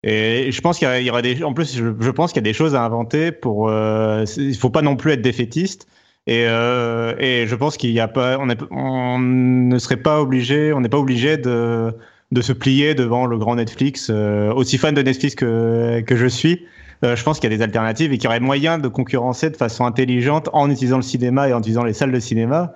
Et 0.03 0.51
je 0.51 0.61
pense 0.61 0.79
qu'il 0.79 1.01
y, 1.01 1.09
aura 1.09 1.21
des 1.21 1.43
en 1.43 1.53
plus 1.53 1.77
je, 1.77 2.09
pense 2.11 2.33
qu'il 2.33 2.41
y 2.41 2.43
a 2.45 2.49
des 2.49 2.53
choses 2.53 2.75
à 2.75 2.83
inventer 2.83 3.31
pour 3.31 3.69
euh, 3.69 4.25
il 4.35 4.57
faut 4.57 4.69
pas 4.69 4.81
non 4.81 4.97
plus 4.97 5.11
être 5.11 5.21
défaitiste. 5.21 5.87
Et, 6.27 6.45
euh, 6.47 7.15
et 7.19 7.47
je 7.47 7.55
pense 7.55 7.77
qu'il 7.77 7.91
y 7.91 7.99
a 7.99 8.07
pas, 8.07 8.37
on, 8.39 8.49
est, 8.49 8.59
on 8.71 9.19
ne 9.19 9.77
serait 9.77 9.97
pas 9.97 10.21
obligé, 10.21 10.71
on 10.73 10.81
n'est 10.81 10.89
pas 10.89 10.97
obligé 10.99 11.37
de, 11.37 11.93
de 12.31 12.41
se 12.41 12.53
plier 12.53 12.95
devant 12.95 13.25
le 13.25 13.37
grand 13.37 13.55
Netflix. 13.55 14.09
Euh, 14.09 14.53
aussi 14.53 14.77
fan 14.77 14.95
de 14.95 15.01
Netflix 15.01 15.35
que, 15.35 16.01
que 16.01 16.15
je 16.15 16.27
suis, 16.27 16.65
euh, 17.03 17.15
je 17.15 17.23
pense 17.23 17.39
qu'il 17.39 17.51
y 17.51 17.53
a 17.53 17.57
des 17.57 17.63
alternatives 17.63 18.13
et 18.13 18.17
qu'il 18.17 18.25
y 18.25 18.27
aurait 18.27 18.39
moyen 18.39 18.77
de 18.77 18.87
concurrencer 18.87 19.49
de 19.49 19.57
façon 19.57 19.85
intelligente 19.85 20.49
en 20.53 20.69
utilisant 20.69 20.97
le 20.97 21.03
cinéma 21.03 21.49
et 21.49 21.53
en 21.53 21.59
utilisant 21.59 21.83
les 21.83 21.93
salles 21.93 22.11
de 22.11 22.19
cinéma. 22.19 22.73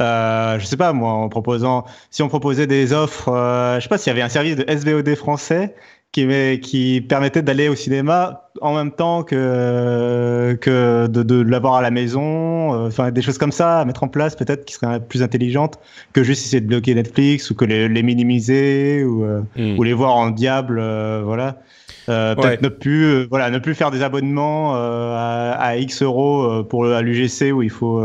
Euh, 0.00 0.58
je 0.58 0.66
sais 0.66 0.76
pas 0.76 0.92
moi, 0.92 1.12
en 1.12 1.28
proposant, 1.28 1.84
si 2.10 2.22
on 2.22 2.28
proposait 2.28 2.66
des 2.66 2.92
offres, 2.92 3.28
euh, 3.28 3.76
je 3.76 3.82
sais 3.82 3.88
pas 3.88 3.98
s'il 3.98 4.10
y 4.10 4.12
avait 4.12 4.22
un 4.22 4.28
service 4.28 4.56
de 4.56 4.64
SVOD 4.70 5.14
français 5.14 5.74
qui, 6.12 6.60
qui 6.60 7.00
permettait 7.00 7.42
d'aller 7.42 7.68
au 7.68 7.76
cinéma 7.76 8.50
en 8.60 8.74
même 8.74 8.90
temps 8.90 9.22
que, 9.22 10.58
que 10.60 11.06
de, 11.06 11.22
de 11.22 11.40
l'avoir 11.40 11.74
à 11.74 11.82
la 11.82 11.92
maison, 11.92 12.74
euh, 12.74 12.88
enfin 12.88 13.12
des 13.12 13.22
choses 13.22 13.38
comme 13.38 13.52
ça 13.52 13.80
à 13.80 13.84
mettre 13.84 14.02
en 14.02 14.08
place 14.08 14.34
peut-être 14.34 14.64
qui 14.64 14.74
seraient 14.74 15.00
plus 15.00 15.22
intelligentes 15.22 15.78
que 16.12 16.24
juste 16.24 16.44
essayer 16.44 16.60
de 16.60 16.66
bloquer 16.66 16.94
Netflix 16.94 17.50
ou 17.50 17.54
que 17.54 17.64
les, 17.64 17.88
les 17.88 18.02
minimiser 18.02 19.04
ou, 19.04 19.24
euh, 19.24 19.40
hmm. 19.56 19.78
ou 19.78 19.82
les 19.84 19.92
voir 19.92 20.16
en 20.16 20.30
diable, 20.30 20.78
euh, 20.80 21.22
voilà. 21.24 21.58
peut-être 22.06 22.62
ne 22.62 22.68
plus 22.68 23.26
voilà 23.26 23.50
ne 23.50 23.58
plus 23.58 23.76
faire 23.76 23.92
des 23.92 24.02
abonnements 24.02 24.74
à, 24.74 25.56
à, 25.60 25.76
X 25.76 26.02
euros 26.02 26.64
pour 26.64 26.84
l'UGC 26.86 27.52
où 27.52 27.62
il 27.62 27.70
faut 27.70 28.04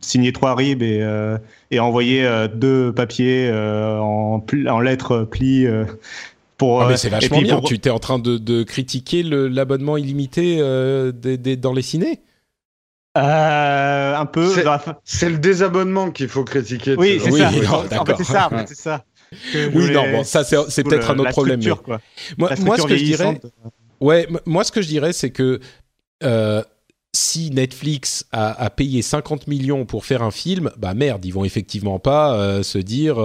signer 0.00 0.32
trois 0.32 0.56
ribs 0.56 0.82
et, 0.82 1.06
et 1.70 1.78
envoyer 1.78 2.28
deux 2.52 2.92
papiers 2.92 3.52
en, 3.52 4.44
en 4.68 4.80
lettres 4.80 5.28
pli 6.66 6.84
ah, 6.84 6.88
mais 6.88 6.96
c'est 6.96 7.08
vachement 7.08 7.40
bien. 7.40 7.60
Tu 7.60 7.74
étais 7.74 7.90
en 7.90 7.98
train 7.98 8.18
de, 8.18 8.38
de 8.38 8.62
critiquer 8.62 9.22
l'abonnement 9.22 9.96
illimité 9.96 10.58
euh, 10.60 11.12
dans 11.12 11.72
les 11.72 11.82
ciné? 11.82 12.20
Euh, 13.16 14.16
un 14.16 14.26
peu. 14.26 14.52
C'est 15.04 15.28
le 15.28 15.38
désabonnement 15.38 16.10
qu'il 16.10 16.28
faut 16.28 16.44
critiquer. 16.44 16.96
Oui, 16.96 17.20
c'est 17.22 17.30
ça. 17.30 17.48
en 18.00 18.04
fait, 18.04 18.16
c'est 18.16 18.24
ça. 18.24 18.48
En 18.52 18.58
fait, 18.58 18.74
ça 18.74 19.04
oui, 19.74 19.90
non, 19.90 20.10
bon, 20.10 20.24
ça 20.24 20.44
c'est 20.44 20.84
peut-être 20.84 21.10
un 21.10 21.18
autre 21.18 21.30
problème. 21.30 21.60
Moi, 22.38 22.50
moi, 22.60 22.78
ce 22.78 22.86
que 22.86 22.96
je 22.96 23.04
dirais, 23.04 23.40
ouais, 24.00 24.28
moi 24.46 24.64
ce 24.64 24.72
que 24.72 24.82
je 24.82 24.88
dirais, 24.88 25.12
c'est 25.12 25.30
que 25.30 25.60
euh, 26.22 26.62
si 27.12 27.50
Netflix 27.50 28.26
a, 28.32 28.64
a, 28.64 28.70
payé 28.70 29.02
50 29.02 29.46
millions 29.46 29.86
pour 29.86 30.04
faire 30.04 30.22
un 30.22 30.30
film, 30.30 30.70
bah 30.76 30.94
merde, 30.94 31.24
ils 31.24 31.32
vont 31.32 31.44
effectivement 31.44 31.98
pas 31.98 32.34
euh, 32.34 32.62
se 32.62 32.78
dire 32.78 33.16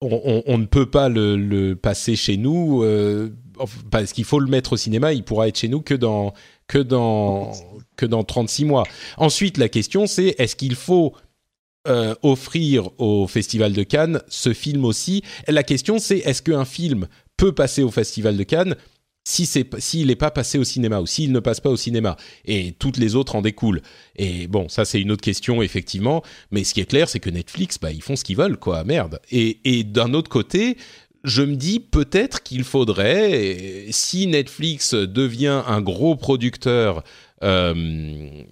on, 0.00 0.58
ne 0.58 0.66
peut 0.66 0.86
pas 0.86 1.08
le, 1.08 1.74
passer 1.74 2.16
chez 2.16 2.36
nous 2.36 2.82
euh, 2.82 3.30
parce 3.90 4.12
qu'il 4.12 4.24
faut 4.24 4.38
le 4.40 4.48
mettre 4.48 4.74
au 4.74 4.76
cinéma. 4.76 5.12
Il 5.12 5.24
pourra 5.24 5.48
être 5.48 5.58
chez 5.58 5.68
nous 5.68 5.80
que 5.80 5.94
dans 5.94 6.32
que 6.66 6.78
dans 6.78 7.52
que 7.96 8.06
dans 8.06 8.24
36 8.24 8.64
mois. 8.64 8.84
Ensuite, 9.16 9.58
la 9.58 9.68
question 9.68 10.06
c'est 10.06 10.34
est-ce 10.38 10.56
qu'il 10.56 10.76
faut 10.76 11.14
euh, 11.88 12.14
offrir 12.22 12.90
au 12.98 13.26
Festival 13.26 13.72
de 13.72 13.82
Cannes 13.82 14.20
ce 14.28 14.52
film 14.52 14.84
aussi? 14.84 15.22
La 15.48 15.62
question 15.62 15.98
c'est 15.98 16.18
est-ce 16.18 16.42
qu'un 16.42 16.64
film 16.64 17.08
peut 17.36 17.52
passer 17.52 17.82
au 17.82 17.90
Festival 17.90 18.36
de 18.36 18.44
Cannes? 18.44 18.76
Si 19.28 19.44
c'est 19.44 19.68
s'il 19.78 20.06
n'est 20.06 20.16
pas 20.16 20.30
passé 20.30 20.56
au 20.56 20.64
cinéma 20.64 21.00
ou 21.00 21.06
s'il 21.06 21.32
ne 21.32 21.40
passe 21.40 21.60
pas 21.60 21.68
au 21.68 21.76
cinéma 21.76 22.16
et 22.46 22.72
toutes 22.78 22.96
les 22.96 23.14
autres 23.14 23.36
en 23.36 23.42
découlent. 23.42 23.82
Et 24.16 24.46
bon, 24.46 24.70
ça 24.70 24.86
c'est 24.86 25.02
une 25.02 25.12
autre 25.12 25.20
question 25.20 25.60
effectivement, 25.60 26.22
mais 26.50 26.64
ce 26.64 26.72
qui 26.72 26.80
est 26.80 26.86
clair 26.86 27.10
c'est 27.10 27.20
que 27.20 27.28
Netflix 27.28 27.78
bah 27.78 27.92
ils 27.92 28.02
font 28.02 28.16
ce 28.16 28.24
qu'ils 28.24 28.38
veulent 28.38 28.56
quoi, 28.56 28.84
merde. 28.84 29.20
Et, 29.30 29.58
et 29.64 29.84
d'un 29.84 30.14
autre 30.14 30.30
côté, 30.30 30.78
je 31.24 31.42
me 31.42 31.56
dis 31.56 31.78
peut-être 31.78 32.42
qu'il 32.42 32.64
faudrait 32.64 33.84
si 33.90 34.26
Netflix 34.28 34.94
devient 34.94 35.62
un 35.66 35.82
gros 35.82 36.16
producteur 36.16 37.04
euh, 37.42 38.44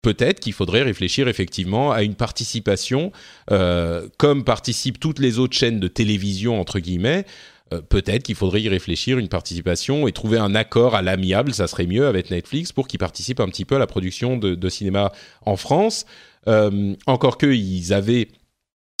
peut-être 0.00 0.40
qu'il 0.40 0.54
faudrait 0.54 0.82
réfléchir 0.82 1.28
effectivement 1.28 1.92
à 1.92 2.02
une 2.02 2.14
participation, 2.14 3.12
euh, 3.50 4.08
comme 4.18 4.44
participent 4.44 5.00
toutes 5.00 5.18
les 5.18 5.38
autres 5.38 5.56
chaînes 5.56 5.80
de 5.80 5.88
télévision, 5.88 6.60
entre 6.60 6.78
guillemets, 6.78 7.24
euh, 7.72 7.80
peut-être 7.80 8.22
qu'il 8.24 8.34
faudrait 8.34 8.62
y 8.62 8.68
réfléchir, 8.68 9.18
une 9.18 9.28
participation 9.28 10.06
et 10.06 10.12
trouver 10.12 10.38
un 10.38 10.54
accord 10.54 10.94
à 10.94 11.02
l'amiable, 11.02 11.54
ça 11.54 11.66
serait 11.66 11.86
mieux 11.86 12.06
avec 12.06 12.30
Netflix 12.30 12.72
pour 12.72 12.86
qu'ils 12.86 12.98
participent 12.98 13.40
un 13.40 13.48
petit 13.48 13.64
peu 13.64 13.76
à 13.76 13.78
la 13.78 13.86
production 13.86 14.36
de, 14.36 14.68
cinéma 14.68 15.12
en 15.42 15.56
France. 15.56 16.04
Euh, 16.46 16.94
encore 17.06 17.38
que 17.38 17.46
ils 17.46 17.94
avaient 17.94 18.28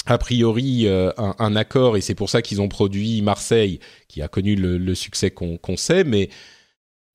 a 0.06 0.16
priori 0.18 0.86
euh, 0.86 1.10
un, 1.16 1.56
accord 1.56 1.96
et 1.96 2.00
c'est 2.00 2.14
pour 2.14 2.30
ça 2.30 2.42
qu'ils 2.42 2.60
ont 2.60 2.68
produit 2.68 3.20
Marseille, 3.22 3.80
qui 4.08 4.22
a 4.22 4.28
connu 4.28 4.54
le, 4.56 4.94
succès 4.94 5.30
qu'on 5.30 5.76
sait, 5.76 6.04
mais 6.04 6.30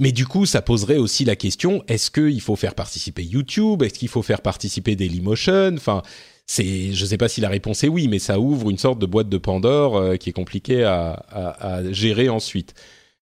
mais 0.01 0.13
du 0.13 0.25
coup, 0.25 0.45
ça 0.45 0.61
poserait 0.61 0.97
aussi 0.97 1.25
la 1.25 1.35
question 1.35 1.83
est-ce 1.89 2.09
qu'il 2.09 2.39
faut 2.39 2.55
faire 2.55 2.73
participer 2.73 3.23
YouTube? 3.23 3.83
Est-ce 3.83 3.99
qu'il 3.99 4.07
faut 4.07 4.21
faire 4.21 4.41
participer 4.41 4.95
Dailymotion? 4.95 5.73
Enfin, 5.75 6.03
c'est, 6.51 6.93
je 6.93 7.03
ne 7.03 7.07
sais 7.07 7.17
pas 7.17 7.27
si 7.27 7.41
la 7.41 7.47
réponse 7.47 7.83
est 7.83 7.87
oui, 7.87 8.07
mais 8.07 8.17
ça 8.17 8.39
ouvre 8.39 8.71
une 8.71 8.79
sorte 8.79 8.97
de 8.97 9.05
boîte 9.05 9.29
de 9.29 9.37
Pandore 9.37 9.95
euh, 9.97 10.15
qui 10.15 10.31
est 10.31 10.33
compliquée 10.33 10.83
à, 10.83 11.23
à, 11.29 11.83
gérer 11.91 12.27
ensuite. 12.27 12.73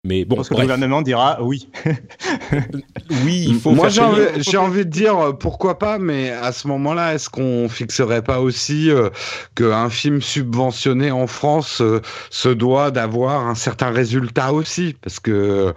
Mais 0.09 0.25
bon, 0.25 0.37
Parce 0.37 0.49
que 0.49 0.55
le 0.55 0.63
gouvernement 0.63 1.03
dira 1.03 1.37
oui. 1.43 1.69
oui, 3.25 3.45
il 3.49 3.61
faut. 3.61 3.73
Moi, 3.73 3.91
j'ai 3.91 4.01
envie, 4.01 4.57
envie, 4.57 4.87
de 4.87 4.91
dire 4.91 5.19
euh, 5.19 5.33
pourquoi 5.35 5.79
pas, 5.79 5.99
mais 5.99 6.31
à 6.31 6.51
ce 6.53 6.67
moment-là, 6.69 7.15
est-ce 7.15 7.29
qu'on 7.29 7.69
fixerait 7.69 8.23
pas 8.23 8.41
aussi 8.41 8.91
euh, 8.91 9.11
qu'un 9.55 9.91
film 9.91 10.23
subventionné 10.23 11.11
en 11.11 11.27
France 11.27 11.83
euh, 11.83 12.01
se 12.31 12.49
doit 12.49 12.91
d'avoir 12.91 13.47
un 13.47 13.55
certain 13.55 13.91
résultat 13.91 14.55
aussi? 14.55 14.97
Parce 15.03 15.21
que 15.21 15.75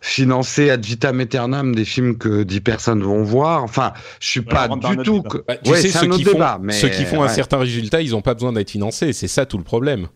financer 0.00 0.70
ad 0.70 0.84
vitam 0.84 1.20
aeternam 1.20 1.72
des 1.72 1.84
films 1.84 2.18
que 2.18 2.42
10 2.42 2.60
personnes 2.62 3.02
vont 3.04 3.22
voir, 3.22 3.62
enfin, 3.62 3.92
je 4.18 4.28
suis 4.28 4.40
pas 4.42 4.66
du 4.66 4.96
tout. 5.04 5.22
Que... 5.22 5.38
Bah, 5.46 5.56
tu 5.56 5.72
sais, 5.76 5.88
ceux 5.90 6.08
qui, 6.08 6.24
font, 6.24 6.40
mais... 6.60 6.72
ceux 6.72 6.88
qui 6.88 7.04
font 7.04 7.22
un 7.22 7.28
certain 7.28 7.58
résultat, 7.58 8.02
ils 8.02 8.10
n'ont 8.10 8.22
pas 8.22 8.34
besoin 8.34 8.52
d'être 8.52 8.72
financés. 8.72 9.12
C'est 9.12 9.28
ça 9.28 9.46
tout 9.46 9.56
le 9.56 9.62
problème. 9.62 10.08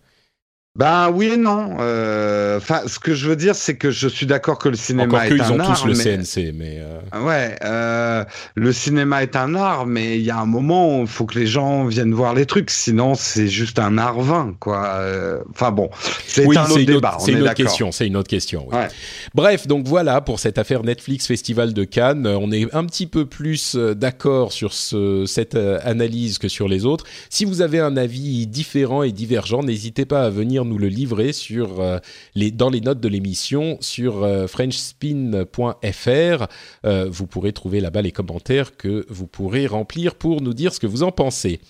Ben 0.75 1.11
oui 1.11 1.27
et 1.27 1.37
non. 1.37 1.77
Euh, 1.81 2.57
enfin, 2.57 2.81
ce 2.87 2.99
que 2.99 3.15
je 3.15 3.29
veux 3.29 3.37
dire, 3.37 3.55
c'est 3.55 3.77
que 3.77 3.91
je 3.91 4.09
suis 4.09 4.25
d'accord 4.25 4.57
que 4.57 4.71
le 4.71 4.75
cinéma 4.75 5.27
est 5.27 5.33
un 5.33 5.41
art. 5.41 5.51
ils 5.51 5.53
ont 5.53 5.75
tous 5.75 5.85
le 5.85 5.93
CNC, 5.93 6.55
mais 6.55 6.81
euh... 6.81 7.21
ouais, 7.21 7.57
euh, 7.63 8.25
le 8.55 8.73
cinéma 8.73 9.23
est 9.23 9.37
un 9.37 9.55
art, 9.55 9.85
mais 9.85 10.17
il 10.19 10.25
y 10.25 10.31
a 10.31 10.39
un 10.39 10.47
moment 10.47 10.97
où 10.97 11.03
il 11.03 11.09
faut 11.09 11.27
que 11.27 11.39
les 11.39 11.47
gens 11.47 11.85
viennent 11.85 12.15
voir 12.15 12.33
les 12.33 12.47
trucs, 12.47 12.71
sinon 12.71 13.15
c'est 13.15 13.49
juste 13.49 13.79
un 13.79 13.99
art 13.99 14.19
vain, 14.21 14.57
quoi. 14.61 14.87
Euh, 14.95 15.43
enfin 15.51 15.73
bon, 15.73 15.91
c'est 16.27 16.45
un 16.57 16.65
autre 16.65 16.81
débat. 16.81 17.19
C'est 17.21 17.33
une 17.33 17.43
autre 17.43 17.53
question. 17.53 17.93
C'est 17.93 18.07
une 18.07 18.17
autre 18.17 18.31
question. 18.31 18.67
Oui. 18.71 18.79
Ouais. 18.79 18.89
Bref, 19.35 19.67
donc 19.67 19.87
voilà 19.87 20.23
pour 20.23 20.41
cette 20.41 20.57
affaire 20.57 20.85
Netflix 20.85 21.27
Festival 21.27 21.75
de 21.75 21.85
Cannes. 21.85 22.27
On 22.27 22.51
est 22.51 22.75
un 22.75 22.87
petit 22.87 23.07
peu 23.07 23.27
plus 23.27 23.75
euh, 23.77 23.95
d'accord 23.95 24.53
sur 24.53 24.73
ce, 24.73 25.27
cette 25.27 25.55
analyse 25.55 26.39
que 26.39 26.49
sur 26.49 26.67
les 26.67 26.87
autres. 26.87 27.05
Si 27.29 27.45
vous 27.45 27.61
avez 27.61 27.79
un 27.79 27.99
avis 27.99 28.47
différent 28.47 29.03
et 29.03 29.13
divergent, 29.13 29.63
n'hésitez 29.63 30.07
pas 30.07 30.23
à 30.23 30.31
venir 30.31 30.62
nous 30.65 30.79
le 30.79 30.89
livrer 30.89 31.33
sur, 31.33 31.81
euh, 31.81 31.99
les, 32.35 32.51
dans 32.51 32.71
les 32.71 32.81
notes 32.81 33.01
de 33.01 33.09
l'émission 33.09 33.77
sur 33.81 34.23
euh, 34.23 34.47
frenchspin.fr. 34.47 36.47
Euh, 36.85 37.09
vous 37.11 37.27
pourrez 37.27 37.53
trouver 37.53 37.81
là-bas 37.81 38.03
les 38.03 38.13
commentaires 38.13 38.77
que 38.77 39.07
vous 39.09 39.27
pourrez 39.27 39.67
remplir 39.67 40.15
pour 40.15 40.41
nous 40.41 40.55
dire 40.55 40.73
ce 40.73 40.81
que 40.81 40.87
vous 40.87 41.03
en 41.03 41.13
pensez. 41.13 41.61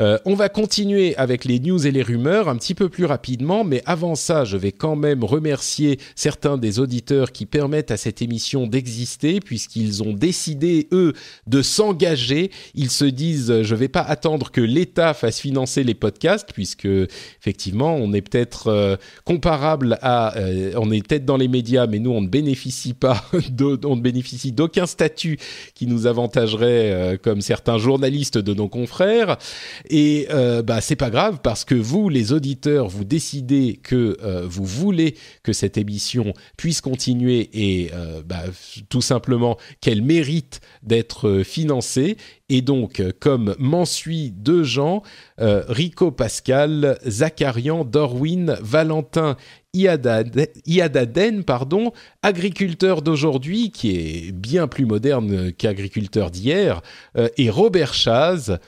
Euh, 0.00 0.18
on 0.24 0.34
va 0.34 0.48
continuer 0.48 1.16
avec 1.16 1.44
les 1.44 1.60
news 1.60 1.86
et 1.86 1.90
les 1.90 2.02
rumeurs 2.02 2.48
un 2.48 2.56
petit 2.56 2.74
peu 2.74 2.88
plus 2.88 3.04
rapidement, 3.04 3.64
mais 3.64 3.82
avant 3.86 4.14
ça, 4.14 4.44
je 4.44 4.56
vais 4.56 4.72
quand 4.72 4.96
même 4.96 5.24
remercier 5.24 5.98
certains 6.14 6.58
des 6.58 6.78
auditeurs 6.78 7.32
qui 7.32 7.46
permettent 7.46 7.90
à 7.90 7.96
cette 7.96 8.22
émission 8.22 8.66
d'exister, 8.66 9.40
puisqu'ils 9.40 10.02
ont 10.02 10.12
décidé, 10.12 10.88
eux, 10.92 11.12
de 11.46 11.62
s'engager. 11.62 12.50
Ils 12.74 12.90
se 12.90 13.04
disent, 13.04 13.62
je 13.62 13.74
ne 13.74 13.78
vais 13.78 13.88
pas 13.88 14.02
attendre 14.02 14.50
que 14.50 14.60
l'État 14.60 15.14
fasse 15.14 15.40
financer 15.40 15.84
les 15.84 15.94
podcasts, 15.94 16.52
puisque 16.52 16.88
effectivement, 17.40 17.94
on 17.94 18.12
est 18.12 18.22
peut-être 18.22 18.68
euh, 18.68 18.96
comparable 19.24 19.98
à, 20.02 20.36
euh, 20.36 20.72
on 20.76 20.90
est 20.90 21.06
peut-être 21.06 21.24
dans 21.24 21.36
les 21.36 21.48
médias, 21.48 21.86
mais 21.86 21.98
nous, 21.98 22.10
on 22.10 22.20
ne 22.20 22.28
bénéficie 22.28 22.94
pas, 22.94 23.24
on 23.84 23.96
ne 23.96 24.00
bénéficie 24.00 24.52
d'aucun 24.52 24.86
statut 24.86 25.38
qui 25.74 25.86
nous 25.86 26.06
avantagerait 26.06 27.18
comme 27.22 27.40
certains 27.40 27.78
journalistes 27.78 28.38
de 28.38 28.54
nos 28.54 28.68
confrères. 28.68 29.38
Et 29.88 30.28
euh, 30.30 30.62
bah 30.62 30.80
c'est 30.80 30.96
pas 30.96 31.10
grave 31.10 31.40
parce 31.42 31.64
que 31.64 31.74
vous, 31.74 32.08
les 32.08 32.32
auditeurs, 32.32 32.88
vous 32.88 33.04
décidez 33.04 33.78
que 33.82 34.16
euh, 34.22 34.46
vous 34.46 34.64
voulez 34.64 35.16
que 35.42 35.52
cette 35.52 35.76
émission 35.76 36.32
puisse 36.56 36.80
continuer 36.80 37.50
et 37.52 37.90
euh, 37.92 38.22
bah, 38.24 38.44
tout 38.88 39.00
simplement 39.00 39.56
qu'elle 39.80 40.02
mérite 40.02 40.60
d'être 40.82 41.42
financée. 41.44 42.16
Et 42.48 42.60
donc, 42.60 43.02
comme 43.18 43.54
m'ensuit 43.58 44.30
deux 44.30 44.62
gens, 44.62 45.02
Rico 45.38 46.10
Pascal, 46.10 46.98
Zacharian, 47.06 47.82
Dorwin, 47.82 48.58
Valentin 48.60 49.38
Iadaden, 49.72 51.44
pardon, 51.44 51.92
agriculteur 52.22 53.00
d'aujourd'hui, 53.00 53.70
qui 53.70 53.96
est 53.96 54.32
bien 54.32 54.68
plus 54.68 54.84
moderne 54.84 55.50
qu'agriculteur 55.52 56.30
d'hier, 56.30 56.82
et 57.38 57.48
Robert 57.48 57.94
Chaz, 57.94 58.58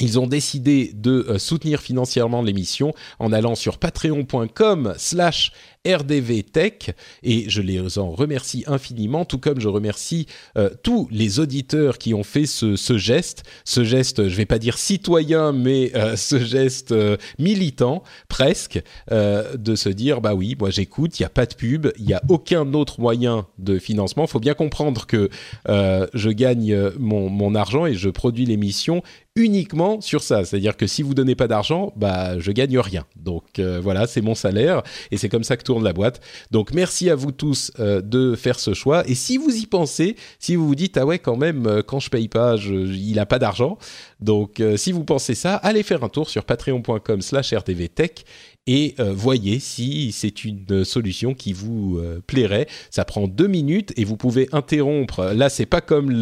ils 0.00 0.18
ont 0.18 0.26
décidé 0.26 0.92
de 0.94 1.26
euh, 1.28 1.38
soutenir 1.38 1.80
financièrement 1.80 2.42
l'émission 2.42 2.92
en 3.18 3.32
allant 3.32 3.54
sur 3.54 3.78
patreon.com 3.78 4.94
slash 4.96 5.52
RDV 5.86 6.42
Tech 6.42 6.90
et 7.22 7.48
je 7.48 7.62
les 7.62 7.98
en 7.98 8.10
remercie 8.10 8.64
infiniment, 8.66 9.24
tout 9.24 9.38
comme 9.38 9.60
je 9.60 9.68
remercie 9.68 10.26
euh, 10.56 10.70
tous 10.82 11.08
les 11.10 11.40
auditeurs 11.40 11.98
qui 11.98 12.14
ont 12.14 12.22
fait 12.22 12.46
ce, 12.46 12.76
geste, 12.98 13.44
ce 13.64 13.84
geste, 13.84 14.28
je 14.28 14.36
vais 14.36 14.46
pas 14.46 14.58
dire 14.58 14.78
citoyen, 14.78 15.52
mais 15.52 15.92
euh, 15.94 16.16
ce 16.16 16.38
geste 16.38 16.94
militant 17.38 18.02
presque, 18.28 18.82
de 19.10 19.74
se 19.74 19.88
dire 19.88 20.20
bah 20.20 20.34
oui, 20.34 20.56
moi 20.58 20.70
j'écoute, 20.70 21.18
il 21.18 21.22
y 21.22 21.26
a 21.26 21.30
pas 21.30 21.46
de 21.46 21.54
pub, 21.54 21.88
il 21.98 22.08
y 22.08 22.14
a 22.14 22.22
aucun 22.28 22.72
autre 22.74 23.00
moyen 23.00 23.46
de 23.58 23.78
financement. 23.78 24.24
Il 24.24 24.30
faut 24.30 24.40
bien 24.40 24.54
comprendre 24.54 25.06
que 25.06 25.28
je 25.66 26.30
gagne 26.30 26.76
mon, 26.98 27.54
argent 27.54 27.86
et 27.86 27.94
je 27.94 28.08
produis 28.08 28.44
l'émission 28.44 29.02
uniquement 29.38 30.00
sur 30.00 30.22
ça. 30.22 30.44
C'est-à-dire 30.44 30.76
que 30.76 30.86
si 30.86 31.02
vous 31.02 31.14
donnez 31.14 31.34
pas 31.34 31.48
d'argent, 31.48 31.92
bah 31.96 32.38
je 32.38 32.50
gagne 32.52 32.78
rien. 32.78 33.04
Donc 33.16 33.58
euh, 33.58 33.80
voilà, 33.80 34.06
c'est 34.06 34.20
mon 34.20 34.34
salaire 34.34 34.82
et 35.10 35.16
c'est 35.16 35.28
comme 35.28 35.44
ça 35.44 35.56
que 35.56 35.62
tourne 35.68 35.84
la 35.84 35.92
boîte. 35.92 36.20
Donc 36.50 36.72
merci 36.72 37.10
à 37.10 37.14
vous 37.14 37.32
tous 37.32 37.70
euh, 37.78 38.00
de 38.00 38.34
faire 38.34 38.58
ce 38.58 38.74
choix. 38.74 39.08
Et 39.08 39.14
si 39.14 39.36
vous 39.36 39.54
y 39.54 39.66
pensez, 39.66 40.16
si 40.38 40.56
vous 40.56 40.66
vous 40.66 40.74
dites 40.74 40.96
ah 40.96 41.06
ouais 41.06 41.18
quand 41.18 41.36
même 41.36 41.66
euh, 41.66 41.82
quand 41.82 42.00
je 42.00 42.10
paye 42.10 42.28
pas, 42.28 42.56
il 42.56 43.18
a 43.18 43.26
pas 43.26 43.38
d'argent. 43.38 43.78
Donc 44.20 44.62
si 44.76 44.90
vous 44.92 45.04
pensez 45.04 45.34
ça, 45.34 45.54
allez 45.56 45.82
faire 45.82 46.02
un 46.02 46.08
tour 46.08 46.28
sur 46.28 46.44
patreon.com/rdvtech 46.44 48.24
et 48.68 48.94
euh, 49.00 49.14
voyez 49.14 49.60
si 49.60 50.12
c'est 50.12 50.44
une 50.44 50.84
solution 50.84 51.32
qui 51.34 51.54
vous 51.54 51.98
euh, 51.98 52.20
plairait. 52.26 52.68
Ça 52.90 53.06
prend 53.06 53.26
deux 53.26 53.46
minutes 53.46 53.94
et 53.96 54.04
vous 54.04 54.18
pouvez 54.18 54.46
interrompre. 54.52 55.32
Là, 55.34 55.48
c'est 55.48 55.66
pas 55.66 55.80
comme 55.80 56.12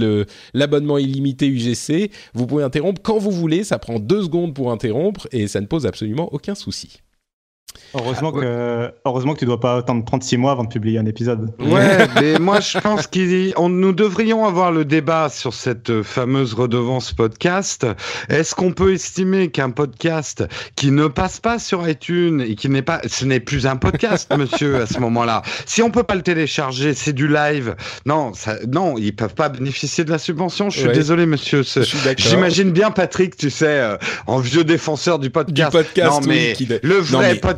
l'abonnement 0.55 0.97
illimité 0.97 1.49
UGC. 1.49 2.13
Vous 2.35 2.47
pouvez 2.47 2.63
interrompre 2.63 3.03
quand 3.03 3.19
vous 3.19 3.33
voulez. 3.33 3.65
Ça 3.65 3.81
prend 3.81 3.99
deux 3.99 4.23
secondes 4.23 4.55
pour 4.55 4.71
interrompre 4.71 5.27
et 5.33 5.49
ça 5.49 5.61
ne 5.61 5.67
pose 5.67 5.87
absolument 5.87 6.33
aucun 6.33 6.55
souci. 6.55 7.01
Heureusement, 7.95 8.33
ah, 8.37 8.41
que, 8.41 8.93
heureusement 9.07 9.35
que 9.35 9.39
tu 9.39 9.47
dois 9.47 9.61
pas 9.61 9.77
attendre 9.79 10.05
36 10.05 10.37
mois 10.37 10.53
avant 10.53 10.65
de 10.65 10.69
publier 10.69 10.99
un 10.99 11.07
épisode. 11.07 11.53
Ouais, 11.59 12.07
mais 12.21 12.39
moi 12.39 12.61
je 12.61 12.79
pense 12.79 13.07
qu'on 13.07 13.69
nous 13.69 13.93
devrions 13.93 14.45
avoir 14.45 14.71
le 14.71 14.85
débat 14.85 15.29
sur 15.31 15.55
cette 15.55 16.03
fameuse 16.03 16.53
redevance 16.55 17.13
podcast. 17.13 17.87
Est-ce 18.29 18.55
qu'on 18.55 18.73
peut 18.73 18.93
estimer 18.93 19.49
qu'un 19.51 19.71
podcast 19.71 20.45
qui 20.75 20.91
ne 20.91 21.07
passe 21.07 21.41
pas 21.41 21.59
sur 21.59 21.89
iTunes 21.89 22.45
et 22.47 22.55
qui 22.55 22.69
n'est 22.69 22.83
pas, 22.83 23.01
ce 23.07 23.25
n'est 23.25 23.41
plus 23.41 23.67
un 23.67 23.77
podcast, 23.77 24.33
monsieur, 24.37 24.77
à 24.77 24.87
ce 24.87 24.99
moment-là? 25.01 25.43
Si 25.65 25.81
on 25.81 25.91
peut 25.91 26.03
pas 26.03 26.17
le 26.17 26.23
télécharger, 26.23 26.93
c'est 26.93 27.15
du 27.15 27.29
live. 27.29 27.77
Non, 28.05 28.35
ça, 28.35 28.57
non, 28.69 28.99
ils 28.99 29.15
peuvent 29.15 29.35
pas 29.35 29.49
bénéficier 29.49 30.05
de 30.05 30.11
la 30.11 30.19
subvention. 30.19 30.69
Je 30.71 30.81
suis 30.81 30.93
désolé, 30.93 31.25
monsieur. 31.25 31.63
J'imagine 32.19 32.73
bien 32.73 32.91
Patrick, 32.91 33.37
tu 33.37 33.49
sais, 33.49 33.67
euh, 33.67 33.97
en 34.27 34.39
vieux 34.39 34.65
défenseur 34.65 35.19
du 35.19 35.31
podcast. 35.31 35.71
Du 35.71 35.79
podcast 35.79 36.21
non, 36.21 36.27
mais 36.27 36.55
le 36.83 36.97
vrai 36.97 37.37
podcast 37.37 37.56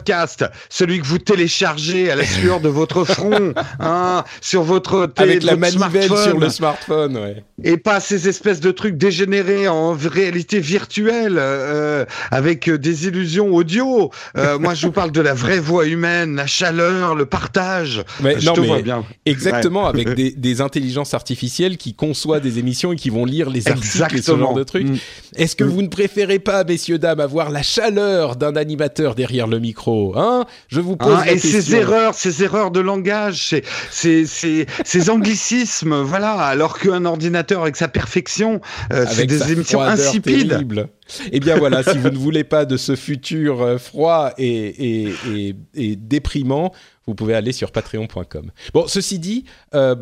celui 0.69 1.01
que 1.01 1.07
vous 1.07 1.19
téléchargez 1.19 2.11
à 2.11 2.17
la 2.17 2.25
sueur 2.25 2.61
de 2.61 2.69
votre 2.69 3.05
front, 3.05 3.53
hein, 3.81 4.25
sur 4.41 4.63
votre 4.63 5.07
télé, 5.07 5.33
avec 5.33 5.43
la 5.45 5.57
manivelle 5.57 6.09
sur 6.09 6.39
le 6.39 6.49
smartphone, 6.49 7.17
ouais. 7.17 7.45
Et 7.65 7.77
pas 7.77 7.99
ces 7.99 8.29
espèces 8.29 8.61
de 8.61 8.71
trucs 8.71 8.97
dégénérés 8.97 9.67
en 9.67 9.93
réalité 9.93 10.61
virtuelle 10.61 11.37
euh, 11.39 12.05
avec 12.31 12.71
des 12.71 13.07
illusions 13.07 13.53
audio. 13.53 14.11
Euh, 14.37 14.59
moi, 14.61 14.75
je 14.75 14.87
vous 14.87 14.93
parle 14.93 15.11
de 15.11 15.21
la 15.21 15.35
vraie 15.35 15.59
voix 15.59 15.87
humaine, 15.87 16.37
la 16.37 16.47
chaleur, 16.47 17.15
le 17.15 17.27
partage. 17.27 18.05
Mais, 18.21 18.39
je 18.39 18.51
te 18.51 18.61
vois 18.61 18.83
bien. 18.83 19.05
Exactement, 19.27 19.87
avec 19.87 20.15
des, 20.39 20.61
intelligences 20.61 21.15
artificielles 21.15 21.77
qui 21.77 21.95
conçoivent 21.95 22.43
des 22.43 22.59
émissions 22.59 22.93
et 22.93 22.97
qui 22.97 23.11
vont 23.11 23.25
lire 23.25 23.51
les 23.51 23.69
articles 23.69 24.17
et 24.17 24.23
ce 24.23 24.37
genre 24.37 24.55
de 24.55 24.65
trucs. 24.65 24.89
Mm. 24.89 24.97
Est-ce 25.37 25.57
que 25.57 25.65
mm. 25.65 25.69
vous 25.69 25.83
ne 25.83 25.89
préférez 25.89 26.39
pas, 26.39 26.65
messieurs 26.65 26.99
dames, 26.99 27.21
avoir 27.21 27.51
la 27.51 27.63
chaleur 27.63 28.37
d'un 28.37 28.57
animateur 28.57 29.15
derrière 29.15 29.47
le 29.47 29.59
micro 29.59 29.88
Hein 30.17 30.45
Je 30.69 30.81
vous 30.81 30.97
pose 30.97 31.15
hein, 31.15 31.25
la 31.25 31.33
et 31.33 31.39
ces 31.39 31.75
erreurs, 31.75 32.15
ces 32.15 32.43
erreurs 32.43 32.71
de 32.71 32.81
langage, 32.81 33.55
ces, 33.91 34.27
ces, 34.27 34.67
ces, 34.85 35.11
anglicismes, 35.11 36.03
voilà. 36.03 36.33
Alors 36.35 36.79
qu'un 36.79 37.05
ordinateur 37.05 37.63
avec 37.63 37.77
sa 37.77 37.89
perfection, 37.89 38.61
euh, 38.93 39.05
c'est 39.09 39.27
des 39.27 39.53
émissions 39.53 39.81
insipides. 39.81 40.51
Terrible. 40.51 40.89
Eh 41.33 41.41
bien 41.41 41.57
voilà, 41.57 41.83
si 41.83 41.97
vous 41.99 42.11
ne 42.11 42.17
voulez 42.17 42.45
pas 42.45 42.65
de 42.65 42.77
ce 42.77 42.97
futur 42.97 43.63
euh, 43.63 43.79
froid 43.79 44.33
et, 44.39 45.07
et, 45.07 45.15
et, 45.35 45.57
et 45.75 45.97
déprimant, 45.97 46.73
vous 47.09 47.15
pouvez 47.15 47.35
aller 47.35 47.53
sur 47.53 47.73
patreon.com. 47.73 48.51
Bon, 48.75 48.87
ceci 48.87 49.19
dit, 49.19 49.45
euh, 49.75 49.97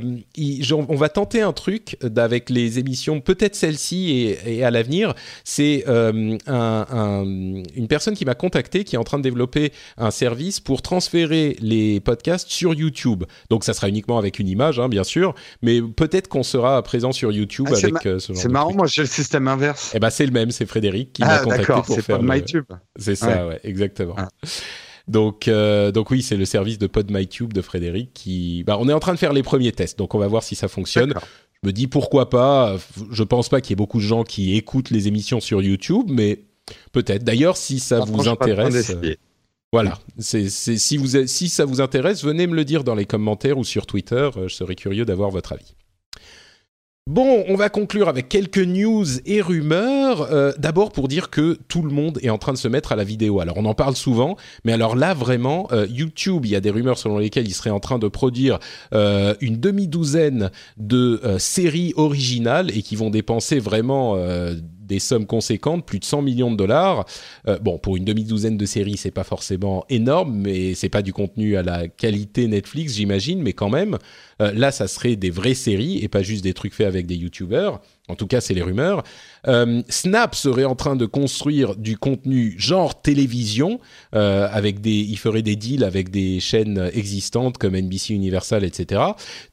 on 0.73 0.97
va 0.97 1.09
tenter 1.09 1.41
un 1.41 1.53
truc 1.53 1.97
avec 2.16 2.51
les 2.51 2.81
émissions, 2.81 3.20
peut-être 3.20 3.55
celle-ci 3.55 4.35
et, 4.45 4.65
à 4.65 4.73
l'avenir. 4.73 5.15
C'est 5.45 5.85
euh, 5.87 6.37
une 6.47 7.89
personne 7.89 8.15
qui 8.15 8.24
m'a 8.24 8.35
contacté 8.35 8.83
qui 8.83 8.97
est 8.97 8.99
en 8.99 9.05
train 9.05 9.19
de 9.19 9.23
développer 9.23 9.73
un 9.97 10.11
service 10.11 10.59
pour 10.59 10.83
transférer 10.83 11.57
les 11.61 12.01
podcasts 12.01 12.51
sur 12.51 12.74
YouTube. 12.74 13.23
Donc 13.51 13.62
ça 13.62 13.73
sera 13.73 13.89
uniquement 13.89 14.19
avec 14.19 14.41
une 14.41 14.49
image, 14.49 14.81
hein, 14.81 14.89
bien 14.89 15.05
sûr, 15.05 15.37
mais 15.62 15.81
peut-être 15.81 16.27
qu'on 16.27 16.43
sera 16.43 16.83
présent 16.83 17.12
sur 17.12 17.31
YouTube 17.31 17.69
ah, 17.70 17.77
avec 17.77 18.03
ce 18.03 18.33
genre 18.33 18.37
C'est 18.37 18.49
marrant, 18.49 18.74
moi 18.74 18.89
j'ai 18.89 19.03
le 19.03 19.09
système 19.09 19.47
inverse. 19.47 19.93
Eh 19.95 20.01
ben 20.01 20.11
c'est 20.11 20.27
le 20.27 20.33
même, 20.33 20.51
c'est 20.51 20.66
Frédéric 20.66 20.95
qui 21.05 21.23
m'a 21.23 21.36
ah, 21.36 21.39
contacté 21.40 21.73
pour 21.73 22.01
faire. 22.01 22.20
C'est 22.20 22.23
MyTube. 22.23 22.64
C'est 22.97 23.16
ça, 23.16 23.47
ouais, 23.47 23.60
exactement. 23.62 24.14
Ah. 24.16 24.28
Donc, 25.09 25.47
euh, 25.47 25.93
donc 25.93 26.10
oui, 26.10 26.23
c'est 26.23 26.36
le 26.36 26.44
service 26.44 26.78
de 26.78 26.86
PodMyTube 26.86 27.52
de 27.52 27.62
Frédéric 27.62 28.12
qui. 28.12 28.64
Bah, 28.64 28.77
on 28.81 28.89
est 28.89 28.93
en 28.93 29.01
train 29.01 29.14
de 29.14 29.18
faire 29.18 29.32
les 29.32 29.43
premiers 29.43 29.73
tests, 29.73 29.98
donc 29.98 30.14
on 30.14 30.18
va 30.18 30.27
voir 30.27 30.43
si 30.43 30.55
ça 30.55 30.68
fonctionne. 30.68 31.14
Je 31.62 31.68
me 31.68 31.73
dis 31.73 31.86
pourquoi 31.86 32.28
pas. 32.28 32.77
Je 33.10 33.23
pense 33.23 33.48
pas 33.48 33.60
qu'il 33.60 33.70
y 33.70 33.74
ait 33.74 33.77
beaucoup 33.77 33.98
de 33.98 34.05
gens 34.05 34.24
qui 34.24 34.56
écoutent 34.56 34.90
les 34.90 35.09
émissions 35.09 35.40
sur 35.40 35.62
YouTube, 35.62 36.06
mais 36.09 36.44
peut-être. 36.93 37.24
D'ailleurs, 37.24 37.56
si 37.56 37.78
ça 37.78 38.01
vous 38.01 38.28
intéresse. 38.28 38.93
Voilà, 39.73 39.98
c'est, 40.18 40.48
si, 40.48 40.97
vous, 40.97 41.27
si 41.27 41.48
ça 41.48 41.64
vous 41.64 41.81
intéresse, 41.81 42.24
venez 42.24 42.47
me 42.47 42.55
le 42.55 42.64
dire 42.64 42.85
dans 42.85 42.94
les 42.94 43.05
commentaires 43.05 43.59
ou 43.59 43.64
sur 43.64 43.85
Twitter. 43.85 44.31
Euh, 44.36 44.48
je 44.48 44.55
serais 44.55 44.77
curieux 44.77 45.05
d'avoir 45.05 45.31
votre 45.31 45.52
avis. 45.52 45.74
Bon, 47.09 47.45
on 47.47 47.55
va 47.55 47.69
conclure 47.69 48.09
avec 48.09 48.28
quelques 48.28 48.59
news 48.59 49.07
et 49.27 49.41
rumeurs. 49.41 50.23
Euh, 50.23 50.53
d'abord 50.59 50.91
pour 50.91 51.07
dire 51.07 51.31
que 51.31 51.57
tout 51.69 51.83
le 51.83 51.91
monde 51.91 52.19
est 52.20 52.31
en 52.31 52.39
train 52.39 52.53
de 52.53 52.59
se 52.59 52.66
mettre 52.66 52.91
à 52.91 52.97
la 52.97 53.05
vidéo. 53.05 53.39
Alors 53.39 53.59
on 53.59 53.65
en 53.65 53.74
parle 53.74 53.95
souvent, 53.95 54.37
mais 54.65 54.73
alors 54.73 54.97
là 54.97 55.15
vraiment, 55.15 55.69
euh, 55.70 55.87
YouTube, 55.89 56.47
il 56.47 56.51
y 56.51 56.57
a 56.57 56.61
des 56.61 56.70
rumeurs 56.70 56.99
selon 56.99 57.19
lesquelles 57.19 57.47
il 57.47 57.55
serait 57.55 57.70
en 57.70 57.78
train 57.78 58.01
de 58.01 58.09
produire 58.09 58.59
euh, 58.93 59.37
une 59.41 59.61
demi-douzaine 59.61 60.51
de 60.78 61.20
séries 61.39 61.95
originales 61.97 62.77
et 62.77 62.83
qui 62.83 62.97
vont 62.97 63.11
dépenser 63.11 63.61
vraiment 63.61 64.16
des 64.87 64.99
sommes 64.99 65.27
conséquentes, 65.27 65.85
plus 65.85 65.99
de 65.99 66.05
100 66.05 66.23
millions 66.23 66.51
de 66.51 66.57
dollars. 66.57 67.05
Euh, 67.49 67.59
bon, 67.59 67.79
pour 67.79 67.97
une 67.97 68.05
demi-douzaine 68.05 68.57
de 68.57 68.67
séries, 68.67 68.97
c'est 68.97 69.11
pas 69.11 69.25
forcément 69.25 69.85
énorme, 69.89 70.35
mais 70.35 70.75
c'est 70.75 70.89
pas 70.89 71.03
du 71.03 71.13
contenu 71.13 71.57
à 71.57 71.63
la 71.63 71.89
qualité 71.89 72.47
Netflix, 72.47 72.95
j'imagine, 72.95 73.43
mais 73.43 73.53
quand 73.53 73.71
même, 73.71 73.99
euh, 74.41 74.53
là, 74.53 74.71
ça 74.71 74.89
serait 74.89 75.17
des 75.17 75.31
vraies 75.31 75.55
séries 75.55 75.99
et 76.03 76.09
pas 76.09 76.23
juste 76.23 76.45
des 76.45 76.55
trucs 76.55 76.75
faits 76.75 76.87
avec 76.87 77.07
des 77.07 77.17
YouTubers. 77.17 77.81
En 78.09 78.15
tout 78.15 78.27
cas, 78.27 78.41
c'est 78.41 78.55
les 78.55 78.63
rumeurs. 78.63 79.03
Euh, 79.47 79.82
Snap 79.89 80.35
serait 80.35 80.64
en 80.64 80.74
train 80.74 80.97
de 80.97 81.06
construire 81.06 81.77
du 81.77 81.97
contenu 81.97 82.55
genre 82.59 83.01
télévision, 83.01 83.81
avec 84.12 84.81
des, 84.81 84.90
il 84.90 85.18
ferait 85.18 85.43
des 85.43 85.56
deals 85.56 85.85
avec 85.85 86.10
des 86.10 86.40
chaînes 86.40 86.90
existantes 86.94 87.59
comme 87.59 87.77
NBC 87.77 88.14
Universal, 88.14 88.64
etc. 88.64 89.02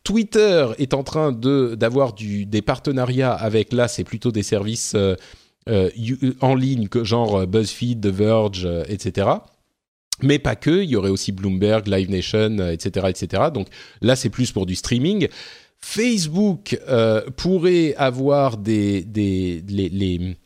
Twitter 0.03 0.67
est 0.77 0.93
en 0.93 1.03
train 1.03 1.31
de 1.31 1.75
d'avoir 1.75 2.13
des 2.13 2.61
partenariats 2.61 3.33
avec 3.33 3.73
là, 3.73 3.87
c'est 3.87 4.03
plutôt 4.03 4.31
des 4.31 4.43
services 4.43 4.95
euh, 5.69 5.89
en 6.41 6.55
ligne, 6.55 6.89
genre 7.03 7.37
euh, 7.37 7.45
BuzzFeed, 7.45 8.01
The 8.01 8.07
Verge, 8.07 8.65
euh, 8.65 8.83
etc. 8.89 9.29
Mais 10.21 10.37
pas 10.37 10.55
que, 10.55 10.83
il 10.83 10.89
y 10.89 10.95
aurait 10.97 11.09
aussi 11.09 11.31
Bloomberg, 11.31 11.87
Live 11.87 12.09
Nation, 12.09 12.57
etc., 12.69 13.07
etc. 13.09 13.43
Donc 13.53 13.67
là, 14.01 14.15
c'est 14.15 14.29
plus 14.29 14.51
pour 14.51 14.65
du 14.65 14.75
streaming. 14.75 15.27
Facebook 15.85 16.79
pourrait 17.35 17.93
avoir 17.97 18.55
des, 18.55 19.03
des 19.03 19.61
les, 19.67 20.37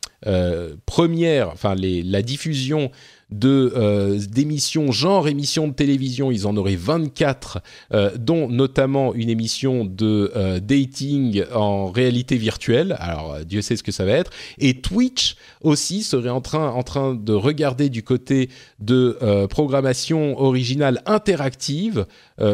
premières, 0.84 1.50
enfin 1.50 1.76
les, 1.76 2.02
la 2.02 2.22
diffusion 2.22 2.90
de 3.30 3.72
euh, 3.76 4.18
d'émissions 4.18 4.90
genre 4.92 5.28
émissions 5.28 5.68
de 5.68 5.74
télévision. 5.74 6.30
Ils 6.30 6.46
en 6.46 6.56
auraient 6.56 6.76
24, 6.76 7.58
euh, 7.92 8.10
dont 8.18 8.48
notamment 8.48 9.14
une 9.14 9.28
émission 9.28 9.84
de 9.84 10.32
euh, 10.34 10.60
dating 10.60 11.44
en 11.54 11.90
réalité 11.90 12.36
virtuelle. 12.36 12.96
Alors 12.98 13.38
Dieu 13.44 13.62
sait 13.62 13.76
ce 13.76 13.82
que 13.82 13.92
ça 13.92 14.04
va 14.04 14.12
être. 14.12 14.30
Et 14.58 14.80
Twitch 14.80 15.36
aussi 15.60 16.02
serait 16.02 16.30
en 16.30 16.40
train 16.40 16.70
en 16.70 16.82
train 16.82 17.14
de 17.14 17.32
regarder 17.32 17.88
du 17.88 18.02
côté 18.02 18.48
de 18.78 19.18
programmation 19.48 20.38
originale 20.40 21.02
interactive 21.06 22.06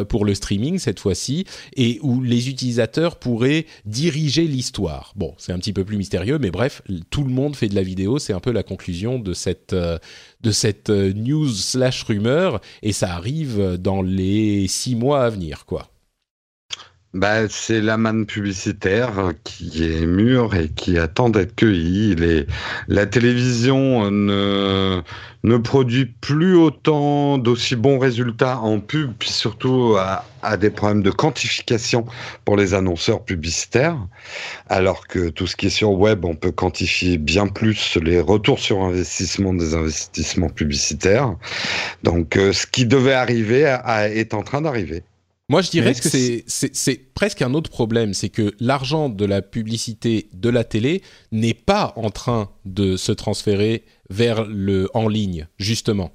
pour 0.09 0.25
le 0.25 0.35
streaming 0.35 0.79
cette 0.79 1.01
fois-ci, 1.01 1.45
et 1.77 1.99
où 2.03 2.23
les 2.23 2.49
utilisateurs 2.49 3.17
pourraient 3.17 3.67
diriger 3.85 4.47
l'histoire. 4.47 5.13
Bon, 5.17 5.35
c'est 5.39 5.53
un 5.53 5.59
petit 5.59 5.73
peu 5.73 5.85
plus 5.85 5.97
mystérieux, 5.97 6.39
mais 6.39 6.51
bref, 6.51 6.83
tout 7.11 7.25
le 7.25 7.31
monde 7.31 7.57
fait 7.57 7.69
de 7.69 7.75
la 7.75 7.83
vidéo. 7.83 8.19
C'est 8.19 8.33
un 8.33 8.41
peu 8.41 8.53
la 8.53 8.63
conclusion 8.63 9.19
de 9.19 9.35
cette 9.35 9.75
de 10.45 10.51
cette 10.53 10.91
euh, 10.91 11.13
news 11.13 11.49
slash 11.49 12.05
rumeur 12.05 12.61
et 12.83 12.93
ça 12.93 13.15
arrive 13.15 13.79
dans 13.79 14.03
les 14.03 14.69
six 14.69 14.95
mois 14.95 15.25
à 15.25 15.31
venir, 15.31 15.65
quoi. 15.67 15.89
Bah, 17.15 17.49
c'est 17.49 17.81
la 17.81 17.97
manne 17.97 18.27
publicitaire 18.27 19.35
qui 19.45 19.85
est 19.85 20.05
mûre 20.05 20.57
et 20.57 20.69
qui 20.69 20.99
attend 20.99 21.29
d'être 21.29 21.55
cueillie. 21.55 22.17
La 22.89 23.07
télévision 23.07 24.11
ne, 24.11 25.01
ne 25.45 25.57
produit 25.57 26.07
plus 26.07 26.57
autant 26.57 27.39
d'aussi 27.39 27.77
bons 27.77 28.01
résultats 28.01 28.59
en 28.59 28.81
pub, 28.81 29.13
puis 29.17 29.29
surtout 29.29 29.95
à, 29.97 30.25
à, 30.43 30.57
des 30.57 30.71
problèmes 30.71 31.05
de 31.05 31.13
quantification 31.13 32.05
pour 32.45 32.57
les 32.57 32.75
annonceurs 32.75 33.25
publicitaires, 33.25 33.97
alors 34.69 35.07
que 35.07 35.29
tout 35.29 35.47
ce 35.47 35.55
qui 35.55 35.67
est 35.67 35.71
sur 35.71 35.93
web, 35.93 36.25
on 36.25 36.35
peut 36.35 36.51
quantifier 36.51 37.17
bien 37.17 37.47
plus 37.47 37.97
les 38.03 38.21
retours 38.21 38.59
sur 38.59 38.83
investissement 38.83 39.55
des 39.55 39.75
investissements 39.75 40.51
publicitaires. 40.51 41.37
Donc, 42.03 42.37
euh, 42.37 42.53
ce 42.53 42.67
qui 42.67 42.87
devait 42.87 43.15
arriver 43.15 43.73
est 43.87 44.35
en 44.35 44.43
train 44.43 44.63
d'arriver. 44.63 45.05
Moi, 45.51 45.61
je 45.61 45.71
dirais 45.71 45.95
que, 45.95 46.09
c'est 46.47 47.15
presque 47.15 47.43
un 47.43 47.53
autre 47.53 47.69
problème, 47.69 48.15
c'est 48.15 48.31
que 48.31 48.55
l'argent 48.61 49.11
de 49.11 49.27
la 49.27 49.43
publicité 49.43 50.31
de 50.33 50.49
la 50.49 50.65
télé 50.65 51.03
n'est 51.33 51.55
pas 51.55 51.93
en 51.97 52.11
train 52.11 52.51
de 52.65 52.97
se 52.97 53.13
transférer 53.13 53.85
vers 54.09 54.45
le 54.45 54.89
en 54.95 55.07
ligne, 55.07 55.47
justement. 55.59 56.11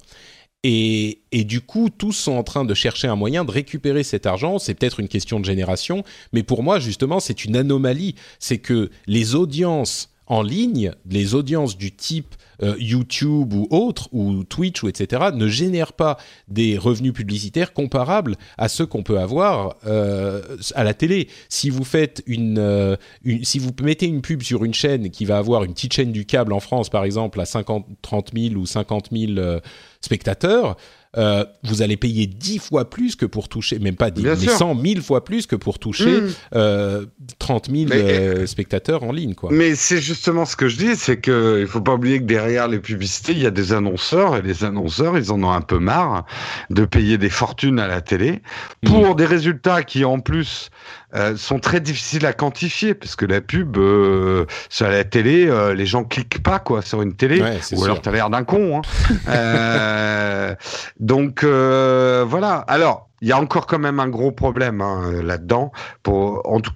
Et, 0.64 1.22
et, 1.30 1.44
du 1.44 1.60
coup, 1.60 1.90
tous 1.90 2.12
sont 2.12 2.32
en 2.32 2.42
train 2.42 2.64
de 2.64 2.74
chercher 2.74 3.06
un 3.06 3.16
moyen 3.16 3.44
de 3.44 3.52
récupérer 3.52 4.02
cet 4.02 4.26
argent. 4.26 4.58
C'est 4.58 4.74
peut-être 4.74 5.00
une 5.00 5.08
question 5.08 5.38
de 5.38 5.44
génération, 5.44 6.04
mais 6.32 6.42
pour 6.42 6.62
moi, 6.62 6.80
justement, 6.80 7.20
c'est 7.20 7.44
une 7.44 7.56
anomalie. 7.56 8.16
C'est 8.40 8.58
que 8.58 8.90
les 9.06 9.36
audiences 9.36 10.10
en 10.26 10.42
ligne, 10.42 10.92
les 11.08 11.34
audiences 11.34 11.78
du 11.78 11.92
type 11.92 12.34
euh, 12.62 12.74
YouTube 12.78 13.52
ou 13.52 13.66
autres, 13.70 14.08
ou 14.12 14.44
Twitch 14.44 14.82
ou 14.82 14.88
etc., 14.88 15.30
ne 15.34 15.48
génèrent 15.48 15.92
pas 15.92 16.16
des 16.48 16.76
revenus 16.78 17.12
publicitaires 17.12 17.72
comparables 17.72 18.36
à 18.58 18.68
ceux 18.68 18.86
qu'on 18.86 19.02
peut 19.02 19.18
avoir 19.18 19.76
euh, 19.86 20.42
à 20.74 20.84
la 20.84 20.94
télé. 20.94 21.28
Si 21.48 21.70
vous 21.70 21.84
faites 21.84 22.22
euh, 22.28 22.96
une, 23.24 23.44
si 23.44 23.58
vous 23.58 23.70
mettez 23.82 24.06
une 24.06 24.22
pub 24.22 24.42
sur 24.42 24.64
une 24.64 24.74
chaîne 24.74 25.10
qui 25.10 25.24
va 25.24 25.38
avoir 25.38 25.64
une 25.64 25.72
petite 25.72 25.92
chaîne 25.92 26.12
du 26.12 26.26
câble 26.26 26.52
en 26.52 26.60
France, 26.60 26.90
par 26.90 27.04
exemple, 27.04 27.40
à 27.40 27.46
50, 27.46 27.86
30 28.02 28.30
000 28.34 28.54
ou 28.56 28.66
50 28.66 29.08
000 29.12 29.60
spectateurs, 30.00 30.76
euh, 31.16 31.44
vous 31.64 31.82
allez 31.82 31.96
payer 31.96 32.28
10 32.28 32.60
fois 32.60 32.88
plus 32.88 33.16
que 33.16 33.26
pour 33.26 33.48
toucher, 33.48 33.80
même 33.80 33.96
pas 33.96 34.12
10, 34.12 34.22
mais 34.22 34.36
100 34.36 34.80
000 34.80 35.00
fois 35.00 35.24
plus 35.24 35.48
que 35.48 35.56
pour 35.56 35.80
toucher 35.80 36.20
mmh. 36.20 36.28
euh, 36.54 37.06
30 37.40 37.68
000 37.68 37.90
euh, 37.90 38.46
spectateurs 38.46 39.02
en 39.02 39.10
ligne. 39.10 39.34
Quoi. 39.34 39.50
Mais 39.52 39.74
c'est 39.74 40.00
justement 40.00 40.44
ce 40.44 40.54
que 40.54 40.68
je 40.68 40.76
dis, 40.76 40.94
c'est 40.94 41.20
qu'il 41.20 41.32
ne 41.32 41.66
faut 41.66 41.80
pas 41.80 41.94
oublier 41.94 42.20
que 42.20 42.26
derrière 42.26 42.68
les 42.68 42.78
publicités, 42.78 43.32
il 43.32 43.40
y 43.40 43.46
a 43.46 43.50
des 43.50 43.72
annonceurs, 43.72 44.36
et 44.36 44.42
les 44.42 44.62
annonceurs, 44.62 45.18
ils 45.18 45.32
en 45.32 45.42
ont 45.42 45.50
un 45.50 45.62
peu 45.62 45.80
marre 45.80 46.26
de 46.70 46.84
payer 46.84 47.18
des 47.18 47.30
fortunes 47.30 47.80
à 47.80 47.88
la 47.88 48.00
télé 48.02 48.40
pour 48.86 49.14
mmh. 49.14 49.16
des 49.16 49.26
résultats 49.26 49.82
qui, 49.82 50.04
en 50.04 50.20
plus, 50.20 50.70
euh, 51.14 51.36
sont 51.36 51.58
très 51.58 51.80
difficiles 51.80 52.26
à 52.26 52.32
quantifier 52.32 52.94
parce 52.94 53.16
que 53.16 53.24
la 53.24 53.40
pub 53.40 53.76
euh, 53.76 54.46
sur 54.68 54.88
la 54.88 55.04
télé, 55.04 55.46
euh, 55.48 55.74
les 55.74 55.86
gens 55.86 56.04
cliquent 56.04 56.42
pas 56.42 56.58
quoi 56.58 56.82
sur 56.82 57.02
une 57.02 57.14
télé, 57.14 57.42
ou 57.72 57.84
alors 57.84 58.00
t'as 58.00 58.12
l'air 58.12 58.30
d'un 58.30 58.44
con. 58.44 58.78
Hein. 58.78 58.82
euh, 59.28 60.54
donc 60.98 61.44
voilà. 61.44 62.56
Alors 62.68 63.08
il 63.22 63.28
y 63.28 63.32
a 63.32 63.40
encore 63.40 63.66
quand 63.66 63.78
même 63.78 64.00
un 64.00 64.08
gros 64.08 64.32
problème 64.32 64.80
hein, 64.80 65.12
là-dedans. 65.22 65.72
Pour 66.02 66.42
en 66.50 66.60
tout 66.60 66.72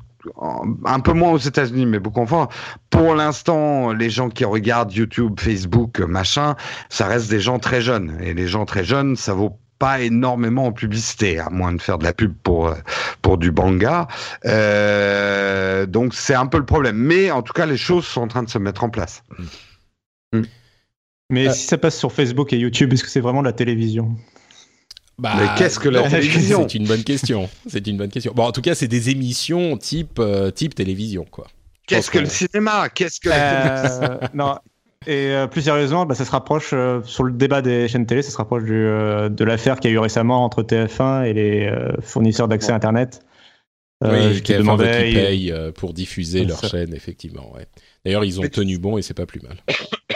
un 0.86 1.00
peu 1.00 1.12
moins 1.12 1.32
aux 1.32 1.38
États-Unis, 1.38 1.86
mais 1.86 1.98
beaucoup 1.98 2.20
en 2.20 2.26
France. 2.26 2.48
Pour 2.88 3.14
l'instant, 3.14 3.92
les 3.92 4.08
gens 4.08 4.30
qui 4.30 4.46
regardent 4.46 4.92
YouTube, 4.92 5.38
Facebook, 5.38 6.00
machin, 6.00 6.56
ça 6.88 7.06
reste 7.06 7.28
des 7.28 7.40
gens 7.40 7.58
très 7.58 7.82
jeunes. 7.82 8.16
Et 8.22 8.32
les 8.32 8.46
gens 8.46 8.64
très 8.64 8.84
jeunes, 8.84 9.16
ça 9.16 9.34
vaut 9.34 9.58
pas 9.78 10.00
énormément 10.00 10.66
en 10.66 10.72
publicité, 10.72 11.38
à 11.38 11.50
moins 11.50 11.72
de 11.72 11.80
faire 11.80 11.98
de 11.98 12.04
la 12.04 12.12
pub 12.12 12.34
pour 12.42 12.68
euh, 12.68 12.74
pour 13.22 13.38
du 13.38 13.50
banga. 13.50 14.08
Euh, 14.44 15.86
donc 15.86 16.14
c'est 16.14 16.34
un 16.34 16.46
peu 16.46 16.58
le 16.58 16.64
problème. 16.64 16.96
Mais 16.96 17.30
en 17.30 17.42
tout 17.42 17.52
cas, 17.52 17.66
les 17.66 17.76
choses 17.76 18.06
sont 18.06 18.22
en 18.22 18.28
train 18.28 18.42
de 18.42 18.50
se 18.50 18.58
mettre 18.58 18.84
en 18.84 18.90
place. 18.90 19.22
Mm. 20.32 20.42
Mais 21.30 21.48
euh, 21.48 21.52
si 21.52 21.66
ça 21.66 21.78
passe 21.78 21.98
sur 21.98 22.12
Facebook 22.12 22.52
et 22.52 22.58
YouTube, 22.58 22.92
est-ce 22.92 23.02
que 23.02 23.10
c'est 23.10 23.20
vraiment 23.20 23.42
la 23.42 23.52
télévision? 23.52 24.14
Bah, 25.18 25.32
mais 25.38 25.46
qu'est-ce 25.56 25.78
que 25.78 25.88
la 25.88 26.02
télévision? 26.10 26.68
C'est 26.68 26.76
une 26.76 26.86
bonne 26.86 27.04
question. 27.04 27.48
C'est 27.66 27.86
une 27.86 27.96
bonne 27.96 28.10
question. 28.10 28.32
Bon, 28.34 28.44
en 28.44 28.52
tout 28.52 28.62
cas, 28.62 28.74
c'est 28.74 28.88
des 28.88 29.10
émissions 29.10 29.76
type 29.78 30.20
type 30.54 30.74
télévision, 30.74 31.24
quoi. 31.30 31.46
Qu'est-ce 31.86 32.10
que 32.10 32.18
le 32.18 32.26
cinéma? 32.26 32.88
Qu'est-ce 32.88 33.20
que 33.20 34.36
non 34.36 34.56
et 35.06 35.30
euh, 35.30 35.46
plus 35.46 35.62
sérieusement, 35.62 36.06
bah, 36.06 36.14
ça 36.14 36.24
se 36.24 36.30
rapproche 36.30 36.70
euh, 36.72 37.00
sur 37.04 37.24
le 37.24 37.32
débat 37.32 37.62
des 37.62 37.88
chaînes 37.88 38.06
télé, 38.06 38.22
ça 38.22 38.30
se 38.30 38.36
rapproche 38.36 38.64
du, 38.64 38.74
euh, 38.74 39.28
de 39.28 39.44
l'affaire 39.44 39.78
qu'il 39.80 39.90
y 39.90 39.94
a 39.94 39.96
eu 39.96 39.98
récemment 39.98 40.44
entre 40.44 40.62
TF1 40.62 41.24
et 41.26 41.32
les 41.32 41.72
fournisseurs 42.02 42.48
d'accès 42.48 42.72
Internet. 42.72 43.20
oui, 44.04 44.42
qui 44.42 44.54
demandaient 44.54 45.08
qui 45.08 45.14
payent 45.14 45.54
pour 45.74 45.92
diffuser 45.94 46.44
leur 46.44 46.64
chaîne, 46.64 46.94
effectivement. 46.94 47.52
Ouais. 47.54 47.66
D'ailleurs, 48.04 48.24
ils 48.24 48.40
ont 48.40 48.48
tenu 48.48 48.78
bon 48.78 48.98
et 48.98 49.02
c'est 49.02 49.14
pas 49.14 49.26
plus 49.26 49.40
mal. 49.40 49.56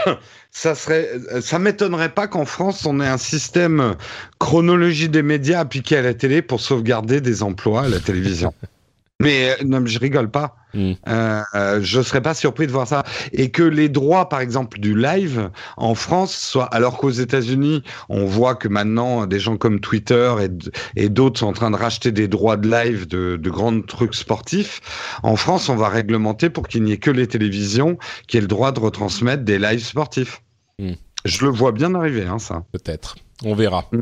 ça 0.51 0.75
serait, 0.75 1.09
ça 1.41 1.59
m'étonnerait 1.59 2.15
pas 2.15 2.29
qu'en 2.29 2.45
France 2.45 2.85
on 2.87 3.01
ait 3.01 3.07
un 3.07 3.19
système 3.19 3.97
chronologie 4.39 5.09
des 5.09 5.23
médias 5.23 5.61
appliqué 5.61 5.97
à 5.97 6.03
la 6.03 6.15
télé 6.15 6.43
pour 6.43 6.61
sauvegarder 6.61 7.21
des 7.21 7.43
emplois 7.43 7.83
à 7.83 7.89
la 7.89 8.01
télévision. 8.01 8.53
Mais 9.21 9.51
euh, 9.51 9.65
non, 9.65 9.85
je 9.85 9.99
rigole 9.99 10.31
pas. 10.31 10.57
Mm. 10.75 10.93
Euh, 11.09 11.43
euh, 11.55 11.81
je 11.83 12.01
serais 12.03 12.21
pas 12.21 12.35
surpris 12.35 12.67
de 12.67 12.73
voir 12.73 12.87
ça 12.87 13.03
et 13.33 13.51
que 13.51 13.63
les 13.63 13.89
droits, 13.89 14.29
par 14.29 14.41
exemple, 14.41 14.79
du 14.79 14.97
live 14.97 15.51
en 15.77 15.95
France 15.95 16.37
soient, 16.37 16.67
alors 16.67 16.99
qu'aux 16.99 17.11
États-Unis, 17.11 17.83
on 18.09 18.27
voit 18.27 18.55
que 18.55 18.69
maintenant 18.69 19.27
des 19.27 19.41
gens 19.41 19.57
comme 19.57 19.81
Twitter 19.81 20.35
et, 20.41 21.05
et 21.05 21.09
d'autres 21.09 21.41
sont 21.41 21.47
en 21.47 21.53
train 21.53 21.71
de 21.71 21.77
racheter 21.77 22.13
des 22.13 22.29
droits 22.29 22.57
de 22.57 22.71
live 22.71 23.09
de, 23.09 23.37
de 23.37 23.51
grands 23.51 23.81
trucs 23.81 24.15
sportifs. 24.15 24.81
En 25.23 25.37
France, 25.37 25.69
on 25.69 25.77
va 25.77 25.89
réglementer 25.89 26.49
pour 26.49 26.69
qu'il 26.69 26.85
n'y 26.85 26.93
ait 26.93 26.99
que 26.99 27.11
les 27.11 27.27
télévisions 27.27 27.99
qui 28.29 28.37
aient 28.37 28.43
le 28.43 28.47
droit 28.47 28.71
de 28.73 28.81
retransmettre 28.81 29.43
des 29.43 29.59
lives 29.59 29.85
sportifs. 29.85 30.43
Mm. 30.79 30.93
Je 31.25 31.45
le 31.45 31.51
vois 31.51 31.73
bien 31.73 31.95
arriver, 31.95 32.27
hein, 32.27 32.39
ça. 32.39 32.63
Peut-être. 32.73 33.17
On 33.45 33.55
verra. 33.55 33.85
Mm. 33.93 33.99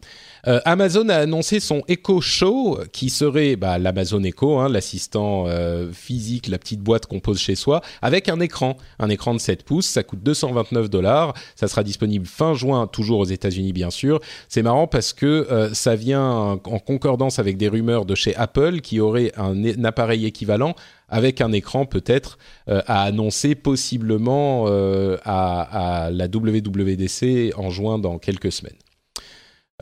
Euh, 0.46 0.60
Amazon 0.64 1.08
a 1.10 1.16
annoncé 1.16 1.60
son 1.60 1.82
Echo 1.88 2.22
Show, 2.22 2.78
qui 2.92 3.10
serait 3.10 3.56
bah, 3.56 3.78
l'Amazon 3.78 4.22
Echo, 4.22 4.58
hein, 4.58 4.70
l'assistant 4.70 5.44
euh, 5.46 5.92
physique, 5.92 6.48
la 6.48 6.58
petite 6.58 6.80
boîte 6.80 7.06
qu'on 7.06 7.20
pose 7.20 7.38
chez 7.38 7.54
soi, 7.54 7.82
avec 8.00 8.30
un 8.30 8.40
écran, 8.40 8.78
un 8.98 9.10
écran 9.10 9.34
de 9.34 9.38
7 9.38 9.62
pouces. 9.62 9.86
Ça 9.86 10.02
coûte 10.02 10.22
229 10.22 10.88
dollars. 10.88 11.34
Ça 11.54 11.68
sera 11.68 11.82
disponible 11.82 12.26
fin 12.26 12.54
juin, 12.54 12.86
toujours 12.86 13.18
aux 13.18 13.26
États-Unis, 13.26 13.74
bien 13.74 13.90
sûr. 13.90 14.20
C'est 14.48 14.62
marrant 14.62 14.86
parce 14.86 15.12
que 15.12 15.46
euh, 15.50 15.74
ça 15.74 15.96
vient 15.96 16.58
en 16.64 16.78
concordance 16.78 17.38
avec 17.38 17.58
des 17.58 17.68
rumeurs 17.68 18.06
de 18.06 18.14
chez 18.14 18.34
Apple 18.36 18.80
qui 18.80 19.00
aurait 19.00 19.32
un, 19.36 19.84
appareil 19.84 20.24
équivalent 20.24 20.74
avec 21.08 21.40
un 21.40 21.52
écran 21.52 21.86
peut-être 21.86 22.36
à 22.66 23.02
annoncer 23.02 23.54
possiblement 23.54 24.66
à, 24.66 26.06
à 26.06 26.10
la 26.10 26.26
WWDC 26.26 27.52
en 27.56 27.70
juin 27.70 27.98
dans 27.98 28.18
quelques 28.18 28.50
semaines. 28.50 28.74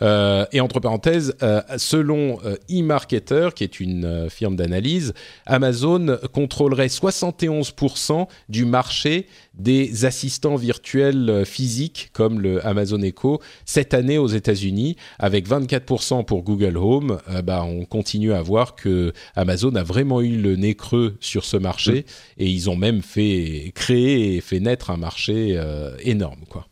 Euh, 0.02 0.44
et 0.50 0.60
entre 0.60 0.80
parenthèses, 0.80 1.36
euh, 1.42 1.62
selon 1.76 2.40
euh, 2.44 2.56
eMarketer, 2.68 3.50
qui 3.54 3.62
est 3.62 3.78
une 3.78 4.28
firme 4.28 4.56
d'analyse, 4.56 5.14
Amazon 5.46 6.18
contrôlerait 6.32 6.88
71% 6.88 8.26
du 8.48 8.64
marché 8.64 9.26
des 9.54 10.04
assistants 10.04 10.56
virtuels 10.56 11.44
physiques 11.46 12.10
comme 12.12 12.40
le 12.40 12.64
Amazon 12.66 13.00
Echo 13.02 13.40
cette 13.64 13.94
année 13.94 14.18
aux 14.18 14.26
États-Unis, 14.26 14.96
avec 15.20 15.48
24% 15.48 16.24
pour 16.24 16.42
Google 16.42 16.76
Home. 16.76 17.20
bah, 17.44 17.62
on 17.64 17.84
continue 17.84 18.32
à 18.32 18.42
voir 18.42 18.74
que 18.74 19.12
Amazon 19.36 19.76
a 19.76 19.84
vraiment 19.84 20.20
eu 20.20 20.38
le 20.38 20.56
nez 20.56 20.74
creux 20.74 21.16
sur 21.20 21.44
ce 21.44 21.56
marché 21.56 22.00
mmh. 22.00 22.42
et 22.42 22.46
ils 22.48 22.68
ont 22.68 22.76
même 22.76 23.02
fait 23.02 23.70
créer 23.74 24.34
et 24.34 24.40
fait 24.40 24.60
naître 24.60 24.90
un 24.90 24.96
marché 24.96 25.60
énorme, 26.02 26.44
quoi. 26.48 26.66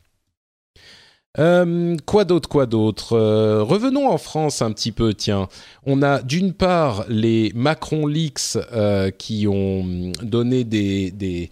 Euh, 1.38 1.96
quoi 2.04 2.26
d'autre, 2.26 2.46
quoi 2.46 2.66
d'autre? 2.66 3.14
Euh, 3.14 3.62
Revenons 3.62 4.10
en 4.10 4.18
France 4.18 4.60
un 4.60 4.70
petit 4.70 4.92
peu, 4.92 5.14
tiens. 5.14 5.48
On 5.86 6.02
a 6.02 6.20
d'une 6.20 6.52
part 6.52 7.06
les 7.08 7.52
Macron 7.54 8.06
Leaks 8.06 8.58
euh, 8.72 9.10
qui 9.10 9.46
ont 9.48 10.12
donné 10.22 10.64
des, 10.64 11.10
des, 11.10 11.48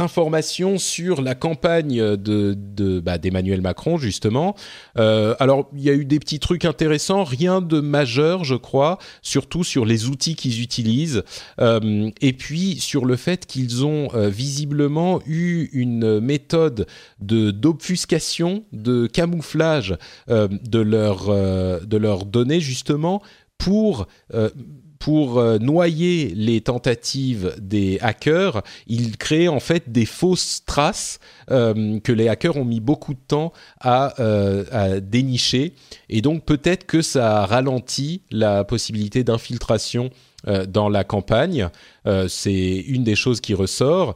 informations 0.00 0.78
sur 0.78 1.22
la 1.22 1.34
campagne 1.34 2.16
de, 2.16 3.00
bah, 3.00 3.18
d'Emmanuel 3.18 3.60
Macron, 3.60 3.96
justement. 3.96 4.54
alors, 4.96 5.70
il 5.74 5.82
y 5.82 5.90
a 5.90 5.94
eu 5.94 6.04
des 6.04 6.18
petits 6.18 6.40
trucs 6.40 6.64
intéressants, 6.64 7.24
rien 7.24 7.60
de 7.60 7.80
majeur, 7.80 8.44
je 8.44 8.54
crois, 8.54 8.98
surtout 9.22 9.64
sur 9.64 9.84
les 9.84 10.08
outils 10.08 10.34
qu'ils 10.34 10.62
utilisent, 10.62 11.22
et 11.60 12.32
puis 12.32 12.76
sur 12.80 13.04
le 13.04 13.16
fait 13.16 13.46
qu'ils 13.46 13.84
ont 13.84 14.08
visiblement 14.28 15.20
eu 15.26 15.68
une 15.72 16.20
méthode 16.20 16.86
de 17.20 17.50
d'obfuscation, 17.50 18.64
de 18.72 19.06
camouflage 19.06 19.96
euh, 20.28 20.48
euh, 20.74 21.80
de 21.80 21.96
leurs 21.96 22.24
données 22.26 22.60
justement 22.60 23.22
pour 23.58 24.06
euh, 25.08 25.58
pour 25.58 25.60
noyer 25.60 26.32
les 26.34 26.60
tentatives 26.60 27.54
des 27.58 27.98
hackers, 28.00 28.62
ils 28.86 29.16
créent 29.16 29.48
en 29.48 29.60
fait 29.60 29.90
des 29.90 30.06
fausses 30.06 30.62
traces 30.66 31.18
que 31.48 32.12
les 32.12 32.28
hackers 32.28 32.56
ont 32.56 32.64
mis 32.64 32.80
beaucoup 32.80 33.12
de 33.12 33.20
temps 33.26 33.52
à, 33.80 34.14
à 34.70 35.00
dénicher. 35.00 35.74
Et 36.08 36.22
donc 36.22 36.44
peut-être 36.44 36.86
que 36.86 37.02
ça 37.02 37.44
ralentit 37.44 38.22
la 38.30 38.64
possibilité 38.64 39.22
d'infiltration 39.22 40.10
dans 40.68 40.88
la 40.88 41.04
campagne. 41.04 41.68
C'est 42.28 42.76
une 42.86 43.04
des 43.04 43.16
choses 43.16 43.40
qui 43.40 43.54
ressort. 43.54 44.14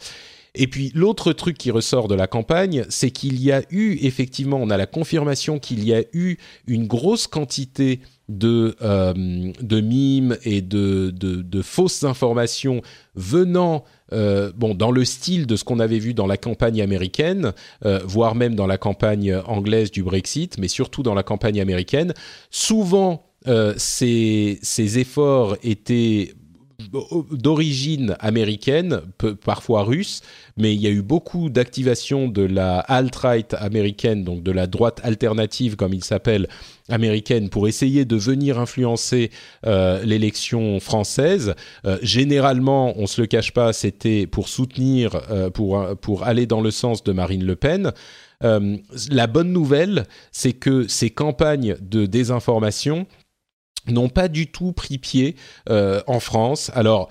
Et 0.57 0.67
puis 0.67 0.91
l'autre 0.95 1.33
truc 1.33 1.57
qui 1.57 1.71
ressort 1.71 2.09
de 2.09 2.15
la 2.15 2.27
campagne, 2.27 2.85
c'est 2.89 3.11
qu'il 3.11 3.41
y 3.41 3.53
a 3.53 3.63
eu 3.71 3.99
effectivement, 4.01 4.59
on 4.61 4.71
a 4.71 4.77
la 4.77 4.87
confirmation 4.87 5.59
qu'il 5.59 5.85
y 5.85 5.95
a 5.95 6.03
eu 6.13 6.37
une 6.67 6.87
grosse 6.87 7.27
quantité 7.27 8.01
de, 8.29 8.75
euh, 8.83 9.13
de 9.61 9.81
mimes 9.81 10.37
et 10.45 10.61
de, 10.63 11.11
de, 11.13 11.63
fausses 11.63 12.03
informations 12.03 12.83
venant 13.15 13.85
euh, 14.13 14.51
bon, 14.57 14.75
dans 14.75 14.91
le 14.91 15.05
style 15.05 15.47
de 15.47 15.57
ce 15.57 15.65
qu'on 15.65 15.79
avait 15.79 15.99
vu 15.99 16.13
dans 16.13 16.27
la 16.27 16.37
campagne 16.37 16.83
américaine, 16.83 17.53
euh, 17.85 18.01
voire 18.05 18.35
même 18.35 18.55
dans 18.55 18.67
la 18.67 18.79
campagne 18.79 19.35
anglaise 19.47 19.91
du 19.91 20.03
Brexit, 20.03 20.59
mais 20.59 20.69
surtout 20.69 21.03
dans 21.03 21.15
la 21.15 21.23
campagne 21.23 21.61
américaine. 21.61 22.15
Souvent, 22.51 23.23
ces, 23.77 24.59
ces 24.63 24.99
efforts 24.99 25.57
étaient 25.63 26.35
d'origine 27.31 28.17
américaine, 28.21 29.01
parfois 29.45 29.83
russe, 29.83 30.23
mais 30.57 30.75
il 30.75 30.81
y 30.81 30.87
a 30.87 30.91
eu 30.91 31.03
beaucoup 31.03 31.51
d'activation 31.51 32.29
de 32.29 32.43
la 32.43 32.79
alt-right 32.81 33.55
américaine, 33.55 34.25
donc 34.25 34.43
de 34.43 34.53
la 34.53 34.67
droite 34.67 35.01
alternative, 35.03 35.77
comme 35.77 35.93
il 35.93 36.05
s'appelle, 36.05 36.49
américaine, 36.89 37.49
pour 37.49 37.69
essayer 37.69 38.05
de 38.05 38.17
venir 38.17 38.59
influencer 38.59 39.31
euh, 39.67 40.03
l'élection 40.05 40.81
française. 40.81 41.55
Euh, 41.85 41.99
généralement, 42.03 42.95
on 42.97 43.07
se 43.07 43.21
le 43.21 43.27
cache 43.27 43.53
pas, 43.53 43.73
c'était 43.73 44.27
pour 44.27 44.49
soutenir, 44.49 45.21
euh, 45.31 45.51
pour, 45.51 45.85
pour 46.01 46.25
aller 46.25 46.47
dans 46.47 46.61
le 46.61 46.71
sens 46.71 47.03
de 47.05 47.13
Marine 47.13 47.45
Le 47.45 47.57
Pen. 47.57 47.93
la 48.41 49.27
bonne 49.27 49.53
nouvelle, 49.53 50.05
c'est 50.31 50.53
que 50.53 50.87
ces 50.89 51.11
campagnes 51.11 51.77
de 51.81 52.07
désinformation 52.07 53.07
n'ont 53.89 54.09
pas 54.09 54.29
du 54.29 54.47
tout 54.51 54.73
pris 54.73 54.99
pied 54.99 55.37
euh, 55.69 56.03
en 56.07 56.21
France. 56.21 56.71
Alors, 56.75 57.09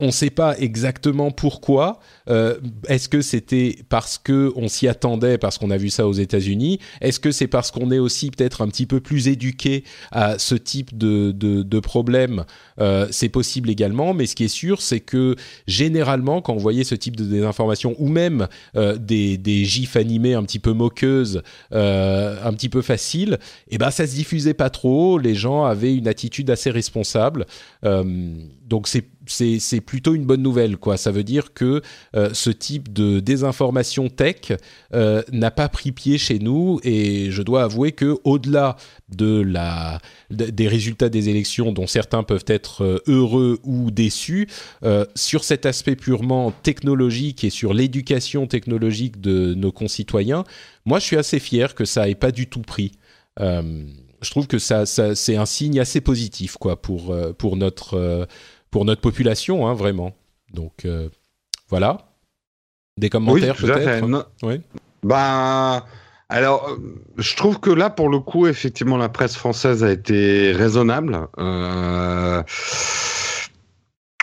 on 0.00 0.06
ne 0.06 0.10
sait 0.10 0.30
pas 0.30 0.58
exactement 0.58 1.30
pourquoi. 1.30 2.00
Euh, 2.28 2.58
est-ce 2.88 3.08
que 3.08 3.20
c'était 3.20 3.78
parce 3.88 4.18
que 4.18 4.52
on 4.56 4.66
s'y 4.66 4.88
attendait, 4.88 5.38
parce 5.38 5.56
qu'on 5.56 5.70
a 5.70 5.76
vu 5.76 5.88
ça 5.88 6.08
aux 6.08 6.12
États-Unis? 6.12 6.80
Est-ce 7.00 7.20
que 7.20 7.30
c'est 7.30 7.46
parce 7.46 7.70
qu'on 7.70 7.92
est 7.92 8.00
aussi 8.00 8.32
peut-être 8.32 8.62
un 8.62 8.68
petit 8.68 8.86
peu 8.86 8.98
plus 8.98 9.28
éduqué 9.28 9.84
à 10.10 10.38
ce 10.38 10.56
type 10.56 10.98
de, 10.98 11.30
de, 11.30 11.80
problème? 11.80 12.44
Euh, 12.80 13.06
C'est 13.12 13.28
possible 13.28 13.70
également, 13.70 14.14
mais 14.14 14.26
ce 14.26 14.34
qui 14.34 14.44
est 14.44 14.48
sûr, 14.48 14.82
c'est 14.82 14.98
que 14.98 15.36
généralement, 15.68 16.42
quand 16.42 16.54
on 16.54 16.58
voyait 16.58 16.84
ce 16.84 16.96
type 16.96 17.14
de 17.14 17.24
désinformation, 17.24 17.94
ou 18.00 18.08
même 18.08 18.48
euh, 18.76 18.96
des, 18.96 19.64
gifs 19.64 19.94
animés 19.94 20.34
un 20.34 20.42
petit 20.42 20.58
peu 20.58 20.72
moqueuses, 20.72 21.42
un 21.70 22.52
petit 22.52 22.68
peu 22.68 22.82
faciles, 22.82 23.38
eh 23.68 23.78
ben 23.78 23.92
ça 23.92 24.08
se 24.08 24.14
diffusait 24.14 24.54
pas 24.54 24.70
trop. 24.70 25.18
Les 25.18 25.36
gens 25.36 25.64
avaient 25.64 25.94
une 25.94 26.08
attitude 26.08 26.50
assez 26.50 26.70
responsable. 26.70 27.46
donc 27.82 28.88
c'est 28.88 29.04
c'est 29.26 29.80
plutôt 29.80 30.14
une 30.14 30.24
bonne 30.24 30.42
nouvelle. 30.42 30.76
Quoi. 30.76 30.96
Ça 30.96 31.10
veut 31.10 31.24
dire 31.24 31.52
que 31.52 31.82
euh, 32.14 32.30
ce 32.32 32.50
type 32.50 32.92
de 32.92 33.20
désinformation 33.20 34.08
tech 34.08 34.52
euh, 34.94 35.22
n'a 35.32 35.50
pas 35.50 35.68
pris 35.68 35.92
pied 35.92 36.18
chez 36.18 36.38
nous 36.38 36.80
et 36.82 37.30
je 37.30 37.42
dois 37.42 37.64
avouer 37.64 37.92
que 37.92 38.18
au-delà 38.24 38.76
de 39.08 39.40
la, 39.40 40.00
des 40.30 40.68
résultats 40.68 41.08
des 41.08 41.28
élections 41.28 41.72
dont 41.72 41.86
certains 41.86 42.22
peuvent 42.22 42.44
être 42.46 42.84
euh, 42.84 42.98
heureux 43.06 43.58
ou 43.64 43.90
déçus, 43.90 44.48
sur 45.14 45.44
cet 45.44 45.66
aspect 45.66 45.96
purement 45.96 46.52
technologique 46.62 47.44
et 47.44 47.50
sur 47.50 47.74
l'éducation 47.74 48.46
technologique 48.46 49.20
de 49.20 49.54
nos 49.54 49.72
concitoyens, 49.72 50.44
moi 50.84 50.98
je 50.98 51.04
suis 51.04 51.16
assez 51.16 51.38
fier 51.38 51.74
que 51.74 51.84
ça 51.84 52.06
n'ait 52.06 52.14
pas 52.14 52.30
du 52.30 52.46
tout 52.46 52.62
pris 52.62 52.92
je 53.38 54.30
trouve 54.30 54.46
que 54.46 54.58
ça, 54.58 54.86
ça 54.86 55.14
c'est 55.14 55.36
un 55.36 55.46
signe 55.46 55.80
assez 55.80 56.00
positif 56.00 56.56
quoi 56.56 56.80
pour 56.80 57.14
pour 57.36 57.56
notre 57.56 58.26
pour 58.74 58.84
notre 58.84 59.00
population, 59.00 59.68
hein, 59.68 59.74
vraiment. 59.74 60.16
Donc 60.52 60.84
euh, 60.84 61.08
voilà. 61.68 62.08
Des 62.98 63.08
commentaires 63.08 63.54
peut-être. 63.54 64.28
Oui. 64.42 64.60
Ben. 65.04 65.84
Alors, 66.28 66.76
je 67.16 67.36
trouve 67.36 67.60
que 67.60 67.70
là, 67.70 67.88
pour 67.88 68.08
le 68.08 68.18
coup, 68.18 68.48
effectivement, 68.48 68.96
la 68.96 69.08
presse 69.08 69.36
française 69.36 69.84
a 69.84 69.92
été 69.92 70.50
raisonnable. 70.50 71.28
Euh, 71.38 72.42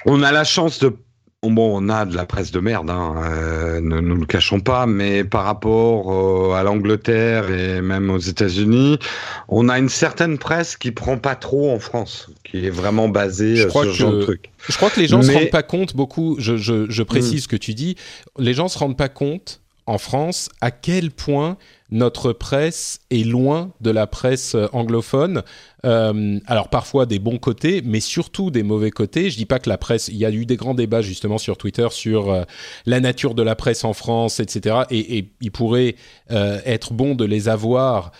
on 0.05 0.21
a 0.21 0.33
la 0.33 0.43
chance 0.43 0.79
de 0.79 0.97
Bon, 1.43 1.75
on 1.75 1.89
a 1.89 2.05
de 2.05 2.15
la 2.15 2.27
presse 2.27 2.51
de 2.51 2.59
merde, 2.59 2.91
hein, 2.91 3.15
euh, 3.17 3.81
ne 3.81 3.99
nous 3.99 4.15
le 4.15 4.27
cachons 4.27 4.59
pas, 4.59 4.85
mais 4.85 5.23
par 5.23 5.43
rapport 5.43 6.13
euh, 6.13 6.53
à 6.53 6.61
l'Angleterre 6.61 7.49
et 7.49 7.81
même 7.81 8.11
aux 8.11 8.19
États-Unis, 8.19 8.99
on 9.47 9.67
a 9.67 9.79
une 9.79 9.89
certaine 9.89 10.37
presse 10.37 10.77
qui 10.77 10.91
prend 10.91 11.17
pas 11.17 11.33
trop 11.33 11.71
en 11.71 11.79
France, 11.79 12.29
qui 12.43 12.67
est 12.67 12.69
vraiment 12.69 13.09
basée 13.09 13.55
sur 13.55 13.73
ce 13.73 13.91
genre 13.91 14.11
de 14.11 14.21
truc. 14.21 14.51
Je 14.69 14.77
crois 14.77 14.91
que 14.91 14.99
les 14.99 15.07
gens 15.07 15.17
ne 15.17 15.23
se 15.23 15.31
rendent 15.31 15.49
pas 15.49 15.63
compte 15.63 15.95
beaucoup. 15.95 16.35
Je, 16.37 16.57
je, 16.57 16.87
je 16.87 17.03
précise 17.03 17.39
hmm. 17.39 17.43
ce 17.43 17.47
que 17.47 17.55
tu 17.55 17.73
dis. 17.73 17.95
Les 18.37 18.53
gens 18.53 18.67
se 18.67 18.77
rendent 18.77 18.97
pas 18.97 19.09
compte 19.09 19.61
en 19.87 19.97
France 19.97 20.49
à 20.61 20.69
quel 20.69 21.09
point 21.09 21.57
notre 21.91 22.31
presse 22.31 22.99
est 23.09 23.25
loin 23.25 23.71
de 23.81 23.91
la 23.91 24.07
presse 24.07 24.55
euh, 24.55 24.67
anglophone. 24.71 25.43
Euh, 25.85 26.39
alors 26.45 26.69
parfois 26.69 27.05
des 27.05 27.19
bons 27.19 27.37
côtés, 27.37 27.81
mais 27.83 27.99
surtout 27.99 28.51
des 28.51 28.63
mauvais 28.63 28.91
côtés. 28.91 29.29
Je 29.29 29.37
dis 29.37 29.45
pas 29.45 29.59
que 29.59 29.69
la 29.69 29.77
presse. 29.77 30.07
Il 30.07 30.17
y 30.17 30.25
a 30.25 30.31
eu 30.31 30.45
des 30.45 30.55
grands 30.55 30.73
débats 30.73 31.01
justement 31.01 31.37
sur 31.37 31.57
Twitter 31.57 31.87
sur 31.91 32.31
euh, 32.31 32.43
la 32.85 32.99
nature 32.99 33.35
de 33.35 33.43
la 33.43 33.55
presse 33.55 33.83
en 33.83 33.93
France, 33.93 34.39
etc. 34.39 34.83
Et, 34.91 35.29
il 35.41 35.51
pourrait 35.51 35.95
être 36.29 36.93
bon 36.93 37.15
de 37.15 37.25
les 37.25 37.49
avoir 37.49 38.11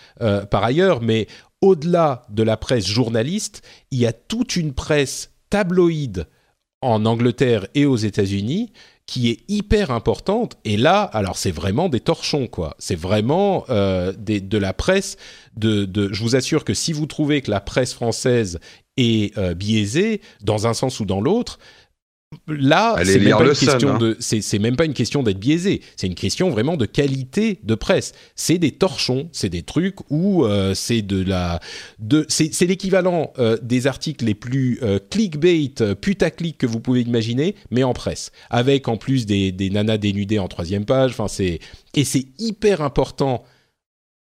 par 0.49 0.63
ailleurs, 0.63 1.01
mais 1.01 1.27
au-delà 1.61 2.23
de 2.29 2.43
la 2.43 2.57
presse 2.57 2.85
journaliste, 2.87 3.61
il 3.91 3.99
y 3.99 4.05
a 4.05 4.13
toute 4.13 4.55
une 4.55 4.73
presse 4.73 5.31
tabloïde 5.49 6.27
en 6.81 7.05
Angleterre 7.05 7.67
et 7.75 7.85
aux 7.85 7.95
États-Unis 7.95 8.71
qui 9.05 9.29
est 9.29 9.39
hyper 9.47 9.91
importante. 9.91 10.57
Et 10.63 10.77
là, 10.77 11.01
alors 11.01 11.37
c'est 11.37 11.51
vraiment 11.51 11.89
des 11.89 11.99
torchons, 11.99 12.47
quoi. 12.47 12.75
C'est 12.79 12.95
vraiment 12.95 13.65
euh, 13.69 14.13
de 14.13 14.57
la 14.57 14.73
presse. 14.73 15.17
Je 15.61 16.21
vous 16.21 16.35
assure 16.35 16.63
que 16.63 16.73
si 16.73 16.93
vous 16.93 17.05
trouvez 17.05 17.41
que 17.41 17.51
la 17.51 17.59
presse 17.59 17.93
française 17.93 18.59
est 18.97 19.37
euh, 19.37 19.53
biaisée, 19.53 20.21
dans 20.41 20.67
un 20.67 20.73
sens 20.73 20.99
ou 20.99 21.05
dans 21.05 21.21
l'autre, 21.21 21.59
Là, 22.47 22.95
c'est 23.03 23.19
même, 23.19 23.37
pas 23.37 23.43
une 23.43 23.53
question 23.53 23.89
hein. 23.95 23.97
de, 23.97 24.15
c'est 24.19 24.59
même 24.59 24.77
pas 24.77 24.85
une 24.85 24.93
question 24.93 25.21
d'être 25.21 25.39
biaisé, 25.39 25.81
c'est 25.97 26.07
une 26.07 26.15
question 26.15 26.49
vraiment 26.49 26.77
de 26.77 26.85
qualité 26.85 27.59
de 27.63 27.75
presse. 27.75 28.13
C'est 28.35 28.57
des 28.57 28.71
torchons, 28.71 29.29
c'est 29.33 29.49
des 29.49 29.63
trucs 29.63 29.97
où 30.09 30.45
euh, 30.45 30.73
c'est 30.73 31.01
de 31.01 31.21
la, 31.21 31.59
de, 31.99 32.25
c'est 32.29 32.65
l'équivalent 32.65 33.33
euh, 33.37 33.57
des 33.61 33.85
articles 33.85 34.23
les 34.23 34.33
plus 34.33 34.79
euh, 34.81 34.97
clickbait, 35.09 35.73
putaclic 35.99 36.57
que 36.57 36.65
vous 36.65 36.79
pouvez 36.79 37.01
imaginer, 37.01 37.55
mais 37.69 37.83
en 37.83 37.93
presse, 37.93 38.31
avec 38.49 38.87
en 38.87 38.95
plus 38.95 39.25
des, 39.25 39.51
des 39.51 39.69
nanas 39.69 39.97
dénudées 39.97 40.39
en 40.39 40.47
troisième 40.47 40.85
page. 40.85 41.11
Enfin, 41.11 41.27
c'est 41.27 41.59
et 41.95 42.05
c'est 42.05 42.27
hyper 42.39 42.81
important 42.81 43.43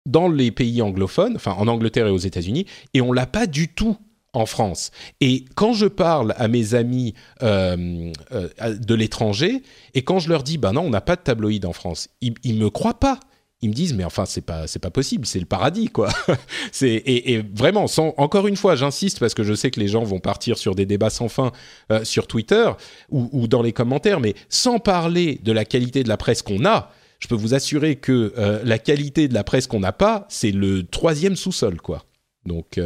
dans 0.07 0.29
les 0.29 0.53
pays 0.53 0.81
anglophones, 0.83 1.35
enfin 1.35 1.53
en 1.59 1.66
Angleterre 1.66 2.07
et 2.07 2.11
aux 2.11 2.16
États-Unis, 2.16 2.66
et 2.95 3.01
on 3.01 3.12
l'a 3.12 3.27
pas 3.27 3.47
du 3.47 3.69
tout 3.69 3.97
en 4.32 4.46
France. 4.46 4.90
Et 5.20 5.44
quand 5.55 5.72
je 5.72 5.86
parle 5.86 6.34
à 6.36 6.48
mes 6.48 6.74
amis 6.74 7.14
euh, 7.42 8.12
euh, 8.32 8.48
de 8.78 8.94
l'étranger, 8.94 9.62
et 9.94 10.02
quand 10.02 10.18
je 10.18 10.28
leur 10.28 10.42
dis, 10.42 10.59
ben 10.59 10.72
non, 10.72 10.82
on 10.82 10.90
n'a 10.90 11.00
pas 11.00 11.16
de 11.16 11.22
tabloïd 11.22 11.64
en 11.64 11.72
France, 11.72 12.09
ils, 12.20 12.34
ne 12.44 12.64
me 12.64 12.70
croient 12.70 13.00
pas. 13.00 13.20
Ils 13.60 13.70
me 13.70 13.74
disent, 13.74 13.94
mais 13.94 14.05
enfin, 14.05 14.24
c'est 14.24 14.42
pas, 14.42 14.68
c'est 14.68 14.78
pas 14.78 14.90
possible, 14.90 15.26
c'est 15.26 15.40
le 15.40 15.46
paradis, 15.46 15.88
quoi. 15.88 16.10
et, 16.82 17.42
vraiment, 17.55 17.88
sans, 17.88 18.14
encore 18.16 18.46
une 18.46 18.56
fois, 18.56 18.76
j'insiste 18.76 19.18
parce 19.18 19.34
que 19.34 19.42
je 19.42 19.55
sais 19.55 19.70
que 19.70 19.80
les 19.80 19.88
gens 19.88 20.05
vont 20.05 20.20
partir 20.20 20.59
sur 20.59 20.76
des 20.76 20.86
débats 20.86 21.10
sans 21.10 21.28
fin 21.28 21.50
euh, 21.90 22.05
sur 22.05 22.28
Twitter 22.28 22.70
ou, 23.10 23.28
ou 23.32 23.48
dans 23.48 23.62
les 23.62 23.72
commentaires, 23.72 24.20
mais 24.20 24.34
sans 24.48 24.78
parler 24.78 25.40
de 25.42 25.50
la 25.50 25.64
qualité 25.64 26.05
de 26.05 26.09
la 26.09 26.16
presse 26.16 26.42
qu'on 26.42 26.64
a, 26.66 26.92
je 27.18 27.26
peux 27.26 27.34
vous 27.34 27.55
assurer 27.55 27.96
que 27.96 28.32
la 28.62 28.78
qualité 28.78 29.26
de 29.26 29.34
la 29.34 29.42
presse 29.42 29.66
qu'on 29.66 29.80
n'a 29.80 29.90
pas, 29.90 30.24
c'est 30.28 30.52
le 30.52 30.84
troisième 30.84 31.34
sous-sol, 31.34 31.80
quoi. 31.80 32.05
Donc, 32.49 32.81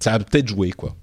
ça 0.00 0.14
a 0.14 0.18
peut-être 0.18 0.48
joué, 0.48 0.70
quoi. 0.70 0.94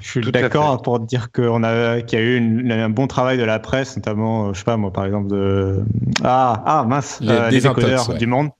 Je 0.00 0.08
suis 0.08 0.32
d'accord 0.32 0.82
pour 0.82 1.00
dire 1.00 1.32
qu'on 1.32 1.64
a 1.64 2.00
qu'il 2.00 2.18
y 2.18 2.22
a 2.22 2.24
eu 2.24 2.70
un 2.70 2.90
bon 2.90 3.06
travail 3.06 3.38
de 3.38 3.44
la 3.44 3.58
presse, 3.58 3.96
notamment, 3.96 4.52
je 4.52 4.58
sais 4.58 4.64
pas 4.64 4.76
moi, 4.76 4.92
par 4.92 5.04
exemple 5.04 5.28
de 5.28 5.82
ah 6.22 6.62
ah 6.64 6.84
mince, 6.84 7.18
les, 7.20 7.60
décodeurs 7.60 8.14
du 8.14 8.26
monde, 8.26 8.50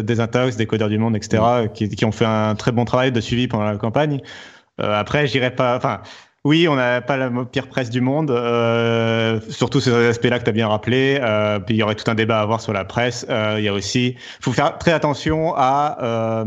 des 0.00 0.20
intox, 0.20 0.56
des 0.56 0.66
codeurs 0.66 0.88
du 0.88 0.98
monde, 0.98 1.16
etc., 1.16 1.42
qui, 1.72 1.88
qui, 1.88 2.04
ont 2.04 2.12
fait 2.12 2.24
un 2.24 2.54
très 2.54 2.72
bon 2.72 2.84
travail 2.84 3.10
de 3.12 3.20
suivi 3.20 3.48
pendant 3.48 3.64
la 3.64 3.76
campagne. 3.76 4.20
Euh, 4.80 4.98
après, 4.98 5.26
j'irai 5.26 5.54
pas. 5.54 5.76
Enfin, 5.76 6.02
oui, 6.44 6.68
on 6.68 6.74
n'a 6.74 7.00
pas 7.00 7.16
la 7.16 7.30
pire 7.50 7.68
presse 7.68 7.88
du 7.88 8.02
monde, 8.02 8.30
euh, 8.30 9.40
surtout 9.48 9.80
ces 9.80 9.92
aspects-là 9.92 10.38
que 10.38 10.44
tu 10.44 10.50
as 10.50 10.52
bien 10.52 10.68
rappelé. 10.68 11.18
Euh, 11.22 11.58
puis 11.58 11.74
il 11.74 11.78
y 11.78 11.82
aurait 11.82 11.94
tout 11.94 12.10
un 12.10 12.14
débat 12.14 12.38
à 12.38 12.42
avoir 12.42 12.60
sur 12.60 12.72
la 12.72 12.84
presse. 12.84 13.24
Euh, 13.30 13.56
il 13.58 13.64
y 13.64 13.68
a 13.68 13.72
aussi, 13.72 14.16
faut 14.40 14.52
faire 14.52 14.76
très 14.76 14.92
attention 14.92 15.54
à 15.56 15.96
euh, 16.02 16.44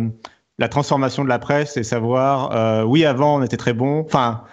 la 0.59 0.69
transformation 0.69 1.23
de 1.23 1.29
la 1.29 1.39
presse 1.39 1.77
et 1.77 1.83
savoir, 1.83 2.55
euh, 2.55 2.83
oui, 2.83 3.05
avant 3.05 3.37
on 3.37 3.43
était 3.43 3.57
très 3.57 3.73
bon. 3.73 3.99
Enfin, 4.01 4.43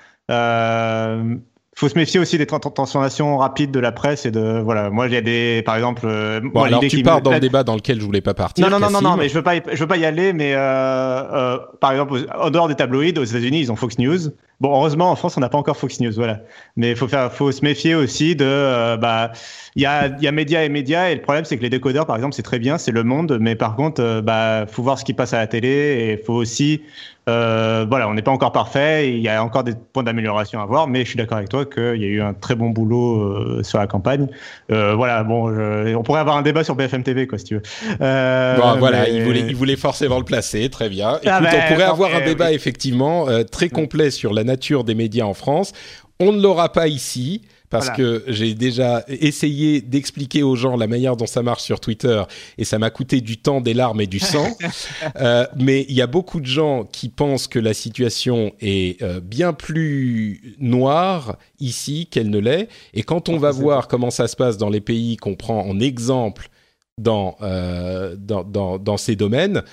faut 1.76 1.88
se 1.88 1.98
méfier 1.98 2.20
aussi 2.20 2.38
des 2.38 2.46
transformations 2.46 3.36
rapides 3.36 3.72
de 3.72 3.80
la 3.80 3.90
presse 3.90 4.26
et 4.26 4.30
de 4.30 4.60
voilà. 4.60 4.90
Moi 4.90 5.08
il 5.08 5.12
y 5.12 5.16
a 5.16 5.20
des 5.20 5.62
par 5.64 5.74
exemple 5.74 6.02
euh, 6.04 6.40
bon, 6.40 6.62
alors 6.62 6.80
tu 6.80 7.02
pars 7.02 7.20
dans 7.20 7.32
le 7.32 7.40
débat 7.40 7.64
dans 7.64 7.74
lequel 7.74 8.00
je 8.00 8.04
voulais 8.04 8.20
pas 8.20 8.34
partir 8.34 8.68
non 8.68 8.78
non 8.78 8.90
non 8.90 9.00
non 9.00 9.16
mais 9.16 9.28
je 9.28 9.34
veux 9.34 9.42
pas 9.42 9.54
je 9.56 9.78
veux 9.78 9.86
pas 9.86 9.96
y 9.96 10.04
aller 10.04 10.32
mais 10.32 10.54
euh, 10.54 10.58
euh, 10.58 11.58
par 11.80 11.92
exemple 11.92 12.26
en 12.38 12.50
dehors 12.50 12.68
des 12.68 12.76
tabloïds 12.76 13.18
aux 13.18 13.24
États-Unis 13.24 13.60
ils 13.60 13.72
ont 13.72 13.76
Fox 13.76 13.98
News 13.98 14.30
bon 14.60 14.74
heureusement 14.74 15.10
en 15.10 15.16
France 15.16 15.36
on 15.36 15.40
n'a 15.40 15.48
pas 15.48 15.58
encore 15.58 15.76
Fox 15.76 16.00
News 16.00 16.12
voilà 16.14 16.40
mais 16.76 16.90
il 16.90 16.96
faut 16.96 17.08
faire 17.08 17.32
faut 17.32 17.52
se 17.52 17.62
méfier 17.62 17.94
aussi 17.94 18.36
de 18.36 18.44
euh, 18.44 18.96
bah 18.96 19.32
il 19.76 19.82
y 19.82 19.86
a 19.86 20.06
il 20.06 20.22
y 20.22 20.28
a 20.28 20.32
médias 20.32 20.64
et 20.64 20.68
médias 20.68 21.10
et 21.10 21.14
le 21.14 21.22
problème 21.22 21.44
c'est 21.44 21.56
que 21.56 21.62
les 21.62 21.70
décodeurs 21.70 22.06
par 22.06 22.16
exemple 22.16 22.34
c'est 22.34 22.42
très 22.42 22.58
bien 22.58 22.78
c'est 22.78 22.92
le 22.92 23.04
monde 23.04 23.38
mais 23.40 23.56
par 23.56 23.76
contre 23.76 24.02
euh, 24.02 24.22
bah 24.22 24.66
faut 24.66 24.82
voir 24.82 24.98
ce 24.98 25.04
qui 25.04 25.12
passe 25.12 25.32
à 25.32 25.38
la 25.38 25.46
télé 25.46 25.68
et 25.68 26.16
faut 26.24 26.34
aussi 26.34 26.82
euh, 27.26 27.86
voilà, 27.88 28.06
on 28.06 28.12
n'est 28.12 28.20
pas 28.20 28.32
encore 28.32 28.52
parfait, 28.52 29.10
il 29.14 29.20
y 29.20 29.30
a 29.30 29.42
encore 29.42 29.64
des 29.64 29.72
points 29.94 30.02
d'amélioration 30.02 30.60
à 30.60 30.66
voir, 30.66 30.88
mais 30.88 31.04
je 31.04 31.08
suis 31.08 31.16
d'accord 31.16 31.38
avec 31.38 31.48
toi 31.48 31.64
qu'il 31.64 31.96
y 31.96 32.04
a 32.04 32.08
eu 32.08 32.20
un 32.20 32.34
très 32.34 32.54
bon 32.54 32.68
boulot 32.68 33.62
sur 33.62 33.78
la 33.78 33.86
campagne. 33.86 34.28
Voilà, 34.68 35.24
bon, 35.24 35.48
on 35.96 36.02
pourrait 36.02 36.20
avoir 36.20 36.36
un 36.36 36.42
débat 36.42 36.64
sur 36.64 36.74
BFM 36.74 37.02
TV, 37.02 37.26
quoi, 37.26 37.38
si 37.38 37.44
tu 37.44 37.54
veux. 37.54 37.62
Bon, 37.98 38.76
voilà, 38.78 39.08
il, 39.08 39.22
voulait, 39.22 39.40
il 39.40 39.56
voulait 39.56 39.76
forcément 39.76 40.18
le 40.18 40.24
placer, 40.24 40.68
très 40.68 40.90
bien. 40.90 41.18
Ah 41.24 41.40
Écoute, 41.40 41.48
on 41.50 41.56
ben, 41.56 41.68
pourrait 41.68 41.84
avoir 41.84 42.14
un 42.14 42.20
débat, 42.20 42.52
effectivement, 42.52 43.26
très 43.50 43.70
complet 43.70 44.10
sur 44.10 44.34
la 44.34 44.44
nature 44.54 44.84
des 44.84 44.94
médias 44.94 45.24
en 45.24 45.34
France. 45.34 45.72
On 46.20 46.32
ne 46.32 46.40
l'aura 46.40 46.70
pas 46.70 46.86
ici 46.86 47.42
parce 47.70 47.90
que 47.90 48.22
j'ai 48.28 48.54
déjà 48.54 49.04
essayé 49.08 49.80
d'expliquer 49.80 50.44
aux 50.44 50.54
gens 50.54 50.76
la 50.76 50.86
manière 50.86 51.16
dont 51.16 51.26
ça 51.26 51.42
marche 51.42 51.62
sur 51.62 51.80
Twitter 51.80 52.22
et 52.56 52.64
ça 52.64 52.78
m'a 52.78 52.90
coûté 52.90 53.20
du 53.20 53.38
temps, 53.38 53.60
des 53.60 53.74
larmes 53.74 54.00
et 54.00 54.06
du 54.06 54.20
sang. 54.20 54.46
euh, 55.16 55.44
mais 55.56 55.84
il 55.88 55.94
y 55.96 56.00
a 56.02 56.06
beaucoup 56.06 56.40
de 56.40 56.46
gens 56.46 56.84
qui 56.84 57.08
pensent 57.08 57.48
que 57.48 57.58
la 57.58 57.74
situation 57.74 58.52
est 58.60 59.02
euh, 59.02 59.20
bien 59.20 59.52
plus 59.52 60.56
noire 60.60 61.36
ici 61.58 62.06
qu'elle 62.06 62.30
ne 62.30 62.38
l'est. 62.38 62.68
Et 62.92 63.02
quand 63.02 63.28
on 63.28 63.38
va 63.38 63.50
voir 63.50 63.88
comment 63.88 64.10
ça 64.10 64.28
se 64.28 64.36
passe 64.36 64.56
dans 64.56 64.70
les 64.70 64.80
pays 64.80 65.16
qu'on 65.16 65.34
prend 65.34 65.66
en 65.66 65.80
exemple 65.80 66.50
dans, 66.96 67.36
euh, 67.42 68.14
dans, 68.16 68.44
dans, 68.44 68.78
dans, 68.78 68.96
ces 68.96 69.16
domaines, 69.16 69.64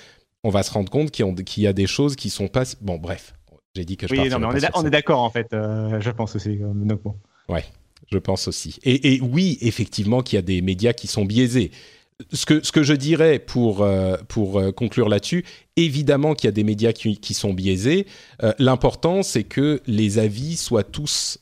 on 0.44 0.50
va 0.50 0.64
se 0.64 0.72
rendre 0.72 0.90
compte 0.90 1.12
qu'il 1.12 1.64
y, 1.64 1.68
a 1.68 1.74
des 1.74 1.86
choses 1.86 2.16
qui 2.16 2.32
sont 2.32 2.48
pas... 2.48 2.64
Bon, 2.82 2.98
bref. 2.98 3.36
J'ai 3.76 3.86
dit 3.86 3.98
que 3.98 4.08
je 4.08 4.14
oui, 4.14 4.30
non, 4.30 4.40
mais 4.40 4.48
on, 4.48 4.56
est 4.56 4.70
on 4.74 4.86
est 4.86 4.90
d'accord 4.90 5.22
en 5.22 5.30
fait, 5.30 5.54
euh, 5.54 6.02
je 6.02 6.12
pense 6.12 6.36
aussi. 6.36 6.58
Donc 6.58 7.02
bon. 7.04 7.16
Ouais 7.48 7.64
je 8.12 8.18
pense 8.18 8.48
aussi. 8.48 8.78
Et, 8.84 9.20
oui, 9.22 9.58
effectivement, 9.62 10.22
qu'il 10.22 10.36
y 10.36 10.40
a 10.40 10.44
des 10.44 10.62
médias 10.62 10.94
qui 10.94 11.08
sont 11.08 11.26
biaisés. 11.26 11.72
Ce 12.32 12.46
que, 12.46 12.64
ce 12.64 12.72
que 12.72 12.84
je 12.84 12.94
dirais 12.94 13.40
pour, 13.40 13.82
euh, 13.82 14.16
pour 14.28 14.60
euh, 14.60 14.72
conclure 14.72 15.10
là-dessus, 15.10 15.44
évidemment 15.76 16.36
qu'il 16.36 16.48
y 16.48 16.50
a 16.50 16.52
des 16.52 16.64
médias 16.64 16.94
qui, 16.94 17.18
qui 17.18 17.34
sont 17.34 17.54
biaisés. 17.54 18.06
Euh, 18.44 18.54
l'important, 18.60 19.24
c'est 19.24 19.44
que 19.44 19.82
les 19.88 20.20
avis 20.20 20.56
soient 20.56 20.84
tous 20.84 21.40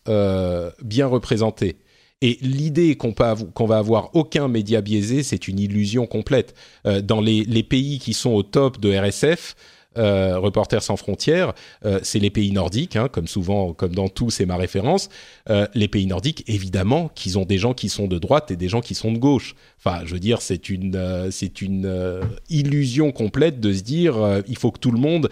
bien 0.81 1.07
représentés. 1.07 1.77
Et 2.21 2.37
l'idée 2.41 2.95
qu'on 2.95 3.13
qu'on 3.13 3.65
va 3.65 3.77
avoir 3.77 4.13
aucun 4.13 4.49
média 4.49 4.81
biaisé, 4.81 5.23
c'est 5.23 5.47
une 5.47 5.57
illusion 5.57 6.05
complète. 6.05 6.53
dans 6.83 7.21
les, 7.21 7.45
les, 7.45 7.63
pays 7.63 7.97
qui 7.97 8.13
sont 8.13 8.31
au 8.31 8.43
top 8.43 8.77
de 8.79 8.93
RSF, 8.93 9.55
euh, 9.97 10.37
Reporters 10.39 10.83
sans 10.83 10.97
frontières, 10.97 11.53
euh, 11.85 11.99
c'est 12.03 12.19
les 12.19 12.29
pays 12.29 12.51
nordiques, 12.51 12.95
hein, 12.95 13.07
comme 13.11 13.27
souvent, 13.27 13.73
comme 13.73 13.93
dans 13.93 14.07
tout, 14.07 14.29
c'est 14.29 14.45
ma 14.45 14.55
référence. 14.55 15.09
Euh, 15.49 15.67
les 15.73 15.87
pays 15.87 16.05
nordiques, 16.05 16.43
évidemment, 16.47 17.09
qu'ils 17.15 17.39
ont 17.39 17.45
des 17.45 17.57
gens 17.57 17.73
qui 17.73 17.89
sont 17.89 18.07
de 18.07 18.19
droite 18.19 18.51
et 18.51 18.55
des 18.55 18.69
gens 18.69 18.81
qui 18.81 18.95
sont 18.95 19.11
de 19.11 19.17
gauche. 19.17 19.55
Enfin, 19.79 20.01
je 20.05 20.13
veux 20.13 20.19
dire, 20.19 20.41
c'est 20.41 20.69
une, 20.69 20.95
euh, 20.95 21.31
c'est 21.31 21.61
une 21.61 22.19
illusion 22.49 23.11
complète 23.11 23.59
de 23.59 23.73
se 23.73 23.81
dire 23.81 24.15
il 24.47 24.57
faut 24.57 24.71
que 24.71 24.79
tout 24.79 24.91
le 24.91 24.99
monde 24.99 25.29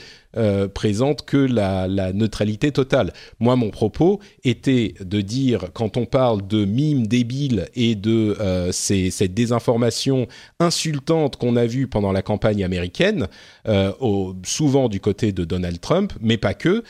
présente 0.73 1.25
que 1.25 1.37
la, 1.37 1.87
la, 1.87 2.13
neutralité 2.13 2.71
totale. 2.71 3.13
Moi, 3.39 3.55
mon 3.55 3.69
propos 3.69 4.19
était 4.43 4.93
de 4.99 5.21
dire 5.21 5.65
quand 5.73 5.97
on 5.97 6.05
parle 6.05 6.45
de 6.47 6.65
mimes 6.65 7.07
débiles 7.07 7.67
et 7.75 7.95
de 7.95 8.35
ces, 8.71 9.11
cette 9.11 9.33
désinformation 9.33 10.27
insultante 10.59 11.35
qu'on 11.37 11.55
a 11.55 11.65
vue 11.65 11.87
pendant 11.87 12.11
la 12.11 12.21
campagne 12.21 12.63
américaine, 12.63 13.27
au, 13.99 14.35
souvent 14.43 14.89
du 14.89 14.99
côté 14.99 15.31
de 15.31 15.45
Donald 15.45 15.79
Trump, 15.79 16.13
mais 16.21 16.37
pas 16.37 16.53
que. 16.53 16.83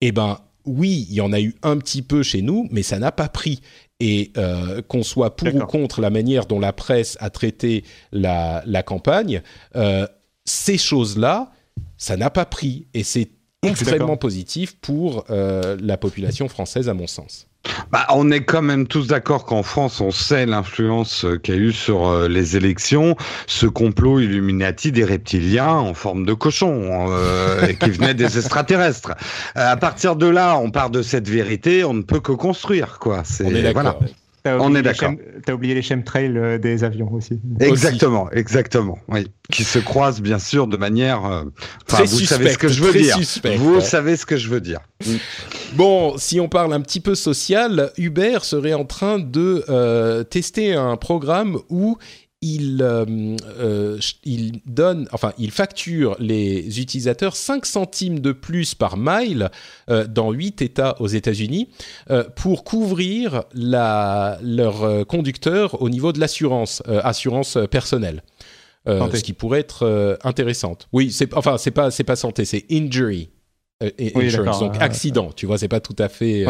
Eh 0.00 0.12
ben, 0.12 0.38
oui, 0.66 1.06
il 1.10 1.14
y 1.14 1.20
en 1.20 1.32
a 1.32 1.40
eu 1.40 1.54
un 1.62 1.76
petit 1.76 2.02
peu 2.02 2.22
chez 2.22 2.42
nous, 2.42 2.68
mais 2.70 2.82
ça 2.82 2.98
n'a 2.98 3.12
pas 3.12 3.28
pris 3.28 3.60
et 4.00 4.32
euh, 4.36 4.82
qu'on 4.82 5.02
soit 5.02 5.36
pour 5.36 5.54
ou 5.54 5.60
contre 5.60 6.00
la 6.00 6.10
manière 6.10 6.46
dont 6.46 6.58
la 6.58 6.72
presse 6.72 7.16
a 7.20 7.30
traité 7.30 7.84
la, 8.12 8.82
campagne, 8.84 9.42
euh, 9.76 10.06
ces 10.44 10.78
choses-là, 10.78 11.52
ça 11.96 12.16
n'a 12.16 12.30
pas 12.30 12.44
pris 12.44 12.86
et 12.94 13.02
c'est 13.02 13.30
extrêmement 13.62 14.16
positif 14.16 14.76
pour 14.80 15.24
euh, 15.30 15.76
la 15.80 15.96
population 15.96 16.48
française 16.48 16.88
à 16.88 16.94
mon 16.94 17.06
sens. 17.06 17.48
Bah, 17.90 18.06
on 18.10 18.30
est 18.30 18.42
quand 18.44 18.62
même 18.62 18.86
tous 18.86 19.06
d'accord 19.06 19.44
qu'en 19.44 19.62
France, 19.62 20.00
on 20.00 20.10
sait 20.10 20.46
l'influence 20.46 21.26
qu'il 21.42 21.54
y 21.54 21.56
a 21.56 21.60
eu 21.60 21.72
sur 21.72 22.06
euh, 22.06 22.28
les 22.28 22.56
élections, 22.56 23.16
ce 23.46 23.66
complot 23.66 24.20
Illuminati 24.20 24.92
des 24.92 25.04
reptiliens 25.04 25.72
en 25.74 25.94
forme 25.94 26.26
de 26.26 26.34
cochon 26.34 27.06
euh, 27.10 27.72
qui 27.72 27.90
venait 27.90 28.14
des 28.14 28.38
extraterrestres. 28.38 29.12
Euh, 29.56 29.72
à 29.72 29.76
partir 29.76 30.16
de 30.16 30.26
là, 30.26 30.58
on 30.58 30.70
part 30.70 30.90
de 30.90 31.02
cette 31.02 31.28
vérité, 31.28 31.84
on 31.84 31.94
ne 31.94 32.02
peut 32.02 32.20
que 32.20 32.32
construire, 32.32 32.98
quoi. 32.98 33.22
C'est 33.24 33.72
voilà. 33.72 33.96
On 34.46 34.74
est 34.74 34.82
d'accord. 34.82 35.12
T'as 35.46 35.54
oublié 35.54 35.74
les 35.74 35.80
chemtrails 35.80 36.36
euh, 36.36 36.58
des 36.58 36.84
avions 36.84 37.10
aussi. 37.12 37.40
Exactement, 37.60 38.30
exactement. 38.30 38.98
Oui, 39.08 39.26
qui 39.50 39.64
se 39.64 39.78
croisent 39.78 40.20
bien 40.20 40.38
sûr 40.38 40.66
de 40.66 40.76
manière. 40.76 41.24
Euh, 41.24 41.44
très 41.86 42.04
vous 42.04 42.20
savez 42.20 42.50
ce 42.50 42.58
que 42.58 42.68
je 42.68 42.82
veux 42.82 42.92
dire. 42.92 43.18
vous 43.56 43.80
savez 43.80 44.16
ce 44.16 44.26
que 44.26 44.36
je 44.36 44.48
veux 44.50 44.60
dire. 44.60 44.80
Bon, 45.74 46.18
si 46.18 46.40
on 46.40 46.48
parle 46.48 46.74
un 46.74 46.80
petit 46.82 47.00
peu 47.00 47.14
social, 47.14 47.90
Uber 47.96 48.38
serait 48.42 48.74
en 48.74 48.84
train 48.84 49.18
de 49.18 49.64
euh, 49.70 50.24
tester 50.24 50.74
un 50.74 50.96
programme 50.96 51.58
où 51.70 51.96
il, 52.44 52.82
euh, 52.82 53.36
euh, 53.58 53.98
il 54.24 54.60
donne, 54.66 55.08
enfin, 55.12 55.32
il 55.38 55.50
facture 55.50 56.14
les 56.18 56.78
utilisateurs 56.78 57.36
5 57.36 57.64
centimes 57.64 58.20
de 58.20 58.32
plus 58.32 58.74
par 58.74 58.98
mile 58.98 59.50
euh, 59.88 60.06
dans 60.06 60.30
8 60.30 60.60
États 60.60 61.00
aux 61.00 61.06
États-Unis 61.06 61.70
pour 62.36 62.64
couvrir 62.64 63.44
la, 63.54 64.38
leur 64.42 65.06
conducteur 65.06 65.80
au 65.80 65.88
niveau 65.88 66.12
de 66.12 66.20
l'assurance, 66.20 66.82
assurance 66.86 67.56
personnelle. 67.70 68.22
ce 68.86 69.22
qui 69.22 69.32
pourrait 69.32 69.60
être 69.60 70.18
intéressante. 70.22 70.88
Oui, 70.92 71.10
c'est 71.10 71.32
enfin 71.34 71.56
c'est 71.56 71.70
pas 71.70 71.90
c'est 71.90 72.04
pas 72.04 72.16
santé, 72.16 72.44
c'est 72.44 72.66
injury 72.70 73.30
insurance, 73.80 74.60
donc 74.60 74.76
accident. 74.80 75.30
Tu 75.34 75.46
vois, 75.46 75.56
c'est 75.56 75.68
pas 75.68 75.80
tout 75.80 75.96
à 75.98 76.08
fait. 76.08 76.44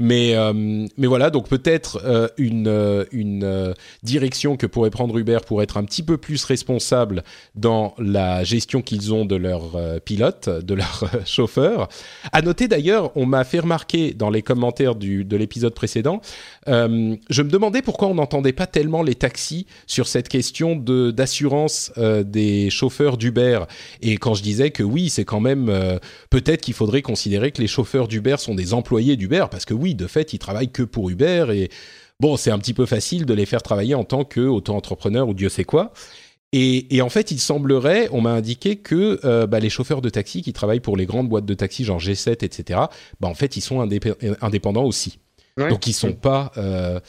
Mais, 0.00 0.36
euh, 0.36 0.52
mais 0.96 1.08
voilà, 1.08 1.28
donc 1.30 1.48
peut-être 1.48 2.00
euh, 2.04 2.28
une, 2.36 2.68
euh, 2.68 3.04
une 3.10 3.74
direction 4.04 4.56
que 4.56 4.64
pourrait 4.64 4.90
prendre 4.90 5.18
Uber 5.18 5.38
pour 5.44 5.60
être 5.60 5.76
un 5.76 5.82
petit 5.82 6.04
peu 6.04 6.16
plus 6.16 6.44
responsable 6.44 7.24
dans 7.56 7.94
la 7.98 8.44
gestion 8.44 8.80
qu'ils 8.80 9.12
ont 9.12 9.24
de 9.24 9.34
leurs 9.34 10.00
pilotes, 10.04 10.48
de 10.48 10.74
leurs 10.74 11.10
chauffeurs. 11.26 11.88
À 12.30 12.42
noter 12.42 12.68
d'ailleurs, 12.68 13.10
on 13.16 13.26
m'a 13.26 13.42
fait 13.42 13.58
remarquer 13.58 14.14
dans 14.14 14.30
les 14.30 14.42
commentaires 14.42 14.94
du, 14.94 15.24
de 15.24 15.36
l'épisode 15.36 15.74
précédent, 15.74 16.20
je 16.68 17.42
me 17.42 17.50
demandais 17.50 17.82
pourquoi 17.82 18.08
on 18.08 18.14
n'entendait 18.14 18.52
pas 18.52 18.66
tellement 18.66 19.02
les 19.02 19.14
taxis 19.14 19.66
sur 19.86 20.06
cette 20.06 20.28
question 20.28 20.76
d'assurance 20.76 21.92
des 21.96 22.70
chauffeurs 22.70 23.16
d'Uber. 23.16 23.60
Et 24.02 24.16
quand 24.16 24.34
je 24.34 24.42
disais 24.42 24.70
que 24.70 24.82
oui, 24.82 25.08
c'est 25.08 25.24
quand 25.24 25.40
même 25.40 25.72
peut-être 26.30 26.60
qu'il 26.60 26.74
faudrait 26.74 27.02
considérer 27.02 27.52
que 27.52 27.60
les 27.60 27.66
chauffeurs 27.66 28.08
d'Uber 28.08 28.36
sont 28.38 28.54
des 28.54 28.74
employés 28.74 29.16
d'Uber, 29.16 29.46
parce 29.50 29.64
que 29.64 29.74
oui, 29.74 29.94
de 29.94 30.06
fait, 30.06 30.32
ils 30.32 30.38
travaillent 30.38 30.70
que 30.70 30.82
pour 30.82 31.10
Uber 31.10 31.46
et 31.52 31.70
bon, 32.20 32.36
c'est 32.36 32.50
un 32.50 32.58
petit 32.58 32.74
peu 32.74 32.86
facile 32.86 33.26
de 33.26 33.34
les 33.34 33.46
faire 33.46 33.62
travailler 33.62 33.94
en 33.94 34.04
tant 34.04 34.24
qu'auto-entrepreneur 34.24 35.28
ou 35.28 35.34
Dieu 35.34 35.48
sait 35.48 35.64
quoi. 35.64 35.92
Et, 36.52 37.02
en 37.02 37.10
fait, 37.10 37.30
il 37.30 37.38
semblerait, 37.38 38.08
on 38.10 38.22
m'a 38.22 38.32
indiqué 38.32 38.76
que 38.76 39.20
euh, 39.24 39.46
bah, 39.46 39.60
les 39.60 39.68
chauffeurs 39.68 40.00
de 40.00 40.08
taxi 40.08 40.40
qui 40.40 40.54
travaillent 40.54 40.80
pour 40.80 40.96
les 40.96 41.04
grandes 41.04 41.28
boîtes 41.28 41.44
de 41.44 41.52
taxi, 41.52 41.84
genre 41.84 42.00
G7, 42.00 42.42
etc., 42.42 42.80
bah, 43.20 43.28
en 43.28 43.34
fait, 43.34 43.58
ils 43.58 43.60
sont 43.60 43.80
indépendants 44.40 44.84
aussi. 44.84 45.18
Donc, 45.58 45.86
ils 45.86 45.92
sont 45.92 46.12
pas. 46.12 46.52
Euh, 46.56 47.00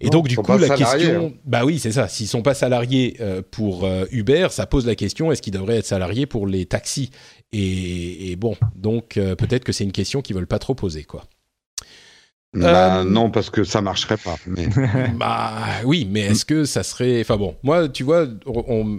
Et 0.00 0.10
donc, 0.10 0.28
du 0.28 0.36
coup, 0.36 0.58
la 0.58 0.76
question, 0.76 1.26
hein. 1.26 1.38
bah 1.44 1.64
oui, 1.64 1.78
c'est 1.78 1.92
ça. 1.92 2.08
S'ils 2.08 2.28
sont 2.28 2.42
pas 2.42 2.54
salariés 2.54 3.16
euh, 3.20 3.42
pour 3.48 3.84
euh, 3.84 4.04
Uber, 4.10 4.48
ça 4.50 4.66
pose 4.66 4.86
la 4.86 4.94
question 4.94 5.32
est-ce 5.32 5.42
qu'ils 5.42 5.52
devraient 5.52 5.78
être 5.78 5.86
salariés 5.86 6.26
pour 6.26 6.46
les 6.46 6.66
taxis? 6.66 7.10
Et, 7.52 8.36
bon, 8.36 8.56
donc 8.74 9.14
peut-être 9.14 9.64
que 9.64 9.72
c'est 9.72 9.84
une 9.84 9.92
question 9.92 10.20
qu'ils 10.20 10.36
veulent 10.36 10.46
pas 10.46 10.58
trop 10.58 10.74
poser, 10.74 11.04
quoi. 11.04 11.24
Bah, 12.54 13.04
non, 13.04 13.30
parce 13.30 13.50
que 13.50 13.62
ça 13.62 13.82
marcherait 13.82 14.16
pas. 14.16 14.36
Mais... 14.46 14.68
bah 15.16 15.52
oui, 15.84 16.08
mais 16.10 16.20
est-ce 16.20 16.44
que 16.44 16.64
ça 16.64 16.82
serait. 16.82 17.20
Enfin 17.20 17.36
bon, 17.36 17.56
moi, 17.62 17.88
tu 17.88 18.04
vois, 18.04 18.26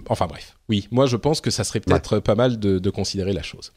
enfin 0.08 0.26
bref. 0.26 0.56
Oui, 0.68 0.86
moi 0.92 1.06
je 1.06 1.16
pense 1.16 1.40
que 1.40 1.50
ça 1.50 1.64
serait 1.64 1.80
peut-être 1.80 2.20
pas 2.20 2.36
mal 2.36 2.60
de, 2.60 2.90
considérer 2.90 3.32
la 3.32 3.42
chose. 3.42 3.72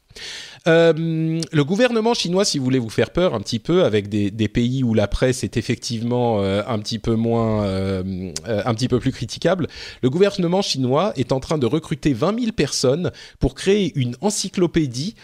Euh, 0.68 0.92
le 0.94 1.64
gouvernement 1.64 2.14
chinois, 2.14 2.44
si 2.44 2.58
vous 2.58 2.64
voulez 2.64 2.78
vous 2.78 2.88
faire 2.88 3.10
peur 3.10 3.34
un 3.34 3.40
petit 3.40 3.58
peu, 3.58 3.82
avec 3.82 4.08
des, 4.08 4.48
pays 4.48 4.84
où 4.84 4.94
la 4.94 5.08
presse 5.08 5.42
est 5.42 5.56
effectivement 5.56 6.40
euh, 6.40 6.62
un 6.68 6.78
petit 6.78 7.00
peu 7.00 7.16
moins, 7.16 7.64
euh, 7.64 8.32
un 8.46 8.74
petit 8.74 8.86
peu 8.86 9.00
plus 9.00 9.10
critiquable, 9.10 9.66
le 10.02 10.10
gouvernement 10.10 10.62
chinois 10.62 11.12
est 11.16 11.32
en 11.32 11.40
train 11.40 11.58
de 11.58 11.66
recruter 11.66 12.12
20 12.12 12.38
000 12.38 12.52
personnes 12.52 13.10
pour 13.40 13.56
créer 13.56 13.92
une 13.98 14.14
encyclopédie 14.20 15.16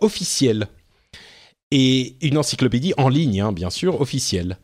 officielle 0.00 0.68
et 1.70 2.16
une 2.26 2.38
encyclopédie 2.38 2.94
en 2.96 3.08
ligne, 3.08 3.40
hein, 3.40 3.52
bien 3.52 3.70
sûr, 3.70 4.00
officielle. 4.00 4.58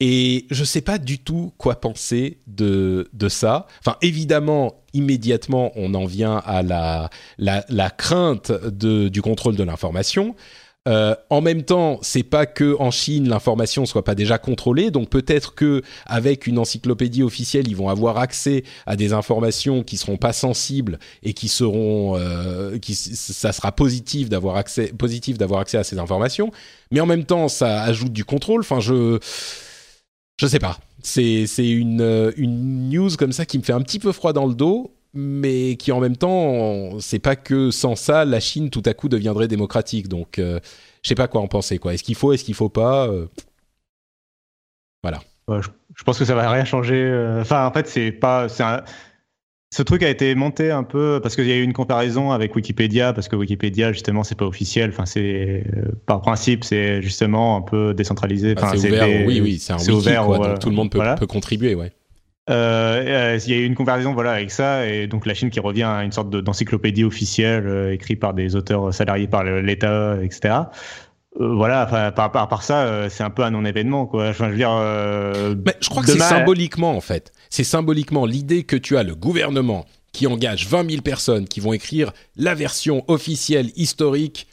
Et 0.00 0.46
je 0.50 0.60
ne 0.60 0.64
sais 0.64 0.80
pas 0.80 0.98
du 0.98 1.18
tout 1.18 1.52
quoi 1.58 1.80
penser 1.80 2.38
de, 2.46 3.08
de 3.12 3.28
ça. 3.28 3.66
Enfin, 3.80 3.96
évidemment, 4.00 4.84
immédiatement, 4.92 5.72
on 5.74 5.92
en 5.94 6.04
vient 6.04 6.36
à 6.36 6.62
la, 6.62 7.10
la, 7.36 7.64
la 7.68 7.90
crainte 7.90 8.52
de, 8.52 9.08
du 9.08 9.22
contrôle 9.22 9.56
de 9.56 9.64
l'information. 9.64 10.36
Euh, 10.86 11.14
en 11.28 11.40
même 11.40 11.64
temps, 11.64 11.98
c'est 12.02 12.22
pas 12.22 12.46
que 12.46 12.76
en 12.78 12.90
Chine 12.90 13.28
l'information 13.28 13.84
soit 13.84 14.04
pas 14.04 14.14
déjà 14.14 14.38
contrôlée, 14.38 14.90
donc 14.90 15.10
peut-être 15.10 15.54
que 15.54 15.82
avec 16.06 16.46
une 16.46 16.58
encyclopédie 16.58 17.22
officielle, 17.22 17.68
ils 17.68 17.76
vont 17.76 17.90
avoir 17.90 18.18
accès 18.18 18.64
à 18.86 18.96
des 18.96 19.12
informations 19.12 19.82
qui 19.82 19.98
seront 19.98 20.16
pas 20.16 20.32
sensibles 20.32 20.98
et 21.22 21.34
qui 21.34 21.48
seront, 21.48 22.16
euh, 22.16 22.78
qui 22.78 22.94
ça 22.94 23.52
sera 23.52 23.72
positif 23.72 24.30
d'avoir 24.30 24.56
accès, 24.56 24.86
positif 24.86 25.36
d'avoir 25.36 25.60
accès 25.60 25.76
à 25.76 25.84
ces 25.84 25.98
informations. 25.98 26.52
Mais 26.90 27.00
en 27.00 27.06
même 27.06 27.24
temps, 27.24 27.48
ça 27.48 27.82
ajoute 27.82 28.12
du 28.12 28.24
contrôle. 28.24 28.60
Enfin, 28.60 28.80
je, 28.80 29.18
je 30.40 30.46
sais 30.46 30.60
pas. 30.60 30.78
C'est 31.02 31.46
une 31.58 32.00
euh, 32.00 32.32
une 32.36 32.88
news 32.88 33.10
comme 33.18 33.32
ça 33.32 33.44
qui 33.44 33.58
me 33.58 33.62
fait 33.62 33.72
un 33.72 33.82
petit 33.82 33.98
peu 33.98 34.12
froid 34.12 34.32
dans 34.32 34.46
le 34.46 34.54
dos 34.54 34.97
mais 35.14 35.76
qui 35.76 35.92
en 35.92 36.00
même 36.00 36.16
temps, 36.16 37.00
c'est 37.00 37.18
pas 37.18 37.36
que 37.36 37.70
sans 37.70 37.96
ça, 37.96 38.24
la 38.24 38.40
Chine 38.40 38.70
tout 38.70 38.82
à 38.84 38.94
coup 38.94 39.08
deviendrait 39.08 39.48
démocratique. 39.48 40.08
Donc, 40.08 40.38
euh, 40.38 40.60
je 41.02 41.08
sais 41.08 41.14
pas 41.14 41.28
quoi 41.28 41.40
en 41.40 41.48
penser. 41.48 41.78
Quoi. 41.78 41.94
Est-ce 41.94 42.02
qu'il 42.02 42.14
faut, 42.14 42.32
est-ce 42.32 42.44
qu'il 42.44 42.54
faut 42.54 42.68
pas 42.68 43.08
euh, 43.08 43.26
Voilà. 45.02 45.20
je, 45.48 46.04
pense 46.04 46.18
que 46.18 46.24
ça 46.24 46.34
va 46.34 46.50
rien 46.50 46.64
changer. 46.64 47.02
Euh, 47.02 47.40
enfin, 47.40 47.66
en 47.66 47.72
fait, 47.72 47.88
c'est 47.88 48.12
pas. 48.12 48.46
Ce 49.70 49.82
truc 49.82 50.02
a 50.02 50.08
été 50.08 50.34
monté 50.34 50.70
un 50.70 50.82
peu 50.82 51.20
parce 51.22 51.36
qu'il 51.36 51.46
y 51.46 51.52
a 51.52 51.56
eu 51.56 51.62
une 51.62 51.74
comparaison 51.74 52.30
avec 52.32 52.56
Wikipédia, 52.56 53.12
parce 53.12 53.28
que 53.28 53.36
Wikipédia, 53.36 53.92
justement, 53.92 54.24
c'est 54.24 54.34
pas 54.34 54.46
officiel. 54.46 54.88
Enfin, 54.90 55.04
c'est 55.04 55.62
par 56.06 56.22
principe, 56.22 56.64
c'est 56.64 57.02
justement 57.02 57.56
un 57.56 57.60
peu 57.60 57.92
décentralisé. 57.92 58.54
Bah, 58.54 58.72
c'est 58.74 58.88
ouvert. 58.88 59.26
oui, 59.26 59.40
oui, 59.42 59.58
c'est 59.58 59.90
ouvert, 59.90 60.26
donc 60.26 60.58
tout 60.58 60.70
le 60.70 60.74
monde 60.74 60.90
peut, 60.90 61.02
peut 61.18 61.26
contribuer, 61.26 61.74
ouais. 61.74 61.92
Euh, 62.48 63.34
euh, 63.34 63.38
il 63.46 63.52
y 63.52 63.54
a 63.54 63.60
eu 63.60 63.64
une 63.66 63.74
comparaison 63.74 64.14
voilà 64.14 64.32
avec 64.32 64.50
ça 64.50 64.86
et 64.86 65.06
donc 65.06 65.26
la 65.26 65.34
Chine 65.34 65.50
qui 65.50 65.60
revient 65.60 65.82
à 65.82 66.02
une 66.02 66.12
sorte 66.12 66.30
d'encyclopédie 66.30 67.04
officielle 67.04 67.66
euh, 67.66 67.92
écrite 67.92 68.20
par 68.20 68.32
des 68.32 68.56
auteurs 68.56 68.94
salariés 68.94 69.26
par 69.26 69.44
l'État, 69.44 70.16
etc. 70.22 70.54
voilà, 71.38 71.84
par, 71.86 72.32
par, 72.32 72.48
par, 72.48 72.62
ça, 72.62 73.08
c'est 73.10 73.22
un 73.22 73.30
peu 73.30 73.42
un 73.42 73.50
non-événement, 73.50 74.06
quoi. 74.06 74.32
je 74.32 74.42
veux 74.42 74.56
dire. 74.56 74.72
Mais 75.64 75.74
je 75.80 75.88
crois 75.88 76.02
que 76.02 76.10
c'est 76.10 76.18
symboliquement, 76.18 76.96
en 76.96 77.00
fait. 77.00 77.32
C'est 77.50 77.64
symboliquement 77.64 78.26
l'idée 78.26 78.64
que 78.64 78.76
tu 78.76 78.96
as 78.96 79.02
le 79.02 79.14
gouvernement 79.14 79.84
qui 80.12 80.26
engage 80.26 80.66
20 80.66 80.90
000 80.90 81.02
personnes 81.02 81.46
qui 81.46 81.60
vont 81.60 81.72
écrire 81.72 82.12
la 82.36 82.54
version 82.54 83.04
officielle 83.08 83.70
historique 83.76 84.47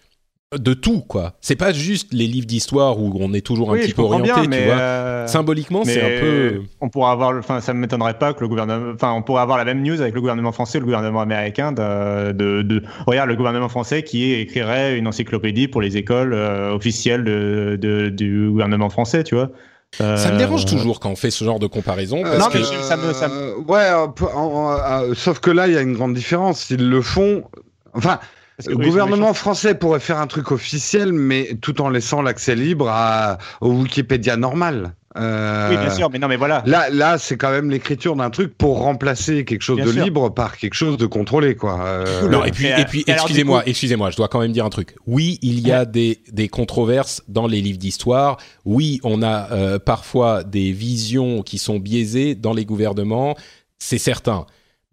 de 0.57 0.73
tout 0.73 1.01
quoi. 1.01 1.33
C'est 1.41 1.55
pas 1.55 1.73
juste 1.73 2.13
les 2.13 2.27
livres 2.27 2.47
d'histoire 2.47 2.99
où 2.99 3.11
on 3.19 3.33
est 3.33 3.45
toujours 3.45 3.71
un 3.71 3.77
petit 3.77 3.93
peu 3.93 4.01
orienté, 4.01 4.41
tu 4.41 4.47
vois. 4.47 4.73
Euh, 4.75 5.27
Symboliquement, 5.27 5.83
c'est 5.83 6.01
un 6.01 6.19
peu. 6.21 6.61
On 6.81 6.89
pourrait 6.89 7.11
avoir, 7.11 7.37
enfin, 7.37 7.61
ça 7.61 7.73
m'étonnerait 7.73 8.17
pas 8.17 8.33
que 8.33 8.41
le 8.41 8.47
gouvernement, 8.47 8.91
enfin, 8.93 9.11
on 9.13 9.21
pourrait 9.21 9.41
avoir 9.41 9.57
la 9.57 9.65
même 9.65 9.81
news 9.81 10.01
avec 10.01 10.13
le 10.13 10.21
gouvernement 10.21 10.51
français, 10.51 10.77
et 10.77 10.81
le 10.81 10.85
gouvernement 10.85 11.21
américain. 11.21 11.71
De, 11.71 12.31
de, 12.31 12.83
regarde, 13.05 13.29
le 13.29 13.35
gouvernement 13.35 13.69
français 13.69 14.03
qui 14.03 14.33
écrirait 14.33 14.97
une 14.97 15.07
encyclopédie 15.07 15.67
pour 15.67 15.81
les 15.81 15.97
écoles 15.97 16.33
euh, 16.33 16.73
officielles 16.73 17.23
de, 17.23 18.09
du 18.09 18.49
gouvernement 18.49 18.89
français, 18.89 19.23
tu 19.23 19.35
vois. 19.35 19.51
Ça 19.97 20.31
me 20.31 20.37
dérange 20.37 20.65
euh, 20.65 20.77
toujours 20.77 20.99
quand 20.99 21.09
on 21.09 21.15
fait 21.15 21.31
ce 21.31 21.45
genre 21.45 21.59
de 21.59 21.67
comparaison. 21.67 22.21
Parce 22.21 22.39
non, 22.39 22.49
que... 22.49 22.57
mais 22.57 22.63
ça 22.63 22.97
me, 22.97 23.13
ça 23.13 23.27
me... 23.29 23.59
ouais, 23.59 25.15
sauf 25.15 25.39
que 25.39 25.51
là, 25.51 25.67
il 25.67 25.73
y 25.73 25.77
a 25.77 25.81
une 25.81 25.93
grande 25.93 26.13
différence. 26.13 26.69
Ils 26.69 26.89
le 26.89 27.01
font. 27.01 27.43
Enfin, 27.93 28.19
le 28.65 28.77
gouvernement 28.77 29.33
français 29.33 29.75
pourrait 29.75 29.99
faire 29.99 30.19
un 30.19 30.27
truc 30.27 30.51
officiel, 30.51 31.11
mais 31.11 31.57
tout 31.61 31.81
en 31.81 31.89
laissant 31.89 32.21
l'accès 32.21 32.55
libre 32.55 32.87
à, 32.89 33.37
au 33.61 33.71
Wikipédia 33.71 34.37
normal. 34.37 34.93
Euh, 35.17 35.69
oui, 35.69 35.77
bien 35.77 35.89
sûr, 35.89 36.09
mais 36.09 36.19
non, 36.19 36.27
mais 36.27 36.35
voilà. 36.35 36.61
Là, 36.65 36.89
là, 36.89 37.17
c'est 37.17 37.37
quand 37.37 37.51
même 37.51 37.69
l'écriture 37.69 38.17
d'un 38.17 38.29
truc 38.29 38.57
pour 38.57 38.79
remplacer 38.79 39.45
quelque 39.45 39.61
chose 39.61 39.79
de 39.81 39.89
libre 39.89 40.33
par 40.33 40.57
quelque 40.57 40.73
chose 40.73 40.97
de 40.97 41.05
contrôlé, 41.05 41.55
quoi. 41.55 41.79
Euh, 41.85 42.27
non, 42.27 42.43
et 42.43 42.51
puis, 42.51 42.67
et 42.67 42.85
puis, 42.85 43.05
excusez-moi, 43.07 43.63
excusez-moi, 43.65 44.11
je 44.11 44.17
dois 44.17 44.27
quand 44.27 44.41
même 44.41 44.51
dire 44.51 44.65
un 44.65 44.69
truc. 44.69 44.95
Oui, 45.07 45.39
il 45.41 45.65
y 45.65 45.71
a 45.71 45.85
des, 45.85 46.21
des 46.31 46.49
controverses 46.49 47.23
dans 47.29 47.47
les 47.47 47.61
livres 47.61 47.77
d'histoire. 47.77 48.37
Oui, 48.65 48.99
on 49.03 49.23
a 49.23 49.51
euh, 49.51 49.79
parfois 49.79 50.43
des 50.43 50.73
visions 50.73 51.43
qui 51.43 51.59
sont 51.59 51.79
biaisées 51.79 52.35
dans 52.35 52.53
les 52.53 52.65
gouvernements. 52.65 53.37
C'est 53.79 53.97
certain. 53.97 54.45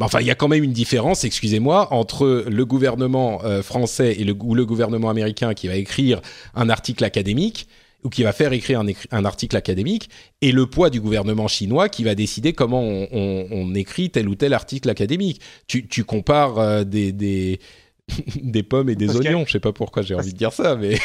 Enfin, 0.05 0.21
il 0.21 0.27
y 0.27 0.31
a 0.31 0.35
quand 0.35 0.49
même 0.49 0.65
une 0.65 0.73
différence, 0.73 1.25
excusez-moi, 1.25 1.93
entre 1.93 2.45
le 2.49 2.65
gouvernement 2.65 3.45
euh, 3.45 3.63
français 3.63 4.17
et 4.19 4.25
le, 4.25 4.35
ou 4.41 4.55
le 4.55 4.67
gouvernement 4.67 5.11
américain 5.11 5.55
qui 5.55 5.69
va 5.69 5.77
écrire 5.77 6.21
un 6.55 6.69
article 6.69 7.05
académique 7.05 7.69
ou 8.05 8.09
qui 8.09 8.25
va 8.25 8.33
faire 8.33 8.53
écrire 8.53 8.83
un, 9.13 9.25
article 9.25 9.57
académique, 9.57 10.11
et 10.41 10.51
le 10.51 10.67
poids 10.67 10.91
du 10.91 11.01
gouvernement 11.01 11.47
chinois 11.47 11.89
qui 11.89 12.03
va 12.03 12.17
décider 12.17 12.53
comment 12.53 12.83
on, 12.83 13.75
écrit 13.77 14.11
tel 14.11 14.29
ou 14.29 14.35
tel 14.35 14.55
article 14.55 14.91
académique. 14.91 15.41
Tu, 15.69 16.05
compares 16.05 16.59
euh, 16.59 16.85
des, 16.85 17.13
des, 17.13 17.61
pommes 18.69 18.91
et 18.91 18.97
des 18.97 19.17
oignons. 19.17 19.45
Je 19.47 19.53
sais 19.53 19.61
pas 19.61 19.73
pourquoi 19.73 20.03
j'ai 20.03 20.17
envie 20.17 20.33
de 20.33 20.39
dire 20.39 20.53
ça, 20.53 20.75
mais 20.75 20.99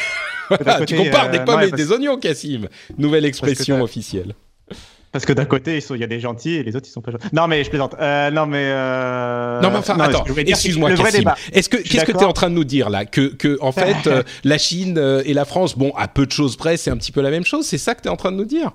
tu 0.86 0.96
compares 0.96 1.30
des 1.30 1.38
euh, 1.38 1.44
pommes 1.44 1.62
et 1.62 1.70
des 1.70 1.92
oignons, 1.92 2.18
Cassim. 2.18 2.68
Nouvelle 2.98 3.24
expression 3.24 3.80
officielle. 3.80 4.34
Parce 5.10 5.24
que 5.24 5.32
d'un 5.32 5.46
côté, 5.46 5.78
il 5.90 5.96
y 5.96 6.04
a 6.04 6.06
des 6.06 6.20
gentils 6.20 6.54
et 6.54 6.62
les 6.62 6.76
autres, 6.76 6.86
ils 6.88 6.92
sont 6.92 7.00
pas 7.00 7.12
gentils. 7.12 7.28
Non, 7.32 7.48
mais 7.48 7.64
je 7.64 7.70
plaisante. 7.70 7.94
Euh, 7.98 8.30
non, 8.30 8.46
mais. 8.46 8.64
Euh... 8.66 9.60
Non, 9.60 9.70
mais 9.70 9.78
enfin, 9.78 9.98
attends, 9.98 10.24
excuse-moi. 10.24 10.90
Est-ce 11.52 11.68
que, 11.68 11.78
qu'est-ce 11.78 12.04
que 12.04 12.12
tu 12.12 12.18
es 12.18 12.24
en 12.24 12.32
train 12.32 12.50
de 12.50 12.54
nous 12.54 12.64
dire 12.64 12.90
là? 12.90 13.06
Que, 13.06 13.28
que, 13.28 13.56
en 13.60 13.72
fait, 13.78 14.06
euh, 14.06 14.22
la 14.44 14.58
Chine 14.58 14.98
euh, 14.98 15.22
et 15.24 15.32
la 15.32 15.44
France, 15.44 15.78
bon, 15.78 15.92
à 15.96 16.08
peu 16.08 16.26
de 16.26 16.32
choses 16.32 16.56
près, 16.56 16.76
c'est 16.76 16.90
un 16.90 16.96
petit 16.96 17.12
peu 17.12 17.22
la 17.22 17.30
même 17.30 17.44
chose 17.44 17.66
C'est 17.66 17.78
ça 17.78 17.94
que 17.94 18.02
tu 18.02 18.08
es 18.08 18.10
en 18.10 18.16
train 18.16 18.32
de 18.32 18.36
nous 18.36 18.44
dire? 18.44 18.72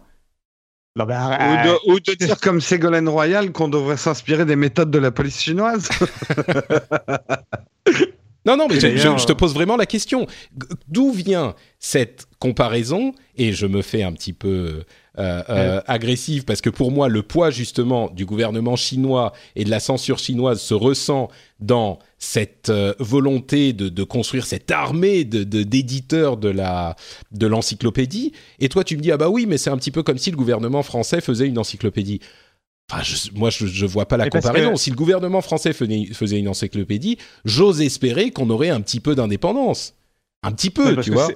Non, 0.95 1.05
mais 1.07 1.15
ou, 1.15 1.67
de, 1.67 1.91
ou, 1.91 1.99
de, 1.99 2.13
dire 2.13 2.39
comme 2.39 2.61
Ségolène 2.61 3.09
Royal 3.09 3.51
qu'on 3.51 3.67
devrait 3.67 3.97
s'inspirer 3.97 4.45
des 4.45 4.55
méthodes 4.55 4.91
de 4.91 4.99
la 4.99 5.09
police 5.09 5.41
chinoise. 5.41 5.89
Non, 8.45 8.57
non, 8.57 8.67
mais 8.69 8.79
je, 8.79 8.97
je, 8.97 9.25
te 9.25 9.33
pose 9.33 9.53
vraiment 9.53 9.77
la 9.77 9.85
question. 9.85 10.27
D'où 10.87 11.11
vient 11.11 11.55
cette 11.79 12.27
comparaison? 12.39 13.13
Et 13.37 13.53
je 13.53 13.65
me 13.65 13.81
fais 13.81 14.03
un 14.03 14.11
petit 14.11 14.33
peu 14.33 14.83
euh, 15.19 15.43
euh, 15.47 15.79
agressive 15.85 16.43
parce 16.43 16.59
que 16.59 16.71
pour 16.71 16.91
moi 16.91 17.07
le 17.07 17.21
poids 17.21 17.51
justement 17.51 18.09
du 18.09 18.25
gouvernement 18.25 18.75
chinois 18.75 19.31
et 19.55 19.63
de 19.63 19.69
la 19.69 19.79
censure 19.79 20.17
chinoise 20.17 20.59
se 20.59 20.73
ressent 20.73 21.29
dans 21.59 21.99
cette 22.17 22.69
euh, 22.69 22.95
volonté 22.97 23.73
de, 23.73 23.89
de, 23.89 24.03
construire 24.03 24.47
cette 24.47 24.71
armée 24.71 25.23
de 25.23 25.43
d'éditeurs 25.43 26.37
de, 26.37 26.49
la 26.49 26.95
de 27.31 27.45
l'encyclopédie. 27.45 28.33
Et 28.57 28.69
toi 28.69 28.83
tu 28.83 28.97
me 28.97 29.03
dis 29.03 29.11
ah 29.11 29.17
bah 29.17 29.29
oui 29.29 29.45
mais 29.47 29.59
c'est 29.59 29.69
un 29.69 29.77
petit 29.77 29.91
peu 29.91 30.01
comme 30.01 30.17
si 30.17 30.31
le 30.31 30.37
gouvernement 30.37 30.81
français 30.81 31.21
faisait 31.21 31.47
une 31.47 31.59
encyclopédie 31.59 32.19
Enfin, 32.93 33.29
moi, 33.35 33.49
je, 33.49 33.65
je 33.65 33.85
vois 33.85 34.07
pas 34.07 34.17
la 34.17 34.29
comparaison. 34.29 34.75
Si 34.75 34.89
le 34.89 34.95
gouvernement 34.95 35.41
français 35.41 35.73
faisait, 35.73 36.39
une 36.39 36.47
encyclopédie, 36.47 37.17
j'ose 37.45 37.81
espérer 37.81 38.31
qu'on 38.31 38.49
aurait 38.49 38.69
un 38.69 38.81
petit 38.81 38.99
peu 38.99 39.15
d'indépendance. 39.15 39.95
Un 40.43 40.51
petit 40.51 40.69
peu, 40.69 40.97
tu 40.97 41.11
vois. 41.11 41.29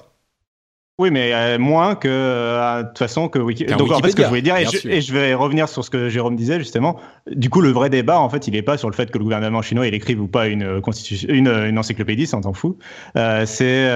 Oui, 1.00 1.12
mais 1.12 1.32
euh, 1.32 1.60
moins 1.60 1.94
que 1.94 2.08
euh, 2.10 2.82
de 2.82 2.88
toute 2.88 2.98
façon 2.98 3.28
que 3.28 3.38
Wiki... 3.38 3.66
Donc 3.66 3.92
en 3.92 4.00
fait, 4.00 4.10
ce 4.10 4.16
que 4.16 4.24
je 4.24 4.28
voulais 4.28 4.42
dire, 4.42 4.56
et 4.56 5.00
je, 5.00 5.12
vais 5.12 5.32
revenir 5.32 5.68
sur 5.68 5.84
ce 5.84 5.90
que 5.90 6.08
Jérôme 6.08 6.34
disait 6.34 6.58
justement. 6.58 6.98
Du 7.30 7.50
coup, 7.50 7.60
le 7.60 7.70
vrai 7.70 7.88
débat, 7.88 8.18
en 8.18 8.28
fait, 8.28 8.48
il 8.48 8.54
n'est 8.54 8.62
pas 8.62 8.76
sur 8.76 8.90
le 8.90 8.96
fait 8.96 9.08
que 9.08 9.16
le 9.16 9.22
gouvernement 9.22 9.62
chinois 9.62 9.86
il 9.86 9.94
écrive 9.94 10.20
ou 10.20 10.26
pas 10.26 10.48
une 10.48 10.64
euh, 10.64 10.80
constitution, 10.80 11.28
une, 11.32 11.46
une 11.46 11.78
encyclopédie, 11.78 12.26
ça 12.26 12.36
on 12.38 12.42
s'en 12.42 12.52
fout. 12.52 12.76
Euh, 13.14 13.46
c'est 13.46 13.88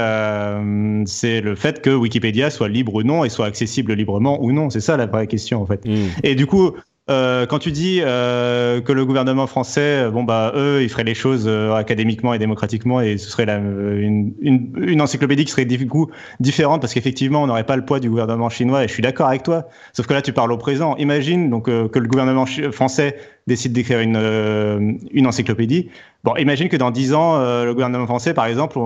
c'est 1.07 1.41
le 1.41 1.57
fait 1.57 1.83
que 1.83 1.91
Wikipédia 1.91 2.51
soit 2.51 2.69
libre 2.69 2.95
ou 2.95 3.03
non 3.03 3.25
et 3.25 3.31
soit 3.31 3.47
accessible 3.47 3.95
librement 3.95 4.41
ou 4.41 4.53
non. 4.53 4.71
C'est 4.71 4.81
ça 4.81 4.97
la 4.97 5.07
vraie 5.07 5.27
question 5.27 5.61
en 5.61 5.67
fait. 5.67 5.85
Hmm. 5.85 6.07
Et 6.23 6.37
du 6.37 6.47
coup, 6.47 6.71
euh, 7.11 7.47
quand 7.47 7.59
tu 7.59 7.73
dis 7.73 7.99
euh, 8.01 8.81
que 8.81 8.93
le 8.93 9.05
gouvernement 9.05 9.49
français, 9.49 10.05
euh, 10.05 10.11
bon 10.13 10.23
bah 10.23 10.53
eux, 10.55 10.85
ils 10.85 10.89
feraient 10.89 11.03
les 11.03 11.17
choses 11.17 11.49
académiquement 11.49 12.33
et 12.33 12.39
démocratiquement, 12.39 13.01
et 13.01 13.19
ce 13.19 13.29
serait 13.29 13.45
la, 13.45 13.57
une, 13.57 14.35
une, 14.41 14.73
une, 14.77 15.01
encyclopédie 15.01 15.45
qui 15.45 15.51
serait 15.51 15.65
du 15.65 15.89
coup 15.89 16.13
différente 16.39 16.81
parce 16.81 16.95
qu'effectivement, 16.95 17.43
on 17.43 17.49
n'aurait 17.49 17.67
pas 17.67 17.75
le 17.75 17.85
poids 17.85 17.99
du 17.99 18.09
gouvernement 18.09 18.49
chinois. 18.51 18.85
Et 18.85 18.89
je 18.89 18.93
suis 18.93 19.03
d'accord 19.03 19.27
avec 19.27 19.43
toi. 19.43 19.69
Sauf 19.95 20.07
que 20.07 20.15
là, 20.15 20.23
tu 20.23 20.33
parles 20.33 20.53
au 20.53 20.59
présent. 20.59 20.95
Imagine 20.97 21.51
donc 21.51 21.65
que 21.67 21.99
le 21.99 22.09
gouvernement 22.09 22.47
français 22.71 23.17
décide 23.49 23.73
d'écrire 23.73 23.99
une, 23.99 25.01
une 25.11 25.27
encyclopédie. 25.27 25.91
Bon, 26.23 26.37
imagine 26.37 26.69
que 26.69 26.77
dans 26.77 26.93
dix 26.93 27.15
ans, 27.15 27.41
le 27.65 27.73
gouvernement 27.73 28.07
français, 28.07 28.33
par 28.33 28.47
exemple, 28.47 28.79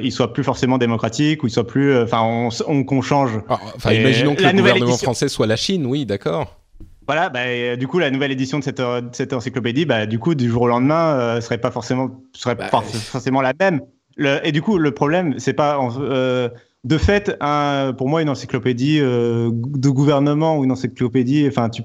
il 0.00 0.12
soit 0.12 0.32
plus 0.32 0.44
forcément 0.44 0.78
démocratique 0.78 1.42
ou 1.42 1.48
il 1.48 1.50
soit 1.50 1.66
plus, 1.66 1.96
enfin, 1.98 2.22
on, 2.68 2.84
qu'on 2.84 3.02
change. 3.02 3.32
Ah, 3.48 3.58
enfin, 3.74 3.92
imaginons 3.92 4.36
que 4.36 4.44
le 4.44 4.52
gouvernement 4.52 4.96
français 4.96 5.28
soit 5.28 5.48
la 5.48 5.56
Chine, 5.56 5.86
oui, 5.86 6.06
d'accord. 6.06 6.63
Voilà, 7.06 7.28
bah, 7.28 7.40
euh, 7.40 7.76
du 7.76 7.86
coup, 7.86 7.98
la 7.98 8.10
nouvelle 8.10 8.32
édition 8.32 8.58
de 8.58 8.64
cette, 8.64 8.80
euh, 8.80 9.02
cette 9.12 9.32
encyclopédie, 9.32 9.84
bah, 9.84 10.06
du 10.06 10.18
coup, 10.18 10.34
du 10.34 10.48
jour 10.48 10.62
au 10.62 10.68
lendemain, 10.68 11.14
euh, 11.14 11.40
serait 11.40 11.58
pas 11.58 11.70
forcément, 11.70 12.10
serait 12.32 12.54
bah, 12.54 12.68
pas 12.70 12.80
forcément 12.80 13.42
la 13.42 13.52
même. 13.58 13.82
Le, 14.16 14.40
et 14.44 14.52
du 14.52 14.62
coup, 14.62 14.78
le 14.78 14.92
problème, 14.92 15.34
c'est 15.38 15.52
pas, 15.52 15.78
euh, 15.98 16.48
de 16.84 16.98
fait, 16.98 17.36
un, 17.40 17.92
pour 17.96 18.08
moi, 18.08 18.22
une 18.22 18.30
encyclopédie 18.30 19.00
euh, 19.00 19.50
de 19.52 19.88
gouvernement 19.90 20.56
ou 20.58 20.64
une 20.64 20.72
encyclopédie, 20.72 21.46
enfin, 21.46 21.68
tu, 21.68 21.82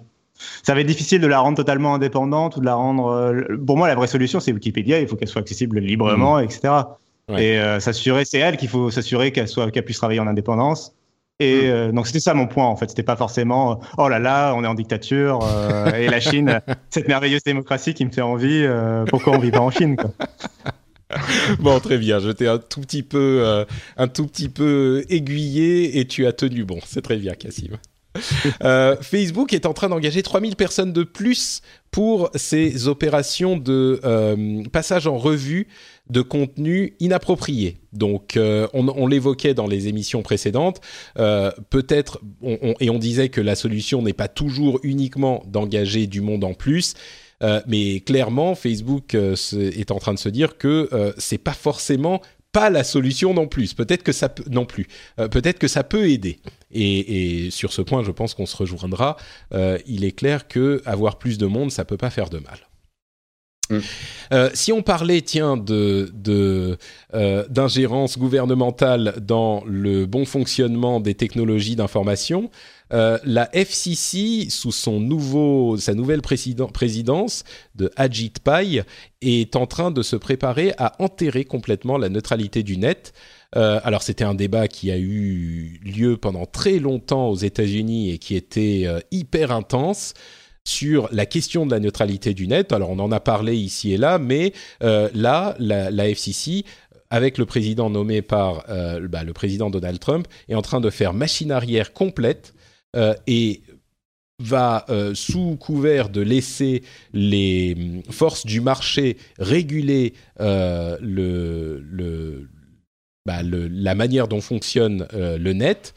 ça 0.64 0.74
va 0.74 0.82
être 0.82 0.88
difficile 0.88 1.20
de 1.20 1.28
la 1.28 1.40
rendre 1.40 1.58
totalement 1.58 1.96
indépendante 1.96 2.56
ou 2.56 2.62
de 2.62 2.66
la 2.66 2.76
rendre. 2.76 3.34
pour 3.66 3.76
moi, 3.78 3.90
la 3.90 3.96
vraie 3.96 4.08
solution, 4.08 4.40
c'est 4.40 4.54
Wikipédia. 4.54 5.02
Il 5.02 5.08
faut 5.08 5.18
qu'elle 5.18 5.28
soit 5.28 5.42
accessible 5.42 5.80
librement, 5.80 6.38
mmh. 6.38 6.44
etc. 6.44 6.74
Et 7.38 7.60
s'assurer, 7.80 8.24
c'est 8.24 8.40
elle 8.40 8.56
qu'il 8.56 8.70
faut 8.70 8.90
s'assurer 8.90 9.34
qu'elle 9.34 9.50
soit, 9.50 9.70
qu'elle 9.70 9.84
puisse 9.84 9.98
travailler 9.98 10.22
en 10.22 10.28
indépendance. 10.28 10.96
Et 11.40 11.62
mm. 11.62 11.66
euh, 11.66 11.92
donc 11.92 12.08
c'était 12.08 12.20
ça 12.20 12.34
mon 12.34 12.48
point 12.48 12.66
en 12.66 12.76
fait. 12.76 12.90
C'était 12.90 13.04
pas 13.04 13.16
forcément 13.16 13.72
euh, 13.72 13.76
oh 13.98 14.10
là 14.10 14.20
là, 14.20 14.54
on 14.56 14.64
est 14.64 14.68
en 14.68 14.74
dictature 14.74 15.40
euh, 15.44 15.92
et 15.94 16.08
la 16.08 16.20
Chine, 16.20 16.62
cette 16.90 17.08
merveilleuse 17.08 17.44
démocratie 17.44 17.94
qui 17.94 18.06
me 18.06 18.12
fait 18.12 18.22
envie. 18.22 18.68
pourquoi 19.08 19.36
on 19.36 19.40
vit 19.40 19.52
pas 19.52 19.62
en 19.62 19.72
Chine 19.72 19.96
quoi 19.96 20.12
Bon 21.60 21.80
très 21.80 21.98
bien, 21.98 22.20
je 22.20 22.30
t'ai 22.30 22.48
un 22.48 22.60
tout 22.60 22.82
petit 22.82 23.02
peu, 23.02 23.66
un 23.98 24.08
tout 24.08 24.28
petit 24.28 24.48
peu 24.50 25.04
aiguillé 25.10 26.00
et 26.00 26.06
tu 26.06 26.28
as 26.28 26.34
tenu 26.34 26.66
bon. 26.66 26.78
C'est 26.86 27.02
très 27.02 27.18
bien, 27.18 27.34
Cassim. 27.34 27.78
Euh, 28.64 28.98
Facebook 29.02 29.54
est 29.54 29.66
en 29.66 29.74
train 29.74 29.90
d'engager 29.90 30.22
3000 30.22 30.56
personnes 30.56 30.92
de 30.92 31.04
plus 31.04 31.62
pour 31.92 32.30
ces 32.36 32.88
opérations 32.88 33.58
de 33.58 34.00
euh, 34.04 34.64
passage 34.72 35.08
en 35.08 35.18
revue 35.18 35.68
de 36.10 36.22
contenu 36.22 36.96
inapproprié. 37.00 37.78
Donc, 37.94 38.36
euh, 38.36 38.68
on, 38.74 39.08
l'évoquait 39.08 39.54
dans 39.54 39.68
les 39.68 39.88
émissions 39.88 40.22
précédentes. 40.22 40.82
Peut-être, 41.16 42.20
et 42.80 42.90
on 42.90 43.00
disait 43.00 43.30
que 43.30 43.42
la 43.42 43.56
solution 43.56 44.02
n'est 44.02 44.14
pas 44.14 44.28
toujours 44.28 44.80
uniquement 44.84 45.44
d'engager 45.48 46.08
du 46.08 46.22
monde 46.22 46.44
en 46.44 46.54
plus. 46.54 46.96
mais 47.68 48.02
clairement, 48.02 48.56
Facebook 48.56 49.14
est 49.14 49.92
en 49.92 50.00
train 50.00 50.14
de 50.14 50.20
se 50.20 50.30
dire 50.30 50.58
que 50.58 51.14
c'est 51.18 51.38
pas 51.38 51.54
forcément 51.54 52.22
pas 52.52 52.70
la 52.70 52.84
solution 52.84 53.34
non 53.34 53.48
plus. 53.48 53.74
Peut-être 53.74 54.04
que 54.04 54.12
ça 54.12 54.30
peut, 54.30 54.44
non 54.50 54.66
plus. 54.66 54.88
Euh, 55.20 55.28
peut-être 55.28 55.60
que 55.60 55.68
ça 55.68 55.84
peut 55.84 56.10
aider. 56.10 56.40
Et, 56.72 57.50
sur 57.52 57.74
ce 57.74 57.82
point, 57.82 58.04
je 58.04 58.12
pense 58.12 58.34
qu'on 58.34 58.46
se 58.46 58.56
rejoindra. 58.56 59.18
Euh, 59.54 59.78
il 59.86 60.04
est 60.04 60.12
clair 60.12 60.48
que 60.48 60.82
avoir 60.86 61.18
plus 61.18 61.38
de 61.38 61.46
monde, 61.46 61.72
ça 61.72 61.86
peut 61.86 61.98
pas 61.98 62.10
faire 62.10 62.30
de 62.30 62.40
mal. 62.40 62.60
Mm. 63.70 63.78
Euh, 64.34 64.50
si 64.54 64.72
on 64.72 64.82
parlait, 64.82 65.22
tiens, 65.22 65.58
de, 65.58 66.12
d'ingérence 67.50 68.18
gouvernementale 68.18 69.16
dans 69.22 69.64
le 69.66 70.06
bon 70.06 70.26
fonctionnement 70.26 71.00
des 71.00 71.14
technologies 71.14 71.76
d'information, 71.76 72.50
euh, 72.92 73.18
la 73.24 73.50
FCC, 73.56 74.50
sous 74.50 74.72
son 74.72 75.00
nouveau, 75.00 75.78
sa 75.78 75.94
nouvelle 75.94 76.22
présidence 76.22 77.44
de 77.76 77.92
Ajit 77.96 78.34
Pai, 78.44 78.84
est 79.22 79.56
en 79.56 79.68
train 79.68 79.92
de 79.92 80.02
se 80.02 80.16
préparer 80.16 80.74
à 80.78 80.96
enterrer 81.00 81.46
complètement 81.46 81.98
la 81.98 82.10
neutralité 82.10 82.64
du 82.64 82.78
net. 82.78 83.14
Euh, 83.56 83.80
alors 83.84 84.04
c'était 84.04 84.24
un 84.24 84.36
débat 84.36 84.68
qui 84.68 84.92
a 84.92 84.98
eu 84.98 85.80
lieu 85.84 86.18
pendant 86.18 86.46
très 86.46 86.78
longtemps 86.80 87.30
aux 87.30 87.36
États-Unis 87.36 88.12
et 88.12 88.20
qui 88.20 88.36
était 88.36 88.84
euh, 88.86 89.00
hyper 89.12 89.52
intense 89.52 90.14
sur 90.64 91.10
la 91.12 91.26
question 91.26 91.66
de 91.66 91.72
la 91.72 91.80
neutralité 91.80 92.34
du 92.34 92.48
net. 92.48 92.72
Alors 92.74 92.92
on 92.92 93.00
en 93.00 93.12
a 93.12 93.20
parlé 93.20 93.56
ici 93.56 93.94
et 93.94 93.98
là, 93.98 94.20
mais 94.20 94.54
là, 94.82 95.56
la, 95.58 96.10
FCC 96.10 96.64
avec 97.10 97.40
le 97.40 97.46
président 97.48 97.90
nommé 97.90 98.22
par 98.22 98.66
bah, 99.10 99.24
le 99.24 99.34
président 99.34 99.72
Donald 99.72 100.00
Trump, 100.00 100.28
est 100.48 100.54
en 100.54 100.62
train 100.62 100.80
de 100.80 100.92
faire 100.92 101.14
machine 101.14 101.52
arrière 101.52 101.92
complète 101.92 102.54
et 102.96 103.62
va, 104.40 104.86
euh, 104.90 105.14
sous 105.14 105.58
couvert 105.58 106.10
de 106.10 106.22
laisser 106.22 106.84
les 107.14 107.76
hum, 107.78 108.04
forces 108.12 108.46
du 108.46 108.62
marché 108.62 109.18
réguler 109.38 110.14
euh, 110.40 110.98
bah, 113.26 113.44
le, 113.44 113.68
la 113.68 113.96
manière 113.96 114.28
dont 114.28 114.42
fonctionne 114.42 115.08
le 115.14 115.54
net, 115.54 115.94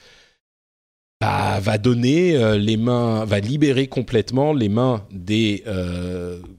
bah, 1.20 1.60
va 1.60 1.78
donner 1.78 2.58
les 2.58 2.76
mains, 2.76 3.24
va 3.24 3.38
libérer 3.38 3.86
complètement 3.86 4.52
les 4.52 4.68
mains 4.68 5.06
des 5.12 5.64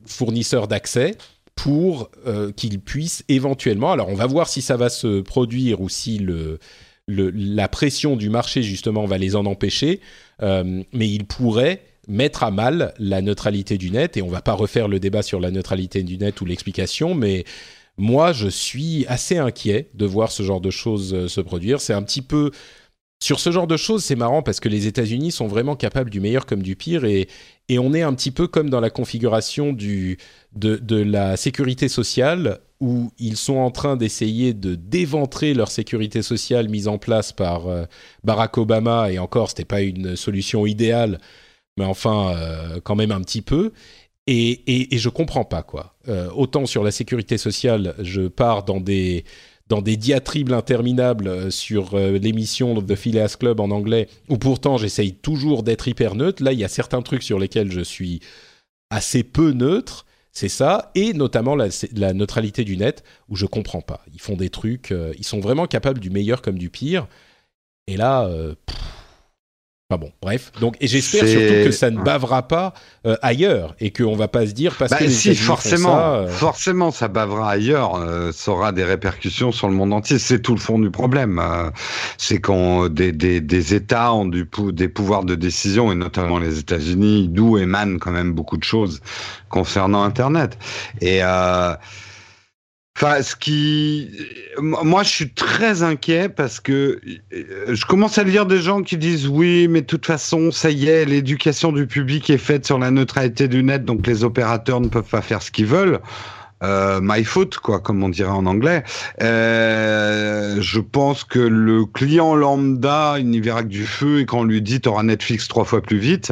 fournisseurs 0.06 0.68
d'accès 0.68 1.16
pour 1.56 2.10
qu'ils 2.56 2.80
puissent 2.80 3.24
éventuellement, 3.28 3.92
alors 3.92 4.10
on 4.10 4.16
va 4.16 4.26
voir 4.26 4.48
si 4.48 4.62
ça 4.62 4.78
va 4.78 4.90
se 4.90 5.22
produire 5.22 5.82
ou 5.82 5.90
si 5.90 6.18
le, 6.18 6.60
la 7.08 7.68
pression 7.68 8.16
du 8.16 8.30
marché 8.30 8.64
justement 8.64 9.06
va 9.06 9.18
les 9.18 9.36
en 9.36 9.46
empêcher, 9.46 10.00
euh, 10.42 10.84
mais 10.94 11.10
il 11.10 11.26
pourrait 11.26 11.82
mettre 12.08 12.44
à 12.44 12.52
mal 12.52 12.94
la 13.00 13.22
neutralité 13.22 13.78
du 13.78 13.92
net, 13.92 14.18
et 14.18 14.22
on 14.22 14.30
va 14.30 14.42
pas 14.42 14.54
refaire 14.54 14.88
le 14.88 15.00
débat 15.00 15.22
sur 15.22 15.40
la 15.40 15.52
neutralité 15.52 16.04
du 16.04 16.18
net 16.18 16.40
ou 16.42 16.46
l'explication, 16.46 17.16
mais 17.16 17.46
moi 17.98 18.34
je 18.34 18.48
suis 18.48 19.06
assez 19.08 19.38
inquiet 19.38 19.90
de 19.94 20.06
voir 20.06 20.32
ce 20.32 20.44
genre 20.44 20.62
de 20.62 20.70
choses 20.70 21.14
euh, 21.14 21.28
se 21.28 21.42
produire. 21.42 21.82
C'est 21.82 21.94
un 21.94 22.04
petit 22.04 22.22
peu... 22.22 22.52
Sur 23.22 23.40
ce 23.40 23.54
genre 23.54 23.68
de 23.68 23.78
choses, 23.78 24.04
c'est 24.04 24.18
marrant 24.18 24.42
parce 24.42 24.60
que 24.60 24.68
les 24.68 24.86
États-Unis 24.86 25.32
sont 25.32 25.48
vraiment 25.48 25.78
capables 25.78 26.10
du 26.10 26.20
meilleur 26.20 26.46
comme 26.46 26.62
du 26.62 26.76
pire 26.76 27.06
et, 27.06 27.30
on 27.72 27.94
est 27.94 28.02
un 28.02 28.14
petit 28.14 28.32
peu 28.32 28.48
comme 28.48 28.70
dans 28.70 28.82
la 28.82 28.90
configuration 28.90 29.72
de 29.72 30.18
la 30.92 31.38
sécurité 31.38 31.88
sociale 31.88 32.60
où 32.84 33.14
ils 33.18 33.38
sont 33.38 33.56
en 33.56 33.72
train 33.72 33.96
d'essayer 33.96 34.54
de 34.54 34.76
déventrer 34.76 35.54
leur 35.54 35.72
sécurité 35.72 36.22
sociale 36.22 36.68
mise 36.68 36.90
en 36.90 36.98
place 36.98 37.32
par 37.32 37.68
euh, 37.68 37.86
Barack 38.26 38.58
Obama, 38.58 39.10
et 39.10 39.20
encore, 39.20 39.50
ce 39.50 39.54
n'était 39.54 39.64
pas 39.64 39.82
une 39.82 40.18
solution 40.18 40.66
idéale, 40.66 41.22
mais 41.78 41.86
enfin, 41.86 42.36
euh, 42.36 42.82
quand 42.84 42.98
même 42.98 43.12
un 43.12 43.22
petit 43.22 43.42
peu. 43.42 43.72
Et, 44.28 44.94
et, 44.94 44.98
je 44.98 45.08
comprends 45.08 45.46
pas, 45.46 45.64
quoi. 45.64 45.96
Euh, 46.10 46.30
autant 46.36 46.66
sur 46.66 46.84
la 46.84 46.92
sécurité 46.92 47.38
sociale, 47.38 47.96
je 48.00 48.28
pars 48.28 48.66
dans 48.66 48.82
des, 48.82 49.24
dans 49.70 49.82
des 49.82 49.96
diatribes 49.96 50.52
interminables 50.52 51.54
sur 51.54 51.98
l'émission 51.98 52.82
The 52.82 52.96
Phileas 52.96 53.38
Club 53.40 53.62
en 53.62 53.72
anglais, 53.72 54.10
où 54.28 54.38
pourtant 54.38 54.78
j'essaye 54.78 55.14
toujours 55.14 55.64
d'être 55.64 55.88
hyper 55.88 56.16
neutre. 56.16 56.44
Là, 56.44 56.52
il 56.52 56.60
y 56.60 56.66
a 56.66 56.70
certains 56.70 57.02
trucs 57.02 57.24
sur 57.24 57.40
lesquels 57.40 57.72
je 57.72 57.82
suis 57.82 58.20
assez 58.90 59.24
peu 59.24 59.52
neutre 59.52 60.06
c'est 60.34 60.50
ça, 60.50 60.92
et 60.96 61.14
notamment 61.14 61.56
la, 61.56 62.14
neutralité 62.14 62.64
du 62.64 62.76
net, 62.76 63.04
où 63.30 63.36
je 63.36 63.46
comprends 63.46 63.82
pas. 63.82 64.04
Ils 64.12 64.20
font 64.20 64.36
des 64.36 64.50
trucs, 64.50 64.92
euh, 64.92 65.14
ils 65.20 65.26
sont 65.26 65.40
vraiment 65.40 65.68
capables 65.68 66.00
du 66.00 66.10
meilleur 66.10 66.42
comme 66.42 66.58
du 66.58 66.72
pire. 66.72 67.08
Et 67.86 67.98
là, 67.98 68.26
euh, 68.26 68.56
bon, 69.90 70.12
bref. 70.22 70.52
Donc, 70.60 70.76
et 70.80 70.88
j'espère 70.88 71.28
surtout 71.28 71.66
que 71.66 71.72
ça 71.72 71.92
ne 71.92 72.00
bavera 72.00 72.48
pas 72.48 72.74
euh, 73.06 73.16
ailleurs 73.22 73.76
et 73.80 73.92
qu'on 73.92 74.16
va 74.16 74.28
pas 74.28 74.48
se 74.48 74.54
dire 74.54 74.76
parce 74.78 74.92
bah, 74.92 74.98
que 74.98 75.10
si 75.10 75.36
forcément, 75.36 75.96
ça, 75.96 76.14
euh, 76.16 76.28
forcément, 76.28 76.92
ça 76.92 77.08
bavera 77.08 77.52
ailleurs, 77.52 77.96
euh, 77.96 78.32
ça 78.32 78.52
aura 78.52 78.72
des 78.72 78.84
répercussions 78.84 79.52
sur 79.52 79.68
le 79.68 79.74
monde 79.74 79.94
entier. 79.94 80.20
C'est 80.20 80.40
tout 80.40 80.54
le 80.54 80.60
fond 80.60 80.80
du 80.80 80.90
problème. 80.90 81.42
c'est 82.18 82.40
quand 82.40 82.90
des, 82.90 83.12
des, 83.12 83.42
des, 83.42 83.74
États 83.74 84.14
ont 84.14 84.26
du 84.26 84.50
des 84.72 84.88
pouvoirs 84.88 85.24
de 85.24 85.36
décision 85.36 85.92
et 85.92 85.96
notamment 85.96 86.40
les 86.40 86.60
États-Unis, 86.60 87.28
d'où 87.30 87.58
émanent 87.58 87.98
quand 88.00 88.12
même 88.12 88.34
beaucoup 88.34 88.58
de 88.58 88.64
choses 88.64 89.02
concernant 89.50 90.04
Internet. 90.04 90.58
Et 91.02 91.22
Enfin, 92.96 93.24
ce 93.24 93.36
qui, 93.36 94.12
moi, 94.60 95.02
je 95.02 95.10
suis 95.10 95.34
très 95.34 95.82
inquiet 95.82 96.30
parce 96.30 96.60
que 96.60 97.02
euh, 97.34 97.74
je 97.74 97.86
commence 97.88 98.20
à 98.20 98.24
lire 98.24 98.46
des 98.46 98.60
gens 98.60 98.84
qui 98.84 98.98
disent 98.98 99.28
oui, 99.28 99.68
mais 99.68 99.82
de 99.82 99.88
toute 99.88 100.06
façon, 100.06 100.52
ça 100.52 100.70
y 100.70 100.88
est, 100.88 101.06
l'éducation 101.06 101.72
du 101.72 101.88
public 101.88 102.30
est 102.30 102.38
faite 102.38 102.68
sur 102.68 102.78
la 102.78 102.92
neutralité 102.92 103.48
du 103.48 103.64
net, 103.64 103.84
donc 103.84 104.06
les 104.06 104.24
opérateurs 104.24 104.80
ne 104.80 104.90
peuvent 104.90 105.10
pas 105.10 105.22
faire 105.22 105.42
ce 105.42 105.50
qu'ils 105.50 105.66
veulent. 105.66 106.02
Euh, 106.64 107.00
my 107.02 107.24
fault, 107.26 107.58
quoi, 107.62 107.80
comme 107.80 108.02
on 108.04 108.10
dirait 108.10 108.30
en 108.30 108.46
anglais. 108.46 108.84
Euh, 109.22 110.62
je 110.62 110.80
pense 110.80 111.24
que 111.24 111.40
le 111.40 111.86
client 111.86 112.36
lambda, 112.36 113.16
il 113.20 113.28
n'y 113.28 113.42
verra 113.42 113.64
que 113.64 113.68
du 113.68 113.86
feu 113.86 114.22
et 114.22 114.26
quand 114.26 114.40
on 114.40 114.44
lui 114.44 114.62
dit 114.62 114.80
t'auras 114.80 115.04
Netflix 115.04 115.48
trois 115.48 115.66
fois 115.66 115.82
plus 115.82 115.98
vite, 115.98 116.32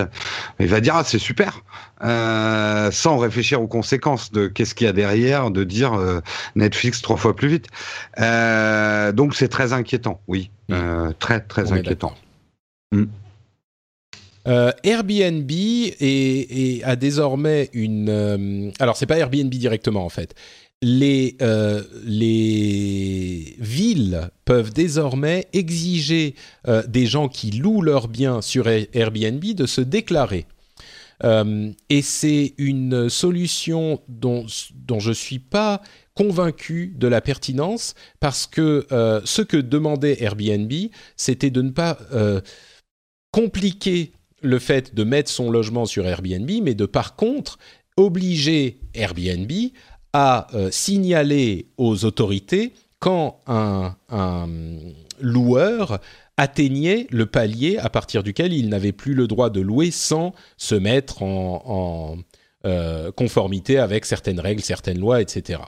il 0.60 0.68
va 0.68 0.80
dire 0.80 0.96
ah 0.96 1.04
c'est 1.04 1.20
super, 1.20 1.64
euh, 2.04 2.92
sans 2.92 3.18
réfléchir 3.18 3.62
aux 3.62 3.68
conséquences 3.68 4.32
de 4.32 4.48
qu'est-ce 4.48 4.74
qu'il 4.76 4.86
y 4.86 4.90
a 4.90 4.94
derrière, 4.94 5.52
de 5.52 5.64
dire 5.64 5.94
euh, 5.94 6.20
Netflix 6.56 7.02
trois 7.02 7.18
fois 7.18 7.36
plus 7.36 7.48
vite. 7.48 7.68
Euh, 8.20 9.12
donc 9.12 9.36
c'est 9.36 9.48
très 9.48 9.74
inquiétant, 9.74 10.22
oui, 10.28 10.50
mmh. 10.70 11.12
très 11.20 11.42
très 11.42 11.72
inquiétant. 11.72 12.14
Mmh. 12.92 13.04
Euh, 14.48 14.72
Airbnb 14.84 15.52
est, 15.52 16.82
a 16.84 16.96
désormais 16.96 17.70
une. 17.74 18.72
Alors, 18.80 18.98
c'est 18.98 19.06
pas 19.06 19.18
Airbnb 19.18 19.50
directement 19.50 20.04
en 20.04 20.10
fait. 20.10 20.34
Les, 20.82 21.38
euh, 21.44 21.84
les 22.06 23.56
villes 23.60 24.32
peuvent 24.46 24.74
désormais 24.74 25.46
exiger 25.54 26.34
des 26.88 27.06
gens 27.06 27.28
qui 27.28 27.52
louent 27.52 27.84
leurs 27.84 28.08
biens 28.08 28.42
sur 28.42 28.68
Airbnb 28.68 29.44
de 29.44 29.68
se 29.68 29.82
déclarer. 29.82 30.48
Et 31.24 32.02
c'est 32.02 32.54
une 32.58 33.10
solution 33.10 34.02
dont, 34.08 34.46
je 34.48 35.10
ne 35.10 35.14
suis 35.14 35.40
pas 35.40 35.82
convaincu 36.16 36.94
de 36.98 37.08
la 37.08 37.22
pertinence 37.22 37.94
parce 38.20 38.48
que 38.48 38.88
ce 39.24 39.42
que 39.42 39.58
demandait 39.58 40.24
Airbnb, 40.24 40.72
c'était 41.16 41.52
de 41.52 41.62
ne 41.62 41.70
pas 41.70 41.98
compliquer 43.32 44.14
le 44.42 44.60
fait 44.60 44.94
de 44.96 45.04
mettre 45.04 45.30
son 45.30 45.52
logement 45.52 45.86
sur 45.86 46.06
Airbnb, 46.06 46.50
mais 46.64 46.74
de 46.74 46.86
par 46.86 47.16
contre 47.16 47.58
obliger 47.98 48.80
Airbnb 48.94 49.52
à 50.14 50.48
euh, 50.54 50.70
signaler 50.72 51.68
aux 51.78 52.06
autorités 52.06 52.74
quand 53.00 53.40
un, 53.48 53.96
loueur 55.20 56.00
atteignait 56.42 57.06
le 57.12 57.28
palier 57.28 57.78
à 57.78 57.92
partir 57.92 58.24
duquel 58.24 58.52
il 58.52 58.68
n'avait 58.68 58.94
plus 58.94 59.14
le 59.14 59.28
droit 59.28 59.52
de 59.52 59.62
louer 59.62 59.92
sans 59.92 60.34
se 60.58 60.74
mettre 60.74 61.22
en, 61.22 62.18
euh, 62.66 63.12
conformité 63.12 63.78
avec 63.78 64.08
certaines 64.08 64.40
règles, 64.40 64.64
certaines 64.64 65.00
lois, 65.00 65.22
etc. 65.22 65.60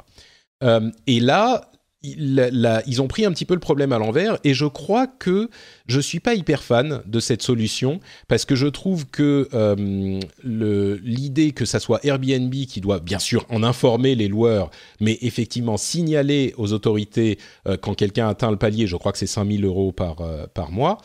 Euh, 0.63 0.89
et 1.05 1.19
là, 1.19 1.69
ils 2.03 3.01
ont 3.01 3.07
pris 3.07 3.25
un 3.25 3.31
petit 3.31 3.45
peu 3.45 3.53
le 3.53 3.61
problème 3.61 3.93
à 3.93 3.97
l'envers 3.97 4.38
et 4.43 4.53
je 4.53 4.65
crois 4.65 5.07
que 5.07 5.49
je 5.88 6.01
suis 6.01 6.19
pas 6.19 6.35
hyper 6.35 6.61
fan 6.61 7.01
de 7.05 7.19
cette 7.21 7.41
solution 7.41 8.01
parce 8.27 8.43
que 8.43 8.55
je 8.55 8.67
trouve 8.67 9.07
que 9.07 9.47
euh, 9.53 10.19
l'idée 10.43 11.51
que 11.51 11.63
ça 11.63 11.80
soit 11.80 12.05
Airbnb 12.05 12.53
qui 12.53 12.81
doit 12.81 12.99
bien 12.99 13.19
sûr 13.19 13.45
en 13.49 13.63
informer 13.63 14.15
les 14.15 14.27
loueurs 14.27 14.69
mais 14.99 15.17
effectivement 15.21 15.77
signaler 15.77 16.53
aux 16.57 16.73
autorités 16.73 17.39
euh, 17.67 17.77
quand 17.77 17.93
quelqu'un 17.95 18.27
atteint 18.27 18.51
le 18.51 18.57
palier, 18.57 18.85
je 18.85 18.97
crois 18.97 19.13
que 19.13 19.17
c'est 19.17 19.25
5000 19.25 19.63
euros 19.63 19.93
par, 19.93 20.19
euh, 20.21 20.45
par 20.53 20.71
mois, 20.71 20.97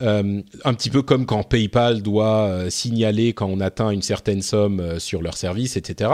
un 0.00 0.74
petit 0.74 0.90
peu 0.90 1.02
comme 1.02 1.26
quand 1.26 1.42
PayPal 1.42 2.02
doit 2.02 2.70
signaler 2.70 3.32
quand 3.32 3.48
on 3.48 3.58
atteint 3.58 3.90
une 3.90 4.02
certaine 4.02 4.42
somme 4.42 5.00
sur 5.00 5.22
leur 5.22 5.36
service, 5.36 5.76
etc. 5.76 6.12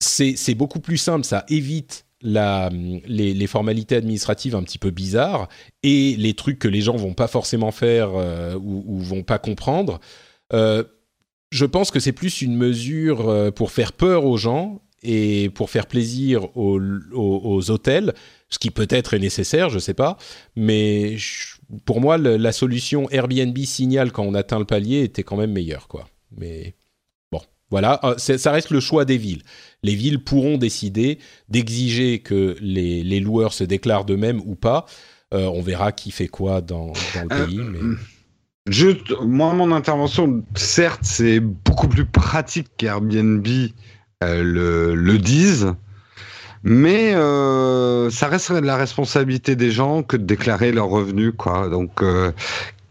C'est 0.00 0.54
beaucoup 0.54 0.80
plus 0.80 0.96
simple, 0.96 1.26
ça 1.26 1.44
évite 1.50 2.06
les, 2.22 3.46
formalités 3.46 3.96
administratives 3.96 4.54
un 4.54 4.62
petit 4.62 4.78
peu 4.78 4.90
bizarres 4.90 5.48
et 5.82 6.14
les 6.16 6.34
trucs 6.34 6.58
que 6.58 6.68
les 6.68 6.80
gens 6.80 6.96
vont 6.96 7.14
pas 7.14 7.26
forcément 7.26 7.70
faire 7.70 8.10
euh, 8.14 8.54
ou, 8.56 9.00
vont 9.00 9.22
pas 9.22 9.38
comprendre. 9.38 10.00
Euh, 10.52 10.84
je 11.50 11.66
pense 11.66 11.90
que 11.90 12.00
c'est 12.00 12.12
plus 12.12 12.42
une 12.42 12.56
mesure 12.56 13.28
euh, 13.28 13.50
pour 13.50 13.70
faire 13.70 13.92
peur 13.92 14.24
aux 14.24 14.36
gens 14.36 14.80
et 15.02 15.50
pour 15.50 15.68
faire 15.68 15.86
plaisir 15.86 16.56
aux, 16.56 17.70
hôtels, 17.70 18.14
ce 18.48 18.58
qui 18.60 18.70
peut-être 18.70 19.14
est 19.14 19.18
nécessaire, 19.18 19.68
je 19.68 19.80
sais 19.80 19.94
pas. 19.94 20.16
Mais 20.54 21.16
pour 21.84 22.00
moi, 22.00 22.18
la 22.18 22.52
solution 22.52 23.10
Airbnb 23.10 23.58
signal 23.58 24.12
quand 24.12 24.22
on 24.22 24.34
atteint 24.34 24.60
le 24.60 24.64
palier 24.64 25.02
était 25.02 25.24
quand 25.24 25.36
même 25.36 25.52
meilleure, 25.52 25.88
quoi. 25.88 26.08
Mais 26.36 26.76
voilà, 27.72 28.00
euh, 28.04 28.18
ça 28.18 28.52
reste 28.52 28.68
le 28.68 28.80
choix 28.80 29.06
des 29.06 29.16
villes. 29.16 29.42
Les 29.82 29.94
villes 29.94 30.22
pourront 30.22 30.58
décider 30.58 31.18
d'exiger 31.48 32.20
que 32.20 32.56
les, 32.60 33.20
loueurs 33.20 33.52
se 33.52 33.64
déclarent 33.64 34.04
d'eux-mêmes 34.04 34.40
ou 34.44 34.54
pas. 34.54 34.86
Euh, 35.34 35.46
on 35.46 35.62
verra 35.62 35.92
qui 35.92 36.10
fait 36.10 36.28
quoi 36.28 36.60
dans, 36.60 36.92
le 37.14 37.32
euh, 37.32 37.46
pays. 37.46 37.60
Mais... 37.60 39.26
moi, 39.26 39.54
mon 39.54 39.72
intervention, 39.72 40.44
certes, 40.54 41.00
c'est 41.02 41.40
beaucoup 41.40 41.88
plus 41.88 42.04
pratique 42.04 42.68
qu'Airbnb 42.76 43.46
le, 44.20 44.94
le 44.94 45.18
disent. 45.18 45.74
Mais 46.62 47.12
ça 47.12 48.28
reste 48.28 48.50
la 48.50 48.76
responsabilité 48.76 49.56
des 49.56 49.72
gens 49.72 50.04
que 50.04 50.16
de 50.16 50.24
déclarer 50.24 50.70
leurs 50.70 50.90
revenus, 50.90 51.32
quoi. 51.36 51.68
Donc, 51.68 52.00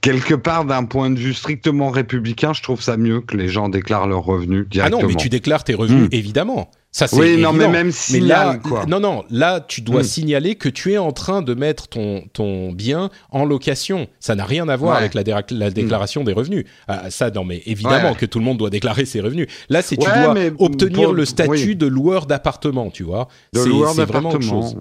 quelque 0.02 0.34
part, 0.34 0.66
d'un 0.66 0.84
point 0.84 1.10
de 1.10 1.18
vue 1.18 1.34
strictement 1.34 1.90
républicain, 1.90 2.54
je 2.54 2.62
trouve 2.62 2.82
ça 2.82 2.98
mieux 2.98 3.22
que 3.22 3.38
les 3.38 3.48
gens 3.48 3.70
déclarent 3.70 4.08
leurs 4.08 4.24
revenus 4.24 4.68
directement. 4.68 5.00
Ah 5.00 5.04
non, 5.04 5.08
mais 5.08 5.16
tu 5.16 5.30
déclares 5.30 5.64
tes 5.64 5.76
revenus, 5.76 6.10
hmm. 6.10 6.14
évidemment. 6.16 6.70
Ça, 6.94 7.06
oui, 7.14 7.38
non, 7.38 7.54
mais 7.54 7.70
même 7.70 7.92
si 7.92 8.20
là, 8.20 8.58
quoi. 8.58 8.86
non, 8.86 9.00
non, 9.00 9.24
là, 9.30 9.62
tu 9.62 9.80
dois 9.80 10.02
hmm. 10.02 10.06
signaler 10.06 10.56
que 10.56 10.68
tu 10.68 10.92
es 10.92 10.98
en 10.98 11.14
train 11.14 11.42
de 11.42 11.54
mettre 11.54 11.88
ton, 11.88 12.26
ton 12.34 12.74
bien 12.74 13.10
en 13.30 13.46
location. 13.46 14.08
Ça 14.20 14.36
n'a 14.36 14.44
rien 14.44 14.68
à 14.68 14.76
voir 14.76 14.98
avec 14.98 15.14
la, 15.14 15.24
la 15.24 15.70
hmm. 15.70 15.74
déclaration 15.74 16.26
des 16.26 16.34
revenus. 16.34 16.66
Ah, 16.90 17.10
ça, 17.10 17.32
non, 17.32 17.46
mais 17.46 17.62
évidemment 17.66 18.14
que 18.14 18.26
tout 18.26 18.40
le 18.40 18.46
monde 18.46 18.58
doit 18.58 18.70
déclarer 18.70 19.06
ses 19.06 19.22
revenus. 19.22 19.48
Là, 19.70 19.82
c'est 19.82 19.96
tu 19.96 20.06
dois 20.06 20.36
obtenir 20.60 21.14
le 21.14 21.24
statut 21.24 21.76
de 21.76 21.88
loueur 21.88 22.26
d'appartement, 22.26 22.90
tu 22.90 23.04
vois. 23.04 23.30
De 23.54 23.64
loueur 23.64 23.96
d'appartement 23.96 24.74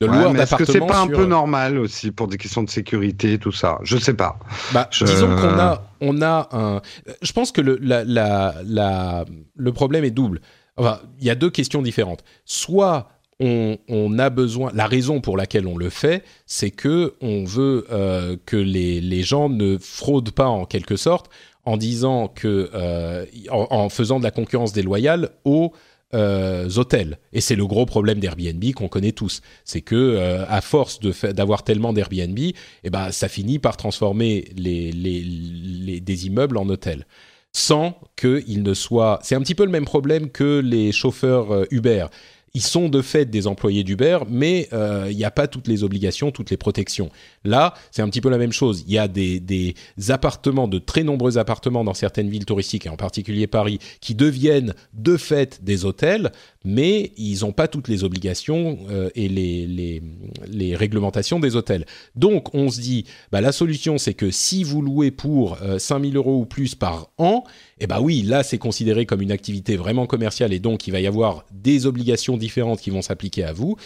de 0.00 0.06
ouais, 0.06 0.40
Est-ce 0.40 0.54
que 0.54 0.64
c'est 0.64 0.80
pas 0.80 1.00
un 1.00 1.08
peu 1.08 1.26
normal 1.26 1.78
aussi 1.78 2.10
pour 2.12 2.28
des 2.28 2.36
questions 2.36 2.62
de 2.62 2.70
sécurité 2.70 3.38
tout 3.38 3.52
ça? 3.52 3.78
Je 3.82 3.96
sais 3.96 4.14
pas. 4.14 4.38
Bah, 4.72 4.88
Disons 4.92 5.34
qu'on 5.36 5.58
a, 5.58 5.82
on 6.00 6.22
a 6.22 6.48
un. 6.52 6.80
Je 7.20 7.32
pense 7.32 7.50
que 7.50 7.60
le, 7.60 7.78
la, 7.82 8.04
la, 8.04 8.54
la, 8.64 9.24
le 9.56 9.72
problème 9.72 10.04
est 10.04 10.10
double. 10.10 10.40
Il 10.78 11.26
y 11.26 11.30
a 11.30 11.34
deux 11.34 11.50
questions 11.50 11.82
différentes. 11.82 12.24
Soit 12.44 13.08
on, 13.40 14.18
a 14.18 14.30
besoin. 14.30 14.70
La 14.74 14.86
raison 14.86 15.20
pour 15.20 15.36
laquelle 15.36 15.66
on 15.66 15.76
le 15.76 15.90
fait, 15.90 16.24
c'est 16.46 16.70
que 16.70 17.14
on 17.20 17.44
veut 17.44 17.86
euh, 17.90 18.36
que 18.46 18.56
les, 18.56 19.00
les 19.00 19.22
gens 19.22 19.48
ne 19.48 19.78
fraudent 19.78 20.32
pas 20.32 20.48
en 20.48 20.64
quelque 20.64 20.96
sorte 20.96 21.30
en 21.64 21.76
disant 21.76 22.28
que 22.28 22.70
euh, 22.74 23.26
en, 23.50 23.88
faisant 23.88 24.18
de 24.18 24.24
la 24.24 24.30
concurrence 24.30 24.72
déloyale 24.72 25.30
aux 25.44 25.72
euh, 26.14 26.68
hôtels. 26.76 27.18
Et 27.32 27.40
c'est 27.40 27.54
le 27.54 27.66
gros 27.66 27.84
problème 27.84 28.18
d'Airbnb 28.18 28.72
qu'on 28.74 28.88
connaît 28.88 29.12
tous. 29.12 29.42
C'est 29.64 29.82
que 29.82 30.44
à 30.48 30.60
force 30.60 30.98
d'avoir 31.00 31.62
tellement 31.62 31.92
d'Airbnb, 31.92 32.38
eh 32.38 32.90
ben, 32.90 33.12
ça 33.12 33.28
finit 33.28 33.58
par 33.58 33.76
transformer 33.76 34.48
les, 34.56 34.90
les, 34.90 36.00
des 36.00 36.26
immeubles 36.26 36.56
en 36.56 36.68
hôtels. 36.70 37.06
Sans 37.52 37.98
qu'ils 38.16 38.62
ne 38.62 38.74
soient... 38.74 39.18
C'est 39.22 39.34
un 39.34 39.40
petit 39.40 39.54
peu 39.54 39.64
le 39.64 39.70
même 39.70 39.84
problème 39.84 40.30
que 40.30 40.60
les 40.60 40.92
chauffeurs 40.92 41.52
euh, 41.52 41.64
Uber 41.70 42.06
ils 42.54 42.62
sont 42.62 42.88
de 42.88 43.02
fait 43.02 43.26
des 43.26 43.46
employés 43.46 43.84
d'Uber, 43.84 44.18
mais 44.28 44.68
euh, 44.72 45.06
il 45.10 45.16
n'y 45.16 45.24
a 45.24 45.30
pas 45.30 45.46
toutes 45.46 45.68
les 45.68 45.84
obligations, 45.84 46.30
toutes 46.30 46.50
les 46.50 46.56
protections. 46.56 47.10
Là, 47.44 47.74
c'est 47.90 48.02
un 48.02 48.08
petit 48.08 48.20
peu 48.20 48.30
la 48.30 48.38
même 48.38 48.52
chose. 48.52 48.84
Il 48.86 48.92
y 48.92 48.98
a 48.98 49.08
des, 49.08 49.74
appartements, 50.08 50.68
de 50.68 50.78
très 50.78 51.04
nombreux 51.04 51.38
appartements 51.38 51.84
dans 51.84 51.94
certaines 51.94 52.28
villes 52.28 52.46
touristiques, 52.46 52.86
et 52.86 52.88
en 52.88 52.96
particulier 52.96 53.46
Paris, 53.46 53.78
qui 54.00 54.14
deviennent 54.14 54.74
de 54.94 55.16
fait 55.16 55.62
des 55.62 55.84
hôtels, 55.84 56.32
mais 56.68 57.12
ils 57.16 57.40
n'ont 57.40 57.52
pas 57.52 57.66
toutes 57.66 57.88
les 57.88 58.04
obligations 58.04 58.78
euh, 58.90 59.08
et 59.14 59.26
les, 59.30 60.76
réglementations 60.76 61.40
des 61.40 61.56
hôtels. 61.56 61.86
Donc, 62.14 62.54
on 62.54 62.68
se 62.68 62.78
dit, 62.78 63.06
bah, 63.32 63.40
la 63.40 63.52
solution, 63.52 63.96
c'est 63.96 64.12
que 64.12 64.30
si 64.30 64.64
vous 64.64 64.82
louez 64.82 65.10
pour 65.10 65.56
5000 65.78 66.14
euh, 66.14 66.18
euros 66.18 66.40
ou 66.40 66.44
plus 66.44 66.74
par 66.74 67.08
an, 67.16 67.44
eh 67.80 67.86
bien 67.86 68.00
oui, 68.00 68.20
là 68.20 68.42
c'est 68.42 68.58
considéré 68.58 69.06
comme 69.06 69.22
une 69.22 69.32
activité 69.32 69.76
vraiment 69.76 70.06
commerciale 70.06 70.52
et 70.52 70.58
donc 70.58 70.86
il 70.86 70.90
va 70.90 71.00
y 71.00 71.06
avoir 71.06 71.46
des 71.52 71.86
obligations 71.86 72.36
différentes 72.36 72.80
qui 72.80 72.90
vont 72.90 73.00
s'appliquer 73.00 73.44
à 73.44 73.54
vous 73.54 73.76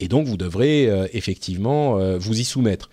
et 0.00 0.08
donc 0.08 0.26
vous 0.26 0.38
devrez 0.38 0.88
euh, 0.88 1.06
effectivement 1.12 1.98
euh, 1.98 2.16
vous 2.16 2.40
y 2.40 2.44
soumettre. 2.44 2.88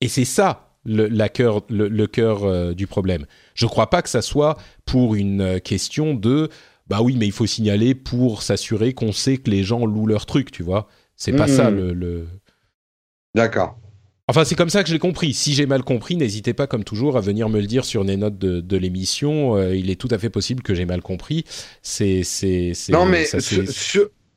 Et 0.00 0.06
c'est 0.06 0.24
ça 0.24 0.70
le, 0.84 1.08
cœur, 1.26 1.62
le, 1.68 2.06
cœur 2.06 2.74
du 2.74 2.86
problème. 2.86 3.24
Je 3.54 3.64
ne 3.64 3.70
crois 3.70 3.88
pas 3.88 4.02
que 4.02 4.08
ça 4.10 4.20
soit 4.20 4.58
pour 4.84 5.14
une 5.14 5.58
question 5.60 6.12
de 6.12 6.50
bah 6.86 7.00
oui, 7.02 7.16
mais 7.18 7.26
il 7.26 7.32
faut 7.32 7.46
signaler 7.46 7.94
pour 7.94 8.42
s'assurer 8.42 8.92
qu'on 8.92 9.12
sait 9.12 9.38
que 9.38 9.50
les 9.50 9.64
gens 9.64 9.86
louent 9.86 10.06
leur 10.06 10.26
truc, 10.26 10.50
tu 10.50 10.62
vois. 10.62 10.88
C'est 11.16 11.32
pas 11.32 11.48
ça 11.48 11.70
mmh. 11.70 11.92
le... 11.92 12.26
D'accord. 13.34 13.78
Enfin, 14.26 14.44
c'est 14.44 14.54
comme 14.54 14.70
ça 14.70 14.82
que 14.82 14.88
j'ai 14.88 14.98
compris. 14.98 15.34
Si 15.34 15.52
j'ai 15.52 15.66
mal 15.66 15.82
compris, 15.82 16.16
n'hésitez 16.16 16.54
pas, 16.54 16.66
comme 16.66 16.82
toujours, 16.82 17.16
à 17.18 17.20
venir 17.20 17.50
me 17.50 17.60
le 17.60 17.66
dire 17.66 17.84
sur 17.84 18.04
les 18.04 18.16
notes 18.16 18.38
de, 18.38 18.76
l'émission. 18.76 19.56
Euh, 19.56 19.76
il 19.76 19.90
est 19.90 20.00
tout 20.00 20.08
à 20.10 20.18
fait 20.18 20.30
possible 20.30 20.62
que 20.62 20.74
j'ai 20.74 20.86
mal 20.86 21.02
compris. 21.02 21.44
C'est, 21.82 22.22
c'est, 22.22 22.72
non, 22.88 23.04
mais 23.04 23.26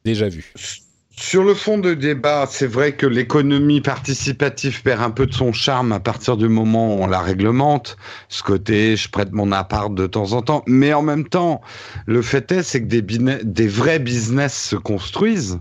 déjà 0.04 0.28
vu. 0.28 0.52
Sur 0.56 0.87
le 1.34 1.54
fond 1.54 1.78
de 1.78 1.94
débat, 1.94 2.46
c'est 2.50 2.68
vrai 2.68 2.94
que 2.94 3.06
l'économie 3.06 3.82
participative 3.82 4.84
perd 4.84 5.02
un 5.02 5.10
peu 5.10 5.26
de 5.26 5.34
son 5.34 5.52
charme 5.52 5.92
à 5.92 6.00
partir 6.00 6.38
du 6.38 6.48
moment 6.48 6.96
où 6.96 7.04
on 7.04 7.08
la 7.08 7.20
réglemente. 7.20 7.98
Ce 8.30 8.44
côté, 8.44 8.96
je 8.96 9.10
prête 9.10 9.32
mon 9.32 9.52
appart 9.52 9.94
de 9.94 10.08
temps 10.08 10.34
en 10.34 10.42
temps. 10.42 10.64
Mais 10.68 10.94
en 10.94 11.02
même 11.02 11.28
temps, 11.28 11.62
le 12.06 12.22
fait 12.22 12.52
est, 12.52 12.64
c'est 12.64 12.82
que 12.82 12.88
des, 12.88 13.02
des 13.02 13.68
vrais 13.68 14.00
business 14.00 14.70
se 14.70 14.76
construisent. 14.76 15.60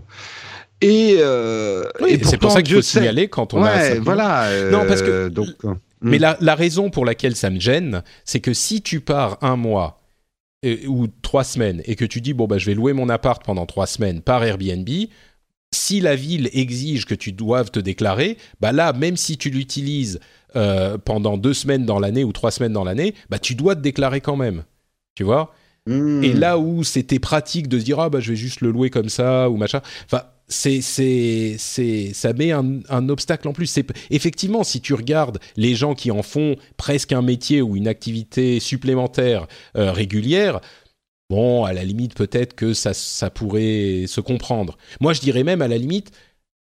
Et, 0.81 1.17
euh, 1.19 1.83
c'est 2.23 2.37
pour 2.37 2.51
ça 2.51 2.61
qu'il 2.61 2.75
faut 2.75 2.81
signaler 2.81 3.27
quand 3.27 3.53
on 3.53 3.63
a. 3.63 3.95
Voilà. 3.95 4.43
Euh, 4.45 4.71
non, 4.71 4.85
parce 4.87 5.01
que. 5.01 5.27
Donc, 5.27 5.47
mais 6.01 6.17
hmm. 6.17 6.21
la, 6.21 6.37
la, 6.39 6.53
raison 6.53 6.91
pour 6.91 7.05
laquelle 7.05 7.35
ça 7.35 7.49
me 7.49 7.59
gêne, 7.59 8.03
c'est 8.23 8.39
que 8.39 8.53
si 8.53 8.83
tu 8.83 8.99
pars 8.99 9.39
un 9.41 9.55
mois 9.55 9.97
ou 10.87 11.07
trois 11.21 11.43
semaines 11.43 11.81
et 11.85 11.95
que 11.95 12.05
tu 12.05 12.19
dis 12.19 12.33
bon 12.33 12.47
bah 12.47 12.57
je 12.57 12.65
vais 12.65 12.73
louer 12.73 12.93
mon 12.93 13.09
appart 13.09 13.43
pendant 13.43 13.65
trois 13.65 13.87
semaines 13.87 14.21
par 14.21 14.43
Airbnb, 14.43 14.89
si 15.73 15.99
la 15.99 16.15
ville 16.15 16.49
exige 16.53 17.05
que 17.05 17.15
tu 17.15 17.31
doives 17.31 17.71
te 17.71 17.79
déclarer, 17.79 18.37
bah 18.61 18.71
là 18.71 18.93
même 18.93 19.17
si 19.17 19.37
tu 19.37 19.49
l'utilises 19.49 20.19
pendant 21.05 21.37
deux 21.37 21.53
semaines 21.53 21.85
dans 21.85 21.99
l'année 21.99 22.23
ou 22.23 22.31
trois 22.31 22.49
semaines 22.49 22.73
dans 22.73 22.83
l'année, 22.83 23.13
bah 23.29 23.37
tu 23.37 23.53
dois 23.53 23.75
te 23.75 23.81
déclarer 23.81 24.21
quand 24.21 24.37
même. 24.37 24.63
Tu 25.13 25.23
vois? 25.23 25.53
Hmm. 25.85 26.23
Et 26.23 26.33
là 26.33 26.57
où 26.57 26.83
c'était 26.83 27.19
pratique 27.19 27.67
de 27.67 27.79
se 27.79 27.85
dire 27.85 27.99
ah 27.99 28.09
bah 28.09 28.19
je 28.19 28.31
vais 28.31 28.35
juste 28.35 28.61
le 28.61 28.71
louer 28.71 28.89
comme 28.89 29.09
ça 29.09 29.49
ou 29.49 29.57
machin. 29.57 29.81
Enfin 30.05 30.23
c'est 30.47 30.81
c'est 30.81 31.55
c'est 31.57 32.13
ça 32.13 32.33
met 32.33 32.51
un, 32.51 32.79
un, 32.89 33.09
obstacle 33.09 33.47
en 33.47 33.53
plus. 33.53 33.67
C'est 33.67 33.85
effectivement 34.09 34.63
si 34.63 34.81
tu 34.81 34.93
regardes 34.93 35.39
les 35.55 35.75
gens 35.75 35.93
qui 35.93 36.11
en 36.11 36.23
font 36.23 36.55
presque 36.77 37.11
un 37.11 37.21
métier 37.21 37.61
ou 37.61 37.75
une 37.75 37.87
activité 37.87 38.59
supplémentaire 38.59 39.47
euh, 39.77 39.91
régulière. 39.91 40.61
Bon, 41.29 41.65
à 41.65 41.73
la 41.73 41.83
limite, 41.83 42.13
peut-être 42.15 42.55
que 42.55 42.73
ça, 42.73 42.93
ça 42.93 43.29
pourrait 43.29 44.05
se 44.07 44.21
comprendre. 44.21 44.77
Moi, 45.01 45.13
je 45.13 45.19
dirais 45.19 45.43
même, 45.43 45.61
à 45.61 45.67
la 45.67 45.77
limite, 45.77 46.11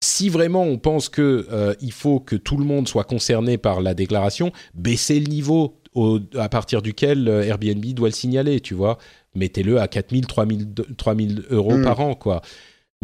si 0.03 0.29
vraiment 0.29 0.63
on 0.63 0.79
pense 0.79 1.09
que 1.09 1.47
euh, 1.51 1.75
il 1.81 1.93
faut 1.93 2.21
que 2.21 2.37
tout 2.37 2.57
le 2.57 2.65
monde 2.65 2.89
soit 2.89 3.05
concerné 3.05 3.59
par 3.59 3.81
la 3.81 3.95
déclaration, 3.95 4.53
baisser 4.75 5.21
le 5.21 5.27
niveau 5.27 5.81
au, 5.95 6.19
à 6.37 6.49
partir 6.49 6.83
duquel 6.83 7.29
euh, 7.29 7.43
Airbnb 7.43 7.85
doit 7.93 8.09
le 8.09 8.15
signaler, 8.15 8.61
tu 8.61 8.75
vois. 8.75 8.99
Mettez-le 9.35 9.81
à 9.81 9.89
4000, 9.89 10.27
3000, 10.27 10.75
3000 10.97 11.45
euros 11.51 11.77
hmm. 11.77 11.85
par 11.85 12.01
an, 12.01 12.15
quoi. 12.15 12.43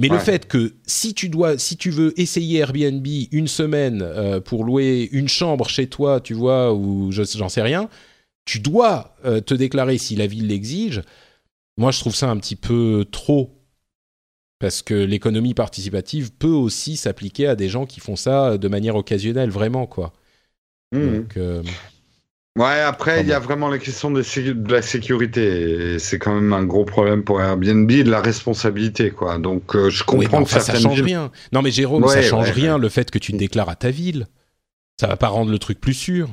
Mais 0.01 0.09
le 0.09 0.19
fait 0.19 0.49
que 0.49 0.73
si 0.87 1.13
tu 1.13 1.29
dois, 1.29 1.59
si 1.59 1.77
tu 1.77 1.91
veux 1.91 2.19
essayer 2.19 2.61
Airbnb 2.61 3.07
une 3.33 3.49
semaine 3.49 4.01
euh, 4.03 4.41
pour 4.41 4.65
louer 4.65 5.11
une 5.13 5.29
chambre 5.29 5.69
chez 5.69 5.89
toi, 5.89 6.21
tu 6.21 6.33
vois, 6.33 6.73
ou 6.73 7.13
j'en 7.13 7.51
sais 7.51 7.61
rien, 7.61 7.91
tu 8.47 8.61
dois 8.61 9.15
euh, 9.27 9.43
te 9.43 9.53
déclarer 9.53 9.99
si 9.99 10.17
la 10.17 10.27
ville 10.27 10.47
l'exige. 10.47 11.03
Moi, 11.81 11.93
je 11.93 12.01
trouve 12.01 12.15
ça 12.15 12.29
un 12.29 12.37
petit 12.37 12.57
peu 12.57 13.07
trop. 13.11 13.57
Parce 14.59 14.83
que 14.83 14.93
l'économie 14.93 15.55
participative 15.55 16.31
peut 16.31 16.49
aussi 16.49 16.99
s'appliquer 16.99 17.47
à 17.47 17.57
des 17.57 17.71
gens 17.71 17.87
qui 17.87 18.01
font 18.01 18.17
ça 18.17 18.59
de 18.59 18.69
manière 18.69 18.97
occasionnelle, 18.97 19.49
vraiment, 19.49 19.87
quoi. 19.87 20.13
Mmh. 20.93 21.17
Donc, 21.17 21.37
euh, 21.39 21.63
Ouais, 22.59 22.81
après, 22.81 23.23
il 23.23 23.29
y 23.29 23.33
a 23.33 23.39
vraiment 23.39 23.69
la 23.69 23.79
question 23.79 24.11
de, 24.11 24.23
la 24.71 24.83
sécurité. 24.83 25.99
C'est 25.99 26.19
quand 26.19 26.35
même 26.35 26.53
un 26.53 26.65
gros 26.65 26.85
problème 26.85 27.25
pour 27.25 27.41
Airbnb, 27.41 27.91
de 27.91 28.11
la 28.11 28.21
responsabilité, 28.21 29.11
quoi. 29.11 29.39
Donc, 29.39 29.75
euh, 29.75 29.89
je 29.89 30.05
comprends 30.05 30.45
que 30.45 30.51
ça 30.51 30.75
change 30.75 31.01
rien. 31.01 31.33
Non, 31.53 31.63
mais 31.63 31.71
Jérôme, 31.71 32.07
ça 32.07 32.21
change 32.21 32.51
rien 32.51 32.77
le 32.77 32.91
fait 32.91 33.11
que 33.11 33.19
tu 33.19 33.33
te 33.33 33.39
déclares 33.39 33.71
à 33.71 33.77
ta 33.77 33.91
ville. 33.91 34.27
Ça 35.01 35.07
va 35.07 35.17
pas 35.17 35.29
rendre 35.29 35.51
le 35.51 35.59
truc 35.59 35.81
plus 35.81 35.95
sûr. 35.95 36.29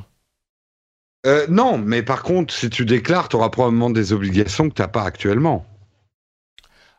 Euh, 1.28 1.46
non, 1.50 1.78
mais 1.78 2.04
par 2.04 2.24
contre, 2.24 2.54
si 2.54 2.70
tu 2.70 2.86
déclares, 2.86 3.30
tu 3.30 3.36
auras 3.36 3.50
probablement 3.50 3.90
des 3.90 4.14
obligations 4.14 4.70
que 4.70 4.74
tu 4.74 4.82
n'as 4.82 4.88
pas 4.88 5.04
actuellement. 5.04 5.66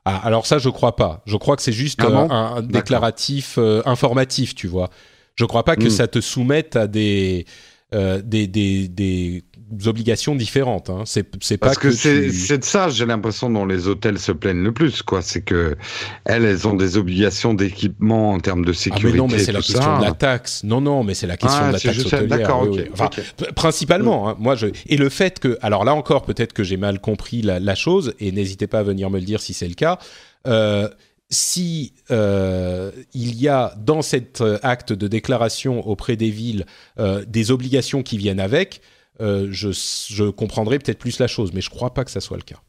Ah, 0.05 0.21
alors 0.25 0.47
ça, 0.47 0.59
je 0.59 0.69
crois 0.69 0.97
pas. 0.97 1.23
Je 1.27 1.37
crois 1.37 1.57
que 1.57 1.63
c'est 1.63 1.73
juste 1.73 2.01
ah 2.03 2.57
un, 2.57 2.63
déclaratif 2.63 3.57
euh, 3.59 3.83
informatif, 3.85 4.55
tu 4.55 4.67
vois. 4.67 4.91
Je 5.35 5.45
crois 5.45 5.65
pas 5.65 5.77
que 5.77 5.87
hmm. 5.87 5.91
ça 5.91 6.09
te 6.09 6.21
soumette 6.21 6.77
à 6.77 6.87
des 6.87 7.47
euh, 7.95 8.21
des, 8.23 8.47
des, 8.47 8.87
des, 8.89 9.45
obligations 9.87 10.35
différentes. 10.35 10.91
Hein. 10.91 11.03
C'est, 11.05 11.23
pas 11.23 11.67
Parce 11.67 11.79
que, 11.79 11.91
c'est, 11.91 12.59
de 12.59 12.65
ça, 12.65 12.89
j'ai 12.89 13.07
l'impression, 13.07 13.51
dont 13.51 13.67
les 13.67 13.89
hôtels 13.89 14.19
se 14.19 14.33
plaignent 14.33 14.63
le 14.63 14.73
plus. 14.73 15.03
Quoi. 15.03 15.23
C'est 15.23 15.43
que 15.43 15.77
elles, 16.25 16.45
elles 16.45 16.67
ont 16.67 16.75
des 16.75 16.97
obligations 16.97 17.55
d'équipement 17.55 18.33
en 18.33 18.41
termes 18.41 18.65
de 18.65 18.73
sécurité. 18.73 19.09
Ah 19.09 19.13
mais 19.13 19.19
non, 19.19 19.29
mais 19.29 19.39
c'est 19.39 19.53
la 19.53 19.61
question 19.61 19.99
de 19.99 20.05
la 20.05 20.13
taxe. 20.13 20.65
Non, 20.65 20.81
non, 20.81 21.05
mais 21.05 21.15
c'est 21.15 21.27
la 21.27 21.37
question 21.37 21.61
ah, 21.63 21.69
de 21.69 21.73
la 21.75 21.81
taxe 21.81 21.99
hôtelière. 22.01 22.27
D'accord, 22.27 22.69
Enfin, 22.93 23.11
Principalement, 23.55 24.29
hein, 24.29 24.37
moi, 24.39 24.55
je... 24.55 24.67
et 24.87 24.97
le 24.97 25.09
fait 25.09 25.39
que, 25.39 25.59
alors 25.63 25.85
là 25.85 25.95
encore, 25.95 26.25
peut-être 26.25 26.53
que 26.53 26.63
j'ai 26.63 26.77
mal 26.77 27.01
compris 27.01 27.43
la, 27.43 27.61
la 27.61 27.75
chose, 27.75 28.15
et 28.21 28.33
n'hésitez 28.33 28.67
pas 28.67 28.81
à 28.81 28.83
venir 28.83 29.11
me 29.11 29.19
le 29.19 29.25
dire 29.25 29.41
si 29.41 29.55
c'est 29.55 29.69
le 29.69 29.75
cas. 29.75 29.99
Euh, 30.47 30.89
si 31.31 31.93
euh, 32.11 32.91
il 33.13 33.41
y 33.41 33.49
a 33.49 33.75
dans 33.77 34.03
cet 34.03 34.41
euh, 34.41 34.59
acte 34.63 34.93
de 34.93 35.09
déclaration 35.09 35.87
auprès 35.87 36.17
des 36.17 36.31
villes 36.31 36.65
euh, 36.99 37.25
des 37.27 37.51
obligations 37.51 38.03
qui 38.03 38.17
viennent 38.17 38.41
avec, 38.41 38.81
je, 39.21 39.71
je, 40.11 40.31
comprendrai 40.31 40.79
peut-être 40.79 40.99
plus 40.99 41.19
la 41.19 41.27
chose, 41.27 41.53
mais 41.53 41.61
je 41.61 41.71
ne 41.71 41.75
crois 41.75 41.95
pas 41.95 42.05
que 42.05 42.11
ça 42.11 42.21
soit 42.21 42.37
le 42.37 42.43
cas. 42.43 42.61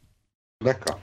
D'accord. 0.64 1.00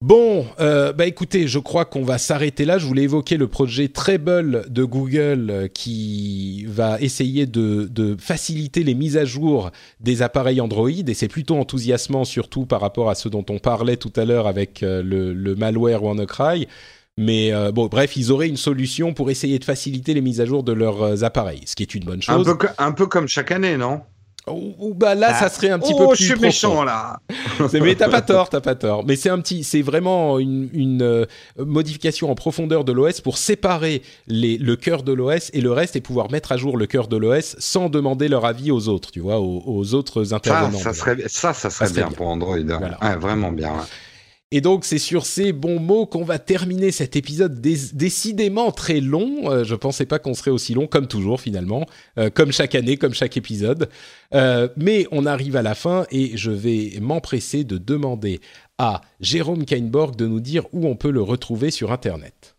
Bon, 0.00 0.46
euh, 0.60 0.92
bah 0.92 1.06
écoutez, 1.06 1.48
je 1.48 1.58
crois 1.58 1.84
qu'on 1.84 2.04
va 2.04 2.18
s'arrêter 2.18 2.64
là. 2.64 2.78
Je 2.78 2.86
voulais 2.86 3.02
évoquer 3.02 3.36
le 3.36 3.48
projet 3.48 3.88
Treble 3.88 4.64
de 4.70 4.84
Google 4.84 5.50
euh, 5.50 5.66
qui 5.66 6.64
va 6.68 7.00
essayer 7.00 7.46
de, 7.46 8.16
faciliter 8.16 8.84
les 8.84 8.94
mises 8.94 9.16
à 9.16 9.24
jour 9.24 9.72
des 9.98 10.22
appareils 10.22 10.60
Android 10.60 10.88
et 10.88 11.14
c'est 11.14 11.26
plutôt 11.26 11.56
enthousiasmant 11.56 12.24
surtout 12.24 12.64
par 12.64 12.80
rapport 12.80 13.10
à 13.10 13.16
ce 13.16 13.28
dont 13.28 13.44
on 13.50 13.58
parlait 13.58 13.96
tout 13.96 14.12
à 14.14 14.24
l'heure 14.24 14.46
avec 14.46 14.84
euh, 14.84 15.02
le, 15.02 15.56
malware 15.56 16.04
WannaCry. 16.04 16.68
Mais 17.16 17.50
bon, 17.72 17.86
bref, 17.86 18.16
ils 18.16 18.30
auraient 18.30 18.46
une 18.46 18.56
solution 18.56 19.12
pour 19.12 19.28
essayer 19.28 19.58
de 19.58 19.64
faciliter 19.64 20.14
les 20.14 20.20
mises 20.20 20.40
à 20.40 20.44
jour 20.44 20.62
de 20.62 20.70
leurs 20.70 21.24
appareils, 21.24 21.62
ce 21.66 21.74
qui 21.74 21.82
est 21.82 21.96
une 21.96 22.04
bonne 22.04 22.22
chose. 22.22 22.48
un 22.78 22.92
peu 22.92 23.06
comme 23.06 23.26
chaque 23.26 23.50
année, 23.50 23.76
non? 23.76 24.02
Ou 24.52 24.94
bah 24.94 25.14
là, 25.14 25.34
ça 25.34 25.46
ah. 25.46 25.48
serait 25.48 25.70
un 25.70 25.78
petit 25.78 25.94
peu 25.94 26.04
oh, 26.04 26.08
plus. 26.10 26.24
je 26.24 26.32
suis 26.32 26.40
méchant 26.40 26.84
là. 26.84 27.20
mais 27.72 27.94
t'as 27.94 28.08
pas 28.08 28.22
tort, 28.22 28.48
t'as 28.48 28.60
pas 28.60 28.74
tort. 28.74 29.04
Mais 29.06 29.16
c'est 29.16 29.30
un 29.30 29.40
petit, 29.40 29.64
c'est 29.64 29.82
vraiment 29.82 30.38
une, 30.38 31.02
euh, 31.02 31.26
modification 31.58 32.30
en 32.30 32.34
profondeur 32.34 32.84
de 32.84 32.92
l'OS 32.92 33.20
pour 33.20 33.38
séparer 33.38 34.02
les, 34.26 34.58
le 34.58 34.76
cœur 34.76 35.02
de 35.02 35.12
l'OS 35.12 35.50
et 35.52 35.60
le 35.60 35.72
reste 35.72 35.96
et 35.96 36.00
pouvoir 36.00 36.30
mettre 36.30 36.52
à 36.52 36.56
jour 36.56 36.76
le 36.76 36.86
cœur 36.86 37.08
de 37.08 37.16
l'OS 37.16 37.56
sans 37.58 37.88
demander 37.88 38.28
leur 38.28 38.44
avis 38.44 38.70
aux 38.70 38.88
autres, 38.88 39.10
tu 39.10 39.20
vois, 39.20 39.40
aux, 39.40 39.94
autres 39.94 40.34
intervenants. 40.34 40.78
Ça, 40.78 40.92
ça 40.92 40.94
serait, 40.94 41.16
ça, 41.26 41.52
ça 41.52 41.70
serait 41.70 41.90
bien, 41.90 42.10
pour 42.10 42.28
Android. 42.28 42.56
Vraiment 43.20 43.52
bien. 43.52 43.72
Et 44.50 44.62
donc 44.62 44.86
c'est 44.86 44.98
sur 44.98 45.26
ces 45.26 45.52
bons 45.52 45.78
mots 45.78 46.06
qu'on 46.06 46.24
va 46.24 46.38
terminer 46.38 46.90
cet 46.90 47.16
épisode 47.16 47.60
décidément 47.60 48.72
très 48.72 49.00
long. 49.00 49.50
Euh, 49.50 49.62
je 49.62 49.74
pensais 49.74 50.06
pas 50.06 50.18
qu'on 50.18 50.32
serait 50.32 50.50
aussi 50.50 50.72
long, 50.72 50.86
comme 50.86 51.06
toujours 51.06 51.40
finalement, 51.40 51.84
euh, 52.16 52.30
comme 52.30 52.50
chaque 52.50 52.74
année, 52.74 52.96
comme 52.96 53.12
chaque 53.12 53.36
épisode. 53.36 53.90
Euh, 54.34 54.68
mais 54.76 55.06
on 55.12 55.26
arrive 55.26 55.56
à 55.56 55.62
la 55.62 55.74
fin 55.74 56.06
et 56.10 56.36
je 56.38 56.50
vais 56.50 56.94
m'empresser 57.00 57.64
de 57.64 57.76
demander 57.76 58.40
à 58.78 59.02
Jérôme 59.20 59.66
Kainborg 59.66 60.16
de 60.16 60.26
nous 60.26 60.40
dire 60.40 60.64
où 60.72 60.86
on 60.86 60.96
peut 60.96 61.10
le 61.10 61.22
retrouver 61.22 61.70
sur 61.70 61.92
Internet. 61.92 62.57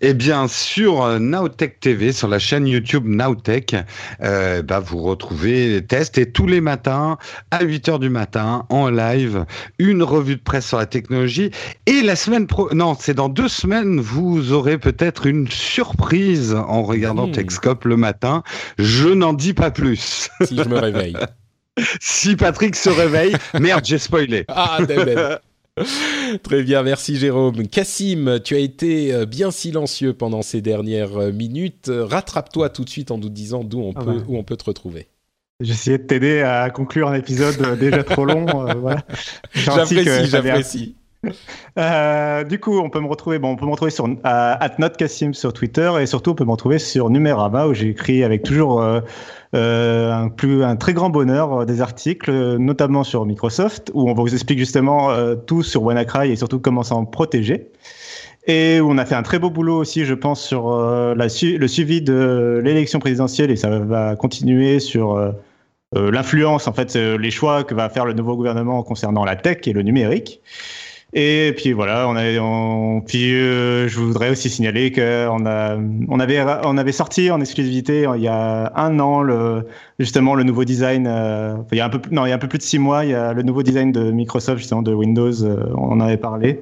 Eh 0.00 0.14
bien, 0.14 0.46
sur 0.46 1.02
euh, 1.02 1.18
Nowtech 1.18 1.80
TV, 1.80 2.12
sur 2.12 2.28
la 2.28 2.38
chaîne 2.38 2.68
YouTube 2.68 3.04
Nowtech, 3.04 3.74
euh, 4.22 4.62
bah, 4.62 4.78
vous 4.78 5.02
retrouvez 5.02 5.68
les 5.70 5.84
tests 5.84 6.18
et 6.18 6.30
tous 6.30 6.46
les 6.46 6.60
matins, 6.60 7.18
à 7.50 7.64
8 7.64 7.88
heures 7.88 7.98
du 7.98 8.08
matin, 8.08 8.64
en 8.68 8.90
live, 8.90 9.44
une 9.78 10.04
revue 10.04 10.36
de 10.36 10.40
presse 10.40 10.68
sur 10.68 10.78
la 10.78 10.86
technologie. 10.86 11.50
Et 11.86 12.02
la 12.02 12.14
semaine 12.14 12.46
pro, 12.46 12.72
non, 12.72 12.96
c'est 12.98 13.14
dans 13.14 13.28
deux 13.28 13.48
semaines, 13.48 13.98
vous 13.98 14.52
aurez 14.52 14.78
peut-être 14.78 15.26
une 15.26 15.48
surprise 15.48 16.54
en 16.54 16.84
regardant 16.84 17.26
mmh. 17.26 17.32
Techscope 17.32 17.84
le 17.84 17.96
matin. 17.96 18.44
Je 18.78 19.08
n'en 19.08 19.32
dis 19.32 19.54
pas 19.54 19.72
plus. 19.72 20.28
Si 20.44 20.56
je 20.56 20.68
me 20.68 20.78
réveille. 20.78 21.16
si 22.00 22.36
Patrick 22.36 22.76
se 22.76 22.90
réveille, 22.90 23.36
merde, 23.58 23.84
j'ai 23.84 23.98
spoilé. 23.98 24.44
Ah, 24.48 24.78
Très 26.42 26.62
bien, 26.62 26.82
merci 26.82 27.16
Jérôme. 27.16 27.66
Cassim, 27.68 28.40
tu 28.42 28.54
as 28.54 28.58
été 28.58 29.12
euh, 29.12 29.26
bien 29.26 29.50
silencieux 29.50 30.12
pendant 30.12 30.42
ces 30.42 30.60
dernières 30.60 31.16
euh, 31.16 31.32
minutes. 31.32 31.90
Rattrape-toi 31.92 32.68
tout 32.70 32.84
de 32.84 32.90
suite 32.90 33.10
en 33.10 33.18
nous 33.18 33.28
disant 33.28 33.64
d'où 33.64 33.80
on, 33.80 33.92
ah 33.96 34.04
peut, 34.04 34.22
où 34.28 34.36
on 34.36 34.42
peut 34.42 34.56
te 34.56 34.64
retrouver. 34.64 35.08
J'essayais 35.60 35.98
de 35.98 36.04
t'aider 36.04 36.40
à 36.42 36.70
conclure 36.70 37.08
un 37.08 37.14
épisode 37.14 37.60
euh, 37.62 37.76
déjà 37.76 38.04
trop 38.04 38.24
long. 38.24 38.46
J'apprécie, 39.54 40.26
j'apprécie. 40.26 40.94
du 42.48 42.60
coup, 42.60 42.78
on 42.78 42.90
peut 42.90 43.00
me 43.00 43.08
retrouver, 43.08 43.38
bon, 43.38 43.50
on 43.50 43.56
peut 43.56 43.66
me 43.66 43.70
retrouver 43.70 43.90
sur 43.90 44.06
@notcassim 44.08 45.34
sur 45.34 45.52
Twitter 45.52 45.90
et 46.00 46.06
surtout 46.06 46.30
on 46.30 46.34
peut 46.34 46.44
me 46.44 46.52
retrouver 46.52 46.78
sur 46.78 47.10
Numérama 47.10 47.66
où 47.66 47.74
j'ai 47.74 47.88
écrit 47.88 48.22
avec 48.24 48.42
toujours 48.42 48.82
euh, 49.54 50.12
un, 50.12 50.28
plus, 50.28 50.62
un 50.62 50.76
très 50.76 50.92
grand 50.92 51.08
bonheur 51.08 51.62
euh, 51.62 51.64
des 51.64 51.80
articles, 51.80 52.30
notamment 52.58 53.02
sur 53.02 53.24
Microsoft, 53.24 53.90
où 53.94 54.10
on 54.10 54.12
vous 54.12 54.34
explique 54.34 54.58
justement 54.58 55.10
euh, 55.10 55.36
tout 55.36 55.62
sur 55.62 55.82
WannaCry 55.84 56.32
et 56.32 56.36
surtout 56.36 56.60
comment 56.60 56.82
s'en 56.82 57.06
protéger. 57.06 57.70
Et 58.46 58.78
où 58.80 58.90
on 58.90 58.98
a 58.98 59.06
fait 59.06 59.14
un 59.14 59.22
très 59.22 59.38
beau 59.38 59.48
boulot 59.48 59.78
aussi, 59.78 60.04
je 60.04 60.14
pense, 60.14 60.42
sur 60.42 60.70
le 60.70 61.66
suivi 61.66 62.00
de 62.00 62.60
l'élection 62.64 62.98
présidentielle 62.98 63.50
et 63.50 63.56
ça 63.56 63.68
va 63.68 64.16
continuer 64.16 64.80
sur 64.80 65.34
l'influence, 65.94 66.66
en 66.66 66.72
fait, 66.72 66.96
les 66.96 67.30
choix 67.30 67.62
que 67.62 67.74
va 67.74 67.90
faire 67.90 68.06
le 68.06 68.14
nouveau 68.14 68.36
gouvernement 68.36 68.82
concernant 68.82 69.26
la 69.26 69.36
tech 69.36 69.58
et 69.66 69.74
le 69.74 69.82
numérique. 69.82 70.40
Et 71.14 71.54
puis 71.56 71.72
voilà, 71.72 72.06
on 72.06 72.16
avait, 72.16 72.38
on, 72.38 73.00
puis 73.00 73.32
euh, 73.32 73.88
je 73.88 73.98
voudrais 73.98 74.28
aussi 74.28 74.50
signaler 74.50 74.92
qu'on 74.92 75.46
a, 75.46 75.78
on 76.08 76.20
avait, 76.20 76.44
on 76.64 76.76
avait 76.76 76.92
sorti 76.92 77.30
en 77.30 77.40
exclusivité 77.40 78.06
il 78.14 78.22
y 78.22 78.28
a 78.28 78.70
un 78.76 79.00
an 79.00 79.22
le, 79.22 79.66
justement 79.98 80.34
le 80.34 80.42
nouveau 80.42 80.64
design. 80.64 81.06
Euh, 81.08 81.56
il 81.72 81.78
y 81.78 81.80
a 81.80 81.86
un 81.86 81.88
peu, 81.88 81.98
non, 82.10 82.26
il 82.26 82.28
y 82.28 82.32
a 82.32 82.34
un 82.34 82.38
peu 82.38 82.48
plus 82.48 82.58
de 82.58 82.62
six 82.62 82.78
mois, 82.78 83.06
il 83.06 83.12
y 83.12 83.14
a 83.14 83.32
le 83.32 83.42
nouveau 83.42 83.62
design 83.62 83.90
de 83.90 84.10
Microsoft 84.10 84.58
justement 84.58 84.82
de 84.82 84.92
Windows. 84.92 85.44
Euh, 85.44 85.64
on 85.74 85.92
en 85.92 86.00
avait 86.00 86.18
parlé. 86.18 86.60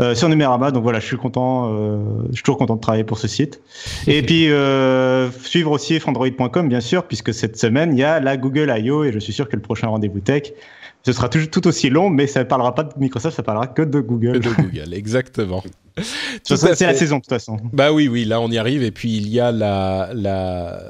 Euh, 0.00 0.14
sur 0.14 0.28
Numérama. 0.28 0.72
Donc 0.72 0.82
voilà, 0.82 0.98
je 0.98 1.06
suis 1.06 1.16
content, 1.16 1.72
euh, 1.72 1.98
je 2.30 2.34
suis 2.34 2.42
toujours 2.42 2.58
content 2.58 2.74
de 2.74 2.80
travailler 2.80 3.04
pour 3.04 3.18
ce 3.18 3.28
site. 3.28 3.60
Et 4.08 4.22
puis 4.22 4.50
euh, 4.50 5.30
suivre 5.30 5.70
aussi 5.70 6.00
frandroid.com 6.00 6.68
bien 6.68 6.80
sûr, 6.80 7.04
puisque 7.04 7.32
cette 7.32 7.56
semaine 7.56 7.92
il 7.92 7.98
y 7.98 8.04
a 8.04 8.18
la 8.18 8.36
Google 8.36 8.74
I.O. 8.76 9.04
et 9.04 9.12
je 9.12 9.18
suis 9.20 9.32
sûr 9.32 9.48
que 9.48 9.54
le 9.54 9.62
prochain 9.62 9.86
rendez-vous 9.88 10.20
tech 10.20 10.52
ce 11.04 11.12
sera 11.12 11.28
tout, 11.28 11.46
tout, 11.46 11.66
aussi 11.66 11.90
long, 11.90 12.10
mais 12.10 12.26
ça 12.26 12.40
ne 12.40 12.44
parlera 12.44 12.74
pas 12.74 12.84
de 12.84 12.92
Microsoft, 12.98 13.36
ça 13.36 13.42
parlera 13.42 13.66
que 13.66 13.82
de 13.82 14.00
Google. 14.00 14.40
De 14.40 14.50
Google, 14.50 14.92
exactement. 14.94 15.62
c'est 16.42 16.80
la 16.80 16.94
saison 16.94 17.16
de 17.16 17.22
toute 17.22 17.28
façon. 17.28 17.58
Bah 17.72 17.92
oui, 17.92 18.08
oui, 18.08 18.24
là 18.24 18.40
on 18.40 18.50
y 18.50 18.58
arrive. 18.58 18.82
Et 18.82 18.90
puis 18.90 19.16
il 19.16 19.28
y 19.28 19.40
a 19.40 19.52
la, 19.52 20.10
la 20.14 20.82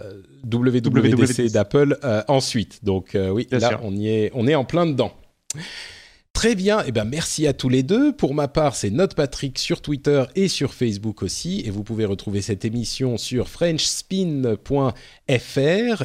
WWDC 0.51 1.53
d'Apple 1.53 1.99
ensuite. 2.28 2.85
Donc 2.85 3.16
oui, 3.16 3.49
là 3.51 3.81
on 3.82 3.95
y 3.95 4.09
est, 4.09 4.31
on 4.35 4.47
est 4.47 4.55
en 4.55 4.65
plein 4.65 4.86
dedans. 4.86 5.12
Très 6.35 6.56
bien, 6.56 6.81
et 6.81 6.86
eh 6.89 6.93
ben 6.93 7.05
merci 7.05 7.47
à 7.47 7.55
tous 7.55 7.69
les 7.70 7.82
deux. 7.82 8.12
Pour 8.12 8.35
ma 8.35 8.48
part, 8.48 8.74
c'est 8.74 8.90
Note 8.90 9.15
Patrick 9.15 9.59
sur 9.59 9.81
Twitter 9.81 10.24
et 10.35 10.48
sur 10.48 10.74
Facebook 10.74 11.23
aussi, 11.23 11.62
et 11.65 11.70
vous 11.70 11.85
pouvez 11.85 12.05
retrouver 12.05 12.43
cette 12.43 12.66
émission 12.66 13.16
sur 13.16 13.48
frenchspin.fr 13.48 15.15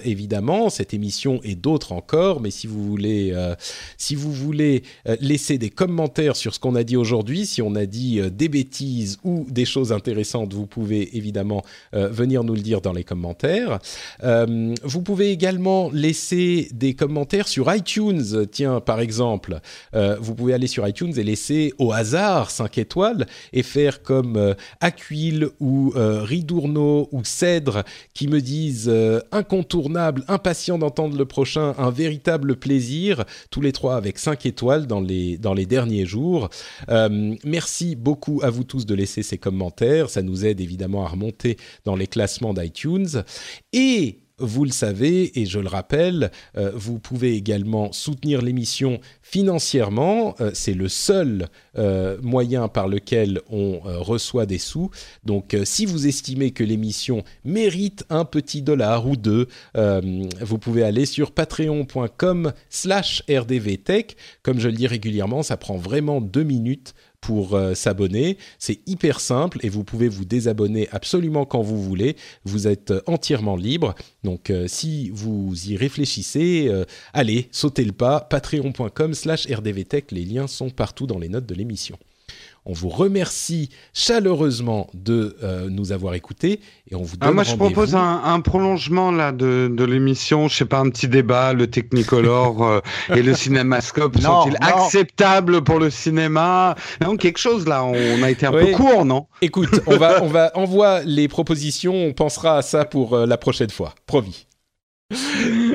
évidemment, 0.06 0.70
cette 0.70 0.94
émission 0.94 1.42
et 1.44 1.56
d'autres 1.56 1.92
encore. 1.92 2.42
Mais 2.42 2.52
si 2.52 2.68
vous 2.68 2.86
voulez, 2.86 3.32
euh, 3.34 3.56
si 3.98 4.16
vous 4.16 4.32
voulez 4.32 4.84
euh, 5.08 5.18
laisser 5.20 5.58
des 5.58 5.72
commentaires 5.72 6.36
sur 6.36 6.54
ce 6.54 6.60
qu'on 6.60 6.76
a 6.76 6.84
dit 6.84 6.96
aujourd'hui, 6.96 7.46
si 7.46 7.62
on 7.62 7.76
a 7.76 7.86
dit 7.86 8.20
euh, 8.20 8.30
des 8.30 8.48
bêtises 8.50 9.18
ou 9.24 9.46
des 9.50 9.66
choses 9.66 9.92
intéressantes, 9.92 10.54
vous 10.54 10.68
pouvez 10.68 11.18
évidemment 11.18 11.64
venir 11.92 12.44
nous 12.44 12.54
le 12.54 12.62
dire 12.62 12.82
dans 12.82 12.94
les 12.94 13.04
commentaires. 13.04 13.80
vous 14.22 15.02
pouvez 15.02 15.32
également 15.32 15.90
laisser 15.92 16.70
des 16.72 16.94
commentaires 16.94 17.48
sur 17.48 17.74
iTunes. 17.74 18.46
Tiens, 18.52 18.80
par 18.80 19.00
exemple 19.00 19.60
vous 20.20 20.36
pouvez 20.36 20.54
aller 20.54 20.68
sur 20.68 20.88
iTunes 20.88 21.14
et 21.18 21.24
laisser 21.24 21.74
au 21.78 21.92
hasard 21.92 22.52
5 22.52 22.78
étoiles 22.78 23.26
et 23.54 23.64
faire 23.64 24.04
comme 24.04 24.36
euh, 24.36 24.54
Aquil 24.82 25.50
ou 25.60 25.94
euh, 25.96 26.26
ou 27.12 27.22
Cèdre 27.24 27.84
qui 28.14 28.28
me 28.28 28.42
disent 28.42 28.90
euh, 28.90 29.20
incontournable, 29.32 30.24
impatient 30.28 30.78
d'entendre 30.78 31.18
le 31.18 31.26
prochain, 31.26 31.76
un 31.78 31.92
véritable 31.92 32.56
plaisir, 32.56 33.26
tous 33.52 33.62
les 33.62 33.72
trois 33.72 33.96
avec 33.96 34.18
5 34.18 34.46
étoiles 34.46 34.88
dans 34.88 35.02
les, 35.02 35.38
dans 35.38 35.54
les 35.54 35.66
derniers 35.66 36.06
jours. 36.06 36.50
merci 37.44 37.96
beaucoup 37.96 38.40
à 38.44 38.50
vous 38.50 38.64
tous 38.64 38.86
de 38.86 38.96
laisser 38.96 39.24
ces 39.24 39.38
commentaires, 39.38 40.10
ça 40.10 40.22
nous 40.22 40.46
aide 40.46 40.62
évidemment 40.62 41.06
à 41.06 41.10
remonter 41.10 41.58
dans 41.86 41.96
les 41.96 42.08
classements 42.08 42.54
d'iTunes. 42.54 43.24
Et 43.74 44.20
vous 44.40 44.66
le 44.66 44.72
savez, 44.72 45.40
et 45.40 45.46
je 45.46 45.60
le 45.60 45.68
rappelle, 45.68 46.32
euh, 46.58 46.72
vous 46.74 47.00
pouvez 47.00 47.36
également 47.36 47.92
soutenir 47.92 48.42
l'émission 48.42 49.00
financièrement. 49.22 50.36
Euh, 50.40 50.52
c'est 50.54 50.74
le 50.74 50.88
seul 50.88 51.48
euh, 51.78 52.18
moyen 52.22 52.68
par 52.68 52.88
lequel 52.88 53.42
on 53.50 53.80
reçoit 53.80 54.46
des 54.46 54.58
sous. 54.58 54.90
Donc 55.24 55.56
si 55.64 55.86
vous 55.86 56.08
estimez 56.08 56.52
que 56.52 56.64
l'émission 56.64 57.24
mérite 57.44 58.04
un 58.10 58.26
petit 58.26 58.62
dollar 58.62 59.08
ou 59.08 59.16
deux, 59.16 59.48
vous 59.76 60.58
pouvez 60.58 60.84
aller 60.84 61.06
sur 61.06 61.32
patreon.com 61.32 62.52
slash 62.70 63.24
rdvtech. 63.30 64.16
Comme 64.44 64.60
je 64.60 64.68
le 64.68 64.76
dis 64.76 64.88
régulièrement, 64.88 65.44
ça 65.44 65.58
prend 65.58 65.78
vraiment 65.78 66.22
deux 66.22 66.44
minutes 66.44 66.94
pour 67.30 67.54
euh, 67.54 67.76
s'abonner. 67.76 68.40
C'est 68.58 68.80
hyper 68.88 69.20
simple 69.20 69.60
et 69.62 69.70
vous 69.70 69.84
pouvez 69.84 70.10
vous 70.10 70.26
désabonner 70.26 70.90
absolument 70.92 71.46
quand 71.46 71.62
vous 71.62 71.80
voulez. 71.80 72.16
Vous 72.44 72.68
êtes 72.68 72.90
euh, 72.90 73.02
entièrement 73.06 73.56
libre. 73.56 73.94
Donc 74.24 74.50
euh, 74.50 74.66
si 74.68 75.12
vous 75.12 75.54
y 75.70 75.78
réfléchissez, 75.78 76.72
allez, 77.14 77.48
sautez 77.52 77.86
le 77.86 77.92
pas. 77.92 78.20
Patreon.com 78.22 79.14
slash 79.14 79.46
rdvtech. 79.46 80.12
Les 80.12 80.26
liens 80.26 80.48
sont 80.48 80.72
partout 80.72 81.06
dans 81.06 81.20
les 81.20 81.30
notes 81.30 81.46
de 81.46 81.54
l'émission. 81.54 82.00
On 82.66 82.74
vous 82.74 82.90
remercie 82.90 83.70
chaleureusement 83.94 84.90
de 84.94 85.36
euh, 85.44 85.70
nous 85.70 85.92
avoir 85.92 86.14
écoutés 86.14 86.60
et 86.90 86.96
on 86.96 87.04
vous 87.04 87.16
ah, 87.22 87.26
donne 87.26 87.30
ah, 87.30 87.34
Moi, 87.34 87.44
je 87.44 87.56
propose 87.56 87.96
un, 87.96 88.42
prolongement 88.42 89.12
là 89.12 89.32
de, 89.32 89.72
de 89.72 89.84
l'émission. 89.84 90.48
Je 90.48 90.56
sais 90.58 90.66
pas, 90.66 90.80
un 90.80 90.90
petit 90.90 91.08
débat, 91.08 91.54
le 91.54 91.68
Technicolor 91.68 92.64
euh, 92.68 92.80
et 93.16 93.22
le 93.22 93.34
Cinémascope 93.34 94.20
sont-ils 94.20 94.58
acceptables 94.62 95.64
pour 95.64 95.80
le 95.80 95.90
cinéma? 95.90 96.76
Non, 97.02 97.18
quelque 97.18 97.40
chose 97.40 97.68
là. 97.68 97.84
On 97.84 98.24
a 98.24 98.30
été 98.30 98.46
un 98.46 98.52
peu 98.52 98.72
court, 98.72 99.06
non? 99.06 99.28
Écoute, 99.42 99.82
on 99.88 99.98
va, 99.98 100.24
on 100.24 100.28
va 100.28 100.52
envoie 100.56 101.02
les 101.04 101.28
propositions. 101.28 101.94
On 101.94 102.14
pensera 102.14 102.58
à 102.58 102.62
ça 102.62 102.86
pour 102.86 103.14
euh, 103.14 103.26
la 103.26 103.38
prochaine 103.38 103.70
fois. 103.70 103.94
Promis. 104.06 104.48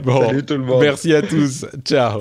Bon, 0.05 0.27
Salut 0.27 0.45
tout 0.45 0.55
le 0.55 0.61
monde. 0.61 0.81
Merci 0.81 1.15
à 1.15 1.23
tous. 1.23 1.67
Ciao. 1.85 2.21